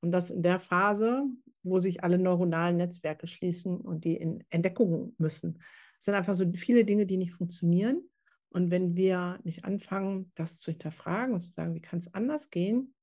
Und 0.00 0.12
das 0.12 0.30
in 0.30 0.42
der 0.42 0.60
Phase, 0.60 1.24
wo 1.62 1.78
sich 1.78 2.04
alle 2.04 2.18
neuronalen 2.18 2.76
Netzwerke 2.76 3.26
schließen 3.26 3.80
und 3.80 4.04
die 4.04 4.16
in 4.16 4.44
Entdeckung 4.50 5.14
müssen. 5.18 5.60
Es 5.98 6.04
sind 6.04 6.14
einfach 6.14 6.34
so 6.34 6.50
viele 6.54 6.84
Dinge, 6.84 7.06
die 7.06 7.16
nicht 7.16 7.32
funktionieren. 7.32 8.02
Und 8.50 8.70
wenn 8.70 8.94
wir 8.94 9.40
nicht 9.42 9.64
anfangen, 9.64 10.32
das 10.34 10.58
zu 10.58 10.70
hinterfragen 10.70 11.34
und 11.34 11.40
zu 11.40 11.52
sagen, 11.52 11.74
wie 11.74 11.80
kann 11.80 11.98
es 11.98 12.14
anders 12.14 12.50
gehen, 12.50 12.94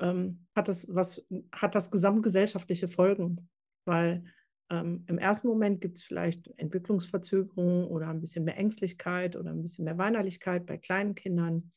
ähm, 0.00 0.46
hat, 0.54 0.68
das 0.68 0.86
was, 0.92 1.26
hat 1.52 1.74
das 1.74 1.90
gesamtgesellschaftliche 1.90 2.88
Folgen. 2.88 3.48
Weil 3.84 4.24
ähm, 4.70 5.04
im 5.06 5.18
ersten 5.18 5.48
Moment 5.48 5.80
gibt 5.80 5.98
es 5.98 6.04
vielleicht 6.04 6.48
Entwicklungsverzögerungen 6.58 7.86
oder 7.86 8.08
ein 8.08 8.20
bisschen 8.20 8.44
mehr 8.44 8.58
Ängstlichkeit 8.58 9.36
oder 9.36 9.50
ein 9.50 9.62
bisschen 9.62 9.84
mehr 9.84 9.98
Weinerlichkeit 9.98 10.66
bei 10.66 10.76
kleinen 10.76 11.14
Kindern. 11.14 11.72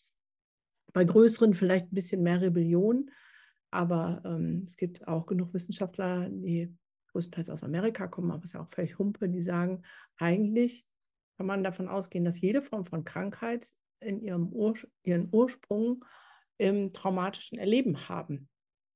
Bei 0.93 1.05
größeren 1.05 1.53
vielleicht 1.53 1.85
ein 1.91 1.95
bisschen 1.95 2.21
mehr 2.21 2.41
Rebellion. 2.41 3.09
Aber 3.71 4.21
ähm, 4.25 4.63
es 4.65 4.75
gibt 4.75 5.07
auch 5.07 5.25
genug 5.25 5.53
Wissenschaftler, 5.53 6.27
die 6.29 6.75
größtenteils 7.11 7.49
aus 7.49 7.63
Amerika 7.63 8.07
kommen, 8.07 8.31
aber 8.31 8.43
es 8.43 8.51
ist 8.51 8.53
ja 8.53 8.61
auch 8.61 8.69
völlig 8.69 8.97
Humpe, 8.97 9.29
die 9.29 9.41
sagen, 9.41 9.83
eigentlich 10.17 10.85
kann 11.37 11.45
man 11.45 11.63
davon 11.63 11.87
ausgehen, 11.87 12.25
dass 12.25 12.41
jede 12.41 12.61
Form 12.61 12.85
von 12.85 13.03
Krankheit 13.03 13.67
in 13.99 14.21
ihrem 14.21 14.51
Ur 14.51 14.75
ihren 15.03 15.29
Ursprung 15.31 16.03
im 16.57 16.93
traumatischen 16.93 17.57
Erleben 17.57 18.09
haben. 18.09 18.49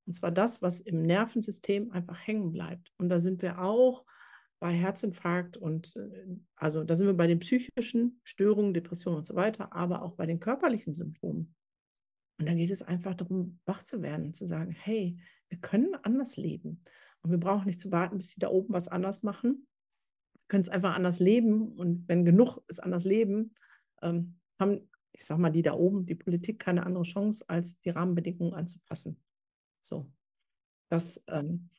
Und 0.05 0.13
zwar 0.13 0.31
das, 0.31 0.61
was 0.61 0.81
im 0.81 1.01
Nervensystem 1.01 1.91
einfach 1.91 2.19
hängen 2.25 2.51
bleibt. 2.51 2.91
Und 2.97 3.09
da 3.09 3.19
sind 3.19 3.41
wir 3.41 3.59
auch 3.61 4.05
bei 4.59 4.73
Herzinfarkt 4.73 5.57
und 5.57 5.95
äh, 5.95 6.37
also 6.55 6.83
da 6.83 6.95
sind 6.95 7.07
wir 7.07 7.13
bei 7.13 7.27
den 7.27 7.39
psychischen 7.39 8.19
Störungen, 8.23 8.73
Depressionen 8.73 9.19
und 9.19 9.25
so 9.25 9.35
weiter, 9.35 9.73
aber 9.73 10.01
auch 10.01 10.13
bei 10.13 10.25
den 10.25 10.39
körperlichen 10.39 10.93
Symptomen. 10.93 11.55
Und 12.37 12.47
da 12.47 12.53
geht 12.53 12.71
es 12.71 12.81
einfach 12.81 13.15
darum, 13.15 13.59
wach 13.65 13.83
zu 13.83 14.01
werden 14.01 14.27
und 14.27 14.35
zu 14.35 14.45
sagen, 14.47 14.71
hey, 14.71 15.17
wir 15.49 15.59
können 15.59 15.95
anders 16.03 16.37
leben. 16.37 16.83
Und 17.21 17.31
wir 17.31 17.37
brauchen 17.37 17.65
nicht 17.65 17.79
zu 17.79 17.91
warten, 17.91 18.17
bis 18.17 18.31
sie 18.31 18.39
da 18.39 18.49
oben 18.49 18.73
was 18.73 18.87
anders 18.87 19.23
machen. 19.23 19.67
Wir 20.33 20.47
können 20.47 20.63
es 20.63 20.69
einfach 20.69 20.95
anders 20.95 21.19
leben. 21.19 21.71
Und 21.73 22.07
wenn 22.07 22.25
genug 22.25 22.59
es 22.67 22.79
anders 22.79 23.05
leben, 23.05 23.55
ähm, 24.01 24.39
haben, 24.59 24.89
ich 25.13 25.25
sag 25.25 25.37
mal, 25.37 25.49
die 25.49 25.61
da 25.61 25.73
oben, 25.73 26.05
die 26.05 26.15
Politik 26.15 26.59
keine 26.59 26.85
andere 26.85 27.03
Chance, 27.03 27.45
als 27.47 27.79
die 27.79 27.89
Rahmenbedingungen 27.89 28.53
anzupassen. 28.53 29.17
So. 29.85 30.11
Das, 30.89 31.23
ähm, 31.27 31.69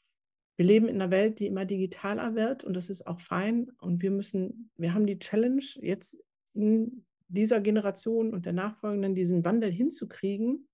wir 0.57 0.65
leben 0.65 0.89
in 0.89 0.97
einer 0.97 1.11
Welt, 1.11 1.41
die 1.41 1.47
immer 1.47 1.65
digitaler 1.65 2.35
wird 2.35 2.65
und 2.65 2.75
das 2.75 2.89
ist 2.89 3.07
auch 3.07 3.21
fein. 3.21 3.71
Und 3.79 4.03
wir 4.03 4.11
müssen, 4.11 4.71
wir 4.77 4.95
haben 4.95 5.07
die 5.07 5.19
Challenge, 5.19 5.63
jetzt 5.81 6.17
in 6.55 7.05
dieser 7.29 7.61
Generation 7.61 8.33
und 8.33 8.47
der 8.47 8.53
nachfolgenden 8.53 9.15
diesen 9.15 9.45
Wandel 9.45 9.71
hinzukriegen. 9.71 10.69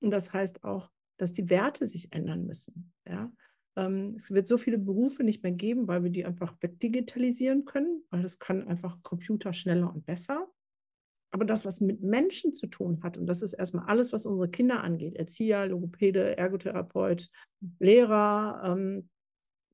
Und 0.00 0.10
das 0.10 0.32
heißt 0.32 0.64
auch, 0.64 0.90
dass 1.16 1.32
die 1.32 1.50
Werte 1.50 1.86
sich 1.86 2.12
ändern 2.12 2.46
müssen. 2.46 2.92
Ja? 3.06 3.32
Ähm, 3.76 4.14
es 4.16 4.30
wird 4.30 4.46
so 4.46 4.56
viele 4.56 4.78
Berufe 4.78 5.24
nicht 5.24 5.42
mehr 5.42 5.52
geben, 5.52 5.88
weil 5.88 6.04
wir 6.04 6.10
die 6.10 6.24
einfach 6.24 6.56
wegdigitalisieren 6.60 7.64
können, 7.64 8.04
weil 8.10 8.22
das 8.22 8.38
kann 8.38 8.66
einfach 8.68 9.02
Computer 9.02 9.52
schneller 9.52 9.92
und 9.92 10.06
besser. 10.06 10.48
Aber 11.34 11.44
das, 11.44 11.64
was 11.64 11.80
mit 11.80 12.00
Menschen 12.00 12.54
zu 12.54 12.68
tun 12.68 13.02
hat, 13.02 13.18
und 13.18 13.26
das 13.26 13.42
ist 13.42 13.54
erstmal 13.54 13.86
alles, 13.86 14.12
was 14.12 14.24
unsere 14.24 14.48
Kinder 14.48 14.84
angeht, 14.84 15.16
Erzieher, 15.16 15.66
Logopäde, 15.66 16.38
Ergotherapeut, 16.38 17.28
Lehrer, 17.80 18.62
ähm, 18.64 19.08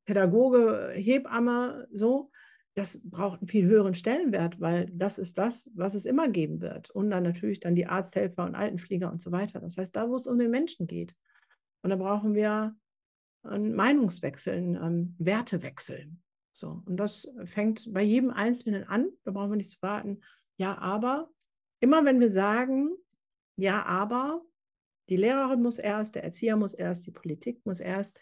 Pädagoge, 0.07 0.91
Hebamme, 0.95 1.87
so, 1.93 2.31
das 2.77 3.03
braucht 3.05 3.41
einen 3.41 3.49
viel 3.49 3.67
höheren 3.67 3.93
Stellenwert, 3.93 4.59
weil 4.59 4.87
das 4.91 5.19
ist 5.19 5.37
das, 5.37 5.71
was 5.75 5.93
es 5.93 6.07
immer 6.07 6.31
geben 6.31 6.63
wird. 6.63 6.89
Und 6.89 7.11
dann 7.11 7.25
natürlich 7.25 7.61
dann 7.61 7.75
die 7.75 7.85
Arzthelfer 7.85 8.47
und 8.47 8.55
Altenpfleger 8.55 9.13
und 9.13 9.21
so 9.21 9.31
weiter. 9.31 9.61
Das 9.61 9.77
heißt, 9.77 9.95
da, 9.95 10.09
wo 10.09 10.15
es 10.15 10.27
um 10.27 10.39
den 10.39 10.51
Menschen 10.51 10.87
geht. 10.87 11.15
Und 11.83 11.91
da 11.91 11.97
brauchen 11.97 12.33
wir 12.33 12.75
ein 13.43 13.75
Meinungswechseln, 13.75 14.77
ähm, 14.77 15.15
Wertewechseln. 15.19 16.23
So, 16.53 16.83
und 16.87 16.97
das 16.97 17.29
fängt 17.45 17.93
bei 17.93 18.01
jedem 18.01 18.31
Einzelnen 18.31 18.85
an. 18.85 19.11
Da 19.25 19.33
brauchen 19.33 19.51
wir 19.51 19.57
nicht 19.57 19.71
zu 19.71 19.83
warten. 19.83 20.23
Ja, 20.57 20.79
aber 20.79 21.29
immer 21.81 22.05
wenn 22.05 22.21
wir 22.21 22.31
sagen, 22.31 22.91
ja, 23.57 23.85
aber 23.85 24.43
die 25.09 25.17
Lehrerin 25.17 25.63
muss 25.63 25.79
erst, 25.79 26.15
der 26.15 26.25
Erzieher 26.25 26.57
muss 26.57 26.73
erst, 26.73 27.07
die 27.07 27.11
Politik 27.11 27.67
muss 27.67 27.81
erst, 27.81 28.21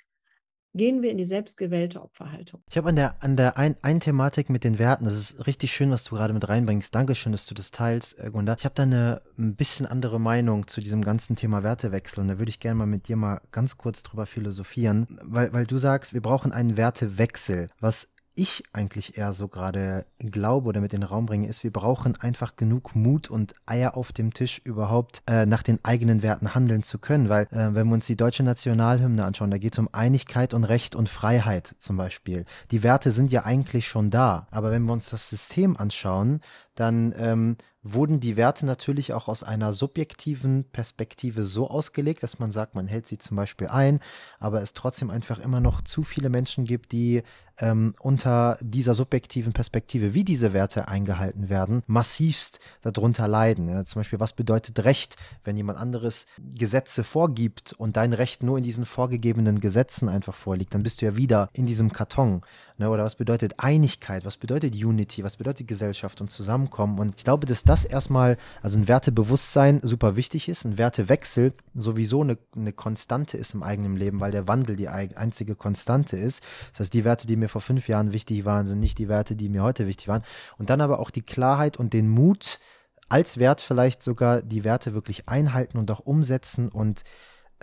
gehen 0.74 1.02
wir 1.02 1.11
in 1.11 1.18
die 1.18 1.24
selbstgewählte 1.24 2.02
Opferhaltung. 2.02 2.62
Ich 2.70 2.76
habe 2.76 2.88
an 2.88 2.96
der, 2.96 3.22
an 3.22 3.36
der 3.36 3.59
ein, 3.59 3.76
ein 3.82 4.00
Thematik 4.00 4.48
mit 4.48 4.64
den 4.64 4.78
Werten, 4.78 5.04
das 5.04 5.16
ist 5.16 5.46
richtig 5.46 5.72
schön, 5.72 5.90
was 5.90 6.04
du 6.04 6.14
gerade 6.14 6.32
mit 6.32 6.48
reinbringst. 6.48 6.94
Dankeschön, 6.94 7.32
dass 7.32 7.46
du 7.46 7.54
das 7.54 7.70
teilst, 7.70 8.18
äh, 8.18 8.30
Gunda. 8.30 8.54
Ich 8.59 8.64
habe 8.64 8.74
da 8.74 8.84
eine 8.84 9.22
ein 9.38 9.56
bisschen 9.56 9.86
andere 9.86 10.20
Meinung 10.20 10.66
zu 10.66 10.80
diesem 10.80 11.02
ganzen 11.02 11.36
Thema 11.36 11.62
Wertewechsel 11.62 12.20
und 12.20 12.28
da 12.28 12.38
würde 12.38 12.50
ich 12.50 12.61
gerne 12.61 12.76
mal 12.76 12.86
mit 12.86 13.09
dir 13.09 13.16
mal 13.16 13.40
ganz 13.50 13.76
kurz 13.76 14.02
drüber 14.02 14.26
philosophieren, 14.26 15.06
weil, 15.22 15.52
weil 15.52 15.66
du 15.66 15.78
sagst, 15.78 16.14
wir 16.14 16.22
brauchen 16.22 16.52
einen 16.52 16.76
Wertewechsel. 16.76 17.68
Was 17.80 18.11
ich 18.39 18.62
eigentlich 18.72 19.18
eher 19.18 19.32
so 19.32 19.49
gerade 19.49 20.07
glaube 20.18 20.68
oder 20.68 20.80
mit 20.80 20.93
in 20.93 21.01
den 21.01 21.09
Raum 21.09 21.26
bringe, 21.26 21.49
ist, 21.49 21.64
wir 21.64 21.72
brauchen 21.72 22.16
einfach 22.20 22.57
genug 22.57 22.95
Mut 22.95 23.28
und 23.28 23.55
Eier 23.66 23.97
auf 23.97 24.12
dem 24.12 24.32
Tisch, 24.32 24.61
überhaupt 24.64 25.22
äh, 25.26 25.45
nach 25.45 25.62
den 25.62 25.84
eigenen 25.84 26.22
Werten 26.22 26.55
handeln 26.55 26.82
zu 26.82 26.99
können. 26.99 27.28
Weil 27.28 27.47
äh, 27.51 27.74
wenn 27.74 27.89
wir 27.89 27.95
uns 27.95 28.07
die 28.07 28.16
deutsche 28.16 28.45
Nationalhymne 28.45 29.24
anschauen, 29.24 29.51
da 29.51 29.59
geht 29.59 29.72
es 29.72 29.78
um 29.78 29.89
Einigkeit 29.93 30.55
und 30.55 30.64
Recht 30.64 30.95
und 30.95 31.09
Freiheit 31.09 31.74
zum 31.78 31.97
Beispiel. 31.97 32.45
Die 32.70 32.82
Werte 32.82 33.11
sind 33.11 33.32
ja 33.32 33.45
eigentlich 33.45 33.89
schon 33.89 34.11
da. 34.11 34.47
Aber 34.51 34.70
wenn 34.70 34.84
wir 34.84 34.93
uns 34.93 35.11
das 35.11 35.28
System 35.28 35.76
anschauen, 35.76 36.41
dann 36.76 37.12
ähm, 37.18 37.57
wurden 37.82 38.20
die 38.20 38.36
Werte 38.36 38.66
natürlich 38.66 39.12
auch 39.12 39.28
aus 39.28 39.43
einer 39.43 39.72
subjektiven 39.72 40.64
Perspektive 40.70 41.43
so 41.43 41.68
ausgelegt, 41.68 42.22
dass 42.22 42.39
man 42.39 42.51
sagt, 42.51 42.74
man 42.74 42.86
hält 42.86 43.07
sie 43.07 43.18
zum 43.18 43.36
Beispiel 43.36 43.68
ein, 43.68 44.01
aber 44.39 44.62
es 44.62 44.74
trotzdem 44.74 45.11
einfach 45.11 45.39
immer 45.39 45.61
noch 45.61 45.82
zu 45.82 46.03
viele 46.03 46.28
Menschen 46.28 46.64
gibt, 46.64 46.93
die 46.93 47.22
ähm, 47.61 47.94
unter 48.00 48.59
dieser 48.61 48.94
subjektiven 48.94 49.52
Perspektive, 49.52 50.14
wie 50.14 50.24
diese 50.24 50.52
Werte 50.52 50.88
eingehalten 50.88 51.48
werden, 51.48 51.82
massivst 51.86 52.61
darunter 52.82 53.28
leiden. 53.28 53.68
Ja, 53.68 53.84
zum 53.84 54.00
Beispiel, 54.00 54.20
was 54.20 54.32
bedeutet 54.32 54.84
Recht, 54.84 55.16
wenn 55.44 55.56
jemand 55.56 55.78
anderes 55.78 56.26
Gesetze 56.38 57.04
vorgibt 57.04 57.72
und 57.72 57.96
dein 57.96 58.12
Recht 58.12 58.42
nur 58.42 58.59
in 58.59 58.64
diesen 58.64 58.86
vorgegebenen 58.86 59.61
Gesetzen 59.61 60.09
einfach 60.09 60.34
vorliegt, 60.34 60.74
dann 60.74 60.82
bist 60.82 61.02
du 61.02 61.06
ja 61.06 61.16
wieder 61.16 61.48
in 61.52 61.66
diesem 61.66 61.92
Karton. 61.92 62.42
Ne? 62.78 62.88
Oder 62.88 63.04
was 63.04 63.16
bedeutet 63.16 63.54
Einigkeit, 63.59 64.24
was 64.24 64.36
bedeutet 64.36 64.74
Unity, 64.74 65.24
was 65.24 65.36
bedeutet 65.36 65.68
Gesellschaft 65.68 66.20
und 66.20 66.30
Zusammenkommen. 66.30 66.98
Und 66.98 67.14
ich 67.16 67.24
glaube, 67.24 67.46
dass 67.46 67.64
das 67.64 67.84
erstmal, 67.84 68.38
also 68.62 68.78
ein 68.78 68.88
Wertebewusstsein 68.88 69.80
super 69.82 70.16
wichtig 70.16 70.48
ist, 70.48 70.64
ein 70.64 70.78
Wertewechsel 70.78 71.52
sowieso 71.74 72.22
eine, 72.22 72.38
eine 72.56 72.72
Konstante 72.72 73.36
ist 73.36 73.54
im 73.54 73.62
eigenen 73.62 73.96
Leben, 73.96 74.20
weil 74.20 74.30
der 74.30 74.48
Wandel 74.48 74.76
die 74.76 74.88
einzige 74.88 75.54
Konstante 75.54 76.16
ist. 76.16 76.42
Das 76.72 76.80
heißt, 76.80 76.94
die 76.94 77.04
Werte, 77.04 77.26
die 77.26 77.36
mir 77.36 77.47
mir 77.49 77.51
vor 77.51 77.61
fünf 77.61 77.88
Jahren 77.88 78.12
wichtig 78.12 78.44
waren, 78.44 78.66
sind 78.66 78.80
nicht 78.80 78.99
die 78.99 79.09
Werte, 79.09 79.34
die 79.34 79.49
mir 79.49 79.62
heute 79.62 79.86
wichtig 79.86 80.09
waren. 80.09 80.22
Und 80.59 80.70
dann 80.70 80.80
aber 80.80 81.01
auch 81.01 81.11
die 81.11 81.22
Klarheit 81.22 81.76
und 81.76 81.92
den 81.92 82.09
Mut, 82.09 82.61
als 83.09 83.38
Wert 83.38 83.61
vielleicht 83.61 84.03
sogar 84.03 84.42
die 84.42 84.64
Werte 84.64 84.94
wirklich 84.94 85.28
einhalten 85.28 85.78
und 85.78 85.90
auch 85.90 86.01
umsetzen 86.01 86.68
und 86.68 87.03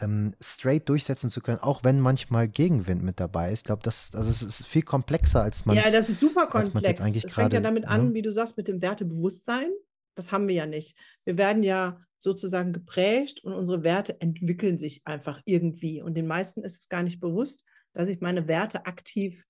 ähm, 0.01 0.33
straight 0.41 0.89
durchsetzen 0.89 1.29
zu 1.29 1.39
können, 1.39 1.59
auch 1.59 1.83
wenn 1.83 1.99
manchmal 1.99 2.47
Gegenwind 2.47 3.03
mit 3.03 3.19
dabei 3.19 3.51
ist. 3.51 3.59
Ich 3.59 3.65
glaube, 3.65 3.83
das, 3.83 4.11
also 4.13 4.29
es 4.29 4.41
ist 4.41 4.65
viel 4.65 4.81
komplexer, 4.81 5.41
als 5.41 5.65
man 5.65 5.77
Ja, 5.77 5.83
das 5.83 6.09
ist 6.09 6.19
super 6.19 6.47
komplex. 6.47 6.87
Jetzt 6.87 7.01
eigentlich 7.01 7.25
es 7.25 7.33
fängt 7.33 7.53
ja 7.53 7.61
damit 7.61 7.85
an, 7.85 8.07
ne? 8.07 8.13
wie 8.13 8.21
du 8.21 8.33
sagst, 8.33 8.57
mit 8.57 8.67
dem 8.67 8.81
Wertebewusstsein. 8.81 9.69
Das 10.15 10.31
haben 10.31 10.47
wir 10.47 10.55
ja 10.55 10.65
nicht. 10.65 10.97
Wir 11.23 11.37
werden 11.37 11.63
ja 11.63 12.01
sozusagen 12.19 12.73
geprägt 12.73 13.43
und 13.43 13.53
unsere 13.53 13.83
Werte 13.83 14.19
entwickeln 14.19 14.77
sich 14.77 15.05
einfach 15.05 15.41
irgendwie. 15.45 16.01
Und 16.01 16.15
den 16.15 16.27
meisten 16.27 16.63
ist 16.63 16.81
es 16.81 16.89
gar 16.89 17.03
nicht 17.03 17.19
bewusst, 17.19 17.63
dass 17.93 18.07
ich 18.09 18.19
meine 18.19 18.47
Werte 18.47 18.85
aktiv 18.85 19.45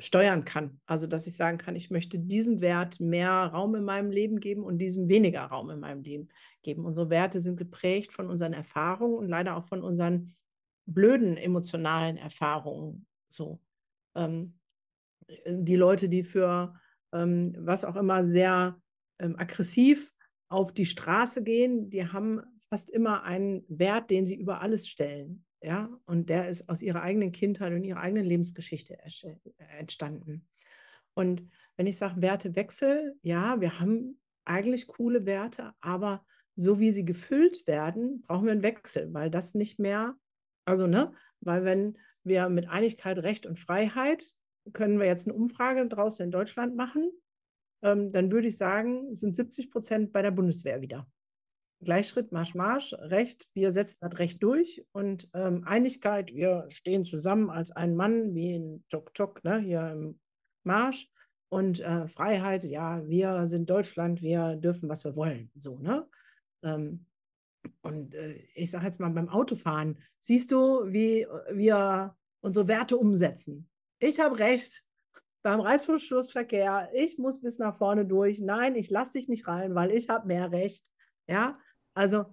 steuern 0.00 0.44
kann. 0.44 0.80
Also, 0.86 1.06
dass 1.06 1.26
ich 1.26 1.36
sagen 1.36 1.58
kann, 1.58 1.76
ich 1.76 1.90
möchte 1.90 2.18
diesem 2.18 2.60
Wert 2.60 2.98
mehr 3.00 3.30
Raum 3.30 3.74
in 3.74 3.84
meinem 3.84 4.10
Leben 4.10 4.40
geben 4.40 4.64
und 4.64 4.78
diesem 4.78 5.08
weniger 5.08 5.42
Raum 5.42 5.70
in 5.70 5.80
meinem 5.80 6.02
Leben 6.02 6.28
geben. 6.62 6.84
Unsere 6.84 7.10
Werte 7.10 7.40
sind 7.40 7.56
geprägt 7.56 8.12
von 8.12 8.28
unseren 8.28 8.52
Erfahrungen 8.52 9.14
und 9.14 9.28
leider 9.28 9.56
auch 9.56 9.66
von 9.66 9.82
unseren 9.82 10.34
blöden 10.86 11.36
emotionalen 11.36 12.16
Erfahrungen. 12.16 13.06
So. 13.28 13.60
Ähm, 14.16 14.58
die 15.46 15.76
Leute, 15.76 16.08
die 16.08 16.24
für 16.24 16.74
ähm, 17.12 17.54
was 17.58 17.84
auch 17.84 17.96
immer 17.96 18.26
sehr 18.26 18.80
ähm, 19.18 19.36
aggressiv 19.38 20.14
auf 20.48 20.72
die 20.72 20.86
Straße 20.86 21.44
gehen, 21.44 21.90
die 21.90 22.06
haben 22.06 22.40
fast 22.68 22.90
immer 22.90 23.22
einen 23.22 23.64
Wert, 23.68 24.10
den 24.10 24.26
sie 24.26 24.36
über 24.36 24.60
alles 24.60 24.88
stellen. 24.88 25.44
Ja, 25.62 25.90
und 26.06 26.30
der 26.30 26.48
ist 26.48 26.68
aus 26.68 26.80
ihrer 26.80 27.02
eigenen 27.02 27.32
Kindheit 27.32 27.72
und 27.72 27.84
ihrer 27.84 28.00
eigenen 28.00 28.24
Lebensgeschichte 28.24 28.98
entstanden. 29.78 30.48
Und 31.14 31.42
wenn 31.76 31.86
ich 31.86 31.98
sage 31.98 32.22
Wertewechsel, 32.22 33.16
ja, 33.22 33.60
wir 33.60 33.78
haben 33.78 34.20
eigentlich 34.44 34.86
coole 34.86 35.26
Werte, 35.26 35.74
aber 35.80 36.24
so 36.56 36.78
wie 36.78 36.92
sie 36.92 37.04
gefüllt 37.04 37.66
werden, 37.66 38.22
brauchen 38.22 38.46
wir 38.46 38.52
einen 38.52 38.62
Wechsel, 38.62 39.12
weil 39.12 39.30
das 39.30 39.54
nicht 39.54 39.78
mehr, 39.78 40.14
also, 40.64 40.86
ne, 40.86 41.12
weil 41.40 41.64
wenn 41.64 41.98
wir 42.24 42.48
mit 42.48 42.68
Einigkeit, 42.68 43.18
Recht 43.18 43.46
und 43.46 43.58
Freiheit, 43.58 44.24
können 44.72 44.98
wir 44.98 45.06
jetzt 45.06 45.26
eine 45.26 45.34
Umfrage 45.34 45.86
draußen 45.86 46.24
in 46.24 46.30
Deutschland 46.30 46.76
machen, 46.76 47.10
ähm, 47.82 48.12
dann 48.12 48.30
würde 48.30 48.48
ich 48.48 48.56
sagen, 48.56 49.14
sind 49.14 49.34
70 49.34 49.70
Prozent 49.70 50.12
bei 50.12 50.22
der 50.22 50.30
Bundeswehr 50.30 50.80
wieder. 50.80 51.06
Gleichschritt, 51.82 52.30
Marsch, 52.30 52.54
Marsch, 52.54 52.94
Recht, 52.94 53.48
wir 53.54 53.72
setzen 53.72 53.98
das 54.02 54.18
Recht 54.18 54.42
durch 54.42 54.84
und 54.92 55.28
ähm, 55.32 55.64
Einigkeit, 55.66 56.34
wir 56.34 56.66
stehen 56.68 57.04
zusammen 57.04 57.48
als 57.50 57.72
ein 57.72 57.96
Mann, 57.96 58.34
wie 58.34 58.54
in 58.54 58.84
Tok 58.90 59.14
Tok, 59.14 59.42
ne, 59.44 59.58
hier 59.58 59.90
im 59.90 60.20
Marsch. 60.62 61.08
Und 61.48 61.80
äh, 61.80 62.06
Freiheit, 62.06 62.62
ja, 62.64 63.06
wir 63.08 63.48
sind 63.48 63.68
Deutschland, 63.68 64.22
wir 64.22 64.56
dürfen, 64.56 64.88
was 64.88 65.04
wir 65.04 65.16
wollen. 65.16 65.50
So, 65.56 65.78
ne? 65.78 66.06
Ähm, 66.62 67.06
und 67.82 68.14
äh, 68.14 68.34
ich 68.54 68.70
sage 68.70 68.86
jetzt 68.86 69.00
mal 69.00 69.10
beim 69.10 69.28
Autofahren, 69.28 69.98
siehst 70.20 70.52
du, 70.52 70.84
wie 70.86 71.26
wir 71.50 72.14
unsere 72.40 72.68
Werte 72.68 72.96
umsetzen. 72.96 73.68
Ich 73.98 74.20
habe 74.20 74.38
recht 74.38 74.84
beim 75.42 75.60
Reißverschlussverkehr, 75.60 76.90
ich 76.92 77.18
muss 77.18 77.40
bis 77.40 77.58
nach 77.58 77.76
vorne 77.78 78.04
durch. 78.06 78.40
Nein, 78.40 78.76
ich 78.76 78.90
lasse 78.90 79.12
dich 79.12 79.28
nicht 79.28 79.48
rein, 79.48 79.74
weil 79.74 79.90
ich 79.90 80.08
habe 80.08 80.26
mehr 80.26 80.52
Recht. 80.52 80.86
Ja, 81.26 81.58
also. 81.94 82.26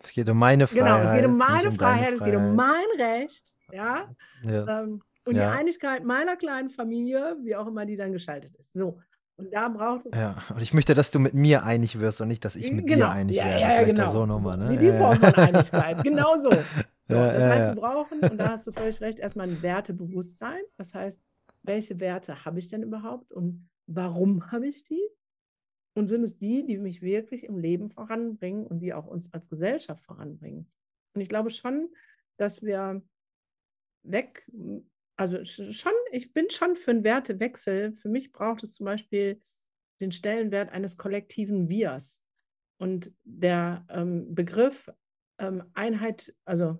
Es 0.00 0.12
geht 0.12 0.28
um 0.28 0.38
meine 0.38 0.66
Freiheit. 0.66 0.86
Genau, 0.86 0.98
es 1.02 1.12
geht 1.12 1.26
um 1.26 1.36
meine 1.36 1.72
Freiheit, 1.72 2.14
es 2.14 2.24
geht 2.24 2.36
um 2.36 2.54
mein 2.54 2.86
Recht. 2.98 3.56
Ja. 3.72 4.08
ja. 4.44 4.82
Ähm, 4.82 5.02
und 5.26 5.34
ja. 5.36 5.50
die 5.50 5.58
Einigkeit 5.58 6.04
meiner 6.04 6.36
kleinen 6.36 6.70
Familie, 6.70 7.36
wie 7.42 7.56
auch 7.56 7.66
immer 7.66 7.84
die 7.84 7.96
dann 7.96 8.12
geschaltet 8.12 8.54
ist. 8.56 8.72
So. 8.72 9.00
Und 9.36 9.52
da 9.52 9.68
braucht 9.68 10.06
es. 10.06 10.18
Ja, 10.18 10.36
und 10.52 10.62
ich 10.62 10.74
möchte, 10.74 10.94
dass 10.94 11.12
du 11.12 11.20
mit 11.20 11.32
mir 11.32 11.62
einig 11.62 12.00
wirst 12.00 12.20
und 12.20 12.28
nicht, 12.28 12.44
dass 12.44 12.56
ich 12.56 12.72
mit 12.72 12.86
genau. 12.86 13.06
dir 13.06 13.12
einig 13.12 13.36
ja, 13.36 13.44
werde. 13.44 13.60
Ja, 13.60 13.68
Vielleicht 13.68 13.90
genau. 13.90 14.04
auch 14.04 14.12
so 14.12 14.26
nochmal. 14.26 14.58
Ne? 14.58 14.70
Die, 14.70 14.78
die 14.78 14.92
Form 14.92 15.16
von 15.16 15.34
Einigkeit. 15.34 16.02
genau 16.02 16.36
so. 16.38 16.50
so 17.06 17.14
Ja, 17.14 17.32
das 17.32 17.42
ja, 17.42 17.48
heißt, 17.48 17.66
ja. 17.66 17.74
wir 17.74 17.80
brauchen, 17.80 18.20
und 18.20 18.38
da 18.38 18.50
hast 18.50 18.66
du 18.66 18.72
völlig 18.72 19.00
recht, 19.00 19.20
erstmal 19.20 19.48
ein 19.48 19.62
Wertebewusstsein. 19.62 20.60
Das 20.76 20.92
heißt, 20.92 21.20
welche 21.62 22.00
Werte 22.00 22.44
habe 22.44 22.58
ich 22.58 22.68
denn 22.68 22.82
überhaupt 22.82 23.32
und 23.32 23.68
warum 23.86 24.50
habe 24.50 24.66
ich 24.66 24.84
die? 24.84 25.02
Und 25.94 26.08
sind 26.08 26.22
es 26.22 26.38
die, 26.38 26.64
die 26.64 26.78
mich 26.78 27.02
wirklich 27.02 27.44
im 27.44 27.58
Leben 27.58 27.88
voranbringen 27.88 28.66
und 28.66 28.80
die 28.80 28.94
auch 28.94 29.06
uns 29.06 29.32
als 29.32 29.48
Gesellschaft 29.48 30.04
voranbringen? 30.04 30.70
Und 31.14 31.20
ich 31.20 31.28
glaube 31.28 31.50
schon, 31.50 31.88
dass 32.36 32.62
wir 32.62 33.02
weg, 34.04 34.48
also 35.16 35.44
schon, 35.44 35.92
ich 36.12 36.32
bin 36.32 36.50
schon 36.50 36.76
für 36.76 36.92
einen 36.92 37.04
Wertewechsel. 37.04 37.92
Für 37.94 38.08
mich 38.08 38.32
braucht 38.32 38.62
es 38.62 38.74
zum 38.74 38.86
Beispiel 38.86 39.42
den 40.00 40.12
Stellenwert 40.12 40.70
eines 40.70 40.96
kollektiven 40.96 41.68
Wirs. 41.68 42.22
Und 42.80 43.12
der 43.24 43.84
ähm, 43.90 44.34
Begriff 44.34 44.92
ähm, 45.38 45.64
Einheit, 45.74 46.34
also 46.44 46.78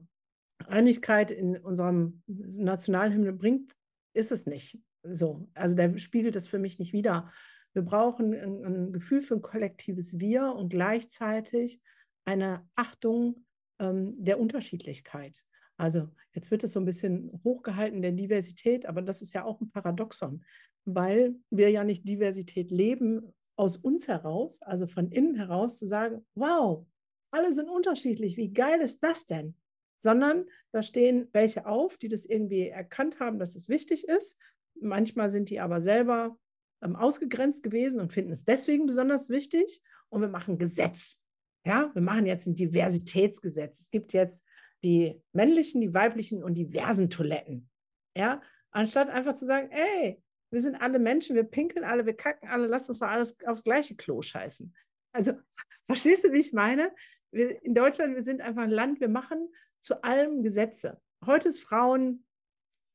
Einigkeit 0.67 1.31
in 1.31 1.57
unserem 1.57 2.23
Nationalhymne 2.27 3.33
bringt, 3.33 3.75
ist 4.15 4.33
es 4.33 4.47
nicht. 4.47 4.79
So, 5.03 5.49
also 5.55 5.75
der 5.75 5.97
spiegelt 5.99 6.37
das 6.37 6.49
für 6.49 6.59
mich 6.59 6.79
nicht 6.79 6.93
wider. 6.93 7.33
Wir 7.79 7.85
brauchen 7.85 8.35
ein, 8.35 8.65
ein 8.65 8.93
Gefühl 8.93 9.23
für 9.23 9.37
ein 9.37 9.41
kollektives 9.41 10.19
Wir 10.19 10.53
und 10.53 10.71
gleichzeitig 10.71 11.81
eine 12.25 12.69
Achtung 12.75 13.47
ähm, 13.79 14.17
der 14.19 14.41
Unterschiedlichkeit. 14.41 15.45
Also 15.77 16.09
jetzt 16.33 16.51
wird 16.51 16.65
es 16.65 16.73
so 16.73 16.81
ein 16.81 16.85
bisschen 16.85 17.41
hochgehalten 17.45 18.03
der 18.03 18.11
Diversität, 18.11 18.85
aber 18.87 19.01
das 19.01 19.23
ist 19.23 19.33
ja 19.33 19.45
auch 19.45 19.61
ein 19.61 19.71
Paradoxon, 19.71 20.45
weil 20.87 21.37
wir 21.51 21.71
ja 21.71 21.85
nicht 21.85 22.09
Diversität 22.09 22.73
leben 22.73 23.33
aus 23.55 23.77
uns 23.77 24.09
heraus, 24.09 24.61
also 24.63 24.89
von 24.89 25.13
innen 25.13 25.37
heraus 25.37 25.79
zu 25.79 25.87
sagen, 25.87 26.27
wow, 26.35 26.85
alle 27.31 27.53
sind 27.53 27.69
unterschiedlich, 27.69 28.37
wie 28.37 28.53
geil 28.53 28.81
ist 28.81 29.05
das 29.05 29.27
denn? 29.27 29.55
Sondern 30.01 30.47
da 30.73 30.83
stehen 30.83 31.29
welche 31.31 31.65
auf, 31.65 31.97
die 31.97 32.09
das 32.09 32.25
irgendwie 32.25 32.67
erkannt 32.67 33.21
haben, 33.21 33.39
dass 33.39 33.55
es 33.55 33.69
wichtig 33.69 34.09
ist. 34.09 34.37
Manchmal 34.81 35.31
sind 35.31 35.49
die 35.49 35.61
aber 35.61 35.81
selber 35.81 36.37
ähm, 36.83 36.97
ausgegrenzt 36.97 37.63
gewesen 37.63 38.01
und 38.01 38.13
finden 38.13 38.33
es 38.33 38.45
deswegen 38.45 38.87
besonders 38.87 39.29
wichtig. 39.29 39.83
Und 40.09 40.21
wir 40.21 40.29
machen 40.29 40.59
Gesetz. 40.59 41.19
Ja, 41.67 41.91
wir 41.95 42.03
machen 42.03 42.27
jetzt 42.27 42.47
ein 42.47 42.55
Diversitätsgesetz. 42.55 43.81
Es 43.81 43.91
gibt 43.91 44.13
jetzt 44.13 44.45
die 44.83 45.21
männlichen, 45.33 45.81
die 45.81 45.93
weiblichen 45.93 46.43
und 46.43 46.55
diversen 46.55 47.11
Toiletten. 47.11 47.69
Ja, 48.17 48.41
anstatt 48.71 49.11
einfach 49.11 49.35
zu 49.35 49.47
sagen, 49.47 49.71
ey, 49.71 50.23
wir 50.51 50.61
sind 50.61 50.77
alle 50.77 50.99
Menschen, 50.99 51.37
wir 51.37 51.45
pinkeln 51.45 51.85
alle, 51.85 52.07
wir 52.07 52.17
kacken 52.17 52.49
alle, 52.49 52.67
lass 52.67 52.89
uns 52.89 53.01
doch 53.01 53.09
alles 53.09 53.37
aufs 53.45 53.65
gleiche 53.65 53.97
Klo 53.97 54.23
scheißen. 54.23 54.75
Also, 55.13 55.33
verstehst 55.87 56.25
du, 56.25 56.33
wie 56.33 56.39
ich 56.39 56.53
meine? 56.53 56.95
Wir, 57.31 57.63
in 57.63 57.75
Deutschland, 57.75 58.15
wir 58.15 58.23
sind 58.23 58.41
einfach 58.41 58.63
ein 58.63 58.71
Land, 58.71 59.01
wir 59.01 59.09
machen 59.09 59.53
zu 59.81 60.03
allem 60.03 60.43
Gesetze. 60.43 61.01
Heute 61.27 61.49
ist 61.49 61.61
Frauen, 61.61 62.25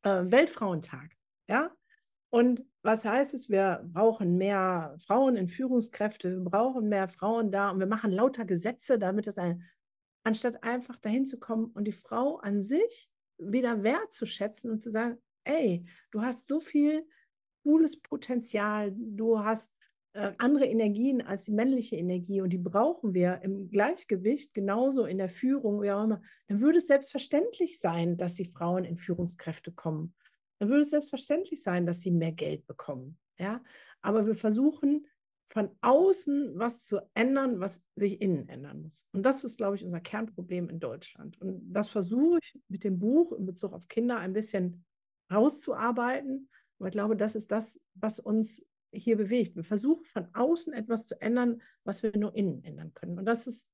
äh, 0.03 0.23
Weltfrauentag. 0.25 1.15
Ja, 1.47 1.75
und 2.31 2.65
was 2.83 3.05
heißt 3.05 3.33
es? 3.33 3.49
Wir 3.49 3.81
brauchen 3.91 4.37
mehr 4.37 4.95
Frauen 4.99 5.37
in 5.37 5.47
Führungskräfte, 5.47 6.29
wir 6.31 6.43
brauchen 6.43 6.89
mehr 6.89 7.07
Frauen 7.07 7.51
da 7.51 7.71
und 7.71 7.79
wir 7.79 7.87
machen 7.87 8.11
lauter 8.11 8.45
Gesetze, 8.45 8.99
damit 8.99 9.25
es 9.27 9.37
ein, 9.37 9.63
anstatt 10.23 10.63
einfach 10.63 10.97
dahin 10.97 11.25
zu 11.25 11.39
kommen 11.39 11.67
und 11.73 11.85
die 11.85 11.93
Frau 11.93 12.37
an 12.37 12.61
sich 12.61 13.09
wieder 13.37 13.83
wertzuschätzen 13.83 14.69
und 14.69 14.81
zu 14.81 14.91
sagen, 14.91 15.17
ey, 15.45 15.85
du 16.11 16.21
hast 16.21 16.47
so 16.47 16.59
viel 16.59 17.07
cooles 17.63 18.01
Potenzial, 18.01 18.93
du 18.95 19.39
hast 19.39 19.73
äh, 20.11 20.33
andere 20.37 20.65
Energien 20.65 21.21
als 21.21 21.45
die 21.45 21.53
männliche 21.53 21.95
Energie 21.95 22.41
und 22.41 22.49
die 22.49 22.57
brauchen 22.57 23.13
wir 23.13 23.41
im 23.43 23.69
Gleichgewicht, 23.69 24.53
genauso 24.53 25.05
in 25.05 25.17
der 25.17 25.29
Führung, 25.29 25.81
wie 25.81 25.91
auch 25.91 26.03
immer, 26.03 26.21
dann 26.47 26.59
würde 26.59 26.79
es 26.79 26.87
selbstverständlich 26.87 27.79
sein, 27.79 28.17
dass 28.17 28.35
die 28.35 28.45
Frauen 28.45 28.83
in 28.83 28.97
Führungskräfte 28.97 29.71
kommen 29.71 30.13
dann 30.59 30.69
würde 30.69 30.81
es 30.81 30.91
selbstverständlich 30.91 31.61
sein, 31.61 31.85
dass 31.85 32.01
sie 32.01 32.11
mehr 32.11 32.31
Geld 32.31 32.65
bekommen. 32.67 33.17
Ja? 33.37 33.63
Aber 34.01 34.25
wir 34.25 34.35
versuchen 34.35 35.07
von 35.47 35.69
außen 35.81 36.57
was 36.57 36.83
zu 36.83 36.99
ändern, 37.13 37.59
was 37.59 37.83
sich 37.95 38.21
innen 38.21 38.49
ändern 38.49 38.81
muss. 38.81 39.05
Und 39.11 39.23
das 39.23 39.43
ist, 39.43 39.57
glaube 39.57 39.75
ich, 39.75 39.83
unser 39.83 39.99
Kernproblem 39.99 40.69
in 40.69 40.79
Deutschland. 40.79 41.39
Und 41.39 41.61
das 41.71 41.89
versuche 41.89 42.39
ich 42.41 42.59
mit 42.69 42.83
dem 42.83 42.97
Buch 42.97 43.33
in 43.33 43.45
Bezug 43.45 43.73
auf 43.73 43.87
Kinder 43.87 44.17
ein 44.17 44.33
bisschen 44.33 44.83
rauszuarbeiten. 45.31 46.49
Aber 46.79 46.87
ich 46.87 46.93
glaube, 46.93 47.15
das 47.15 47.35
ist 47.35 47.51
das, 47.51 47.79
was 47.93 48.19
uns 48.19 48.65
hier 48.91 49.15
bewegt. 49.15 49.55
Wir 49.55 49.63
versuchen 49.63 50.05
von 50.05 50.27
außen 50.33 50.73
etwas 50.73 51.05
zu 51.05 51.21
ändern, 51.21 51.61
was 51.83 52.01
wir 52.01 52.17
nur 52.17 52.35
innen 52.35 52.63
ändern 52.63 52.93
können. 52.95 53.19
Und 53.19 53.25
das 53.25 53.45
ist 53.45 53.67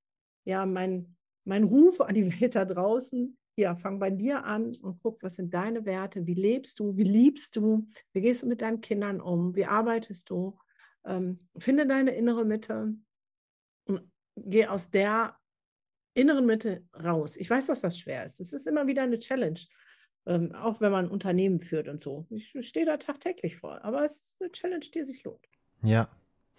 ja 0.45 0.65
mein, 0.65 1.15
mein 1.45 1.63
Ruf 1.63 2.01
an 2.01 2.15
die 2.15 2.41
Welt 2.41 2.55
da 2.55 2.65
draußen. 2.65 3.37
Ja, 3.59 3.75
fang 3.75 3.99
bei 3.99 4.09
dir 4.09 4.45
an 4.45 4.75
und 4.81 4.99
guck, 5.03 5.21
was 5.21 5.35
sind 5.35 5.53
deine 5.53 5.85
Werte, 5.85 6.25
wie 6.25 6.33
lebst 6.33 6.79
du, 6.79 6.95
wie 6.97 7.03
liebst 7.03 7.55
du, 7.55 7.87
wie 8.13 8.21
gehst 8.21 8.43
du 8.43 8.47
mit 8.47 8.61
deinen 8.61 8.81
Kindern 8.81 9.21
um, 9.21 9.55
wie 9.55 9.65
arbeitest 9.65 10.29
du 10.29 10.57
ähm, 11.05 11.47
finde 11.57 11.87
deine 11.87 12.11
innere 12.11 12.45
Mitte 12.45 12.93
und 13.85 14.11
geh 14.35 14.67
aus 14.67 14.89
der 14.89 15.35
inneren 16.13 16.45
Mitte 16.45 16.83
raus. 16.93 17.35
Ich 17.37 17.49
weiß, 17.49 17.67
dass 17.67 17.81
das 17.81 17.97
schwer 17.97 18.25
ist. 18.25 18.39
Es 18.39 18.53
ist 18.53 18.67
immer 18.67 18.87
wieder 18.87 19.03
eine 19.03 19.19
Challenge, 19.19 19.59
ähm, 20.25 20.53
auch 20.53 20.81
wenn 20.81 20.91
man 20.91 21.05
ein 21.05 21.11
Unternehmen 21.11 21.61
führt 21.61 21.87
und 21.87 21.99
so. 21.99 22.27
Ich 22.29 22.55
stehe 22.61 22.85
da 22.85 22.97
tagtäglich 22.97 23.57
vor, 23.57 23.83
aber 23.83 24.03
es 24.03 24.19
ist 24.19 24.41
eine 24.41 24.51
Challenge, 24.51 24.85
die 24.93 25.03
sich 25.03 25.23
lohnt. 25.23 25.45
Ja, 25.81 26.09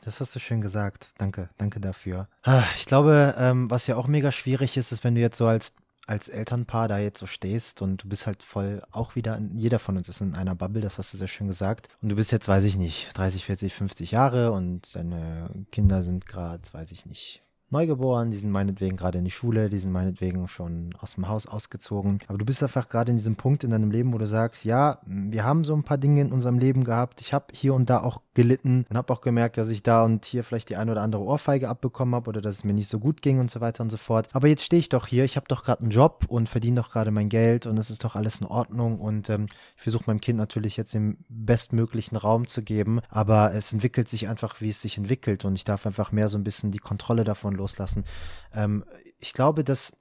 das 0.02 0.20
hast 0.20 0.34
du 0.34 0.38
schön 0.38 0.62
gesagt. 0.62 1.10
Danke, 1.18 1.50
danke 1.58 1.78
dafür. 1.78 2.28
Ah, 2.42 2.64
ich 2.76 2.86
glaube, 2.86 3.34
ähm, 3.38 3.70
was 3.70 3.86
ja 3.86 3.96
auch 3.96 4.06
mega 4.06 4.32
schwierig 4.32 4.76
ist, 4.76 4.92
ist, 4.92 5.04
wenn 5.04 5.14
du 5.14 5.20
jetzt 5.20 5.36
so 5.36 5.46
als 5.46 5.74
als 6.10 6.28
Elternpaar 6.28 6.88
da 6.88 6.98
jetzt 6.98 7.20
so 7.20 7.26
stehst 7.26 7.82
und 7.82 8.02
du 8.02 8.08
bist 8.08 8.26
halt 8.26 8.42
voll 8.42 8.82
auch 8.90 9.14
wieder, 9.14 9.40
jeder 9.54 9.78
von 9.78 9.96
uns 9.96 10.08
ist 10.08 10.20
in 10.20 10.34
einer 10.34 10.56
Bubble, 10.56 10.82
das 10.82 10.98
hast 10.98 11.14
du 11.14 11.18
sehr 11.18 11.28
schön 11.28 11.46
gesagt. 11.46 11.88
Und 12.02 12.08
du 12.08 12.16
bist 12.16 12.32
jetzt, 12.32 12.48
weiß 12.48 12.64
ich 12.64 12.76
nicht, 12.76 13.10
30, 13.14 13.44
40, 13.44 13.72
50 13.72 14.10
Jahre 14.10 14.50
und 14.50 14.94
deine 14.96 15.48
Kinder 15.70 16.02
sind 16.02 16.26
gerade, 16.26 16.62
weiß 16.72 16.90
ich 16.90 17.06
nicht, 17.06 17.44
neugeboren, 17.72 18.30
die 18.30 18.36
sind 18.36 18.50
meinetwegen 18.50 18.96
gerade 18.96 19.18
in 19.18 19.24
die 19.24 19.30
Schule, 19.30 19.68
die 19.68 19.78
sind 19.78 19.92
meinetwegen 19.92 20.48
schon 20.48 20.94
aus 20.98 21.14
dem 21.14 21.28
Haus 21.28 21.46
ausgezogen. 21.46 22.18
Aber 22.28 22.38
du 22.38 22.44
bist 22.44 22.62
einfach 22.62 22.88
gerade 22.88 23.10
in 23.10 23.16
diesem 23.16 23.36
Punkt 23.36 23.64
in 23.64 23.70
deinem 23.70 23.90
Leben, 23.90 24.12
wo 24.12 24.18
du 24.18 24.26
sagst, 24.26 24.64
ja, 24.64 24.98
wir 25.06 25.44
haben 25.44 25.64
so 25.64 25.74
ein 25.74 25.82
paar 25.82 25.98
Dinge 25.98 26.20
in 26.20 26.32
unserem 26.32 26.58
Leben 26.58 26.84
gehabt. 26.84 27.20
Ich 27.20 27.32
habe 27.32 27.46
hier 27.52 27.74
und 27.74 27.90
da 27.90 28.02
auch 28.02 28.20
gelitten 28.34 28.86
und 28.88 28.96
habe 28.96 29.12
auch 29.12 29.20
gemerkt, 29.20 29.58
dass 29.58 29.70
ich 29.70 29.82
da 29.82 30.04
und 30.04 30.24
hier 30.24 30.44
vielleicht 30.44 30.70
die 30.70 30.76
eine 30.76 30.92
oder 30.92 31.02
andere 31.02 31.22
Ohrfeige 31.22 31.68
abbekommen 31.68 32.14
habe 32.14 32.28
oder 32.28 32.40
dass 32.40 32.56
es 32.56 32.64
mir 32.64 32.72
nicht 32.72 32.88
so 32.88 32.98
gut 32.98 33.22
ging 33.22 33.38
und 33.38 33.50
so 33.50 33.60
weiter 33.60 33.82
und 33.82 33.90
so 33.90 33.96
fort. 33.96 34.28
Aber 34.32 34.48
jetzt 34.48 34.64
stehe 34.64 34.80
ich 34.80 34.88
doch 34.88 35.06
hier, 35.06 35.24
ich 35.24 35.36
habe 35.36 35.48
doch 35.48 35.64
gerade 35.64 35.82
einen 35.82 35.90
Job 35.90 36.24
und 36.28 36.48
verdiene 36.48 36.80
doch 36.80 36.90
gerade 36.90 37.10
mein 37.10 37.28
Geld 37.28 37.66
und 37.66 37.76
es 37.78 37.90
ist 37.90 38.04
doch 38.04 38.16
alles 38.16 38.40
in 38.40 38.46
Ordnung 38.46 39.00
und 39.00 39.28
ähm, 39.30 39.46
ich 39.76 39.82
versuche 39.82 40.04
meinem 40.06 40.20
Kind 40.20 40.38
natürlich 40.38 40.76
jetzt 40.76 40.94
den 40.94 41.18
bestmöglichen 41.28 42.16
Raum 42.16 42.46
zu 42.46 42.62
geben, 42.62 43.00
aber 43.08 43.54
es 43.54 43.72
entwickelt 43.72 44.08
sich 44.08 44.28
einfach, 44.28 44.60
wie 44.60 44.70
es 44.70 44.80
sich 44.80 44.96
entwickelt 44.96 45.44
und 45.44 45.54
ich 45.56 45.64
darf 45.64 45.86
einfach 45.86 46.12
mehr 46.12 46.28
so 46.28 46.38
ein 46.38 46.44
bisschen 46.44 46.70
die 46.70 46.78
Kontrolle 46.78 47.24
davon 47.24 47.54
loslassen. 47.60 48.04
Ähm, 48.52 48.84
ich 49.18 49.32
glaube, 49.32 49.64
dass 49.64 49.92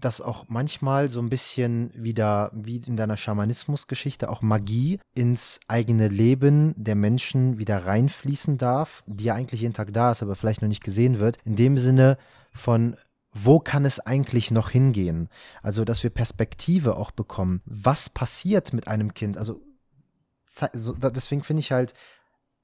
dass 0.00 0.20
auch 0.20 0.46
manchmal 0.48 1.10
so 1.10 1.20
ein 1.20 1.28
bisschen 1.28 1.90
wieder, 1.94 2.50
wie 2.54 2.78
in 2.78 2.96
deiner 2.96 3.16
Schamanismus-Geschichte, 3.16 4.30
auch 4.30 4.42
Magie 4.42 4.98
ins 5.14 5.60
eigene 5.68 6.08
Leben 6.08 6.74
der 6.76 6.94
Menschen 6.94 7.58
wieder 7.58 7.86
reinfließen 7.86 8.58
darf, 8.58 9.04
die 9.06 9.24
ja 9.24 9.34
eigentlich 9.34 9.60
jeden 9.60 9.74
Tag 9.74 9.92
da 9.92 10.10
ist, 10.10 10.22
aber 10.22 10.34
vielleicht 10.34 10.62
noch 10.62 10.68
nicht 10.68 10.84
gesehen 10.84 11.18
wird. 11.18 11.36
In 11.44 11.56
dem 11.56 11.76
Sinne 11.76 12.16
von, 12.52 12.96
wo 13.32 13.60
kann 13.60 13.84
es 13.84 14.00
eigentlich 14.00 14.50
noch 14.50 14.70
hingehen? 14.70 15.28
Also, 15.62 15.84
dass 15.84 16.02
wir 16.02 16.10
Perspektive 16.10 16.96
auch 16.96 17.10
bekommen. 17.10 17.60
Was 17.64 18.10
passiert 18.10 18.72
mit 18.72 18.88
einem 18.88 19.14
Kind? 19.14 19.36
Also, 19.36 19.60
deswegen 20.74 21.42
finde 21.42 21.60
ich 21.60 21.72
halt 21.72 21.94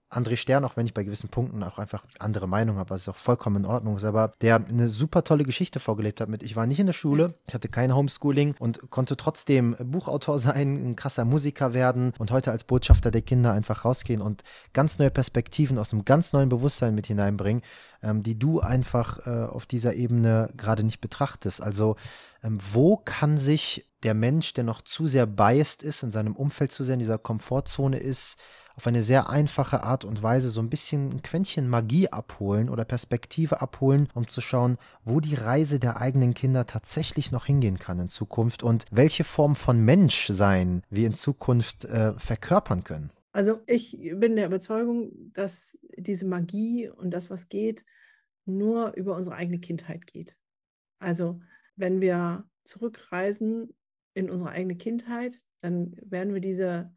André 0.09 0.37
Stern, 0.37 0.65
auch 0.65 0.77
wenn 0.77 0.87
ich 0.87 0.95
bei 0.95 1.03
gewissen 1.03 1.29
Punkten 1.29 1.63
auch 1.65 1.79
einfach 1.79 2.05
andere 2.21 2.47
Meinung 2.47 2.77
habe, 2.77 2.91
was 2.91 3.09
auch 3.09 3.17
vollkommen 3.17 3.65
in 3.65 3.65
Ordnung 3.65 3.97
ist, 3.97 4.05
aber 4.05 4.33
der 4.41 4.57
eine 4.57 4.89
super 4.89 5.25
tolle 5.25 5.45
Geschichte 5.45 5.81
vorgelebt 5.81 6.21
hat 6.21 6.29
mit, 6.29 6.43
ich 6.45 6.55
war 6.55 6.67
nicht 6.67 6.79
in 6.79 6.87
der 6.87 6.93
Schule, 6.93 7.35
ich 7.47 7.55
hatte 7.55 7.69
kein 7.69 7.95
Homeschooling 7.95 8.55
und 8.59 8.91
konnte 8.91 9.17
trotzdem 9.17 9.75
Buchautor 9.83 10.39
sein, 10.39 10.77
ein 10.77 10.97
krasser 10.97 11.25
Musiker 11.25 11.75
werden 11.75 12.13
und 12.19 12.31
heute 12.31 12.53
als 12.53 12.65
Botschafter 12.65 13.11
der 13.11 13.23
Kinder 13.23 13.53
einfach 13.53 13.85
rausgehen 13.85 14.23
und 14.23 14.43
ganz 14.73 14.99
neue 14.99 15.11
Perspektiven 15.11 15.79
aus 15.79 15.93
einem 15.93 16.05
ganz 16.05 16.33
neuen 16.33 16.49
Bewusstsein 16.49 16.95
mit 16.95 17.07
hineinbringen, 17.07 17.63
ähm, 18.03 18.23
die 18.23 18.39
du 18.39 18.61
einfach 18.61 19.27
äh, 19.27 19.47
auf 19.47 19.67
dieser 19.67 19.95
Ebene 19.95 20.53
gerade 20.57 20.85
nicht 20.85 21.01
betrachtest. 21.01 21.61
Also 21.61 21.97
ähm, 22.45 22.59
wo 22.73 22.97
kann 22.97 23.39
sich 23.39 23.89
der 24.05 24.15
Mensch, 24.15 24.55
der 24.55 24.63
noch 24.63 24.83
zu 24.83 25.09
sehr 25.09 25.27
biased 25.27 25.83
ist, 25.83 26.05
in 26.05 26.13
seinem 26.13 26.37
Umfeld 26.37 26.71
zu 26.71 26.85
sehr 26.85 26.95
in 26.95 27.01
dieser 27.01 27.19
Komfortzone 27.19 27.99
ist, 27.99 28.39
auf 28.77 28.87
eine 28.87 29.03
sehr 29.03 29.31
einfache 29.31 29.83
Art 29.83 30.05
und 30.05 30.23
Weise 30.23 30.51
so 30.51 30.61
ein 30.61 30.69
bisschen 30.69 31.11
ein 31.11 31.23
Quäntchen 31.23 31.69
Magie 31.69 32.09
abholen 32.09 32.69
oder 32.69 32.85
Perspektive 32.85 33.63
abholen, 33.63 34.09
um 34.15 34.29
zu 34.29 34.43
schauen, 34.43 34.77
wo 35.05 35.21
die 35.21 35.35
Reise 35.35 35.81
der 35.81 36.01
eigenen 36.01 36.35
Kinder 36.35 36.67
tatsächlich 36.67 37.33
noch 37.33 37.47
hingehen 37.47 37.79
kann 37.79 37.99
in 37.99 38.09
Zukunft 38.09 38.63
und 38.63 38.85
welche 38.91 39.25
Form 39.25 39.57
von 39.57 39.83
Menschsein 39.83 40.83
wir 40.91 41.07
in 41.07 41.15
Zukunft 41.15 41.87
äh, 41.87 42.13
verkörpern 42.19 42.85
können. 42.85 43.11
Also 43.33 43.61
ich 43.67 43.99
bin 44.15 44.37
der 44.37 44.47
Überzeugung, 44.47 45.33
dass 45.33 45.79
diese 45.97 46.27
Magie 46.27 46.89
und 46.89 47.11
das, 47.11 47.31
was 47.31 47.49
geht, 47.49 47.85
nur 48.45 48.93
über 48.95 49.17
unsere 49.17 49.37
eigene 49.37 49.59
Kindheit 49.59 50.07
geht. 50.07 50.37
Also 50.99 51.41
wenn 51.77 52.01
wir 52.01 52.45
zurückreisen 52.65 53.75
in 54.15 54.31
unsere 54.31 54.51
eigene 54.51 54.77
Kindheit, 54.77 55.35
dann 55.61 55.97
werden 56.03 56.33
wir 56.35 56.41
diese 56.41 56.95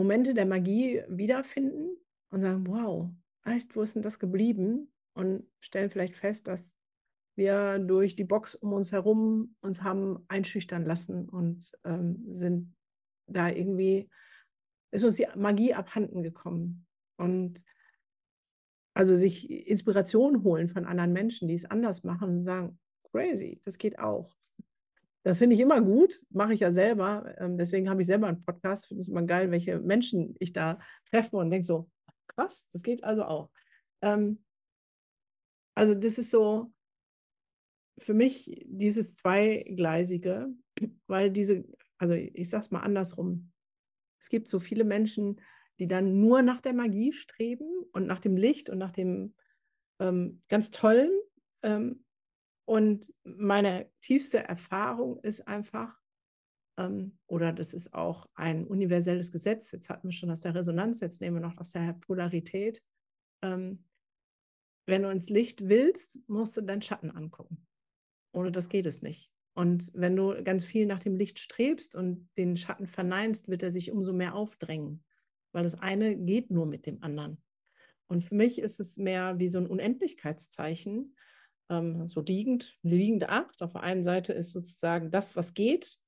Momente 0.00 0.32
der 0.32 0.46
Magie 0.46 1.02
wiederfinden 1.08 1.94
und 2.30 2.40
sagen, 2.40 2.66
wow, 2.66 3.10
echt, 3.44 3.76
wo 3.76 3.82
ist 3.82 3.96
denn 3.96 4.02
das 4.02 4.18
geblieben? 4.18 4.90
Und 5.12 5.46
stellen 5.60 5.90
vielleicht 5.90 6.16
fest, 6.16 6.48
dass 6.48 6.74
wir 7.36 7.78
durch 7.78 8.16
die 8.16 8.24
Box 8.24 8.54
um 8.54 8.72
uns 8.72 8.92
herum 8.92 9.56
uns 9.60 9.82
haben 9.82 10.24
einschüchtern 10.28 10.86
lassen 10.86 11.28
und 11.28 11.70
ähm, 11.84 12.24
sind 12.30 12.74
da 13.26 13.50
irgendwie, 13.50 14.08
ist 14.90 15.04
uns 15.04 15.16
die 15.16 15.26
Magie 15.36 15.74
abhanden 15.74 16.22
gekommen. 16.22 16.86
Und 17.18 17.62
also 18.94 19.14
sich 19.16 19.50
Inspiration 19.50 20.42
holen 20.44 20.70
von 20.70 20.86
anderen 20.86 21.12
Menschen, 21.12 21.46
die 21.46 21.54
es 21.54 21.66
anders 21.66 22.04
machen 22.04 22.30
und 22.30 22.40
sagen, 22.40 22.78
crazy, 23.10 23.60
das 23.64 23.76
geht 23.76 23.98
auch. 23.98 24.34
Das 25.22 25.38
finde 25.38 25.54
ich 25.54 25.60
immer 25.60 25.80
gut, 25.80 26.20
mache 26.30 26.54
ich 26.54 26.60
ja 26.60 26.72
selber. 26.72 27.34
Ähm, 27.38 27.58
deswegen 27.58 27.90
habe 27.90 28.00
ich 28.00 28.06
selber 28.06 28.26
einen 28.26 28.44
Podcast. 28.44 28.86
Finde 28.86 29.02
es 29.02 29.08
immer 29.08 29.22
geil, 29.22 29.50
welche 29.50 29.78
Menschen 29.78 30.34
ich 30.38 30.52
da 30.52 30.78
treffe 31.10 31.36
und 31.36 31.50
denke 31.50 31.66
so, 31.66 31.90
krass, 32.28 32.68
das 32.72 32.82
geht 32.82 33.04
also 33.04 33.24
auch. 33.24 33.50
Ähm, 34.02 34.42
also 35.74 35.94
das 35.94 36.18
ist 36.18 36.30
so 36.30 36.72
für 37.98 38.14
mich 38.14 38.64
dieses 38.64 39.14
Zweigleisige, 39.14 40.48
weil 41.06 41.30
diese, 41.30 41.64
also 41.98 42.14
ich 42.14 42.48
sage 42.48 42.62
es 42.62 42.70
mal 42.70 42.80
andersrum, 42.80 43.52
es 44.20 44.28
gibt 44.28 44.48
so 44.48 44.58
viele 44.58 44.84
Menschen, 44.84 45.40
die 45.78 45.88
dann 45.88 46.20
nur 46.20 46.42
nach 46.42 46.60
der 46.60 46.74
Magie 46.74 47.12
streben 47.12 47.68
und 47.92 48.06
nach 48.06 48.20
dem 48.20 48.36
Licht 48.36 48.68
und 48.70 48.78
nach 48.78 48.92
dem 48.92 49.34
ähm, 49.98 50.42
ganz 50.48 50.70
Tollen. 50.70 51.10
Ähm, 51.62 52.04
und 52.70 53.12
meine 53.24 53.90
tiefste 54.00 54.44
Erfahrung 54.44 55.18
ist 55.24 55.48
einfach, 55.48 55.92
ähm, 56.78 57.18
oder 57.26 57.52
das 57.52 57.74
ist 57.74 57.92
auch 57.94 58.28
ein 58.34 58.64
universelles 58.64 59.32
Gesetz, 59.32 59.72
jetzt 59.72 59.90
hatten 59.90 60.06
wir 60.06 60.12
schon 60.12 60.30
aus 60.30 60.42
der 60.42 60.54
Resonanz, 60.54 61.00
jetzt 61.00 61.20
nehmen 61.20 61.38
wir 61.38 61.48
noch 61.48 61.56
aus 61.56 61.72
der 61.72 61.94
Polarität. 61.94 62.80
Ähm, 63.42 63.88
wenn 64.86 65.02
du 65.02 65.10
ins 65.10 65.30
Licht 65.30 65.68
willst, 65.68 66.20
musst 66.28 66.56
du 66.56 66.60
deinen 66.60 66.80
Schatten 66.80 67.10
angucken. 67.10 67.66
Ohne 68.32 68.52
das 68.52 68.68
geht 68.68 68.86
es 68.86 69.02
nicht. 69.02 69.32
Und 69.56 69.90
wenn 69.92 70.14
du 70.14 70.40
ganz 70.44 70.64
viel 70.64 70.86
nach 70.86 71.00
dem 71.00 71.16
Licht 71.16 71.40
strebst 71.40 71.96
und 71.96 72.30
den 72.38 72.56
Schatten 72.56 72.86
verneinst, 72.86 73.48
wird 73.48 73.64
er 73.64 73.72
sich 73.72 73.90
umso 73.90 74.12
mehr 74.12 74.36
aufdrängen, 74.36 75.02
weil 75.50 75.64
das 75.64 75.74
eine 75.74 76.16
geht 76.16 76.52
nur 76.52 76.66
mit 76.66 76.86
dem 76.86 77.02
anderen. 77.02 77.42
Und 78.06 78.22
für 78.22 78.36
mich 78.36 78.60
ist 78.60 78.78
es 78.78 78.96
mehr 78.96 79.40
wie 79.40 79.48
so 79.48 79.58
ein 79.58 79.66
Unendlichkeitszeichen, 79.66 81.16
ähm, 81.70 82.08
so 82.08 82.20
liegend, 82.20 82.76
eine 82.84 82.96
liegende 82.96 83.30
Acht. 83.30 83.62
Auf 83.62 83.72
der 83.72 83.82
einen 83.82 84.04
Seite 84.04 84.32
ist 84.32 84.50
sozusagen 84.50 85.10
das, 85.10 85.36
was 85.36 85.54
geht, 85.54 85.98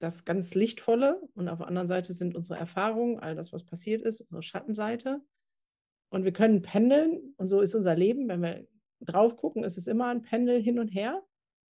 das 0.00 0.24
ganz 0.24 0.54
Lichtvolle 0.54 1.20
und 1.34 1.48
auf 1.48 1.58
der 1.58 1.68
anderen 1.68 1.88
Seite 1.88 2.14
sind 2.14 2.34
unsere 2.34 2.58
Erfahrungen, 2.58 3.18
all 3.18 3.34
das, 3.34 3.52
was 3.52 3.64
passiert 3.64 4.02
ist, 4.02 4.20
unsere 4.20 4.42
Schattenseite. 4.42 5.20
Und 6.10 6.24
wir 6.24 6.32
können 6.32 6.62
pendeln 6.62 7.34
und 7.36 7.48
so 7.48 7.60
ist 7.60 7.74
unser 7.74 7.94
Leben. 7.94 8.28
Wenn 8.28 8.40
wir 8.40 8.66
drauf 9.00 9.36
gucken, 9.36 9.64
ist 9.64 9.76
es 9.76 9.86
immer 9.86 10.06
ein 10.06 10.22
Pendel 10.22 10.62
hin 10.62 10.78
und 10.78 10.88
her. 10.88 11.22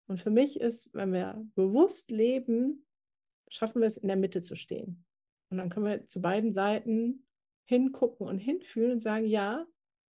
Und 0.08 0.20
für 0.20 0.30
mich 0.30 0.60
ist, 0.60 0.94
wenn 0.94 1.14
wir 1.14 1.42
bewusst 1.56 2.12
leben, 2.12 2.86
schaffen 3.48 3.82
wir 3.82 3.88
es, 3.88 3.98
in 3.98 4.08
der 4.08 4.18
Mitte 4.18 4.42
zu 4.42 4.56
stehen. 4.56 5.06
Und 5.50 5.58
dann 5.58 5.70
können 5.70 5.86
wir 5.86 6.06
zu 6.06 6.22
beiden 6.22 6.52
Seiten 6.52 7.28
hingucken 7.66 8.28
und 8.28 8.40
hinfühlen 8.40 8.94
und 8.94 9.02
sagen, 9.02 9.26
ja, 9.26 9.66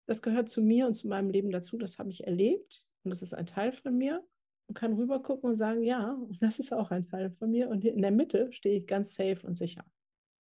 das 0.08 0.22
gehört 0.22 0.50
zu 0.50 0.62
mir 0.62 0.88
und 0.88 0.96
zu 0.96 1.08
meinem 1.08 1.30
Leben 1.30 1.52
dazu, 1.52 1.78
das 1.78 2.00
habe 2.00 2.10
ich 2.10 2.26
erlebt 2.26 2.86
und 3.04 3.12
das 3.12 3.22
ist 3.22 3.34
ein 3.34 3.46
Teil 3.46 3.72
von 3.72 3.96
mir 3.96 4.26
und 4.68 4.74
kann 4.74 4.94
rübergucken 4.94 5.52
und 5.52 5.58
sagen, 5.58 5.84
ja, 5.84 6.18
das 6.40 6.60
ist 6.60 6.74
auch 6.74 6.90
ein 6.92 7.04
Teil 7.04 7.32
von 7.32 7.52
mir 7.52 7.70
und 7.70 7.86
in 7.86 8.02
der 8.02 8.12
Mitte 8.12 8.52
stehe 8.52 8.80
ich 8.80 8.88
ganz 8.88 9.14
safe 9.14 9.46
und 9.46 9.56
sicher. 9.56 9.86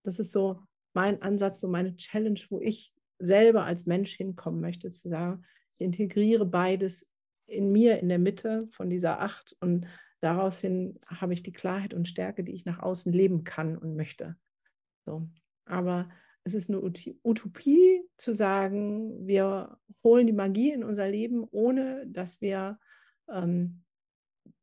Das 0.03 0.19
ist 0.19 0.31
so 0.31 0.61
mein 0.93 1.21
Ansatz, 1.21 1.61
so 1.61 1.67
meine 1.67 1.95
Challenge, 1.95 2.39
wo 2.49 2.61
ich 2.61 2.93
selber 3.19 3.65
als 3.65 3.85
Mensch 3.85 4.15
hinkommen 4.15 4.61
möchte, 4.61 4.91
zu 4.91 5.09
sagen, 5.09 5.43
ich 5.73 5.81
integriere 5.81 6.45
beides 6.45 7.07
in 7.45 7.71
mir, 7.71 7.99
in 7.99 8.09
der 8.09 8.19
Mitte 8.19 8.67
von 8.71 8.89
dieser 8.89 9.19
Acht 9.19 9.55
und 9.59 9.85
daraus 10.21 10.59
hin 10.59 10.99
habe 11.05 11.33
ich 11.33 11.43
die 11.43 11.51
Klarheit 11.51 11.93
und 11.93 12.07
Stärke, 12.07 12.43
die 12.43 12.53
ich 12.53 12.65
nach 12.65 12.79
außen 12.79 13.11
leben 13.11 13.43
kann 13.43 13.77
und 13.77 13.95
möchte. 13.95 14.35
So. 15.05 15.27
Aber 15.65 16.09
es 16.43 16.53
ist 16.53 16.69
eine 16.69 16.81
Utopie 16.81 18.01
zu 18.17 18.33
sagen, 18.33 19.27
wir 19.27 19.77
holen 20.03 20.27
die 20.27 20.33
Magie 20.33 20.71
in 20.71 20.83
unser 20.83 21.07
Leben, 21.07 21.45
ohne 21.51 22.05
dass 22.07 22.41
wir 22.41 22.79
ähm, 23.31 23.83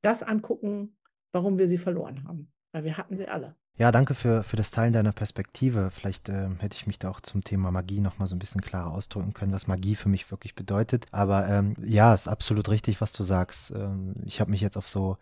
das 0.03 0.23
angucken, 0.23 0.97
warum 1.33 1.59
wir 1.59 1.69
sie 1.69 1.79
verloren 1.79 2.25
haben. 2.25 2.53
Weil 2.73 2.85
wir 2.85 2.99
hatten 2.99 3.17
sie 3.17 3.29
alle. 3.29 3.57
Ja, 3.77 3.91
danke 3.91 4.15
für, 4.15 4.45
für 4.45 4.57
das 4.57 4.71
Teilen 4.71 4.93
deiner 4.93 5.13
Perspektive. 5.13 5.91
Vielleicht 5.91 6.29
äh, 6.29 6.49
hätte 6.59 6.77
ich 6.77 6.87
mich 6.87 7.01
da 7.01 7.11
auch 7.11 7.21
zum 7.21 7.43
Thema 7.43 7.73
Magie 7.73 8.01
nochmal 8.01 8.29
so 8.29 8.37
ein 8.37 8.39
bisschen 8.39 8.61
klarer 8.61 8.93
ausdrücken 8.93 9.35
können, 9.35 9.53
was 9.53 9.67
Magie 9.67 9.97
für 9.97 10.09
mich 10.09 10.31
wirklich 10.31 10.55
bedeutet. 10.55 11.07
Aber 11.11 11.49
ähm, 11.49 11.75
ja, 11.83 12.15
ist 12.15 12.29
absolut 12.29 12.69
richtig, 12.69 13.01
was 13.01 13.13
du 13.13 13.25
sagst. 13.25 13.73
Ähm, 13.73 14.15
ich 14.25 14.41
habe 14.41 14.53
mich 14.53 14.61
jetzt 14.61 14.77
auf 14.77 14.89
so 14.89 15.17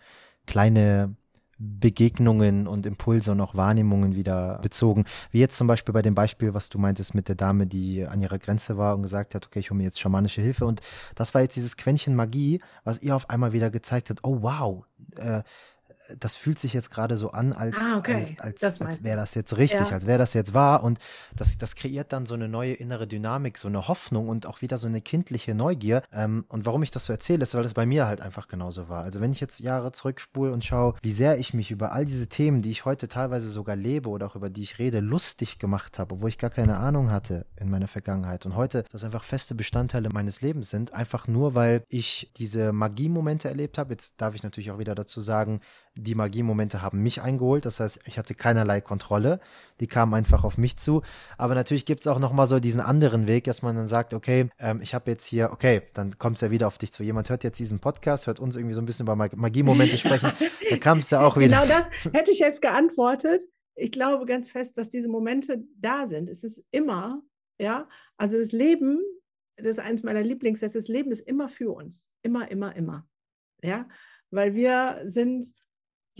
kleine 0.47 1.17
Begegnungen 1.63 2.67
und 2.67 2.87
Impulse 2.87 3.31
und 3.31 3.41
auch 3.41 3.55
Wahrnehmungen 3.55 4.17
wieder 4.17 4.59
bezogen. 4.63 5.05
Wie 5.31 5.39
jetzt 5.39 5.57
zum 5.57 5.69
Beispiel 5.69 5.93
bei 5.93 6.03
dem 6.03 6.15
Beispiel, 6.15 6.55
was 6.55 6.69
du 6.69 6.79
meintest 6.79 7.15
mit 7.15 7.29
der 7.29 7.37
Dame, 7.37 7.67
die 7.67 8.05
an 8.05 8.21
ihrer 8.21 8.39
Grenze 8.39 8.77
war 8.79 8.97
und 8.97 9.03
gesagt 9.03 9.35
hat, 9.35 9.47
okay, 9.47 9.61
ich 9.61 9.71
hole 9.71 9.79
mir 9.79 9.85
jetzt 9.85 10.01
schamanische 10.01 10.41
Hilfe. 10.41 10.67
Und 10.67 10.81
das 11.15 11.35
war 11.35 11.43
jetzt 11.43 11.55
dieses 11.55 11.77
Quäntchen 11.77 12.17
Magie, 12.17 12.61
was 12.83 13.03
ihr 13.03 13.15
auf 13.15 13.31
einmal 13.31 13.53
wieder 13.53 13.71
gezeigt 13.71 14.11
hat, 14.11 14.19
oh 14.25 14.39
wow, 14.43 14.85
äh, 15.17 15.43
das 16.19 16.37
fühlt 16.37 16.59
sich 16.59 16.73
jetzt 16.75 16.91
gerade 16.91 17.17
so 17.17 17.31
an, 17.31 17.53
als, 17.53 17.79
ah, 17.79 17.99
okay. 17.99 18.15
als, 18.39 18.63
als, 18.63 18.81
als 18.81 19.03
wäre 19.03 19.17
das 19.17 19.35
jetzt 19.35 19.57
richtig, 19.57 19.89
ja. 19.89 19.95
als 19.95 20.07
wäre 20.07 20.19
das 20.19 20.35
jetzt 20.35 20.55
wahr. 20.55 20.83
Und 20.83 20.99
das, 21.37 21.59
das 21.59 21.75
kreiert 21.75 22.13
dann 22.13 22.27
so 22.27 22.35
eine 22.35 22.49
neue 22.49 22.73
innere 22.75 23.07
Dynamik, 23.07 23.59
so 23.59 23.69
eine 23.69 23.89
Hoffnung 23.89 24.29
und 24.29 24.47
auch 24.47 24.63
wieder 24.63 24.79
so 24.79 24.87
eine 24.87 25.01
kindliche 25.01 25.55
Neugier. 25.55 26.03
Ähm, 26.13 26.45
und 26.49 26.67
warum 26.67 26.83
ich 26.83 26.91
das 26.91 27.07
so 27.07 27.13
erzähle, 27.13 27.43
ist, 27.43 27.55
weil 27.55 27.63
das 27.63 27.75
bei 27.75 27.87
mir 27.87 28.07
halt 28.07 28.21
einfach 28.21 28.49
genauso 28.49 28.89
war. 28.89 29.03
Also 29.05 29.21
wenn 29.21 29.33
ich 29.33 29.41
jetzt 29.41 29.61
Jahre 29.61 29.93
zurückspule 29.93 30.53
und 30.53 30.65
schaue, 30.65 30.95
wie 31.03 31.13
sehr 31.13 31.39
ich 31.39 31.55
mich 31.55 31.71
über 31.71 31.93
all 31.93 32.05
diese 32.05 32.29
Themen, 32.29 32.63
die 32.63 32.71
ich 32.71 32.85
heute 32.85 33.09
teilweise 33.09 33.51
sogar 33.51 33.77
lebe 33.77 34.09
oder 34.09 34.27
auch 34.27 34.37
über 34.37 34.51
die 34.51 34.63
ich 34.63 34.79
rede, 34.79 35.01
lustig 35.01 35.59
gemacht 35.59 35.99
habe, 35.99 36.15
obwohl 36.15 36.29
ich 36.29 36.39
gar 36.39 36.51
keine 36.51 36.77
Ahnung 36.77 37.11
hatte 37.11 37.47
in 37.57 37.71
meiner 37.71 37.89
Vergangenheit. 37.89 38.47
Und 38.47 38.57
heute 38.57 38.85
das 38.93 39.05
einfach 39.05 39.25
feste 39.25 39.55
Bestandteile 39.55 40.09
meines 40.11 40.41
Lebens 40.41 40.71
sind, 40.71 40.95
einfach 40.95 41.29
nur, 41.29 41.55
weil 41.55 41.85
ich 41.89 42.31
diese 42.37 42.73
Magiemomente 42.73 43.49
erlebt 43.49 43.79
habe. 43.79 43.93
Jetzt 43.93 44.21
darf 44.21 44.35
ich 44.35 44.43
natürlich 44.43 44.71
auch 44.71 44.79
wieder 44.79 44.95
dazu 44.95 45.21
sagen, 45.21 45.61
die 45.95 46.15
Magiemomente 46.15 46.81
haben 46.81 47.03
mich 47.03 47.21
eingeholt. 47.21 47.67
Das 47.67 47.81
heißt, 47.81 48.01
ich 48.07 48.19
hatte 48.19 48.35
keinerlei 48.35 48.81
Kontrolle. 48.81 49.41
Die 49.81 49.87
kamen 49.87 50.15
einfach 50.15 50.43
auf 50.45 50.57
mich 50.57 50.79
zu. 50.79 51.03
Aber 51.37 51.55
natürlich 51.55 51.85
gibt 51.85 52.01
es 52.01 52.07
auch 52.07 52.19
nochmal 52.19 52.47
so 52.47 52.61
diesen 52.61 52.81
anderen 52.81 53.27
Weg, 53.27 53.45
dass 53.45 53.63
man 53.63 53.77
dann 53.77 53.89
sagt, 53.89 54.15
okay, 54.15 54.49
ähm, 54.59 54.81
ich 54.83 54.95
habe 54.95 55.11
jetzt 55.11 55.27
hier, 55.27 55.51
okay, 55.53 55.83
dann 55.95 56.19
kommt 56.19 56.37
es 56.37 56.41
ja 56.41 56.51
wieder 56.51 56.67
auf 56.67 56.79
dich 56.79 56.93
zu. 56.93 57.03
Jemand 57.03 57.29
hört 57.29 57.45
jetzt 57.45 57.59
diesen 57.59 57.79
Podcast, 57.79 58.27
hört 58.27 58.41
uns 58.41 58.57
irgendwie 58.57 58.75
so 58.75 58.81
ein 58.81 58.87
bisschen 58.87 59.07
über 59.07 59.17
Magiemomente 59.17 59.99
sprechen. 59.99 60.33
da 60.71 60.77
kam 60.79 60.99
es 60.99 61.11
ja 61.11 61.27
auch 61.27 61.37
wieder. 61.37 61.49
Genau 61.49 61.67
das 61.67 61.91
hätte 62.13 62.31
ich 62.31 62.39
jetzt 62.39 62.63
geantwortet. 62.63 63.43
Ich 63.75 63.93
glaube 63.93 64.25
ganz 64.27 64.51
fest, 64.51 64.79
dass 64.79 64.91
diese 64.91 65.09
Momente 65.09 65.63
da 65.77 66.07
sind. 66.07 66.29
Es 66.29 66.43
ist 66.45 66.63
immer, 66.71 67.23
ja, 67.59 67.89
also 68.17 68.39
das 68.39 68.53
Leben, 68.53 69.01
das 69.57 69.73
ist 69.73 69.79
eines 69.79 70.03
meiner 70.03 70.23
Lieblingssätze, 70.23 70.79
das 70.79 70.89
Leben 70.89 71.11
ist 71.11 71.21
immer 71.21 71.49
für 71.49 71.73
uns. 71.73 72.11
Immer, 72.23 72.51
immer, 72.51 72.75
immer. 72.77 73.07
Ja, 73.63 73.89
weil 74.31 74.55
wir 74.55 75.03
sind 75.05 75.55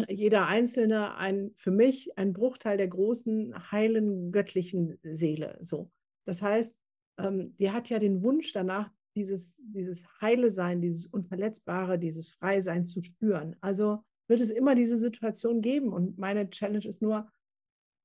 jeder 0.09 0.47
Einzelne 0.47 1.17
ein, 1.17 1.53
für 1.57 1.71
mich 1.71 2.17
ein 2.19 2.33
Bruchteil 2.33 2.77
der 2.77 2.89
großen, 2.89 3.71
heilen, 3.71 4.33
göttlichen 4.33 4.99
Seele. 5.03 5.59
So. 5.61 5.91
Das 6.25 6.43
heißt, 6.43 6.75
ähm, 7.19 7.55
die 7.57 7.71
hat 7.71 7.89
ja 7.91 7.99
den 7.99 8.23
Wunsch 8.23 8.53
danach, 8.53 8.91
dieses, 9.15 9.61
dieses 9.61 10.07
Heile 10.21 10.51
Sein, 10.51 10.81
dieses 10.81 11.07
Unverletzbare, 11.07 11.99
dieses 11.99 12.31
Freisein 12.31 12.87
zu 12.87 13.03
spüren. 13.03 13.57
Also 13.61 14.03
wird 14.29 14.41
es 14.41 14.51
immer 14.51 14.75
diese 14.75 14.97
Situation 14.97 15.61
geben. 15.61 15.93
Und 15.93 16.19
meine 16.19 16.49
Challenge 16.49 16.87
ist 16.87 17.03
nur, 17.03 17.31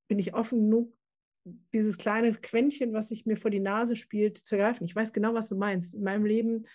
bin 0.10 0.20
ich 0.20 0.34
offen 0.34 0.70
genug, 0.70 0.94
dieses 1.74 1.98
kleine 1.98 2.34
Quäntchen, 2.34 2.92
was 2.92 3.08
sich 3.08 3.26
mir 3.26 3.38
vor 3.38 3.52
die 3.52 3.62
Nase 3.62 3.96
spielt, 3.96 4.38
zu 4.38 4.56
ergreifen. 4.58 4.86
Ich 4.86 4.96
weiß 4.96 5.14
genau, 5.14 5.34
was 5.34 5.48
du 5.48 5.56
meinst. 5.56 5.96
In 5.96 6.04
meinem 6.04 6.26
Leben 6.26 6.66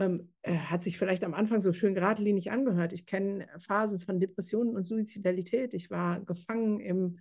ähm, 0.00 0.32
äh, 0.42 0.56
hat 0.56 0.82
sich 0.82 0.98
vielleicht 0.98 1.22
am 1.22 1.34
Anfang 1.34 1.60
so 1.60 1.72
schön 1.72 1.94
geradlinig 1.94 2.50
angehört. 2.50 2.92
Ich 2.92 3.06
kenne 3.06 3.46
Phasen 3.58 4.00
von 4.00 4.18
Depressionen 4.18 4.74
und 4.74 4.82
Suizidalität. 4.82 5.74
Ich 5.74 5.90
war 5.90 6.20
gefangen 6.20 6.80
im 6.80 7.20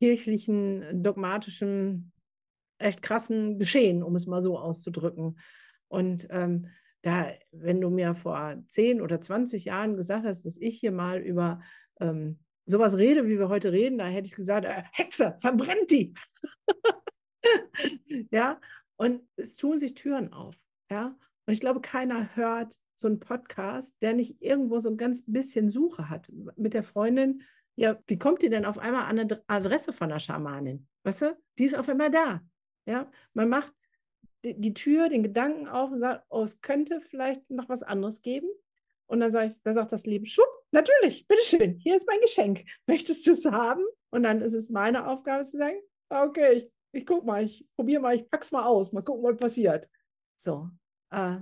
kirchlichen, 0.00 1.02
dogmatischen, 1.02 2.12
echt 2.78 3.02
krassen 3.02 3.58
Geschehen, 3.58 4.02
um 4.02 4.14
es 4.14 4.26
mal 4.26 4.42
so 4.42 4.58
auszudrücken. 4.58 5.38
Und 5.88 6.28
ähm, 6.30 6.68
da, 7.02 7.32
wenn 7.50 7.80
du 7.80 7.90
mir 7.90 8.14
vor 8.14 8.62
10 8.66 9.00
oder 9.00 9.20
20 9.20 9.64
Jahren 9.64 9.96
gesagt 9.96 10.24
hast, 10.24 10.44
dass 10.44 10.56
ich 10.56 10.78
hier 10.78 10.92
mal 10.92 11.18
über 11.18 11.60
ähm, 12.00 12.38
sowas 12.64 12.96
rede, 12.96 13.26
wie 13.26 13.38
wir 13.38 13.48
heute 13.48 13.72
reden, 13.72 13.98
da 13.98 14.06
hätte 14.06 14.28
ich 14.28 14.36
gesagt, 14.36 14.66
äh, 14.66 14.82
Hexe, 14.92 15.36
verbrennt 15.40 15.90
die. 15.90 16.14
ja, 18.30 18.60
und 18.96 19.22
es 19.36 19.56
tun 19.56 19.78
sich 19.78 19.94
Türen 19.94 20.32
auf. 20.32 20.56
Ja, 20.90 21.16
und 21.46 21.52
ich 21.52 21.60
glaube, 21.60 21.80
keiner 21.80 22.34
hört 22.36 22.76
so 22.96 23.08
einen 23.08 23.20
Podcast, 23.20 23.94
der 24.02 24.12
nicht 24.12 24.42
irgendwo 24.42 24.80
so 24.80 24.90
ein 24.90 24.96
ganz 24.96 25.24
bisschen 25.26 25.68
Suche 25.68 26.10
hat. 26.10 26.30
Mit 26.56 26.74
der 26.74 26.82
Freundin, 26.82 27.42
ja, 27.76 27.98
wie 28.06 28.18
kommt 28.18 28.42
ihr 28.42 28.50
denn 28.50 28.66
auf 28.66 28.78
einmal 28.78 29.04
an 29.04 29.18
eine 29.18 29.42
Adresse 29.46 29.92
von 29.92 30.10
der 30.10 30.18
Schamanin? 30.18 30.86
Weißt 31.04 31.22
du, 31.22 31.38
die 31.58 31.64
ist 31.64 31.74
auf 31.74 31.88
einmal 31.88 32.10
da. 32.10 32.42
Ja, 32.86 33.10
man 33.32 33.48
macht 33.48 33.72
die, 34.44 34.58
die 34.60 34.74
Tür, 34.74 35.08
den 35.08 35.22
Gedanken 35.22 35.66
auf 35.66 35.90
und 35.90 36.00
sagt, 36.00 36.26
oh, 36.28 36.42
es 36.42 36.60
könnte 36.60 37.00
vielleicht 37.00 37.48
noch 37.50 37.68
was 37.68 37.82
anderes 37.82 38.22
geben. 38.22 38.48
Und 39.06 39.20
dann, 39.20 39.30
sag 39.30 39.50
ich, 39.50 39.60
dann 39.62 39.74
sagt 39.74 39.92
das 39.92 40.06
Leben, 40.06 40.26
schwupp, 40.26 40.46
natürlich, 40.70 41.26
bitteschön, 41.26 41.74
hier 41.74 41.96
ist 41.96 42.06
mein 42.06 42.20
Geschenk. 42.20 42.64
Möchtest 42.86 43.26
du 43.26 43.32
es 43.32 43.44
haben? 43.44 43.84
Und 44.10 44.22
dann 44.22 44.40
ist 44.40 44.54
es 44.54 44.70
meine 44.70 45.06
Aufgabe 45.08 45.44
zu 45.44 45.56
sagen, 45.56 45.80
okay, 46.10 46.52
ich, 46.52 46.72
ich 46.92 47.06
guck 47.06 47.24
mal, 47.24 47.42
ich 47.44 47.66
probiere 47.76 48.02
mal, 48.02 48.14
ich 48.14 48.28
pack's 48.30 48.52
mal 48.52 48.64
aus, 48.64 48.92
mal 48.92 49.02
gucken, 49.02 49.24
was 49.24 49.36
passiert. 49.36 49.88
So, 50.36 50.68
äh, 51.10 51.36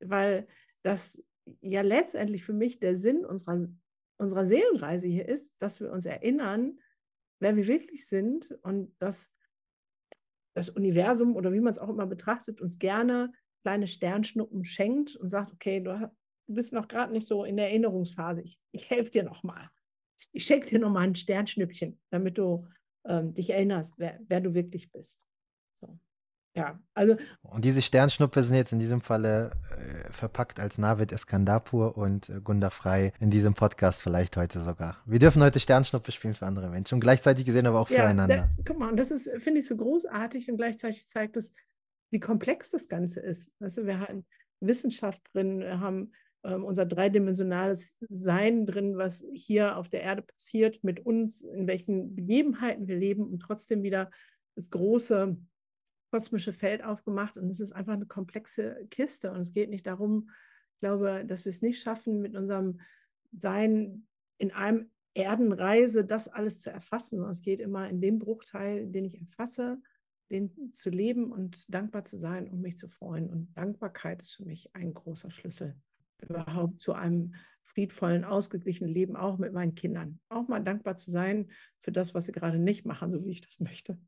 weil 0.00 0.46
das 0.82 1.24
ja 1.60 1.82
letztendlich 1.82 2.44
für 2.44 2.52
mich 2.52 2.78
der 2.78 2.96
Sinn 2.96 3.24
unserer, 3.24 3.66
unserer 4.18 4.46
Seelenreise 4.46 5.08
hier 5.08 5.28
ist, 5.28 5.54
dass 5.58 5.80
wir 5.80 5.92
uns 5.92 6.06
erinnern, 6.06 6.78
wer 7.40 7.56
wir 7.56 7.66
wirklich 7.66 8.06
sind 8.06 8.58
und 8.62 8.94
dass 8.98 9.32
das 10.54 10.70
Universum 10.70 11.36
oder 11.36 11.52
wie 11.52 11.60
man 11.60 11.72
es 11.72 11.78
auch 11.78 11.88
immer 11.88 12.06
betrachtet, 12.06 12.60
uns 12.60 12.78
gerne 12.78 13.32
kleine 13.62 13.86
Sternschnuppen 13.86 14.64
schenkt 14.64 15.16
und 15.16 15.28
sagt, 15.28 15.52
okay, 15.52 15.80
du, 15.80 16.10
du 16.46 16.54
bist 16.54 16.72
noch 16.72 16.88
gerade 16.88 17.12
nicht 17.12 17.28
so 17.28 17.44
in 17.44 17.56
der 17.56 17.68
Erinnerungsphase, 17.68 18.42
ich, 18.42 18.58
ich 18.72 18.88
helfe 18.90 19.10
dir 19.10 19.22
nochmal. 19.22 19.70
Ich, 20.32 20.44
schenke 20.44 20.66
dir 20.66 20.80
nochmal 20.80 21.04
ein 21.04 21.14
Sternschnüppchen, 21.14 22.00
damit 22.10 22.38
du 22.38 22.66
ähm, 23.04 23.34
dich 23.34 23.50
erinnerst, 23.50 23.98
wer, 23.98 24.18
wer 24.26 24.40
du 24.40 24.52
wirklich 24.52 24.90
bist. 24.90 25.20
So. 25.74 25.98
Ja, 26.58 26.78
also. 26.94 27.16
Und 27.42 27.64
diese 27.64 27.82
Sternschnuppe 27.82 28.42
sind 28.42 28.56
jetzt 28.56 28.72
in 28.72 28.80
diesem 28.80 29.00
Falle 29.00 29.52
äh, 29.70 30.12
verpackt 30.12 30.58
als 30.58 30.76
Navid 30.76 31.12
Eskandapur 31.12 31.96
und 31.96 32.28
äh, 32.28 32.40
Gunda 32.42 32.70
Frei 32.70 33.12
in 33.20 33.30
diesem 33.30 33.54
Podcast 33.54 34.02
vielleicht 34.02 34.36
heute 34.36 34.58
sogar. 34.60 34.96
Wir 35.06 35.20
dürfen 35.20 35.40
heute 35.42 35.60
Sternschnuppe 35.60 36.10
spielen 36.10 36.34
für 36.34 36.46
andere 36.46 36.68
Menschen 36.68 36.96
und 36.96 37.00
gleichzeitig 37.00 37.44
gesehen 37.44 37.66
aber 37.66 37.78
auch 37.78 37.88
ja, 37.90 38.00
füreinander. 38.00 38.36
Da, 38.56 38.62
guck 38.64 38.78
mal, 38.78 38.90
und 38.90 38.96
das 38.98 39.12
ist, 39.12 39.30
finde 39.38 39.60
ich, 39.60 39.68
so 39.68 39.76
großartig 39.76 40.50
und 40.50 40.56
gleichzeitig 40.56 41.06
zeigt 41.06 41.36
es, 41.36 41.54
wie 42.10 42.18
komplex 42.20 42.70
das 42.70 42.88
Ganze 42.88 43.20
ist. 43.20 43.52
Weißt 43.60 43.78
du, 43.78 43.86
wir 43.86 44.00
haben 44.00 44.26
Wissenschaft 44.60 45.22
drin, 45.32 45.60
wir 45.60 45.78
haben 45.78 46.12
ähm, 46.44 46.64
unser 46.64 46.86
dreidimensionales 46.86 47.96
Sein 48.08 48.66
drin, 48.66 48.96
was 48.96 49.24
hier 49.32 49.76
auf 49.76 49.88
der 49.88 50.02
Erde 50.02 50.22
passiert, 50.22 50.82
mit 50.82 51.06
uns, 51.06 51.42
in 51.42 51.66
welchen 51.66 52.16
Begebenheiten 52.16 52.88
wir 52.88 52.96
leben 52.96 53.24
und 53.24 53.40
trotzdem 53.40 53.82
wieder 53.82 54.10
das 54.56 54.70
große 54.70 55.36
kosmische 56.10 56.52
Feld 56.52 56.82
aufgemacht 56.82 57.36
und 57.36 57.48
es 57.48 57.60
ist 57.60 57.72
einfach 57.72 57.94
eine 57.94 58.06
komplexe 58.06 58.86
Kiste 58.90 59.30
und 59.30 59.40
es 59.40 59.52
geht 59.52 59.70
nicht 59.70 59.86
darum, 59.86 60.30
ich 60.74 60.80
glaube, 60.80 61.24
dass 61.26 61.44
wir 61.44 61.50
es 61.50 61.62
nicht 61.62 61.82
schaffen, 61.82 62.20
mit 62.20 62.36
unserem 62.36 62.80
Sein 63.32 64.06
in 64.38 64.52
einem 64.52 64.90
Erdenreise 65.14 66.04
das 66.04 66.28
alles 66.28 66.60
zu 66.60 66.70
erfassen. 66.70 67.24
Es 67.24 67.42
geht 67.42 67.60
immer 67.60 67.88
in 67.88 68.00
dem 68.00 68.20
Bruchteil, 68.20 68.86
den 68.86 69.04
ich 69.04 69.20
erfasse, 69.20 69.80
den 70.30 70.72
zu 70.72 70.90
leben 70.90 71.32
und 71.32 71.72
dankbar 71.72 72.04
zu 72.04 72.16
sein 72.16 72.48
und 72.48 72.60
mich 72.60 72.76
zu 72.76 72.88
freuen. 72.88 73.28
Und 73.28 73.52
Dankbarkeit 73.56 74.22
ist 74.22 74.34
für 74.34 74.44
mich 74.44 74.74
ein 74.74 74.94
großer 74.94 75.30
Schlüssel 75.30 75.74
überhaupt 76.22 76.80
zu 76.80 76.92
einem 76.92 77.34
friedvollen, 77.62 78.24
ausgeglichenen 78.24 78.92
Leben, 78.92 79.16
auch 79.16 79.38
mit 79.38 79.52
meinen 79.52 79.74
Kindern. 79.74 80.20
Auch 80.28 80.48
mal 80.48 80.60
dankbar 80.60 80.96
zu 80.96 81.10
sein 81.10 81.50
für 81.80 81.92
das, 81.92 82.14
was 82.14 82.26
sie 82.26 82.32
gerade 82.32 82.58
nicht 82.58 82.84
machen, 82.86 83.12
so 83.12 83.24
wie 83.24 83.30
ich 83.30 83.40
das 83.40 83.60
möchte. 83.60 83.98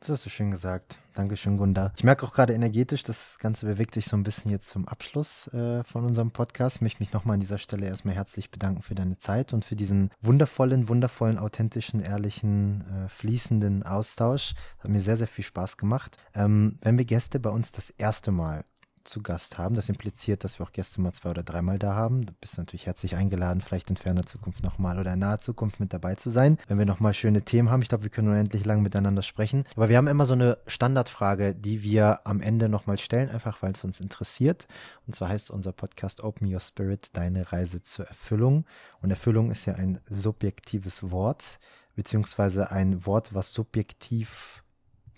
Das 0.00 0.08
hast 0.08 0.24
du 0.24 0.30
schön 0.30 0.50
gesagt. 0.50 0.98
Dankeschön, 1.12 1.58
Gunda. 1.58 1.92
Ich 1.94 2.04
merke 2.04 2.24
auch 2.24 2.32
gerade 2.32 2.54
energetisch, 2.54 3.02
das 3.02 3.38
Ganze 3.38 3.66
bewegt 3.66 3.92
sich 3.92 4.06
so 4.06 4.16
ein 4.16 4.22
bisschen 4.22 4.50
jetzt 4.50 4.70
zum 4.70 4.88
Abschluss 4.88 5.48
äh, 5.48 5.84
von 5.84 6.06
unserem 6.06 6.30
Podcast. 6.30 6.76
Ich 6.76 6.82
möchte 6.82 7.02
mich 7.02 7.12
nochmal 7.12 7.34
an 7.34 7.40
dieser 7.40 7.58
Stelle 7.58 7.84
erstmal 7.84 8.14
herzlich 8.14 8.50
bedanken 8.50 8.80
für 8.80 8.94
deine 8.94 9.18
Zeit 9.18 9.52
und 9.52 9.62
für 9.62 9.76
diesen 9.76 10.08
wundervollen, 10.22 10.88
wundervollen, 10.88 11.36
authentischen, 11.36 12.00
ehrlichen, 12.00 12.80
äh, 12.80 13.08
fließenden 13.10 13.82
Austausch. 13.82 14.54
Hat 14.78 14.90
mir 14.90 15.02
sehr, 15.02 15.18
sehr 15.18 15.28
viel 15.28 15.44
Spaß 15.44 15.76
gemacht. 15.76 16.16
Ähm, 16.32 16.78
wenn 16.80 16.96
wir 16.96 17.04
Gäste 17.04 17.38
bei 17.38 17.50
uns 17.50 17.70
das 17.70 17.90
erste 17.90 18.30
Mal 18.30 18.64
zu 19.10 19.22
Gast 19.22 19.58
haben. 19.58 19.74
Das 19.74 19.88
impliziert, 19.88 20.44
dass 20.44 20.58
wir 20.58 20.66
auch 20.66 20.72
Gäste 20.72 21.00
mal 21.00 21.12
zwei 21.12 21.30
oder 21.30 21.42
dreimal 21.42 21.78
da 21.78 21.94
haben. 21.94 22.24
Du 22.24 22.32
bist 22.40 22.56
natürlich 22.56 22.86
herzlich 22.86 23.16
eingeladen, 23.16 23.60
vielleicht 23.60 23.90
in 23.90 23.96
ferner 23.96 24.24
Zukunft 24.24 24.62
nochmal 24.62 24.98
oder 24.98 25.12
in 25.12 25.18
naher 25.18 25.40
Zukunft 25.40 25.80
mit 25.80 25.92
dabei 25.92 26.14
zu 26.14 26.30
sein, 26.30 26.56
wenn 26.68 26.78
wir 26.78 26.86
nochmal 26.86 27.12
schöne 27.12 27.42
Themen 27.42 27.70
haben. 27.70 27.82
Ich 27.82 27.88
glaube, 27.88 28.04
wir 28.04 28.10
können 28.10 28.28
unendlich 28.28 28.64
lang 28.64 28.82
miteinander 28.82 29.22
sprechen. 29.22 29.64
Aber 29.76 29.88
wir 29.88 29.96
haben 29.96 30.06
immer 30.06 30.24
so 30.24 30.34
eine 30.34 30.58
Standardfrage, 30.66 31.54
die 31.54 31.82
wir 31.82 32.20
am 32.24 32.40
Ende 32.40 32.68
nochmal 32.68 32.98
stellen, 32.98 33.28
einfach 33.28 33.62
weil 33.62 33.72
es 33.72 33.84
uns 33.84 34.00
interessiert. 34.00 34.66
Und 35.06 35.14
zwar 35.14 35.28
heißt 35.28 35.50
unser 35.50 35.72
Podcast 35.72 36.22
Open 36.22 36.52
Your 36.52 36.60
Spirit, 36.60 37.08
deine 37.14 37.52
Reise 37.52 37.82
zur 37.82 38.06
Erfüllung. 38.06 38.64
Und 39.02 39.10
Erfüllung 39.10 39.50
ist 39.50 39.66
ja 39.66 39.74
ein 39.74 39.98
subjektives 40.08 41.10
Wort, 41.10 41.58
beziehungsweise 41.96 42.70
ein 42.70 43.04
Wort, 43.06 43.34
was 43.34 43.52
subjektiv 43.52 44.62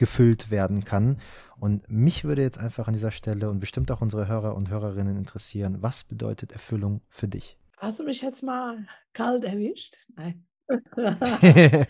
gefüllt 0.03 0.51
werden 0.51 0.83
kann. 0.83 1.19
Und 1.61 1.89
mich 1.89 2.25
würde 2.25 2.43
jetzt 2.43 2.59
einfach 2.59 2.89
an 2.89 2.93
dieser 2.93 3.13
Stelle 3.13 3.49
und 3.49 3.61
bestimmt 3.61 3.89
auch 3.93 4.01
unsere 4.01 4.27
Hörer 4.27 4.57
und 4.57 4.69
Hörerinnen 4.69 5.17
interessieren, 5.17 5.81
was 5.81 6.03
bedeutet 6.03 6.51
Erfüllung 6.51 7.03
für 7.09 7.29
dich? 7.29 7.57
Hast 7.77 8.01
du 8.01 8.05
mich 8.05 8.21
jetzt 8.21 8.43
mal 8.43 8.85
kalt 9.13 9.45
erwischt? 9.45 9.95
Nein. 10.17 10.45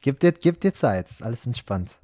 gib, 0.00 0.18
dir, 0.18 0.32
gib 0.32 0.60
dir 0.60 0.74
Zeit, 0.74 1.08
ist 1.08 1.22
alles 1.22 1.46
entspannt. 1.46 2.00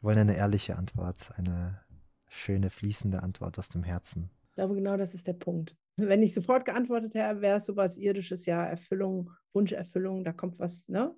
Wir 0.00 0.08
wollen 0.08 0.18
eine 0.18 0.36
ehrliche 0.36 0.74
Antwort, 0.74 1.18
eine 1.36 1.80
schöne, 2.26 2.68
fließende 2.68 3.22
Antwort 3.22 3.60
aus 3.60 3.68
dem 3.68 3.84
Herzen. 3.84 4.28
Ich 4.48 4.54
glaube, 4.56 4.74
genau 4.74 4.96
das 4.96 5.14
ist 5.14 5.28
der 5.28 5.34
Punkt. 5.34 5.76
Wenn 5.94 6.24
ich 6.24 6.34
sofort 6.34 6.64
geantwortet 6.64 7.14
hätte, 7.14 7.42
wäre 7.42 7.58
es 7.58 7.66
sowas 7.66 7.96
irdisches, 7.96 8.44
ja, 8.44 8.64
Erfüllung, 8.64 9.30
Wunscherfüllung, 9.52 10.24
da 10.24 10.32
kommt 10.32 10.58
was, 10.58 10.88
ne? 10.88 11.14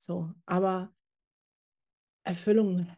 So, 0.00 0.32
aber 0.44 0.92
Erfüllung 2.24 2.88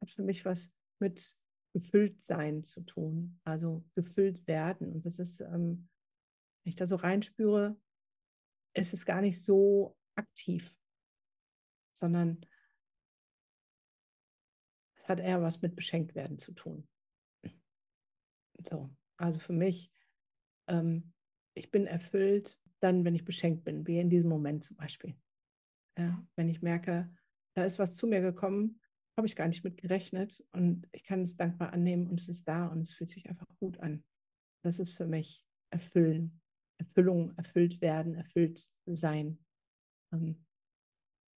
hat 0.00 0.10
für 0.10 0.22
mich 0.22 0.44
was 0.44 0.70
mit 1.00 1.36
gefüllt 1.72 2.22
sein 2.22 2.62
zu 2.62 2.82
tun, 2.82 3.40
also 3.44 3.84
gefüllt 3.94 4.46
werden. 4.46 4.92
Und 4.92 5.06
das 5.06 5.18
ist, 5.18 5.40
ähm, 5.40 5.88
wenn 6.62 6.70
ich 6.70 6.76
da 6.76 6.86
so 6.86 6.96
reinspüre, 6.96 7.76
ist 8.74 8.94
es 8.94 9.04
gar 9.04 9.20
nicht 9.20 9.42
so 9.42 9.96
aktiv, 10.14 10.76
sondern 11.96 12.46
es 14.96 15.08
hat 15.08 15.20
eher 15.20 15.42
was 15.42 15.62
mit 15.62 15.74
beschenkt 15.74 16.14
werden 16.14 16.38
zu 16.38 16.52
tun. 16.52 16.88
So, 18.62 18.90
also 19.16 19.40
für 19.40 19.52
mich, 19.52 19.90
ähm, 20.68 21.12
ich 21.54 21.70
bin 21.70 21.86
erfüllt 21.86 22.58
dann, 22.80 23.04
wenn 23.04 23.14
ich 23.14 23.24
beschenkt 23.24 23.64
bin, 23.64 23.86
wie 23.86 23.98
in 23.98 24.10
diesem 24.10 24.30
Moment 24.30 24.64
zum 24.64 24.76
Beispiel. 24.76 25.16
Ja, 25.98 26.24
wenn 26.36 26.48
ich 26.48 26.62
merke, 26.62 27.12
da 27.54 27.64
ist 27.64 27.78
was 27.78 27.96
zu 27.96 28.06
mir 28.06 28.20
gekommen, 28.20 28.80
habe 29.16 29.26
ich 29.26 29.36
gar 29.36 29.48
nicht 29.48 29.64
mit 29.64 29.76
gerechnet 29.76 30.44
und 30.52 30.88
ich 30.92 31.04
kann 31.04 31.22
es 31.22 31.36
dankbar 31.36 31.72
annehmen 31.72 32.08
und 32.08 32.20
es 32.20 32.28
ist 32.28 32.46
da 32.48 32.66
und 32.66 32.80
es 32.80 32.94
fühlt 32.94 33.10
sich 33.10 33.28
einfach 33.28 33.46
gut 33.60 33.78
an. 33.80 34.04
Das 34.62 34.78
ist 34.78 34.92
für 34.92 35.06
mich 35.06 35.44
Erfüllen, 35.70 36.40
Erfüllung, 36.78 37.36
erfüllt 37.36 37.80
werden, 37.80 38.14
erfüllt 38.14 38.60
sein. 38.86 39.38
Ähm, 40.12 40.44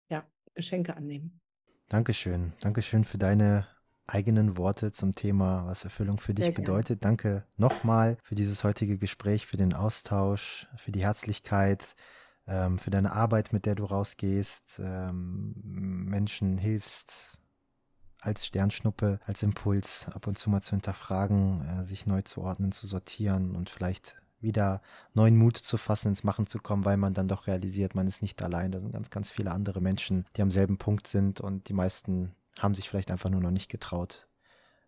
ja, 0.09 0.29
Geschenke 0.53 0.95
annehmen. 0.95 1.39
Dankeschön. 1.89 2.53
Dankeschön 2.61 3.03
für 3.03 3.17
deine 3.17 3.67
eigenen 4.07 4.57
Worte 4.57 4.91
zum 4.91 5.13
Thema, 5.13 5.65
was 5.65 5.83
Erfüllung 5.83 6.19
für 6.19 6.33
dich 6.33 6.53
bedeutet. 6.53 7.03
Danke 7.03 7.45
nochmal 7.57 8.17
für 8.23 8.35
dieses 8.35 8.63
heutige 8.63 8.97
Gespräch, 8.97 9.45
für 9.45 9.57
den 9.57 9.73
Austausch, 9.73 10.67
für 10.77 10.91
die 10.91 11.03
Herzlichkeit, 11.03 11.95
ähm, 12.47 12.77
für 12.77 12.91
deine 12.91 13.11
Arbeit, 13.11 13.53
mit 13.53 13.65
der 13.65 13.75
du 13.75 13.85
rausgehst, 13.85 14.79
ähm, 14.83 15.53
Menschen 16.09 16.57
hilfst, 16.57 17.37
als 18.25 18.45
Sternschnuppe, 18.45 19.19
als 19.25 19.43
Impuls 19.43 20.07
ab 20.11 20.27
und 20.27 20.37
zu 20.37 20.49
mal 20.49 20.61
zu 20.61 20.71
hinterfragen, 20.71 21.81
äh, 21.81 21.83
sich 21.85 22.05
neu 22.05 22.21
zu 22.23 22.41
ordnen, 22.41 22.71
zu 22.71 22.87
sortieren 22.87 23.55
und 23.55 23.69
vielleicht 23.69 24.15
wieder 24.39 24.81
neuen 25.13 25.37
Mut 25.37 25.57
zu 25.57 25.77
fassen, 25.77 26.09
ins 26.09 26.23
Machen 26.23 26.47
zu 26.47 26.59
kommen, 26.59 26.85
weil 26.85 26.97
man 26.97 27.13
dann 27.13 27.27
doch 27.27 27.47
realisiert, 27.47 27.95
man 27.95 28.07
ist 28.07 28.21
nicht 28.21 28.41
allein. 28.41 28.71
Da 28.71 28.79
sind 28.79 28.91
ganz, 28.93 29.09
ganz 29.09 29.31
viele 29.31 29.51
andere 29.51 29.81
Menschen, 29.81 30.25
die 30.35 30.41
am 30.41 30.51
selben 30.51 30.77
Punkt 30.77 31.07
sind 31.07 31.41
und 31.41 31.69
die 31.69 31.73
meisten 31.73 32.35
haben 32.59 32.75
sich 32.75 32.89
vielleicht 32.89 33.11
einfach 33.11 33.29
nur 33.29 33.41
noch 33.41 33.51
nicht 33.51 33.69
getraut, 33.69 34.24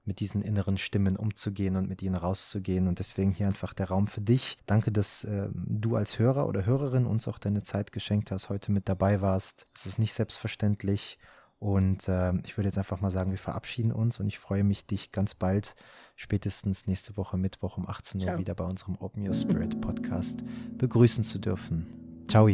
mit 0.07 0.19
diesen 0.19 0.41
inneren 0.41 0.77
Stimmen 0.77 1.17
umzugehen 1.17 1.75
und 1.75 1.87
mit 1.87 2.01
ihnen 2.01 2.15
rauszugehen. 2.15 2.87
Und 2.87 2.99
deswegen 2.99 3.31
hier 3.31 3.47
einfach 3.47 3.73
der 3.73 3.89
Raum 3.89 4.07
für 4.07 4.21
dich. 4.21 4.57
Danke, 4.65 4.91
dass 4.91 5.23
äh, 5.25 5.49
du 5.53 5.95
als 5.95 6.17
Hörer 6.17 6.47
oder 6.47 6.65
Hörerin 6.65 7.05
uns 7.05 7.27
auch 7.27 7.37
deine 7.37 7.61
Zeit 7.61 7.91
geschenkt 7.91 8.31
hast, 8.31 8.49
heute 8.49 8.71
mit 8.71 8.89
dabei 8.89 9.21
warst. 9.21 9.67
Es 9.75 9.85
ist 9.85 9.99
nicht 9.99 10.13
selbstverständlich. 10.13 11.19
Und 11.59 12.07
äh, 12.07 12.33
ich 12.45 12.57
würde 12.57 12.67
jetzt 12.67 12.77
einfach 12.77 13.01
mal 13.01 13.11
sagen, 13.11 13.31
wir 13.31 13.39
verabschieden 13.39 13.91
uns 13.91 14.19
und 14.19 14.27
ich 14.27 14.37
freue 14.37 14.63
mich, 14.63 14.85
dich 14.85 15.11
ganz 15.11 15.33
bald, 15.33 15.75
spätestens 16.15 16.85
nächste 16.85 17.17
Woche 17.17 17.37
Mittwoch 17.37 17.77
um 17.77 17.87
18 17.87 18.21
Uhr 18.21 18.27
Ciao. 18.27 18.37
wieder 18.39 18.53
bei 18.53 18.63
unserem 18.63 18.95
Open 18.99 19.27
Your 19.27 19.33
Spirit 19.33 19.81
Podcast 19.81 20.43
begrüßen 20.77 21.23
zu 21.23 21.39
dürfen. 21.39 22.25
Ciao. 22.27 22.47